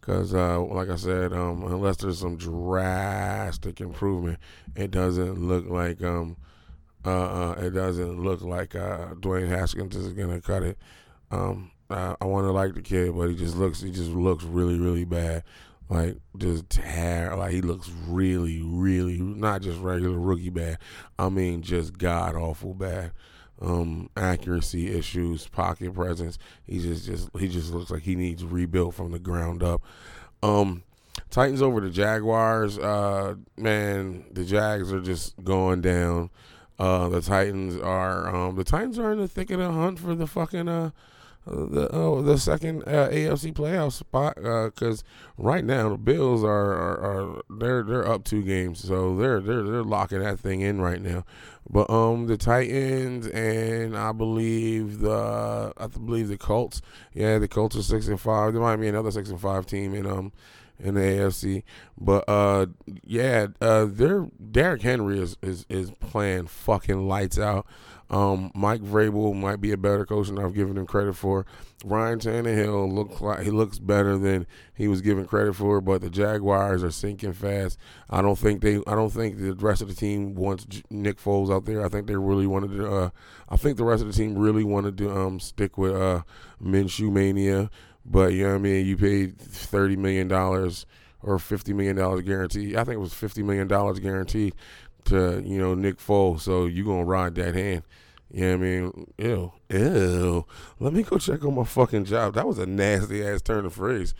Because, 0.00 0.32
uh, 0.34 0.60
like 0.62 0.88
I 0.88 0.96
said, 0.96 1.32
um, 1.32 1.62
unless 1.64 1.98
there's 1.98 2.18
some 2.20 2.36
drastic 2.36 3.80
improvement, 3.80 4.38
it 4.74 4.90
doesn't 4.90 5.46
look 5.46 5.68
like 5.68 6.02
um, 6.02 6.36
uh, 7.04 7.10
uh, 7.10 7.54
it 7.60 7.70
doesn't 7.70 8.22
look 8.22 8.42
like 8.42 8.74
uh, 8.74 9.14
Dwayne 9.14 9.48
Haskins 9.48 9.96
is 9.96 10.12
gonna 10.12 10.40
cut 10.40 10.62
it. 10.62 10.78
Um, 11.30 11.70
I, 11.90 12.16
I 12.20 12.24
want 12.24 12.46
to 12.46 12.52
like 12.52 12.74
the 12.74 12.82
kid, 12.82 13.14
but 13.14 13.28
he 13.28 13.36
just 13.36 13.56
looks 13.56 13.80
he 13.82 13.90
just 13.90 14.10
looks 14.10 14.44
really 14.44 14.78
really 14.78 15.04
bad. 15.04 15.44
Like 15.88 16.18
just 16.38 16.74
hair, 16.74 17.34
like 17.36 17.52
he 17.52 17.60
looks 17.60 17.90
really 18.06 18.62
really 18.62 19.18
not 19.18 19.60
just 19.60 19.80
regular 19.80 20.18
rookie 20.18 20.50
bad. 20.50 20.78
I 21.18 21.28
mean 21.28 21.62
just 21.62 21.98
god 21.98 22.36
awful 22.36 22.74
bad 22.74 23.12
um, 23.60 24.08
accuracy 24.16 24.96
issues, 24.96 25.46
pocket 25.48 25.94
presence. 25.94 26.38
He 26.66 26.80
just, 26.80 27.06
just 27.06 27.28
he 27.38 27.48
just 27.48 27.72
looks 27.72 27.90
like 27.90 28.02
he 28.02 28.14
needs 28.14 28.44
rebuilt 28.44 28.94
from 28.94 29.12
the 29.12 29.18
ground 29.18 29.62
up. 29.62 29.82
Um, 30.42 30.82
Titans 31.30 31.62
over 31.62 31.80
the 31.80 31.90
Jaguars. 31.90 32.78
Uh, 32.78 33.34
man, 33.56 34.24
the 34.30 34.44
Jags 34.44 34.92
are 34.92 35.00
just 35.00 35.42
going 35.44 35.80
down. 35.80 36.30
Uh, 36.78 37.08
the 37.10 37.20
Titans 37.20 37.76
are 37.76 38.34
um, 38.34 38.56
the 38.56 38.64
Titans 38.64 38.98
are 38.98 39.12
in 39.12 39.18
the 39.18 39.28
thick 39.28 39.50
of 39.50 39.58
the 39.58 39.70
hunt 39.70 39.98
for 39.98 40.14
the 40.14 40.26
fucking 40.26 40.68
uh, 40.68 40.90
the 41.50 41.88
oh, 41.92 42.22
the 42.22 42.38
second 42.38 42.82
uh, 42.86 43.08
AFC 43.08 43.52
playoff 43.52 43.92
spot 43.92 44.36
because 44.36 45.02
uh, 45.02 45.42
right 45.42 45.64
now 45.64 45.88
the 45.90 45.98
Bills 45.98 46.44
are, 46.44 46.72
are, 46.72 47.00
are 47.00 47.42
they're 47.50 47.82
they're 47.82 48.08
up 48.08 48.24
two 48.24 48.42
games, 48.42 48.80
so 48.80 49.16
they're 49.16 49.40
they're 49.40 49.62
they're 49.64 49.82
locking 49.82 50.20
that 50.20 50.38
thing 50.38 50.60
in 50.60 50.80
right 50.80 51.00
now. 51.00 51.24
But 51.68 51.90
um, 51.90 52.26
the 52.26 52.36
Titans 52.36 53.26
and 53.28 53.96
I 53.96 54.12
believe 54.12 55.00
the 55.00 55.72
I 55.76 55.86
believe 55.88 56.28
the 56.28 56.38
Colts, 56.38 56.80
yeah, 57.12 57.38
the 57.38 57.48
Colts 57.48 57.76
are 57.76 57.82
six 57.82 58.08
and 58.08 58.20
five. 58.20 58.52
There 58.52 58.62
might 58.62 58.76
be 58.76 58.88
another 58.88 59.10
six 59.10 59.28
and 59.28 59.40
five 59.40 59.66
team 59.66 59.94
in 59.94 60.06
um 60.06 60.32
in 60.82 60.94
the 60.94 61.00
AFC. 61.00 61.62
But 61.98 62.24
uh, 62.28 62.66
yeah, 63.04 63.48
uh, 63.60 63.86
their 63.88 64.28
Derrick 64.50 64.82
Henry 64.82 65.18
is, 65.18 65.36
is 65.42 65.66
is 65.68 65.90
playing 66.00 66.46
fucking 66.46 67.06
lights 67.08 67.38
out. 67.38 67.66
Um, 68.10 68.50
Mike 68.56 68.82
Vrabel 68.82 69.36
might 69.36 69.60
be 69.60 69.70
a 69.70 69.76
better 69.76 70.04
coach 70.04 70.26
than 70.26 70.38
I've 70.38 70.54
given 70.54 70.76
him 70.76 70.86
credit 70.86 71.14
for. 71.14 71.46
Ryan 71.84 72.18
Tannehill 72.18 72.92
looks 72.92 73.20
like 73.20 73.42
he 73.42 73.50
looks 73.50 73.78
better 73.78 74.18
than 74.18 74.48
he 74.74 74.88
was 74.88 75.00
given 75.00 75.26
credit 75.26 75.54
for, 75.54 75.80
but 75.80 76.00
the 76.00 76.10
Jaguars 76.10 76.82
are 76.82 76.90
sinking 76.90 77.34
fast. 77.34 77.78
I 78.10 78.20
don't 78.20 78.36
think 78.36 78.62
they. 78.62 78.78
I 78.86 78.96
don't 78.96 79.10
think 79.10 79.38
the 79.38 79.54
rest 79.54 79.80
of 79.80 79.88
the 79.88 79.94
team 79.94 80.34
wants 80.34 80.66
Nick 80.90 81.18
Foles 81.18 81.54
out 81.54 81.66
there. 81.66 81.84
I 81.84 81.88
think 81.88 82.08
they 82.08 82.16
really 82.16 82.48
wanted 82.48 82.72
to. 82.72 82.92
Uh, 82.92 83.10
I 83.48 83.56
think 83.56 83.76
the 83.76 83.84
rest 83.84 84.02
of 84.02 84.08
the 84.08 84.14
team 84.14 84.36
really 84.36 84.64
wanted 84.64 84.98
to 84.98 85.10
um, 85.16 85.38
stick 85.38 85.78
with 85.78 85.94
uh, 85.94 86.22
Minshew 86.62 87.12
mania. 87.12 87.70
But 88.04 88.32
you 88.32 88.44
know 88.44 88.50
what 88.50 88.56
I 88.56 88.58
mean. 88.58 88.86
You 88.86 88.96
paid 88.96 89.38
thirty 89.38 89.96
million 89.96 90.28
dollars 90.28 90.86
or 91.22 91.38
fifty 91.38 91.72
million 91.72 91.96
dollars 91.96 92.22
guarantee. 92.22 92.76
I 92.76 92.84
think 92.84 92.94
it 92.94 93.00
was 93.00 93.14
fifty 93.14 93.42
million 93.42 93.68
dollars 93.68 93.98
guarantee 93.98 94.52
to 95.04 95.42
you 95.44 95.58
know 95.58 95.74
Nick 95.74 95.98
Foles. 95.98 96.40
So 96.40 96.66
you 96.66 96.84
gonna 96.84 97.04
ride 97.04 97.34
that 97.36 97.54
hand. 97.54 97.82
You 98.32 98.42
know 98.42 98.50
what 98.50 98.54
I 98.54 98.56
mean? 98.58 99.12
Ew. 99.18 99.52
Ew. 99.70 100.46
Let 100.78 100.92
me 100.92 101.02
go 101.02 101.18
check 101.18 101.44
on 101.44 101.54
my 101.54 101.64
fucking 101.64 102.04
job. 102.04 102.34
That 102.34 102.46
was 102.46 102.58
a 102.58 102.66
nasty 102.66 103.26
ass 103.26 103.42
turn 103.42 103.66
of 103.66 103.74
phrase. 103.74 104.14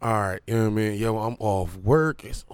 All 0.00 0.12
right, 0.12 0.40
you 0.46 0.54
know 0.54 0.64
what 0.64 0.70
I 0.70 0.74
mean? 0.74 0.98
Yo, 0.98 1.18
I'm 1.18 1.36
off 1.40 1.76
work. 1.76 2.24
It's 2.24 2.44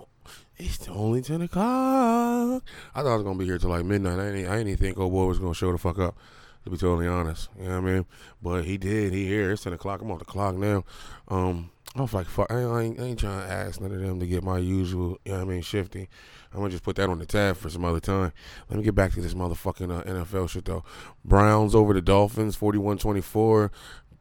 it's 0.57 0.89
only 0.89 1.21
10 1.21 1.43
o'clock. 1.43 2.63
I 2.95 3.03
thought 3.03 3.13
I 3.13 3.15
was 3.15 3.23
going 3.23 3.37
to 3.37 3.39
be 3.39 3.45
here 3.45 3.59
till 3.59 3.71
like 3.71 3.85
midnight. 3.85 4.19
I 4.19 4.33
didn't, 4.33 4.51
I 4.51 4.63
didn't 4.63 4.79
think 4.79 4.99
old 4.99 5.13
boy 5.13 5.27
was 5.27 5.39
going 5.39 5.53
to 5.53 5.59
show 5.59 5.73
the 5.73 5.79
fuck 5.79 5.99
up, 5.99 6.17
to 6.65 6.71
be 6.71 6.77
totally 6.77 7.07
honest. 7.07 7.49
You 7.59 7.69
know 7.69 7.81
what 7.81 7.89
I 7.89 7.93
mean? 7.93 8.07
But 8.43 8.65
he 8.65 8.77
did. 8.77 9.13
He 9.13 9.27
here. 9.27 9.53
It's 9.53 9.65
10 9.65 9.73
o'clock. 9.73 10.01
I'm 10.03 10.11
on 10.11 10.19
the 10.19 10.25
clock 10.25 10.57
now. 10.57 10.85
Um, 11.29 11.71
I 11.97 12.03
was 12.03 12.13
like, 12.13 12.27
fuck, 12.27 12.51
I 12.51 12.61
ain't, 12.61 12.99
I 12.99 13.05
ain't 13.05 13.21
trying 13.21 13.47
to 13.47 13.53
ask 13.53 13.81
none 13.81 13.93
of 13.93 14.01
them 14.01 14.19
to 14.19 14.27
get 14.27 14.43
my 14.43 14.59
usual, 14.59 15.17
you 15.25 15.31
know 15.31 15.39
what 15.39 15.45
I 15.45 15.51
mean, 15.53 15.63
shifty. 15.63 16.09
I'm 16.53 16.59
going 16.59 16.71
to 16.71 16.75
just 16.75 16.83
put 16.83 16.97
that 16.97 17.09
on 17.09 17.21
the 17.21 17.27
tab 17.27 17.57
for 17.57 17.71
some 17.71 17.85
other 17.85 18.01
time. 18.01 18.33
Let 18.69 18.79
me 18.79 18.85
get 18.85 18.97
back 18.97 19.13
to 19.13 19.21
this 19.21 19.35
motherfucking 19.35 19.97
uh, 19.97 20.03
NFL 20.03 20.51
shit, 20.51 20.65
though. 20.65 20.83
Browns 21.25 21.73
over 21.73 21.95
the 21.95 22.03
Dolphins, 22.03 22.57
41 22.57 22.99
24. 22.99 23.71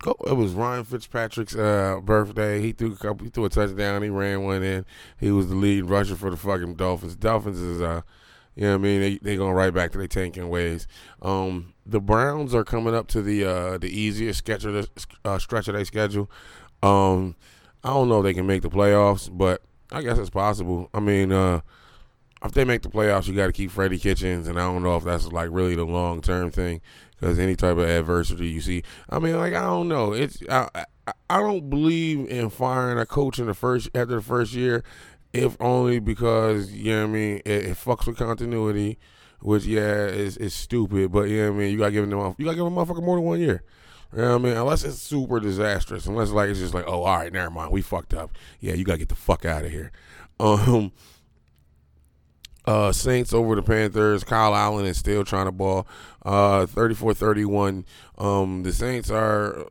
It 0.05 0.35
was 0.35 0.51
Ryan 0.51 0.83
Fitzpatrick's 0.83 1.55
uh, 1.55 1.99
birthday. 2.03 2.61
He 2.61 2.73
threw 2.73 2.93
a 2.93 2.95
couple, 2.95 3.23
he 3.23 3.29
threw 3.31 3.45
a 3.45 3.49
touchdown. 3.49 4.03
He 4.03 4.09
ran 4.09 4.43
one 4.43 4.61
in. 4.61 4.85
He 5.19 5.31
was 5.31 5.49
the 5.49 5.55
lead 5.55 5.85
rusher 5.85 6.15
for 6.15 6.29
the 6.29 6.37
fucking 6.37 6.75
Dolphins. 6.75 7.15
Dolphins 7.15 7.59
is 7.59 7.81
uh, 7.81 8.01
you 8.55 8.63
know 8.63 8.71
what 8.71 8.75
I 8.75 8.83
mean? 8.83 9.01
They 9.01 9.17
they 9.17 9.35
going 9.35 9.53
right 9.53 9.73
back 9.73 9.91
to 9.91 9.97
their 9.97 10.07
tanking 10.07 10.49
ways. 10.49 10.87
Um, 11.21 11.73
the 11.85 11.99
Browns 11.99 12.53
are 12.53 12.63
coming 12.63 12.93
up 12.93 13.07
to 13.09 13.21
the 13.21 13.43
uh, 13.45 13.77
the 13.77 13.89
easiest 13.89 14.39
sketch 14.39 14.63
of 14.65 14.73
the, 14.73 14.87
uh, 15.25 15.39
stretch 15.39 15.67
of 15.67 15.73
their 15.73 15.85
schedule. 15.85 16.29
Um, 16.81 17.35
I 17.83 17.89
don't 17.89 18.09
know 18.09 18.19
if 18.19 18.23
they 18.23 18.33
can 18.33 18.45
make 18.45 18.61
the 18.61 18.69
playoffs, 18.69 19.29
but 19.31 19.61
I 19.91 20.01
guess 20.01 20.17
it's 20.17 20.29
possible. 20.29 20.89
I 20.93 20.99
mean, 20.99 21.31
uh, 21.31 21.61
if 22.43 22.51
they 22.51 22.63
make 22.63 22.81
the 22.81 22.89
playoffs, 22.89 23.27
you 23.27 23.35
got 23.35 23.47
to 23.47 23.53
keep 23.53 23.71
Freddie 23.71 23.99
Kitchens, 23.99 24.47
and 24.47 24.59
I 24.59 24.63
don't 24.63 24.83
know 24.83 24.95
if 24.97 25.03
that's 25.03 25.27
like 25.27 25.49
really 25.51 25.75
the 25.75 25.85
long 25.85 26.21
term 26.21 26.51
thing 26.51 26.81
because 27.19 27.39
any 27.39 27.55
type 27.55 27.77
of 27.77 27.87
adversity 27.89 28.49
you 28.49 28.61
see, 28.61 28.83
I 29.09 29.19
mean, 29.19 29.37
like 29.37 29.53
I 29.53 29.61
don't 29.61 29.87
know. 29.87 30.13
It's 30.13 30.43
I, 30.49 30.69
I, 30.75 31.13
I 31.29 31.39
don't 31.39 31.69
believe 31.69 32.29
in 32.29 32.49
firing 32.49 32.99
a 32.99 33.05
coach 33.05 33.39
in 33.39 33.47
the 33.47 33.53
first 33.53 33.89
after 33.95 34.15
the 34.15 34.21
first 34.21 34.53
year, 34.53 34.83
if 35.33 35.57
only 35.59 35.99
because 35.99 36.71
you 36.71 36.91
know 36.91 37.01
what 37.01 37.09
I 37.09 37.13
mean 37.13 37.37
it, 37.37 37.65
it 37.65 37.77
fucks 37.77 38.05
with 38.05 38.17
continuity, 38.17 38.99
which 39.41 39.65
yeah 39.65 40.05
is 40.05 40.37
is 40.37 40.53
stupid, 40.53 41.11
but 41.11 41.23
you 41.23 41.41
know 41.41 41.51
what 41.51 41.57
I 41.57 41.59
mean 41.59 41.71
you 41.71 41.79
got 41.79 41.87
to 41.87 41.91
give 41.91 42.07
them 42.07 42.35
you 42.37 42.45
got 42.45 42.51
to 42.51 42.57
give 42.57 42.65
them 42.65 42.75
motherfucker 42.75 43.03
more 43.03 43.17
than 43.17 43.25
one 43.25 43.39
year. 43.39 43.63
You 44.13 44.21
know 44.21 44.37
what 44.37 44.41
I 44.41 44.43
mean? 44.49 44.57
Unless 44.57 44.83
it's 44.83 45.01
super 45.01 45.39
disastrous. 45.39 46.05
Unless 46.05 46.29
like 46.29 46.49
it's 46.49 46.59
just 46.59 46.75
like, 46.75 46.85
oh, 46.87 47.03
all 47.03 47.17
right, 47.17 47.33
never 47.33 47.49
mind, 47.49 47.71
we 47.71 47.81
fucked 47.81 48.13
up. 48.13 48.31
Yeah, 48.59 48.75
you 48.75 48.85
gotta 48.85 48.99
get 48.99 49.09
the 49.09 49.15
fuck 49.15 49.43
out 49.43 49.65
of 49.65 49.71
here. 49.71 49.91
Um 50.39 50.91
uh 52.65 52.91
Saints 52.91 53.33
over 53.33 53.55
the 53.55 53.63
Panthers. 53.63 54.23
Kyle 54.23 54.55
Allen 54.55 54.85
is 54.85 54.99
still 54.99 55.23
trying 55.23 55.47
to 55.47 55.51
ball. 55.51 55.87
Uh 56.23 56.67
34-31. 56.67 57.85
Um 58.19 58.61
the 58.61 58.71
Saints 58.71 59.09
are 59.09 59.65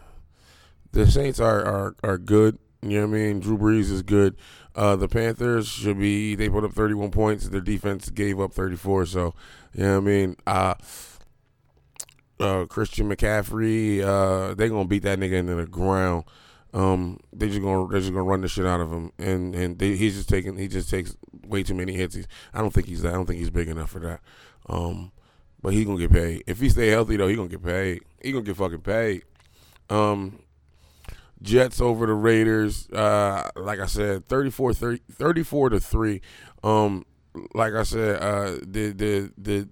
the 0.92 1.06
Saints 1.06 1.38
are, 1.38 1.62
are 1.62 1.96
are 2.02 2.18
good. 2.18 2.58
You 2.80 3.00
know 3.00 3.06
what 3.08 3.16
I 3.16 3.18
mean? 3.18 3.40
Drew 3.40 3.58
Brees 3.58 3.90
is 3.90 4.02
good. 4.02 4.36
Uh, 4.78 4.94
the 4.94 5.08
Panthers 5.08 5.66
should 5.66 5.98
be. 5.98 6.36
They 6.36 6.48
put 6.48 6.62
up 6.62 6.72
31 6.72 7.10
points. 7.10 7.48
Their 7.48 7.60
defense 7.60 8.10
gave 8.10 8.38
up 8.38 8.52
34. 8.52 9.06
So, 9.06 9.34
you 9.74 9.82
know 9.82 9.96
I 9.96 10.00
mean? 10.00 10.36
Uh, 10.46 10.74
uh, 12.38 12.64
Christian 12.66 13.08
McCaffrey, 13.08 14.04
uh, 14.04 14.54
they 14.54 14.68
gonna 14.68 14.84
beat 14.84 15.02
that 15.02 15.18
nigga 15.18 15.32
into 15.32 15.56
the 15.56 15.66
ground. 15.66 16.26
Um, 16.72 17.18
they 17.32 17.48
just 17.48 17.60
gonna 17.60 17.88
they 17.88 17.98
just 17.98 18.12
gonna 18.12 18.22
run 18.22 18.42
the 18.42 18.46
shit 18.46 18.66
out 18.66 18.80
of 18.80 18.92
him, 18.92 19.10
and 19.18 19.52
and 19.52 19.80
they, 19.80 19.96
he's 19.96 20.14
just 20.14 20.28
taking 20.28 20.56
he 20.56 20.68
just 20.68 20.88
takes 20.88 21.16
way 21.44 21.64
too 21.64 21.74
many 21.74 21.94
hits. 21.94 22.14
He's, 22.14 22.28
I 22.54 22.60
don't 22.60 22.72
think 22.72 22.86
he's 22.86 23.04
I 23.04 23.10
don't 23.10 23.26
think 23.26 23.40
he's 23.40 23.50
big 23.50 23.66
enough 23.66 23.90
for 23.90 23.98
that. 23.98 24.20
Um, 24.68 25.10
but 25.60 25.72
he 25.72 25.84
gonna 25.84 25.98
get 25.98 26.12
paid 26.12 26.44
if 26.46 26.60
he 26.60 26.68
stay 26.68 26.86
healthy 26.86 27.16
though. 27.16 27.26
He 27.26 27.34
gonna 27.34 27.48
get 27.48 27.64
paid. 27.64 28.04
He 28.22 28.30
gonna 28.30 28.44
get 28.44 28.56
fucking 28.56 28.82
paid. 28.82 29.24
Um, 29.90 30.38
Jets 31.42 31.80
over 31.80 32.06
the 32.06 32.14
Raiders. 32.14 32.88
Uh, 32.90 33.50
like 33.56 33.80
I 33.80 33.86
said, 33.86 34.28
34, 34.28 34.74
30, 34.74 35.02
34 35.10 35.70
to 35.70 35.80
three. 35.80 36.20
Um, 36.62 37.04
like 37.54 37.74
I 37.74 37.82
said, 37.84 38.22
uh, 38.22 38.58
the 38.62 38.92
the 38.92 39.32
the 39.38 39.68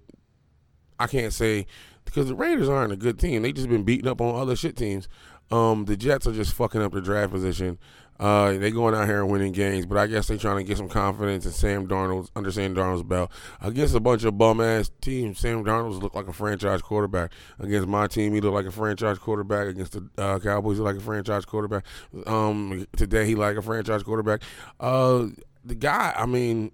I 0.99 1.07
can't 1.07 1.33
say 1.33 1.67
because 2.05 2.27
the 2.27 2.35
Raiders 2.35 2.69
aren't 2.69 2.93
a 2.93 2.97
good 2.97 3.19
team. 3.19 3.41
They 3.41 3.51
just 3.51 3.69
been 3.69 3.83
beating 3.83 4.07
up 4.07 4.21
on 4.21 4.39
other 4.39 4.55
shit 4.55 4.75
teams. 4.77 5.07
Um, 5.51 5.85
the 5.85 5.95
Jets 5.95 6.27
are 6.27 6.33
just 6.33 6.53
fucking 6.53 6.81
up 6.81 6.93
the 6.93 7.01
draft 7.01 7.31
position. 7.31 7.77
Uh, 8.19 8.53
they 8.53 8.71
going 8.71 8.95
out 8.95 9.07
here 9.07 9.21
and 9.21 9.31
winning 9.31 9.51
games, 9.51 9.85
but 9.85 9.97
I 9.97 10.07
guess 10.07 10.27
they 10.27 10.37
trying 10.37 10.57
to 10.57 10.63
get 10.63 10.77
some 10.77 10.89
confidence 10.89 11.45
in 11.45 11.51
Sam 11.51 11.87
Darnold, 11.87 12.29
under 12.35 12.51
Sam 12.51 12.75
Darnold's 12.75 13.03
belt. 13.03 13.31
Against 13.61 13.95
a 13.95 13.99
bunch 13.99 14.23
of 14.23 14.37
bum 14.37 14.59
ass 14.59 14.91
teams, 15.01 15.39
Sam 15.39 15.63
Darnold's 15.63 16.01
looked 16.01 16.15
like 16.15 16.27
a 16.27 16.33
franchise 16.33 16.81
quarterback. 16.81 17.31
Against 17.59 17.87
my 17.87 18.07
team, 18.07 18.33
he 18.33 18.41
looked 18.41 18.55
like 18.55 18.65
a 18.65 18.71
franchise 18.71 19.19
quarterback. 19.19 19.67
Against 19.67 19.93
the 19.93 20.09
uh, 20.17 20.39
Cowboys, 20.39 20.77
he 20.77 20.83
like 20.83 20.97
a 20.97 21.01
franchise 21.01 21.45
quarterback. 21.45 21.85
Um, 22.25 22.87
today 22.95 23.25
he 23.25 23.35
like 23.35 23.57
a 23.57 23.61
franchise 23.61 24.03
quarterback. 24.03 24.41
Uh, 24.79 25.27
the 25.63 25.75
guy, 25.75 26.13
I 26.17 26.25
mean, 26.25 26.71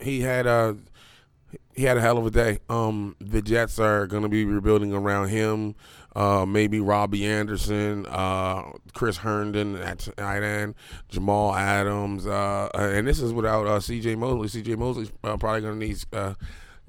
he 0.00 0.20
had 0.20 0.46
a 0.46 0.76
he 1.74 1.84
had 1.84 1.96
a 1.96 2.00
hell 2.00 2.18
of 2.18 2.26
a 2.26 2.30
day. 2.30 2.58
Um, 2.68 3.16
the 3.20 3.42
Jets 3.42 3.78
are 3.78 4.06
going 4.06 4.22
to 4.22 4.28
be 4.28 4.44
rebuilding 4.44 4.92
around 4.92 5.28
him 5.28 5.74
uh, 6.16 6.46
maybe 6.46 6.80
Robbie 6.80 7.26
Anderson, 7.26 8.06
uh, 8.06 8.72
Chris 8.94 9.18
Herndon 9.18 9.76
at 9.76 10.08
tight 10.16 10.42
end, 10.42 10.74
Jamal 11.10 11.54
Adams, 11.54 12.26
uh, 12.26 12.70
and 12.74 13.06
this 13.06 13.20
is 13.20 13.34
without 13.34 13.66
uh, 13.66 13.80
C.J. 13.80 14.16
Mosley. 14.16 14.48
C.J. 14.48 14.76
Mosley's 14.76 15.12
uh, 15.22 15.36
probably 15.36 15.60
going 15.60 15.78
to 15.78 15.86
need 15.86 15.98
uh, 16.14 16.32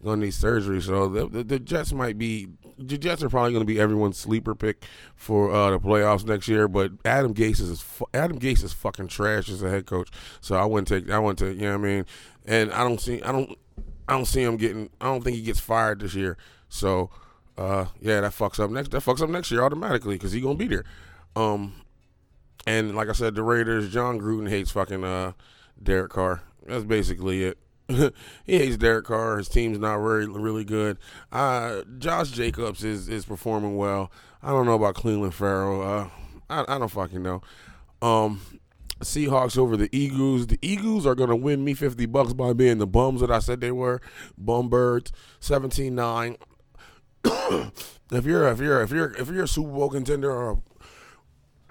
going 0.01 0.21
to 0.21 0.27
need 0.27 0.33
surgery, 0.33 0.81
so 0.81 1.09
the, 1.09 1.27
the, 1.27 1.43
the, 1.43 1.59
Jets 1.59 1.91
might 1.91 2.17
be 2.17 2.47
the 2.77 2.97
Jets 2.97 3.21
are 3.21 3.29
probably 3.29 3.51
going 3.51 3.63
to 3.63 3.73
be 3.73 3.81
everyone's 3.81 4.17
sleeper 4.17 4.55
pick 4.55 4.85
for 5.17 5.51
the 5.71 5.79
playoffs 5.79 6.25
next 6.25 6.47
year. 6.47 6.69
But 6.69 6.93
Adam 7.03 7.33
Gase 7.33 7.59
is 7.59 7.83
Adam 8.13 8.39
Gase 8.39 8.63
is 8.63 8.71
fucking 8.71 9.09
trash 9.09 9.49
as 9.49 9.61
a 9.61 9.69
head 9.69 9.85
coach, 9.85 10.09
so 10.39 10.55
I 10.55 10.63
wouldn't 10.63 10.87
take 10.87 11.11
I 11.11 11.19
wouldn't 11.19 11.39
take 11.39 11.57
you 11.57 11.63
know 11.63 11.77
what 11.77 11.85
I 11.85 11.91
mean, 11.91 12.05
and 12.45 12.71
I 12.71 12.81
don't 12.83 13.01
see 13.01 13.21
I 13.23 13.33
don't 13.33 13.57
I 14.07 14.13
don't 14.13 14.25
see 14.25 14.43
him 14.43 14.57
getting 14.57 14.89
I 15.01 15.05
don't 15.05 15.23
think 15.23 15.35
he 15.35 15.41
gets 15.41 15.59
fired 15.59 15.99
this 15.99 16.15
year, 16.15 16.37
so 16.69 17.09
uh, 17.57 17.85
yeah, 17.99 18.21
that 18.21 18.31
fucks 18.33 18.59
up 18.59 18.69
next. 18.69 18.91
That 18.91 19.03
fucks 19.03 19.21
up 19.21 19.29
next 19.29 19.51
year 19.51 19.63
automatically 19.63 20.15
because 20.15 20.31
he 20.31 20.41
gonna 20.41 20.55
be 20.55 20.67
there. 20.67 20.83
Um, 21.35 21.81
and 22.65 22.95
like 22.95 23.09
I 23.09 23.13
said, 23.13 23.35
the 23.35 23.43
Raiders. 23.43 23.91
Jon 23.91 24.19
Gruden 24.19 24.49
hates 24.49 24.71
fucking 24.71 25.03
uh, 25.03 25.33
Derek 25.81 26.11
Carr. 26.11 26.41
That's 26.65 26.83
basically 26.83 27.45
it. 27.45 27.57
he 28.45 28.57
hates 28.57 28.77
Derek 28.77 29.05
Carr. 29.05 29.37
His 29.37 29.47
team's 29.47 29.79
not 29.79 29.99
very 29.99 30.27
really 30.27 30.65
good. 30.65 30.97
Uh, 31.31 31.83
Josh 31.97 32.31
Jacobs 32.31 32.83
is 32.83 33.07
is 33.07 33.25
performing 33.25 33.77
well. 33.77 34.11
I 34.43 34.49
don't 34.49 34.65
know 34.65 34.75
about 34.75 34.95
Cleveland 34.95 35.33
Farrell. 35.33 35.81
Uh, 35.81 36.09
I, 36.49 36.75
I 36.75 36.77
don't 36.77 36.91
fucking 36.91 37.23
know. 37.23 37.41
Um, 38.01 38.41
Seahawks 38.99 39.57
over 39.57 39.77
the 39.77 39.89
Eagles. 39.91 40.47
The 40.47 40.59
Eagles 40.61 41.05
are 41.05 41.15
going 41.15 41.29
to 41.29 41.35
win 41.35 41.63
me 41.63 41.73
50 41.73 42.05
bucks 42.07 42.33
by 42.33 42.53
being 42.53 42.77
the 42.77 42.87
bums 42.87 43.21
that 43.21 43.31
I 43.31 43.39
said 43.39 43.61
they 43.61 43.71
were. 43.71 44.01
Bum 44.37 44.69
birds, 44.69 45.11
17 45.39 45.93
9. 45.93 46.37
if 47.25 48.25
you're 48.25 48.47
if 48.47 48.59
you're 48.59 48.81
if 48.81 48.91
you're 48.91 49.11
if 49.13 49.29
you're 49.29 49.43
a 49.43 49.47
Super 49.47 49.71
Bowl 49.71 49.89
contender 49.89 50.31
or 50.31 50.59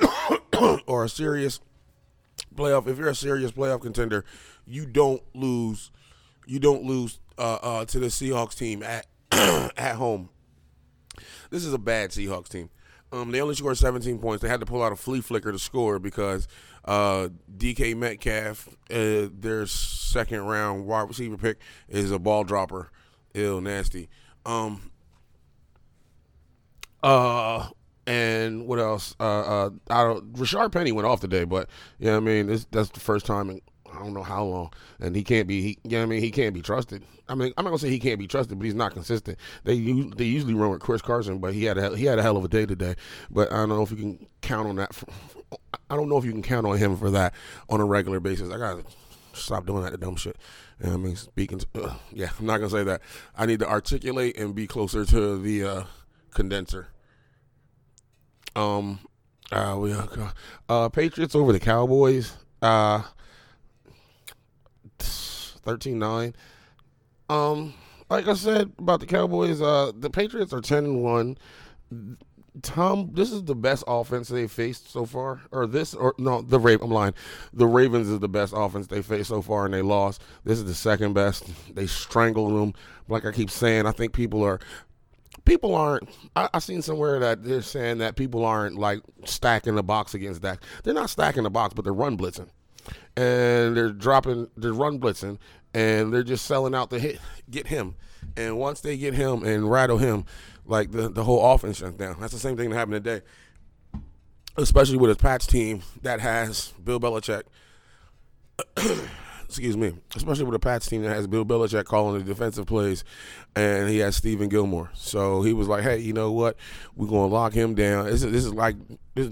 a, 0.00 0.78
or 0.86 1.04
a 1.04 1.08
serious 1.08 1.60
playoff, 2.54 2.86
if 2.86 2.98
you're 2.98 3.08
a 3.08 3.14
serious 3.14 3.52
playoff 3.52 3.82
contender, 3.82 4.24
you 4.66 4.86
don't 4.86 5.22
lose. 5.34 5.90
You 6.46 6.60
don't 6.60 6.84
lose 6.84 7.18
uh, 7.38 7.58
uh, 7.62 7.84
to 7.86 7.98
the 7.98 8.06
Seahawks 8.06 8.56
team 8.56 8.82
at 8.82 9.06
at 9.32 9.96
home. 9.96 10.30
This 11.50 11.64
is 11.64 11.72
a 11.72 11.78
bad 11.78 12.10
Seahawks 12.10 12.48
team. 12.48 12.70
Um, 13.12 13.30
they 13.30 13.40
only 13.40 13.54
scored 13.54 13.78
17 13.78 14.18
points. 14.18 14.42
They 14.42 14.48
had 14.48 14.60
to 14.60 14.66
pull 14.66 14.82
out 14.82 14.92
a 14.92 14.96
flea 14.96 15.20
flicker 15.20 15.52
to 15.52 15.58
score 15.58 15.98
because 15.98 16.48
uh, 16.86 17.28
DK 17.56 17.96
Metcalf, 17.96 18.68
uh, 18.90 19.28
their 19.32 19.66
second 19.66 20.42
round 20.42 20.86
wide 20.86 21.08
receiver 21.08 21.36
pick, 21.36 21.58
is 21.88 22.10
a 22.10 22.18
ball 22.18 22.44
dropper. 22.44 22.90
Ill 23.34 23.60
nasty. 23.60 24.08
Um, 24.46 24.90
uh, 27.02 27.68
and 28.06 28.66
what 28.66 28.78
else? 28.78 29.14
Uh, 29.18 29.40
uh, 29.40 29.70
I 29.90 30.04
don't. 30.04 30.32
Rashaad 30.34 30.72
Penny 30.72 30.92
went 30.92 31.06
off 31.06 31.20
today, 31.20 31.44
but 31.44 31.68
yeah, 31.98 32.16
I 32.16 32.20
mean, 32.20 32.46
that's 32.46 32.90
the 32.90 33.00
first 33.00 33.26
time 33.26 33.50
in 33.50 33.60
I 33.96 34.02
don't 34.02 34.14
know 34.14 34.22
how 34.22 34.44
long, 34.44 34.72
and 35.00 35.16
he 35.16 35.24
can't 35.24 35.48
be. 35.48 35.62
He, 35.62 35.78
you 35.84 35.96
know 35.96 36.02
I 36.02 36.06
mean, 36.06 36.20
he 36.20 36.30
can't 36.30 36.54
be 36.54 36.62
trusted. 36.62 37.02
I 37.28 37.34
mean, 37.34 37.52
I'm 37.56 37.64
not 37.64 37.70
gonna 37.70 37.78
say 37.78 37.90
he 37.90 37.98
can't 37.98 38.18
be 38.18 38.26
trusted, 38.26 38.58
but 38.58 38.64
he's 38.64 38.74
not 38.74 38.92
consistent. 38.92 39.38
They 39.64 39.76
they 39.80 40.24
usually 40.24 40.54
run 40.54 40.70
with 40.70 40.80
Chris 40.80 41.02
Carson, 41.02 41.38
but 41.38 41.54
he 41.54 41.64
had 41.64 41.78
a 41.78 41.96
he 41.96 42.04
had 42.04 42.18
a 42.18 42.22
hell 42.22 42.36
of 42.36 42.44
a 42.44 42.48
day 42.48 42.66
today. 42.66 42.94
But 43.30 43.52
I 43.52 43.56
don't 43.56 43.70
know 43.70 43.82
if 43.82 43.90
you 43.90 43.96
can 43.96 44.26
count 44.42 44.68
on 44.68 44.76
that. 44.76 44.94
For, 44.94 45.06
I 45.90 45.96
don't 45.96 46.08
know 46.08 46.18
if 46.18 46.24
you 46.24 46.32
can 46.32 46.42
count 46.42 46.66
on 46.66 46.76
him 46.78 46.96
for 46.96 47.10
that 47.10 47.34
on 47.68 47.80
a 47.80 47.84
regular 47.84 48.20
basis. 48.20 48.52
I 48.52 48.58
gotta 48.58 48.84
stop 49.32 49.66
doing 49.66 49.82
that 49.82 49.98
dumb 49.98 50.16
shit. 50.16 50.36
You 50.80 50.88
know 50.88 50.94
I 50.94 50.96
mean, 50.98 51.16
speaking. 51.16 51.58
To, 51.58 51.96
yeah, 52.12 52.30
I'm 52.38 52.46
not 52.46 52.58
gonna 52.58 52.70
say 52.70 52.84
that. 52.84 53.02
I 53.36 53.46
need 53.46 53.60
to 53.60 53.68
articulate 53.68 54.36
and 54.38 54.54
be 54.54 54.66
closer 54.66 55.04
to 55.04 55.38
the 55.38 55.64
uh, 55.64 55.82
condenser. 56.34 56.88
Um, 58.54 59.00
uh, 59.52 59.76
we 59.78 59.92
uh, 59.92 60.06
uh, 60.68 60.88
Patriots 60.88 61.34
over 61.34 61.52
the 61.52 61.60
Cowboys. 61.60 62.36
Uh, 62.62 63.02
13-9. 65.66 66.34
Um, 67.28 67.74
like 68.08 68.28
I 68.28 68.34
said 68.34 68.72
about 68.78 69.00
the 69.00 69.06
Cowboys, 69.06 69.60
uh, 69.60 69.92
the 69.98 70.10
Patriots 70.10 70.52
are 70.52 70.60
ten 70.60 70.84
and 70.84 71.02
one. 71.02 71.38
Tom, 72.62 73.10
this 73.12 73.32
is 73.32 73.44
the 73.44 73.54
best 73.54 73.84
offense 73.86 74.28
they 74.28 74.46
faced 74.46 74.90
so 74.90 75.04
far, 75.04 75.42
or 75.50 75.66
this, 75.66 75.92
or 75.92 76.14
no, 76.18 76.40
the 76.40 76.58
Raven. 76.58 76.86
I'm 76.86 76.92
lying. 76.92 77.14
The 77.52 77.66
Ravens 77.66 78.08
is 78.08 78.20
the 78.20 78.28
best 78.28 78.54
offense 78.56 78.86
they 78.86 79.02
faced 79.02 79.28
so 79.28 79.42
far, 79.42 79.66
and 79.66 79.74
they 79.74 79.82
lost. 79.82 80.22
This 80.44 80.58
is 80.58 80.64
the 80.64 80.74
second 80.74 81.12
best. 81.12 81.44
They 81.74 81.86
strangled 81.86 82.54
them. 82.54 82.74
Like 83.08 83.24
I 83.24 83.32
keep 83.32 83.50
saying, 83.50 83.86
I 83.86 83.92
think 83.92 84.12
people 84.12 84.42
are 84.42 84.60
people 85.44 85.74
aren't. 85.74 86.08
I, 86.34 86.48
I 86.54 86.58
seen 86.60 86.82
somewhere 86.82 87.18
that 87.18 87.42
they're 87.42 87.62
saying 87.62 87.98
that 87.98 88.16
people 88.16 88.44
aren't 88.44 88.76
like 88.78 89.00
stacking 89.24 89.74
the 89.74 89.82
box 89.82 90.14
against 90.14 90.42
Dak. 90.42 90.62
They're 90.82 90.94
not 90.94 91.10
stacking 91.10 91.42
the 91.42 91.50
box, 91.50 91.74
but 91.74 91.84
they're 91.84 91.92
run 91.92 92.16
blitzing, 92.16 92.48
and 93.16 93.76
they're 93.76 93.92
dropping. 93.92 94.48
They're 94.56 94.72
run 94.72 94.98
blitzing, 94.98 95.38
and 95.74 96.12
they're 96.12 96.22
just 96.22 96.46
selling 96.46 96.74
out 96.74 96.90
to 96.90 96.98
hit 96.98 97.20
get 97.50 97.66
him. 97.66 97.94
And 98.36 98.58
once 98.58 98.80
they 98.80 98.96
get 98.96 99.14
him 99.14 99.44
and 99.44 99.70
rattle 99.70 99.98
him, 99.98 100.24
like 100.64 100.90
the 100.92 101.08
the 101.08 101.24
whole 101.24 101.54
offense 101.54 101.78
shuts 101.78 101.96
down. 101.96 102.16
That's 102.20 102.32
the 102.32 102.38
same 102.38 102.56
thing 102.56 102.70
that 102.70 102.76
happened 102.76 103.04
today, 103.04 103.24
especially 104.56 104.98
with 104.98 105.10
a 105.10 105.16
Pats 105.16 105.46
team 105.46 105.82
that 106.02 106.20
has 106.20 106.72
Bill 106.82 107.00
Belichick. 107.00 107.42
excuse 109.46 109.76
me, 109.76 109.94
especially 110.14 110.44
with 110.44 110.54
a 110.54 110.58
Pats 110.58 110.86
team 110.88 111.02
that 111.02 111.10
has 111.10 111.26
Bill 111.26 111.44
Belichick 111.44 111.84
calling 111.84 112.18
the 112.18 112.24
defensive 112.24 112.66
plays, 112.66 113.04
and 113.54 113.88
he 113.88 113.98
has 113.98 114.20
Stephon 114.20 114.50
Gilmore. 114.50 114.90
So 114.94 115.42
he 115.42 115.52
was 115.52 115.68
like, 115.68 115.82
"Hey, 115.82 115.98
you 115.98 116.12
know 116.12 116.32
what? 116.32 116.56
We're 116.94 117.08
gonna 117.08 117.26
lock 117.26 117.52
him 117.52 117.74
down. 117.74 118.06
This 118.06 118.22
is, 118.22 118.32
this 118.32 118.44
is 118.44 118.54
like." 118.54 118.76
This, 119.14 119.30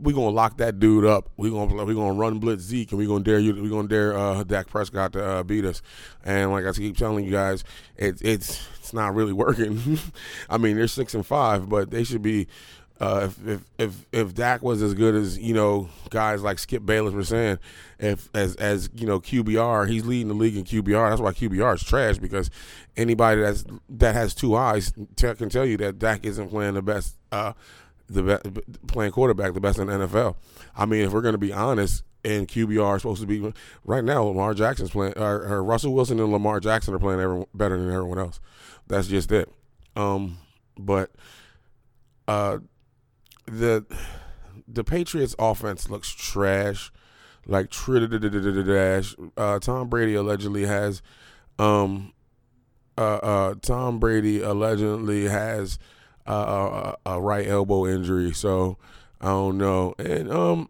we're 0.00 0.14
gonna 0.14 0.30
lock 0.30 0.56
that 0.58 0.78
dude 0.78 1.04
up. 1.04 1.30
We're 1.36 1.50
gonna 1.50 1.84
we're 1.84 1.94
gonna 1.94 2.18
run 2.18 2.38
blitz 2.38 2.62
Zeke, 2.62 2.92
and 2.92 2.98
we're 2.98 3.08
gonna 3.08 3.24
dare 3.24 3.38
you. 3.38 3.54
We're 3.54 3.70
gonna 3.70 3.88
dare 3.88 4.16
uh, 4.16 4.44
Dak 4.44 4.68
Prescott 4.68 5.12
to 5.12 5.24
uh, 5.24 5.42
beat 5.42 5.64
us. 5.64 5.82
And 6.24 6.50
like 6.50 6.66
I 6.66 6.72
keep 6.72 6.96
telling 6.96 7.24
you 7.24 7.30
guys, 7.30 7.64
it's 7.96 8.20
it's 8.22 8.66
it's 8.78 8.92
not 8.92 9.14
really 9.14 9.32
working. 9.34 9.98
I 10.48 10.58
mean, 10.58 10.76
they're 10.76 10.88
six 10.88 11.14
and 11.14 11.24
five, 11.24 11.68
but 11.68 11.90
they 11.90 12.04
should 12.04 12.22
be 12.22 12.46
uh, 13.00 13.28
if, 13.30 13.48
if 13.48 13.64
if 13.78 14.06
if 14.12 14.34
Dak 14.34 14.62
was 14.62 14.82
as 14.82 14.92
good 14.92 15.14
as 15.14 15.38
you 15.38 15.54
know 15.54 15.88
guys 16.10 16.42
like 16.42 16.58
Skip 16.58 16.84
Bayless 16.84 17.14
were 17.14 17.24
saying, 17.24 17.58
if 17.98 18.28
as 18.34 18.56
as 18.56 18.90
you 18.94 19.06
know 19.06 19.20
QBR, 19.20 19.88
he's 19.88 20.04
leading 20.04 20.28
the 20.28 20.34
league 20.34 20.56
in 20.56 20.64
QBR. 20.64 21.08
That's 21.08 21.22
why 21.22 21.32
QBR 21.32 21.76
is 21.76 21.82
trash 21.82 22.18
because 22.18 22.50
anybody 22.98 23.40
that's 23.40 23.64
that 23.88 24.14
has 24.14 24.34
two 24.34 24.54
eyes 24.54 24.92
t- 25.16 25.34
can 25.34 25.48
tell 25.48 25.64
you 25.64 25.78
that 25.78 25.98
Dak 25.98 26.26
isn't 26.26 26.50
playing 26.50 26.74
the 26.74 26.82
best, 26.82 27.16
uh, 27.32 27.54
the 28.10 28.22
be- 28.22 28.62
playing 28.88 29.12
quarterback 29.12 29.54
the 29.54 29.60
best 29.60 29.78
in 29.78 29.86
the 29.86 29.92
NFL. 29.92 30.36
I 30.76 30.84
mean, 30.84 31.04
if 31.04 31.12
we're 31.12 31.20
going 31.22 31.34
to 31.34 31.38
be 31.38 31.52
honest, 31.52 32.02
and 32.24 32.46
QBR 32.46 32.96
is 32.96 33.02
supposed 33.02 33.20
to 33.22 33.26
be 33.26 33.52
right 33.84 34.04
now. 34.04 34.24
Lamar 34.24 34.52
Jackson's 34.54 34.90
playing, 34.90 35.14
or, 35.16 35.42
or 35.42 35.64
Russell 35.64 35.94
Wilson 35.94 36.20
and 36.20 36.30
Lamar 36.30 36.60
Jackson 36.60 36.92
are 36.92 36.98
playing 36.98 37.20
every, 37.20 37.44
better 37.54 37.78
than 37.78 37.90
everyone 37.90 38.18
else. 38.18 38.40
That's 38.88 39.08
just 39.08 39.32
it. 39.32 39.48
Um, 39.96 40.38
but 40.78 41.10
uh, 42.28 42.58
the 43.46 43.86
the 44.68 44.84
Patriots 44.84 45.34
offense 45.38 45.88
looks 45.88 46.10
trash, 46.10 46.92
like 47.46 47.70
trash. 47.70 49.14
Uh, 49.36 49.58
Tom 49.58 49.88
Brady 49.88 50.14
allegedly 50.14 50.66
has, 50.66 51.02
um, 51.58 52.12
uh, 52.98 53.16
uh, 53.16 53.54
Tom 53.62 53.98
Brady 53.98 54.42
allegedly 54.42 55.24
has 55.24 55.78
a, 56.26 56.94
a, 57.06 57.20
right 57.20 57.46
elbow 57.46 57.86
injury, 57.86 58.32
so 58.32 58.76
I 59.20 59.28
don't 59.28 59.58
know. 59.58 59.94
And 59.98 60.30
um, 60.30 60.68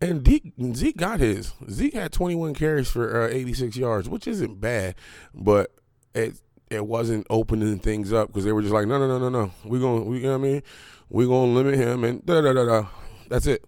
and 0.00 0.26
Zeke, 0.26 0.52
Zeke 0.74 0.96
got 0.96 1.20
his. 1.20 1.52
Zeke 1.70 1.94
had 1.94 2.12
21 2.12 2.54
carries 2.54 2.90
for 2.90 3.22
uh, 3.22 3.28
86 3.28 3.76
yards, 3.76 4.08
which 4.08 4.26
isn't 4.26 4.60
bad, 4.60 4.94
but 5.34 5.72
it 6.14 6.40
it 6.70 6.86
wasn't 6.86 7.26
opening 7.28 7.78
things 7.80 8.12
up 8.12 8.28
because 8.28 8.44
they 8.44 8.52
were 8.52 8.62
just 8.62 8.72
like, 8.72 8.86
no, 8.86 8.98
no, 8.98 9.06
no, 9.08 9.18
no, 9.18 9.28
no. 9.28 9.50
We're 9.64 9.80
going, 9.80 10.06
we, 10.06 10.18
you 10.18 10.22
know 10.24 10.38
what 10.38 10.46
I 10.46 10.50
mean? 10.52 10.62
We're 11.08 11.26
going 11.26 11.50
to 11.50 11.54
limit 11.54 11.74
him 11.74 12.04
and 12.04 12.24
da 12.24 12.40
da 12.40 12.52
da 12.52 12.64
da. 12.64 12.86
That's 13.28 13.46
it. 13.46 13.64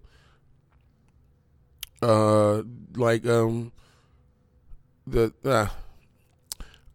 Uh, 2.01 2.63
like, 2.95 3.27
um, 3.27 3.73
the, 5.07 5.33
uh, 5.45 5.67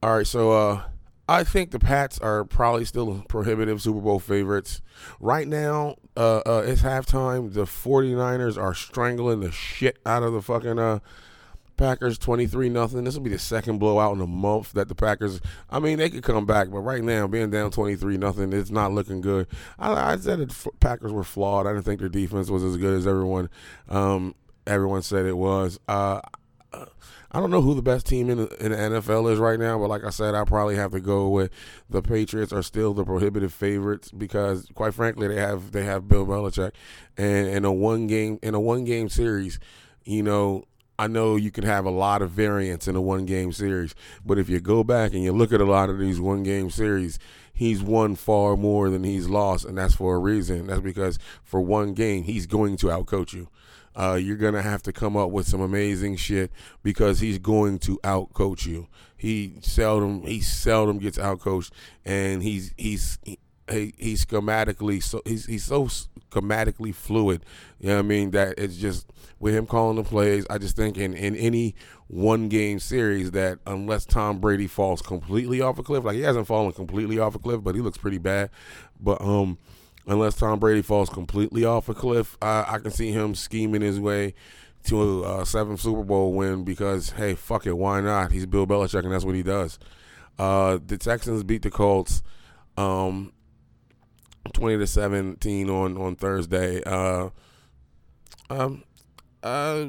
all 0.01 0.17
right, 0.17 0.27
so, 0.27 0.51
uh, 0.51 0.83
I 1.27 1.43
think 1.43 1.71
the 1.71 1.79
Pats 1.79 2.19
are 2.19 2.45
probably 2.45 2.85
still 2.85 3.23
prohibitive 3.27 3.81
Super 3.81 3.99
Bowl 3.99 4.19
favorites. 4.19 4.81
Right 5.19 5.47
now, 5.47 5.95
uh, 6.15 6.41
uh, 6.45 6.63
it's 6.65 6.81
halftime. 6.81 7.53
The 7.53 7.65
49ers 7.65 8.57
are 8.57 8.73
strangling 8.73 9.41
the 9.41 9.51
shit 9.51 9.97
out 10.05 10.23
of 10.23 10.33
the 10.33 10.41
fucking 10.41 10.79
uh, 10.79 10.99
Packers 11.75 12.17
23 12.17 12.69
nothing. 12.69 13.03
This 13.03 13.15
will 13.15 13.23
be 13.23 13.29
the 13.29 13.39
second 13.39 13.77
blowout 13.77 14.15
in 14.15 14.21
a 14.21 14.27
month 14.27 14.71
that 14.73 14.87
the 14.87 14.95
Packers. 14.95 15.41
I 15.69 15.79
mean, 15.79 15.99
they 15.99 16.09
could 16.09 16.23
come 16.23 16.45
back, 16.45 16.69
but 16.71 16.79
right 16.79 17.03
now, 17.03 17.27
being 17.27 17.49
down 17.49 17.71
23 17.71 18.17
nothing, 18.17 18.53
it's 18.53 18.71
not 18.71 18.93
looking 18.93 19.21
good. 19.21 19.47
I, 19.77 20.13
I 20.13 20.17
said 20.17 20.39
the 20.39 20.71
Packers 20.79 21.11
were 21.11 21.23
flawed. 21.23 21.67
I 21.67 21.73
didn't 21.73 21.85
think 21.85 21.99
their 21.99 22.09
defense 22.09 22.49
was 22.49 22.63
as 22.63 22.77
good 22.77 22.97
as 22.97 23.05
everyone 23.05 23.49
um, 23.89 24.33
everyone 24.65 25.01
said 25.01 25.25
it 25.25 25.37
was. 25.37 25.79
Uh, 25.87 26.21
I 26.73 27.39
don't 27.39 27.51
know 27.51 27.61
who 27.61 27.75
the 27.75 27.81
best 27.81 28.05
team 28.05 28.29
in 28.29 28.37
the, 28.37 28.65
in 28.65 28.71
the 28.71 28.77
NFL 28.77 29.31
is 29.31 29.39
right 29.39 29.59
now, 29.59 29.77
but 29.77 29.89
like 29.89 30.03
I 30.03 30.09
said, 30.11 30.33
I 30.33 30.45
probably 30.45 30.75
have 30.75 30.91
to 30.91 30.99
go 30.99 31.27
with 31.27 31.51
the 31.89 32.01
Patriots 32.01 32.53
are 32.53 32.63
still 32.63 32.93
the 32.93 33.03
prohibitive 33.03 33.53
favorites 33.53 34.11
because, 34.11 34.67
quite 34.73 34.93
frankly, 34.93 35.27
they 35.27 35.35
have 35.35 35.71
they 35.71 35.83
have 35.83 36.07
Bill 36.07 36.25
Belichick, 36.25 36.71
and 37.17 37.47
in 37.47 37.65
a 37.65 37.71
one 37.71 38.07
game 38.07 38.39
in 38.41 38.53
a 38.53 38.59
one 38.59 38.85
game 38.85 39.09
series, 39.09 39.59
you 40.05 40.23
know, 40.23 40.63
I 40.97 41.07
know 41.07 41.35
you 41.35 41.51
can 41.51 41.65
have 41.65 41.85
a 41.85 41.91
lot 41.91 42.21
of 42.21 42.31
variance 42.31 42.87
in 42.87 42.95
a 42.95 43.01
one 43.01 43.25
game 43.25 43.51
series, 43.51 43.93
but 44.25 44.39
if 44.39 44.47
you 44.47 44.61
go 44.61 44.83
back 44.83 45.13
and 45.13 45.21
you 45.21 45.33
look 45.33 45.51
at 45.51 45.61
a 45.61 45.65
lot 45.65 45.89
of 45.89 45.99
these 45.99 46.21
one 46.21 46.43
game 46.43 46.69
series, 46.69 47.19
he's 47.53 47.83
won 47.83 48.15
far 48.15 48.55
more 48.55 48.89
than 48.89 49.03
he's 49.03 49.27
lost, 49.27 49.65
and 49.65 49.77
that's 49.77 49.95
for 49.95 50.15
a 50.15 50.19
reason. 50.19 50.67
That's 50.67 50.79
because 50.79 51.19
for 51.43 51.59
one 51.59 51.93
game, 51.93 52.23
he's 52.23 52.45
going 52.45 52.77
to 52.77 52.87
outcoach 52.87 53.33
you 53.33 53.49
uh, 53.97 54.13
you're 54.13 54.37
gonna 54.37 54.61
have 54.61 54.83
to 54.83 54.93
come 54.93 55.17
up 55.17 55.31
with 55.31 55.47
some 55.47 55.61
amazing 55.61 56.15
shit 56.15 56.51
because 56.83 57.19
he's 57.19 57.39
going 57.39 57.79
to 57.79 57.97
outcoach 58.03 58.65
you. 58.65 58.87
He 59.15 59.55
seldom 59.61 60.21
he 60.21 60.41
seldom 60.41 60.99
gets 60.99 61.17
outcoached, 61.17 61.71
and 62.05 62.43
he's 62.43 62.73
he's 62.77 63.17
he, 63.23 63.93
he's 63.97 64.25
schematically 64.25 65.01
so 65.01 65.21
he's 65.25 65.45
he's 65.47 65.63
so 65.63 65.85
schematically 65.85 66.93
fluid. 66.93 67.43
You 67.79 67.89
know 67.89 67.95
what 67.95 67.99
I 67.99 68.03
mean? 68.03 68.31
That 68.31 68.59
it's 68.59 68.77
just 68.77 69.07
with 69.39 69.55
him 69.55 69.65
calling 69.65 69.95
the 69.97 70.03
plays. 70.03 70.45
I 70.49 70.59
just 70.59 70.75
think 70.75 70.97
in 70.97 71.13
in 71.13 71.35
any 71.35 71.75
one 72.07 72.49
game 72.49 72.79
series 72.79 73.31
that 73.31 73.59
unless 73.65 74.05
Tom 74.05 74.39
Brady 74.39 74.67
falls 74.67 75.01
completely 75.01 75.59
off 75.59 75.79
a 75.79 75.83
cliff, 75.83 76.03
like 76.03 76.15
he 76.15 76.21
hasn't 76.21 76.47
fallen 76.47 76.71
completely 76.71 77.19
off 77.19 77.35
a 77.35 77.39
cliff, 77.39 77.63
but 77.63 77.75
he 77.75 77.81
looks 77.81 77.97
pretty 77.97 78.19
bad. 78.19 78.49
But 78.99 79.21
um 79.21 79.57
unless 80.07 80.35
Tom 80.35 80.59
Brady 80.59 80.81
falls 80.81 81.09
completely 81.09 81.65
off 81.65 81.89
a 81.89 81.93
cliff, 81.93 82.37
I, 82.41 82.65
I 82.67 82.79
can 82.79 82.91
see 82.91 83.11
him 83.11 83.35
scheming 83.35 83.81
his 83.81 83.99
way 83.99 84.33
to 84.85 85.25
a, 85.25 85.45
seventh 85.45 85.81
Super 85.81 86.03
Bowl 86.03 86.33
win 86.33 86.63
because 86.63 87.11
hey, 87.11 87.35
fuck 87.35 87.65
it, 87.65 87.77
why 87.77 88.01
not? 88.01 88.31
He's 88.31 88.45
Bill 88.45 88.65
Belichick 88.65 89.03
and 89.03 89.11
that's 89.11 89.25
what 89.25 89.35
he 89.35 89.43
does. 89.43 89.77
Uh, 90.39 90.79
the 90.85 90.97
Texans 90.97 91.43
beat 91.43 91.63
the 91.63 91.71
Colts, 91.71 92.23
um, 92.77 93.33
twenty 94.53 94.77
to 94.77 94.87
seventeen 94.87 95.69
on 95.69 95.97
on 95.97 96.15
Thursday. 96.15 96.81
Uh, 96.85 97.29
um, 98.49 98.83
uh, 99.43 99.87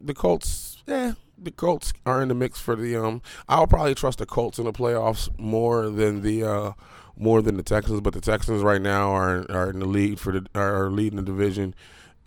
the 0.00 0.14
Colts, 0.14 0.82
yeah, 0.86 1.14
the 1.38 1.50
Colts 1.50 1.92
are 2.04 2.22
in 2.22 2.28
the 2.28 2.34
mix 2.34 2.60
for 2.60 2.76
the 2.76 2.94
um. 2.96 3.22
I'll 3.48 3.66
probably 3.66 3.94
trust 3.94 4.18
the 4.18 4.26
Colts 4.26 4.58
in 4.58 4.66
the 4.66 4.72
playoffs 4.72 5.28
more 5.38 5.88
than 5.88 6.20
the 6.20 6.44
uh 6.44 6.72
more 7.16 7.42
than 7.42 7.56
the 7.56 7.62
Texans, 7.62 8.00
but 8.00 8.14
the 8.14 8.20
Texans 8.20 8.62
right 8.62 8.80
now 8.80 9.10
are 9.10 9.50
are 9.50 9.70
in 9.70 9.80
the 9.80 9.86
lead 9.86 10.20
for 10.20 10.32
the 10.32 10.46
are 10.54 10.90
leading 10.90 11.16
the 11.16 11.22
division, 11.22 11.74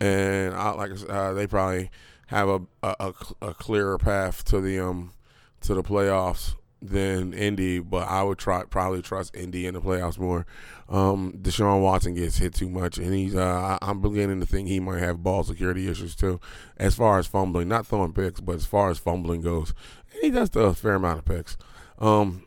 and 0.00 0.54
I, 0.54 0.70
like 0.72 0.92
uh, 1.08 1.32
they 1.32 1.46
probably 1.46 1.90
have 2.28 2.48
a, 2.48 2.60
a 2.82 3.12
a 3.40 3.54
clearer 3.54 3.98
path 3.98 4.44
to 4.46 4.60
the 4.60 4.78
um 4.80 5.12
to 5.62 5.74
the 5.74 5.82
playoffs 5.82 6.54
than 6.82 7.34
Indy, 7.34 7.78
but 7.78 8.08
I 8.08 8.22
would 8.22 8.38
try 8.38 8.64
probably 8.64 9.02
trust 9.02 9.36
Indy 9.36 9.66
in 9.66 9.74
the 9.74 9.80
playoffs 9.80 10.18
more. 10.18 10.46
Um, 10.88 11.34
Deshaun 11.40 11.82
Watson 11.82 12.14
gets 12.14 12.38
hit 12.38 12.54
too 12.54 12.68
much, 12.68 12.98
and 12.98 13.14
he's 13.14 13.34
uh, 13.34 13.78
I'm 13.82 14.00
beginning 14.00 14.40
to 14.40 14.46
think 14.46 14.68
he 14.68 14.80
might 14.80 15.00
have 15.00 15.22
ball 15.22 15.44
security 15.44 15.88
issues 15.88 16.16
too, 16.16 16.40
as 16.76 16.94
far 16.94 17.18
as 17.18 17.26
fumbling, 17.26 17.68
not 17.68 17.86
throwing 17.86 18.12
picks, 18.12 18.40
but 18.40 18.56
as 18.56 18.66
far 18.66 18.90
as 18.90 18.98
fumbling 18.98 19.42
goes, 19.42 19.74
and 20.12 20.22
he 20.22 20.30
does 20.30 20.54
a 20.56 20.74
fair 20.74 20.94
amount 20.94 21.18
of 21.18 21.24
picks. 21.24 21.56
Um, 21.98 22.46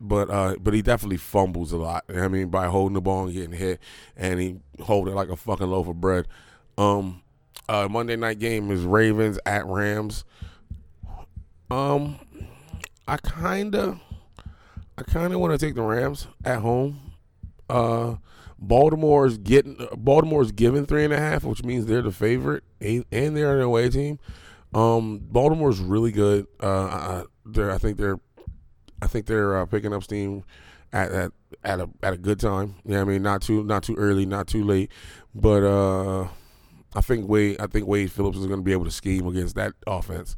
but 0.00 0.30
uh, 0.30 0.56
but 0.60 0.72
he 0.72 0.82
definitely 0.82 1.18
fumbles 1.18 1.72
a 1.72 1.76
lot. 1.76 2.04
I 2.08 2.28
mean, 2.28 2.48
by 2.48 2.66
holding 2.66 2.94
the 2.94 3.00
ball 3.00 3.24
and 3.24 3.32
getting 3.32 3.52
hit, 3.52 3.80
and 4.16 4.40
he 4.40 4.56
hold 4.80 5.08
it 5.08 5.14
like 5.14 5.28
a 5.28 5.36
fucking 5.36 5.66
loaf 5.66 5.88
of 5.88 6.00
bread. 6.00 6.26
Um, 6.78 7.22
uh, 7.68 7.86
Monday 7.90 8.16
night 8.16 8.38
game 8.38 8.70
is 8.70 8.82
Ravens 8.82 9.38
at 9.44 9.66
Rams. 9.66 10.24
Um, 11.70 12.18
I 13.06 13.18
kinda, 13.18 14.00
I 14.98 15.02
kinda 15.02 15.38
want 15.38 15.58
to 15.58 15.64
take 15.64 15.74
the 15.74 15.82
Rams 15.82 16.26
at 16.44 16.60
home. 16.60 17.12
Uh, 17.68 18.16
Baltimore's 18.58 19.38
getting 19.38 19.76
Baltimore's 19.96 20.52
given 20.52 20.86
three 20.86 21.04
and 21.04 21.12
a 21.12 21.18
half, 21.18 21.44
which 21.44 21.62
means 21.62 21.86
they're 21.86 22.02
the 22.02 22.10
favorite, 22.10 22.64
and 22.80 23.04
they're 23.10 23.56
an 23.56 23.62
away 23.62 23.88
team. 23.90 24.18
Um, 24.72 25.20
Baltimore's 25.30 25.80
really 25.80 26.12
good. 26.12 26.46
Uh, 26.62 27.24
I, 27.56 27.72
I 27.72 27.78
think 27.78 27.96
they're 27.96 28.20
I 29.02 29.06
think 29.06 29.26
they're 29.26 29.58
uh, 29.58 29.66
picking 29.66 29.92
up 29.92 30.02
steam 30.02 30.44
at, 30.92 31.10
at 31.12 31.32
at 31.64 31.80
a 31.80 31.88
at 32.02 32.12
a 32.12 32.18
good 32.18 32.40
time. 32.40 32.76
Yeah, 32.84 33.00
I 33.00 33.04
mean, 33.04 33.22
not 33.22 33.42
too 33.42 33.64
not 33.64 33.82
too 33.82 33.94
early, 33.96 34.26
not 34.26 34.46
too 34.46 34.64
late, 34.64 34.90
but 35.34 35.62
uh, 35.62 36.28
I 36.94 37.00
think 37.00 37.28
Wade 37.28 37.56
I 37.60 37.66
think 37.66 37.86
Wade 37.86 38.10
Phillips 38.10 38.38
is 38.38 38.46
going 38.46 38.60
to 38.60 38.64
be 38.64 38.72
able 38.72 38.84
to 38.84 38.90
scheme 38.90 39.26
against 39.26 39.54
that 39.56 39.74
offense. 39.86 40.36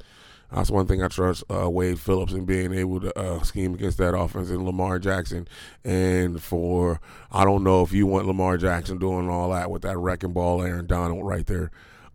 That's 0.52 0.70
one 0.70 0.86
thing 0.86 1.02
I 1.02 1.09
trust 1.09 1.44
uh, 1.51 1.70
Wade 1.70 1.98
Phillips 1.98 2.34
in 2.34 2.44
being 2.44 2.74
able 2.74 3.01
to 3.01 3.18
uh, 3.18 3.43
scheme 3.43 3.72
against 3.72 3.97
that 3.98 4.14
offense 4.14 4.51
and 4.51 4.66
Lamar 4.66 4.98
Jackson. 4.98 5.48
And 5.82 6.43
for 6.43 7.01
I 7.30 7.44
don't 7.44 7.64
know 7.64 7.82
if 7.82 7.93
you 7.93 8.06
want 8.06 8.26
Lamar 8.26 8.59
Jackson 8.59 8.98
doing 8.98 9.30
all 9.30 9.51
that 9.51 9.70
with 9.70 9.82
that 9.82 9.97
wrecking 9.97 10.34
ball, 10.34 10.62
Aaron 10.62 10.86
Donald 10.86 11.24
right 11.26 11.47
there. 11.47 11.70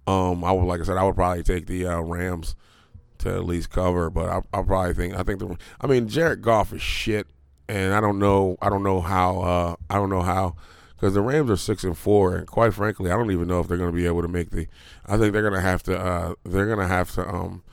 Um, 0.05 0.43
I 0.43 0.51
would 0.51 0.65
like 0.65 0.81
I 0.81 0.83
said 0.83 0.97
I 0.97 1.03
would 1.03 1.15
probably 1.15 1.43
take 1.43 1.65
the 1.65 1.87
uh, 1.87 1.99
Rams 1.99 2.55
to 3.19 3.29
at 3.29 3.45
least 3.45 3.69
cover. 3.69 4.09
But 4.09 4.29
I, 4.29 4.37
I 4.57 4.61
probably 4.61 4.93
think 4.93 5.15
I 5.15 5.23
think 5.23 5.39
the 5.39 5.57
I 5.81 5.87
mean 5.87 6.07
Jared 6.07 6.41
Goff 6.41 6.73
is 6.73 6.81
shit, 6.81 7.27
and 7.67 7.93
I 7.93 8.01
don't 8.01 8.19
know 8.19 8.57
I 8.61 8.69
don't 8.69 8.83
know 8.83 9.01
how 9.01 9.39
uh, 9.41 9.75
I 9.89 9.95
don't 9.95 10.09
know 10.09 10.21
how 10.21 10.55
because 10.97 11.13
the 11.13 11.21
Rams 11.21 11.51
are 11.51 11.57
six 11.57 11.83
and 11.83 11.97
four, 11.97 12.35
and 12.35 12.47
quite 12.47 12.73
frankly, 12.73 13.11
I 13.11 13.15
don't 13.15 13.31
even 13.31 13.47
know 13.47 13.59
if 13.59 13.67
they're 13.67 13.77
going 13.77 13.91
to 13.91 13.95
be 13.95 14.07
able 14.07 14.23
to 14.23 14.27
make 14.27 14.49
the. 14.49 14.67
I 15.05 15.17
think 15.17 15.31
they're 15.31 15.43
going 15.43 15.53
to 15.53 15.61
have 15.61 15.83
to. 15.83 15.97
Uh, 15.97 16.33
they're 16.43 16.65
going 16.65 16.79
to 16.79 16.87
have 16.87 17.11
to. 17.13 17.27
Um, 17.27 17.63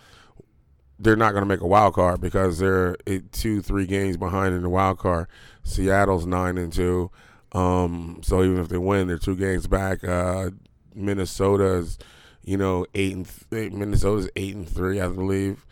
they're 0.99 1.17
not 1.17 1.33
going 1.33 1.43
to 1.43 1.49
make 1.49 1.61
a 1.61 1.67
wild 1.67 1.95
card 1.95 2.21
because 2.21 2.59
they're 2.59 2.97
two, 3.33 3.63
three 3.63 3.87
games 3.87 4.17
behind 4.17 4.55
in 4.55 4.63
the 4.63 4.69
wild 4.69 4.99
card. 4.99 5.27
Seattle's 5.63 6.27
nine 6.27 6.59
and 6.59 6.73
two, 6.73 7.11
um, 7.53 8.21
so 8.23 8.43
even 8.43 8.59
if 8.59 8.69
they 8.69 8.79
win, 8.79 9.09
they're 9.09 9.19
two 9.19 9.37
games 9.37 9.67
back. 9.67 10.05
Uh, 10.05 10.51
Minnesota 10.95 11.77
is 11.77 11.99
you 12.45 12.57
know, 12.57 12.87
eight 12.95 13.15
and 13.15 13.29
th- 13.51 13.73
Minnesota's 13.73 14.29
eight 14.37 14.55
and 14.55 14.69
three, 14.69 15.01
I 15.01 15.09
believe. 15.09 15.65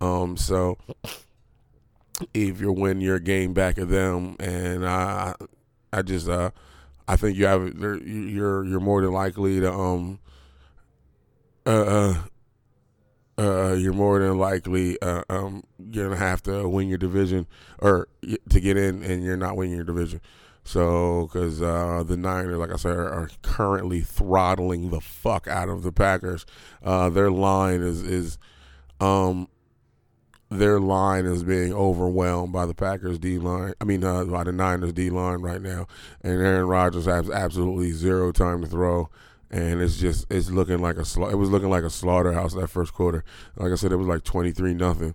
Um, 0.00 0.36
so 0.36 0.78
if 2.34 2.60
you're 2.60 2.72
winning 2.72 3.02
your 3.02 3.18
game 3.18 3.52
back 3.54 3.78
of 3.78 3.88
them, 3.88 4.36
and 4.38 4.86
I, 4.86 5.34
I 5.92 6.02
just, 6.02 6.28
uh, 6.28 6.50
I 7.06 7.16
think 7.16 7.36
you 7.36 7.46
have 7.46 7.74
you're 7.78 8.64
you're 8.64 8.80
more 8.80 9.00
than 9.00 9.12
likely 9.12 9.60
to 9.60 9.72
um, 9.72 10.18
uh, 11.64 12.14
uh, 13.38 13.40
uh 13.40 13.74
you're 13.74 13.94
more 13.94 14.18
than 14.18 14.36
likely 14.36 15.00
uh, 15.00 15.22
um, 15.30 15.64
you're 15.78 16.08
gonna 16.08 16.18
have 16.18 16.42
to 16.42 16.68
win 16.68 16.88
your 16.88 16.98
division 16.98 17.46
or 17.78 18.08
to 18.50 18.60
get 18.60 18.76
in, 18.76 19.02
and 19.02 19.24
you're 19.24 19.38
not 19.38 19.56
winning 19.56 19.76
your 19.76 19.84
division. 19.84 20.20
So, 20.68 21.30
because 21.32 21.62
uh, 21.62 22.04
the 22.06 22.18
Niners, 22.18 22.58
like 22.58 22.70
I 22.70 22.76
said, 22.76 22.94
are, 22.94 23.08
are, 23.08 23.30
currently 23.40 24.02
throttling 24.02 24.90
the 24.90 25.00
fuck 25.00 25.48
out 25.48 25.70
of 25.70 25.82
the 25.82 25.92
Packers. 25.92 26.44
Uh, 26.82 27.08
their 27.08 27.30
line 27.30 27.80
is 27.80 28.02
is 28.02 28.36
um, 29.00 29.48
their 30.50 30.78
line 30.78 31.24
is 31.24 31.42
being 31.42 31.72
overwhelmed 31.72 32.52
by 32.52 32.66
the 32.66 32.74
Packers 32.74 33.18
D 33.18 33.38
line. 33.38 33.72
I 33.80 33.84
mean, 33.84 34.04
uh, 34.04 34.24
by 34.24 34.44
the 34.44 34.52
Niners 34.52 34.92
D 34.92 35.08
line 35.08 35.40
right 35.40 35.62
now, 35.62 35.86
and 36.22 36.34
Aaron 36.34 36.66
Rodgers 36.66 37.06
has 37.06 37.30
absolutely 37.30 37.92
zero 37.92 38.30
time 38.30 38.60
to 38.60 38.68
throw. 38.68 39.08
And 39.50 39.80
it's 39.80 39.96
just 39.96 40.26
it's 40.30 40.50
looking 40.50 40.82
like 40.82 40.96
a 40.96 41.30
it 41.30 41.38
was 41.38 41.48
looking 41.48 41.70
like 41.70 41.84
a 41.84 41.88
slaughterhouse 41.88 42.52
that 42.52 42.68
first 42.68 42.92
quarter. 42.92 43.24
Like 43.56 43.72
I 43.72 43.76
said, 43.76 43.90
it 43.90 43.96
was 43.96 44.06
like 44.06 44.22
twenty 44.22 44.52
three 44.52 44.74
nothing. 44.74 45.14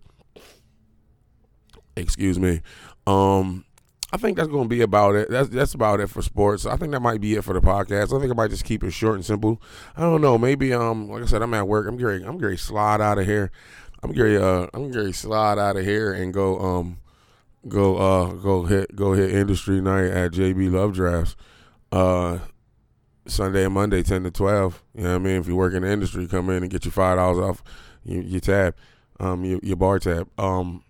Excuse 1.96 2.40
me. 2.40 2.62
Um, 3.06 3.66
I 4.14 4.18
think 4.18 4.38
that's 4.38 4.48
going 4.48 4.66
to 4.66 4.70
be 4.70 4.82
about 4.82 5.16
it. 5.16 5.32
That's 5.32 5.50
that's 5.50 5.74
about 5.74 6.00
it 6.00 6.08
for 6.08 6.22
sports. 6.22 6.68
I 6.68 6.78
think 6.78 6.92
that 6.92 7.00
might 7.00 7.20
be 7.20 7.34
it 7.34 7.44
for 7.44 7.56
the 7.56 7.62
podcast. 7.62 8.16
I 8.16 8.20
think 8.20 8.32
I 8.32 8.36
might 8.36 8.52
just 8.52 8.64
keep 8.64 8.84
it 8.84 8.92
short 8.92 9.16
and 9.16 9.26
simple. 9.26 9.60
I 9.98 10.02
don't 10.02 10.22
know. 10.22 10.38
Maybe 10.38 10.72
um, 10.72 11.10
like 11.10 11.24
I 11.24 11.26
said, 11.26 11.42
I'm 11.42 11.54
at 11.56 11.68
work. 11.68 11.88
I'm 11.88 11.98
getting 11.98 12.24
I'm 12.24 12.38
getting 12.38 12.58
slide 12.58 13.02
out 13.02 13.18
of 13.18 13.26
here. 13.26 13.50
I'm 14.04 14.12
getting 14.12 14.38
uh 14.38 14.68
I'm 14.72 14.92
getting 14.92 15.14
slide 15.14 15.58
out 15.58 15.78
of 15.78 15.84
here 15.84 16.14
and 16.14 16.32
go 16.32 16.60
um 16.60 17.00
go 17.68 17.98
uh 17.98 18.34
go 18.34 18.66
hit 18.66 18.96
go 18.96 19.14
hit 19.14 19.32
industry 19.32 19.82
night 19.82 20.12
at 20.12 20.32
JB 20.32 20.72
Love 20.72 20.94
Drafts. 20.94 21.36
Uh, 21.92 22.38
Sunday 23.26 23.66
and 23.66 23.74
Monday, 23.74 24.04
ten 24.04 24.22
to 24.26 24.32
twelve. 24.32 24.84
You 24.94 25.06
know 25.06 25.10
what 25.10 25.16
I 25.16 25.20
mean? 25.20 25.38
If 25.38 25.48
you 25.48 25.56
work 25.56 25.74
in 25.74 25.82
the 25.82 25.92
industry, 25.92 26.28
come 26.28 26.52
in 26.52 26.62
and 26.62 26.72
get 26.72 26.86
your 26.86 26.92
five 26.92 27.18
dollars 27.18 27.40
off 27.40 27.64
your, 28.04 28.22
your 28.22 28.42
tab, 28.42 28.76
um, 29.20 29.44
your, 29.44 29.60
your 29.64 29.76
bar 29.76 29.98
tab. 29.98 30.30
Um, 30.40 30.84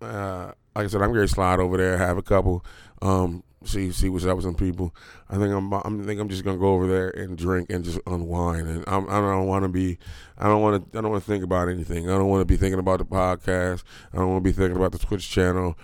uh 0.00 0.50
like 0.76 0.84
I 0.84 0.88
said, 0.88 1.00
I'm 1.00 1.12
gonna 1.12 1.26
slide 1.26 1.58
over 1.58 1.78
there, 1.78 1.96
have 1.96 2.18
a 2.18 2.22
couple, 2.22 2.62
um, 3.00 3.42
see 3.64 3.90
see 3.90 4.10
what's 4.10 4.26
up 4.26 4.36
with 4.36 4.44
some 4.44 4.54
people. 4.54 4.94
I 5.30 5.38
think 5.38 5.54
I'm 5.54 5.72
I 5.72 5.80
think 6.04 6.20
I'm 6.20 6.28
just 6.28 6.44
gonna 6.44 6.58
go 6.58 6.74
over 6.74 6.86
there 6.86 7.08
and 7.08 7.36
drink 7.36 7.70
and 7.70 7.82
just 7.82 7.98
unwind. 8.06 8.68
And 8.68 8.84
I'm, 8.86 9.08
I 9.08 9.20
don't 9.20 9.46
want 9.46 9.62
to 9.62 9.70
be, 9.70 9.96
I 10.36 10.46
don't 10.48 10.60
want 10.60 10.92
to 10.92 10.98
I 10.98 11.00
don't 11.00 11.10
want 11.10 11.24
to 11.24 11.30
think 11.30 11.42
about 11.42 11.70
anything. 11.70 12.10
I 12.10 12.12
don't 12.18 12.28
want 12.28 12.42
to 12.42 12.44
be 12.44 12.58
thinking 12.58 12.78
about 12.78 12.98
the 12.98 13.06
podcast. 13.06 13.84
I 14.12 14.18
don't 14.18 14.28
want 14.28 14.44
to 14.44 14.50
be 14.50 14.52
thinking 14.52 14.76
about 14.76 14.92
the 14.92 14.98
Twitch 14.98 15.30
channel. 15.30 15.78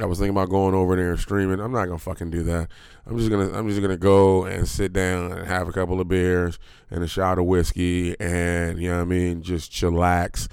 I 0.00 0.06
was 0.06 0.18
thinking 0.18 0.34
about 0.34 0.48
going 0.48 0.74
over 0.74 0.96
there 0.96 1.10
and 1.10 1.20
streaming. 1.20 1.60
I'm 1.60 1.72
not 1.72 1.86
gonna 1.86 1.98
fucking 1.98 2.30
do 2.30 2.42
that. 2.44 2.68
I'm 3.06 3.16
just 3.18 3.30
gonna 3.30 3.56
I'm 3.56 3.68
just 3.68 3.80
gonna 3.80 3.96
go 3.96 4.44
and 4.44 4.68
sit 4.68 4.92
down 4.92 5.32
and 5.32 5.46
have 5.46 5.68
a 5.68 5.72
couple 5.72 6.00
of 6.00 6.08
beers 6.08 6.58
and 6.90 7.04
a 7.04 7.08
shot 7.08 7.38
of 7.38 7.46
whiskey 7.46 8.18
and 8.18 8.80
you 8.80 8.88
know 8.88 8.96
what 8.96 9.02
I 9.02 9.06
mean, 9.06 9.42
just 9.42 9.70
chillax 9.70 10.48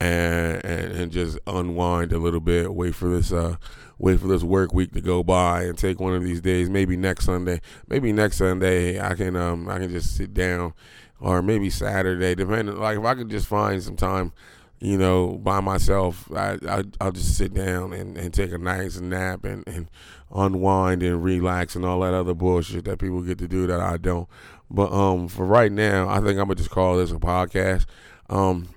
and 0.00 0.64
and, 0.64 0.92
and 0.92 1.12
just 1.12 1.38
unwind 1.46 2.12
a 2.12 2.18
little 2.18 2.40
bit. 2.40 2.74
Wait 2.74 2.94
for 2.94 3.08
this 3.08 3.32
uh 3.32 3.56
wait 3.98 4.20
for 4.20 4.28
this 4.28 4.42
work 4.42 4.72
week 4.72 4.92
to 4.92 5.00
go 5.00 5.22
by 5.22 5.62
and 5.64 5.76
take 5.76 6.00
one 6.00 6.14
of 6.14 6.22
these 6.22 6.40
days. 6.40 6.70
Maybe 6.70 6.96
next 6.96 7.24
Sunday. 7.26 7.60
Maybe 7.88 8.12
next 8.12 8.38
Sunday 8.38 9.00
I 9.00 9.14
can 9.14 9.36
um 9.36 9.68
I 9.68 9.78
can 9.78 9.90
just 9.90 10.16
sit 10.16 10.34
down 10.34 10.74
or 11.20 11.42
maybe 11.42 11.68
Saturday, 11.70 12.34
depending 12.34 12.76
like 12.76 12.98
if 12.98 13.04
I 13.04 13.14
could 13.14 13.28
just 13.30 13.46
find 13.46 13.82
some 13.82 13.96
time 13.96 14.32
you 14.80 14.96
know, 14.96 15.38
by 15.38 15.60
myself, 15.60 16.30
I, 16.34 16.58
I 16.68 16.84
I'll 17.00 17.12
just 17.12 17.36
sit 17.36 17.52
down 17.52 17.92
and, 17.92 18.16
and 18.16 18.32
take 18.32 18.52
a 18.52 18.58
nice 18.58 19.00
nap 19.00 19.44
and, 19.44 19.66
and 19.66 19.90
unwind 20.32 21.02
and 21.02 21.22
relax 21.22 21.74
and 21.74 21.84
all 21.84 22.00
that 22.00 22.14
other 22.14 22.34
bullshit 22.34 22.84
that 22.84 22.98
people 22.98 23.22
get 23.22 23.38
to 23.38 23.48
do 23.48 23.66
that 23.66 23.80
I 23.80 23.96
don't. 23.96 24.28
But 24.70 24.92
um, 24.92 25.28
for 25.28 25.44
right 25.44 25.72
now, 25.72 26.08
I 26.08 26.16
think 26.16 26.38
I'm 26.38 26.46
gonna 26.46 26.54
just 26.54 26.70
call 26.70 26.96
this 26.96 27.10
a 27.10 27.16
podcast. 27.16 27.86
Um, 28.30 28.68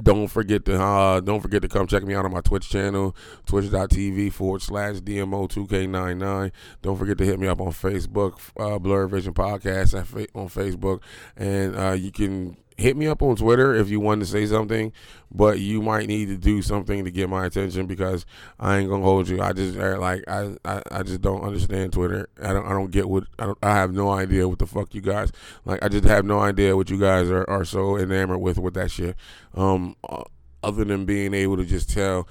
don't 0.00 0.28
forget 0.28 0.64
to 0.66 0.80
uh, 0.80 1.20
don't 1.20 1.40
forget 1.40 1.62
to 1.62 1.68
come 1.68 1.86
check 1.86 2.02
me 2.04 2.14
out 2.14 2.24
on 2.24 2.32
my 2.32 2.40
Twitch 2.40 2.68
channel, 2.68 3.14
twitch.tv 3.46 4.32
forward 4.32 4.62
slash 4.62 4.96
DMO2K99. 4.96 6.50
Don't 6.80 6.96
forget 6.96 7.18
to 7.18 7.24
hit 7.24 7.38
me 7.38 7.46
up 7.46 7.60
on 7.60 7.72
Facebook, 7.72 8.34
uh, 8.58 8.78
Blerd 8.78 9.10
Vision 9.10 9.34
Podcast 9.34 9.94
on 10.34 10.48
Facebook, 10.48 11.00
and 11.36 11.76
uh, 11.76 11.92
you 11.92 12.10
can 12.10 12.56
hit 12.82 12.96
me 12.96 13.06
up 13.06 13.22
on 13.22 13.36
Twitter 13.36 13.74
if 13.74 13.88
you 13.88 14.00
want 14.00 14.20
to 14.20 14.26
say 14.26 14.44
something, 14.46 14.92
but 15.30 15.60
you 15.60 15.80
might 15.80 16.06
need 16.06 16.26
to 16.26 16.36
do 16.36 16.60
something 16.60 17.04
to 17.04 17.10
get 17.10 17.30
my 17.30 17.46
attention 17.46 17.86
because 17.86 18.26
I 18.58 18.78
ain't 18.78 18.90
gonna 18.90 19.04
hold 19.04 19.28
you. 19.28 19.40
I 19.40 19.52
just 19.52 19.78
uh, 19.78 19.98
like 19.98 20.24
I, 20.28 20.56
I, 20.64 20.82
I 20.90 21.02
just 21.02 21.22
don't 21.22 21.42
understand 21.42 21.92
Twitter. 21.92 22.28
I 22.42 22.52
don't 22.52 22.66
I 22.66 22.70
don't 22.70 22.90
get 22.90 23.08
what 23.08 23.24
I, 23.38 23.52
I 23.62 23.74
have 23.74 23.92
no 23.92 24.10
idea 24.10 24.48
what 24.48 24.58
the 24.58 24.66
fuck 24.66 24.94
you 24.94 25.00
guys 25.00 25.32
like. 25.64 25.82
I 25.82 25.88
just 25.88 26.04
have 26.04 26.24
no 26.24 26.40
idea 26.40 26.76
what 26.76 26.90
you 26.90 26.98
guys 26.98 27.30
are, 27.30 27.48
are 27.48 27.64
so 27.64 27.96
enamored 27.96 28.40
with 28.40 28.58
with 28.58 28.74
that 28.74 28.90
shit. 28.90 29.16
Um, 29.54 29.96
uh, 30.08 30.24
other 30.62 30.84
than 30.84 31.04
being 31.04 31.34
able 31.34 31.56
to 31.56 31.64
just 31.64 31.90
tell 31.90 32.28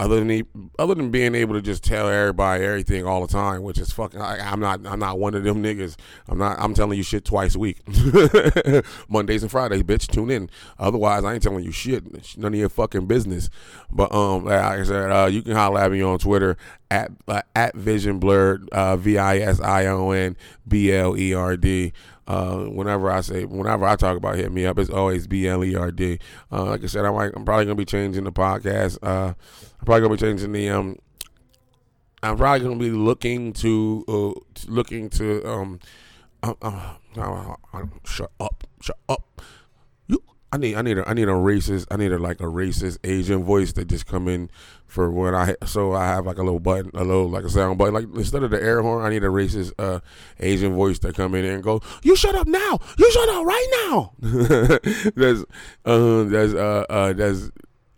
other 0.00 0.24
than 0.24 0.70
other 0.78 0.94
than 0.94 1.10
being 1.10 1.34
able 1.34 1.52
to 1.52 1.60
just 1.60 1.84
tell 1.84 2.08
everybody 2.08 2.64
everything 2.64 3.04
all 3.04 3.20
the 3.20 3.30
time, 3.30 3.62
which 3.62 3.78
is 3.78 3.92
fucking. 3.92 4.18
I, 4.18 4.50
am 4.50 4.58
not. 4.58 4.80
I'm 4.86 4.98
not 4.98 5.18
one 5.18 5.34
of 5.34 5.44
them 5.44 5.62
niggas. 5.62 5.96
I'm 6.26 6.38
not. 6.38 6.58
I'm 6.58 6.72
telling 6.72 6.96
you 6.96 7.02
shit 7.02 7.26
twice 7.26 7.54
a 7.54 7.58
week, 7.58 7.82
Mondays 9.10 9.42
and 9.42 9.50
Fridays, 9.50 9.82
bitch. 9.82 10.06
Tune 10.06 10.30
in. 10.30 10.48
Otherwise, 10.78 11.22
I 11.22 11.34
ain't 11.34 11.42
telling 11.42 11.64
you 11.64 11.70
shit. 11.70 12.04
It's 12.14 12.38
none 12.38 12.54
of 12.54 12.58
your 12.58 12.70
fucking 12.70 13.08
business. 13.08 13.50
But 13.92 14.10
um, 14.14 14.46
like 14.46 14.58
I 14.58 14.84
said, 14.84 15.10
uh, 15.10 15.26
you 15.26 15.42
can 15.42 15.52
holler 15.52 15.80
at 15.80 15.92
me 15.92 16.00
on 16.00 16.18
Twitter 16.18 16.56
at 16.90 17.10
uh, 17.28 17.42
at 17.54 17.74
Vision 17.76 18.18
Blerd, 18.18 18.70
uh, 18.70 18.96
V 18.96 19.18
I 19.18 19.36
S 19.36 19.60
I 19.60 19.84
O 19.84 20.12
N 20.12 20.34
B 20.66 20.92
L 20.92 21.14
E 21.14 21.34
R 21.34 21.58
D. 21.58 21.92
Uh, 22.30 22.66
whenever 22.66 23.10
I 23.10 23.22
say, 23.22 23.44
whenever 23.44 23.84
I 23.84 23.96
talk 23.96 24.16
about 24.16 24.36
hit 24.36 24.52
me 24.52 24.64
up, 24.64 24.78
it's 24.78 24.88
always 24.88 25.26
B 25.26 25.48
L 25.48 25.64
E 25.64 25.74
R 25.74 25.90
D. 25.90 26.20
Uh, 26.52 26.66
like 26.66 26.84
I 26.84 26.86
said, 26.86 27.04
I 27.04 27.10
might, 27.10 27.32
I'm 27.34 27.44
probably 27.44 27.64
gonna 27.64 27.74
be 27.74 27.84
changing 27.84 28.22
the 28.22 28.30
podcast. 28.30 28.98
Uh, 29.02 29.34
I'm 29.80 29.84
probably 29.84 30.02
gonna 30.02 30.14
be 30.14 30.20
changing 30.20 30.52
the 30.52 30.68
um. 30.68 30.96
I'm 32.22 32.36
probably 32.36 32.60
gonna 32.60 32.78
be 32.78 32.92
looking 32.92 33.52
to 33.54 34.04
uh, 34.06 34.60
looking 34.68 35.10
to 35.10 35.44
um. 35.44 35.80
Uh, 36.40 36.54
uh, 36.62 37.56
shut 38.04 38.30
up! 38.38 38.62
Shut 38.80 38.98
up! 39.08 39.42
I 40.52 40.56
need, 40.56 40.74
I 40.74 40.82
need 40.82 40.98
a, 40.98 41.08
I 41.08 41.14
need 41.14 41.28
a 41.28 41.32
racist, 41.32 41.86
I 41.90 41.96
need 41.96 42.12
a 42.12 42.18
like 42.18 42.40
a 42.40 42.44
racist 42.44 42.98
Asian 43.04 43.44
voice 43.44 43.72
that 43.74 43.86
just 43.86 44.06
come 44.06 44.26
in 44.26 44.50
for 44.90 45.10
when 45.10 45.34
I 45.34 45.54
so 45.64 45.92
I 45.92 46.06
have 46.06 46.26
like 46.26 46.38
a 46.38 46.42
little 46.42 46.58
button, 46.58 46.90
a 46.94 47.04
little 47.04 47.28
like 47.28 47.44
a 47.44 47.48
sound 47.50 47.78
button. 47.78 47.94
Like 47.94 48.06
instead 48.16 48.42
of 48.42 48.50
the 48.50 48.60
air 48.60 48.82
horn, 48.82 49.04
I 49.04 49.10
need 49.10 49.22
a 49.22 49.28
racist 49.28 49.72
uh, 49.78 50.00
Asian 50.40 50.74
voice 50.74 50.98
that 51.00 51.14
come 51.14 51.34
in 51.36 51.44
and 51.44 51.62
go, 51.62 51.80
"You 52.02 52.16
shut 52.16 52.34
up 52.34 52.48
now! 52.48 52.80
You 52.98 53.10
shut 53.12 53.28
up 53.28 53.46
right 53.46 53.68
now!" 53.84 54.12
that's 55.14 55.44
uh, 55.84 56.24
that's 56.24 56.54
uh, 56.54 56.84
uh, 56.90 57.12
that's 57.12 57.50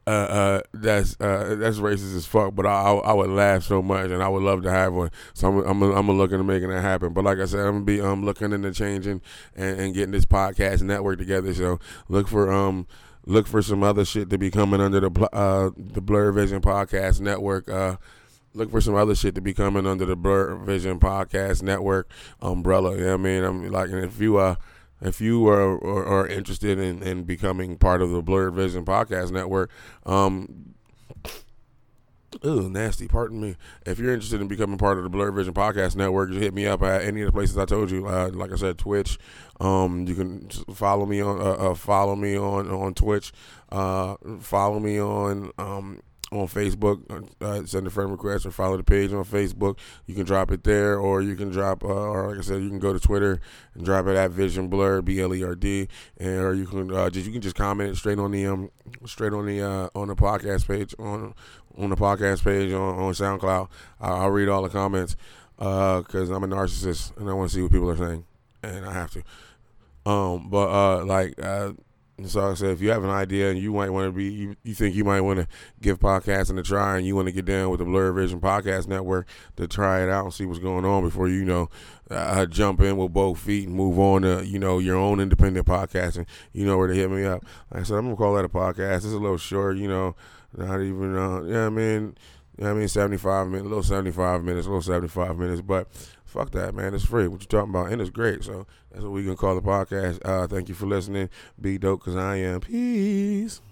uh, 0.07 0.11
uh, 0.11 0.61
that's 0.75 1.17
uh, 1.21 1.55
that's 1.59 1.79
racist 1.79 2.17
as 2.17 2.27
fuck. 2.27 2.55
But 2.55 2.67
I, 2.67 2.71
I, 2.71 2.93
I 2.95 3.13
would 3.13 3.31
laugh 3.31 3.63
so 3.63 3.83
much, 3.83 4.11
and 4.11 4.23
I 4.23 4.29
would 4.29 4.43
love 4.43 4.63
to 4.63 4.71
have 4.71 4.93
one. 4.93 5.11
So 5.35 5.49
I'm 5.49 5.83
I'm 5.83 5.83
I'm 5.83 6.11
looking 6.11 6.39
to 6.39 6.45
making 6.45 6.71
that 6.71 6.83
happen. 6.83 7.13
But 7.13 7.25
like 7.25 7.39
I 7.39 7.45
said, 7.45 7.61
I'm 7.61 7.75
gonna 7.75 7.85
be 7.85 8.01
um 8.01 8.25
looking 8.25 8.53
into 8.53 8.73
changing 8.73 9.21
and, 9.55 9.81
and 9.81 9.95
getting 9.95 10.13
this 10.13 10.25
podcast 10.25 10.83
network 10.83 11.19
together. 11.19 11.55
So 11.55 11.79
look 12.09 12.29
for 12.29 12.53
um 12.53 12.87
look 13.27 13.47
for 13.47 13.63
some 13.63 13.83
other 13.83 14.05
shit 14.05 14.31
to 14.31 14.39
be 14.39 14.51
coming 14.51 14.81
under 14.81 15.01
the 15.01 15.29
uh 15.33 15.71
the 15.77 16.03
Blerd 16.03 16.35
Vision 16.35 16.61
Podcast 16.61 17.21
Network. 17.21 17.69
Uh, 17.69 17.97
look 18.55 18.71
for 18.71 18.81
some 18.81 18.95
other 18.95 19.15
shit 19.15 19.35
to 19.37 19.41
be 19.41 19.55
coming 19.55 19.87
under 19.87 20.05
the 20.05 20.17
Blerd 20.17 20.65
Vision 20.65 20.99
Podcast 20.99 21.63
Network 21.63 22.11
umbrella. 22.41 22.97
You 22.97 23.05
know 23.05 23.07
what 23.07 23.15
I 23.15 23.17
mean? 23.19 23.45
I'm 23.45 23.71
like, 23.71 23.91
if 23.91 24.21
you 24.21 24.39
uh 24.39 24.57
if 25.03 25.21
you 25.21 25.49
are, 25.49 25.79
are, 25.85 26.05
are 26.07 26.27
interested 26.27 26.79
in, 26.79 27.03
in 27.03 27.25
becoming 27.25 27.77
part 27.77 28.03
of 28.03 28.11
the 28.11 28.23
Blerd 28.23 28.55
Vision 28.55 28.85
Podcast 28.85 29.31
Network, 29.31 29.71
um, 30.07 30.75
Ooh, 32.45 32.69
nasty. 32.69 33.09
Pardon 33.09 33.41
me. 33.41 33.57
If 33.85 33.99
you're 33.99 34.13
interested 34.13 34.41
in 34.41 34.49
becoming 34.49 34.79
part 34.79 34.99
of 34.99 35.05
the 35.05 35.11
Blerd 35.11 35.35
Vision 35.35 35.53
Podcast 35.53 35.97
Network, 35.97 36.31
just 36.31 36.41
hit 36.41 36.55
me 36.55 36.67
up 36.67 36.83
at 36.83 37.03
any 37.03 37.21
of 37.21 37.27
the 37.27 37.33
places 37.33 37.59
I 37.59 37.67
told 37.67 37.91
you. 37.91 38.07
Uh, 38.07 38.31
like 38.33 38.53
I 38.53 38.57
said, 38.57 38.79
Twitch. 38.79 39.19
Um, 39.61 40.07
you 40.09 40.15
can 40.15 40.49
follow 40.75 41.07
me 41.07 41.21
on 41.21 41.41
uh, 41.41 41.71
uh, 41.71 41.75
follow 41.75 42.17
me 42.17 42.37
on 42.37 42.69
on 42.69 42.95
Twitch. 42.95 43.33
Uh, 43.71 44.17
follow 44.41 44.81
me 44.81 45.01
on 45.01 45.53
um, 45.59 46.01
on 46.33 46.49
Facebook. 46.49 47.03
Uh, 47.41 47.65
send 47.67 47.87
a 47.87 47.91
friend 47.91 48.11
request 48.11 48.47
or 48.47 48.51
follow 48.51 48.77
the 48.77 48.83
page 48.83 49.13
on 49.13 49.25
Facebook. 49.25 49.79
You 50.07 50.15
can 50.15 50.25
drop 50.25 50.51
it 50.51 50.65
there, 50.65 50.99
or 50.99 51.23
you 51.23 51.37
can 51.37 51.51
drop, 51.51 51.85
uh, 51.85 51.89
or 51.89 52.31
like 52.31 52.39
I 52.39 52.41
said, 52.41 52.63
you 52.63 52.69
can 52.69 52.79
go 52.79 52.93
to 52.93 52.99
Twitter 52.99 53.41
and 53.75 53.85
drop 53.85 54.07
it 54.07 54.17
at 54.17 54.31
Vision 54.31 54.71
Blerd 54.71 55.05
B 55.05 55.21
L 55.21 55.35
E 55.35 55.45
R 55.45 55.55
D, 55.55 55.89
and 56.19 56.41
or 56.41 56.55
you 56.55 56.67
can 56.67 56.93
uh, 56.93 57.11
just 57.11 57.27
you 57.27 57.33
can 57.33 57.43
just 57.43 57.57
comment 57.57 57.97
straight 57.97 58.19
on 58.19 58.31
the 58.31 58.47
um 58.47 58.71
straight 59.05 59.33
on 59.33 59.47
the 59.47 59.63
uh, 59.63 59.89
on 59.95 60.09
the 60.09 60.17
podcast 60.17 60.67
page 60.67 60.95
on 60.99 61.35
on 61.77 61.91
the 61.91 61.97
podcast 61.97 62.43
page 62.43 62.73
on, 62.73 62.99
on 62.99 63.13
SoundCloud. 63.13 63.69
I'll, 64.01 64.15
I'll 64.23 64.31
read 64.31 64.49
all 64.49 64.63
the 64.63 64.69
comments 64.69 65.17
because 65.57 66.31
uh, 66.31 66.35
I'm 66.35 66.45
a 66.45 66.49
narcissist 66.49 67.17
and 67.19 67.29
I 67.29 67.35
want 67.35 67.51
to 67.51 67.57
see 67.57 67.63
what 67.63 67.73
people 67.73 67.91
are 67.91 67.97
saying, 67.97 68.25
and 68.63 68.85
I 68.85 68.93
have 68.93 69.11
to. 69.13 69.23
Um, 70.05 70.49
but 70.51 70.69
uh, 70.69 71.05
like 71.05 71.35
uh 71.41 71.73
so 72.25 72.51
I 72.51 72.55
said, 72.55 72.71
if 72.71 72.81
you 72.81 72.91
have 72.91 73.05
an 73.05 73.11
idea 73.11 73.51
and 73.51 73.59
you 73.59 73.73
might 73.73 73.91
want 73.91 74.07
to 74.07 74.13
be, 74.13 74.25
you, 74.25 74.57
you 74.63 74.75
think 74.75 74.95
you 74.95 75.05
might 75.05 75.23
want 75.23 75.41
to 75.41 75.49
give 75.81 75.99
podcasting 75.99 76.59
a 76.59 76.63
try 76.63 76.99
and 76.99 77.07
you 77.07 77.17
want 77.17 77.27
to 77.27 77.33
get 77.33 77.47
down 77.47 77.71
with 77.71 77.79
the 77.79 77.87
Blerd 77.87 78.15
Vision 78.15 78.41
Podcast 78.41 78.87
Network 78.87 79.27
to 79.57 79.67
try 79.67 80.03
it 80.03 80.11
out 80.11 80.25
and 80.25 80.35
see 80.35 80.45
what's 80.45 80.59
going 80.59 80.85
on 80.85 81.03
before 81.03 81.29
you, 81.29 81.45
know, 81.45 81.71
uh, 82.11 82.47
jump 82.47 82.81
in 82.81 82.97
with 82.97 83.13
both 83.13 83.39
feet 83.39 83.67
and 83.67 83.77
move 83.77 83.99
on 83.99 84.23
to, 84.23 84.47
you 84.47 84.59
know, 84.59 84.79
your 84.79 84.97
own 84.97 85.21
independent 85.21 85.67
podcasting, 85.67 86.27
you 86.53 86.67
know 86.67 86.77
where 86.77 86.89
to 86.89 86.95
hit 86.95 87.11
me 87.11 87.25
up. 87.25 87.45
I 87.73 87.83
said, 87.83 87.97
I'm 87.97 88.11
to 88.11 88.17
call 88.17 88.35
that 88.35 88.45
a 88.45 88.49
podcast. 88.49 88.97
It's 88.97 89.07
a 89.07 89.19
little 89.19 89.39
short, 89.39 89.79
you 89.79 89.89
know, 89.89 90.15
not 90.57 90.81
even, 90.81 91.17
uh, 91.17 91.43
yeah, 91.43 91.67
I 91.67 91.71
mean, 91.71 92.17
I 92.61 92.75
mean, 92.75 92.89
75 92.89 93.47
minutes, 93.49 93.65
a 93.65 93.69
little 93.69 93.83
75 93.83 94.45
minutes, 94.45 94.67
a 94.67 94.71
little 94.71 94.83
75 94.83 95.39
minutes, 95.39 95.63
but 95.63 95.89
fuck 96.33 96.51
that, 96.53 96.75
man. 96.75 96.95
It's 96.95 97.05
free. 97.05 97.29
What 97.29 97.41
you 97.41 97.47
talking 97.47 97.71
about? 97.71 97.91
And 97.91 98.01
it's 98.01 98.11
great. 98.11 98.45
So 98.45 98.67
that's 98.91 99.03
what 99.05 99.13
we 99.13 99.23
gonna 99.23 99.37
call 99.37 99.55
the 99.55 99.63
podcast. 99.63 100.21
Uh, 100.25 100.47
thank 100.47 100.69
you 100.69 100.75
for 100.75 100.87
listening. 100.87 101.29
Be 101.61 101.79
dope 101.79 102.01
because 102.01 102.17
I 102.17 102.37
am. 102.37 102.61
Peace. 102.61 103.63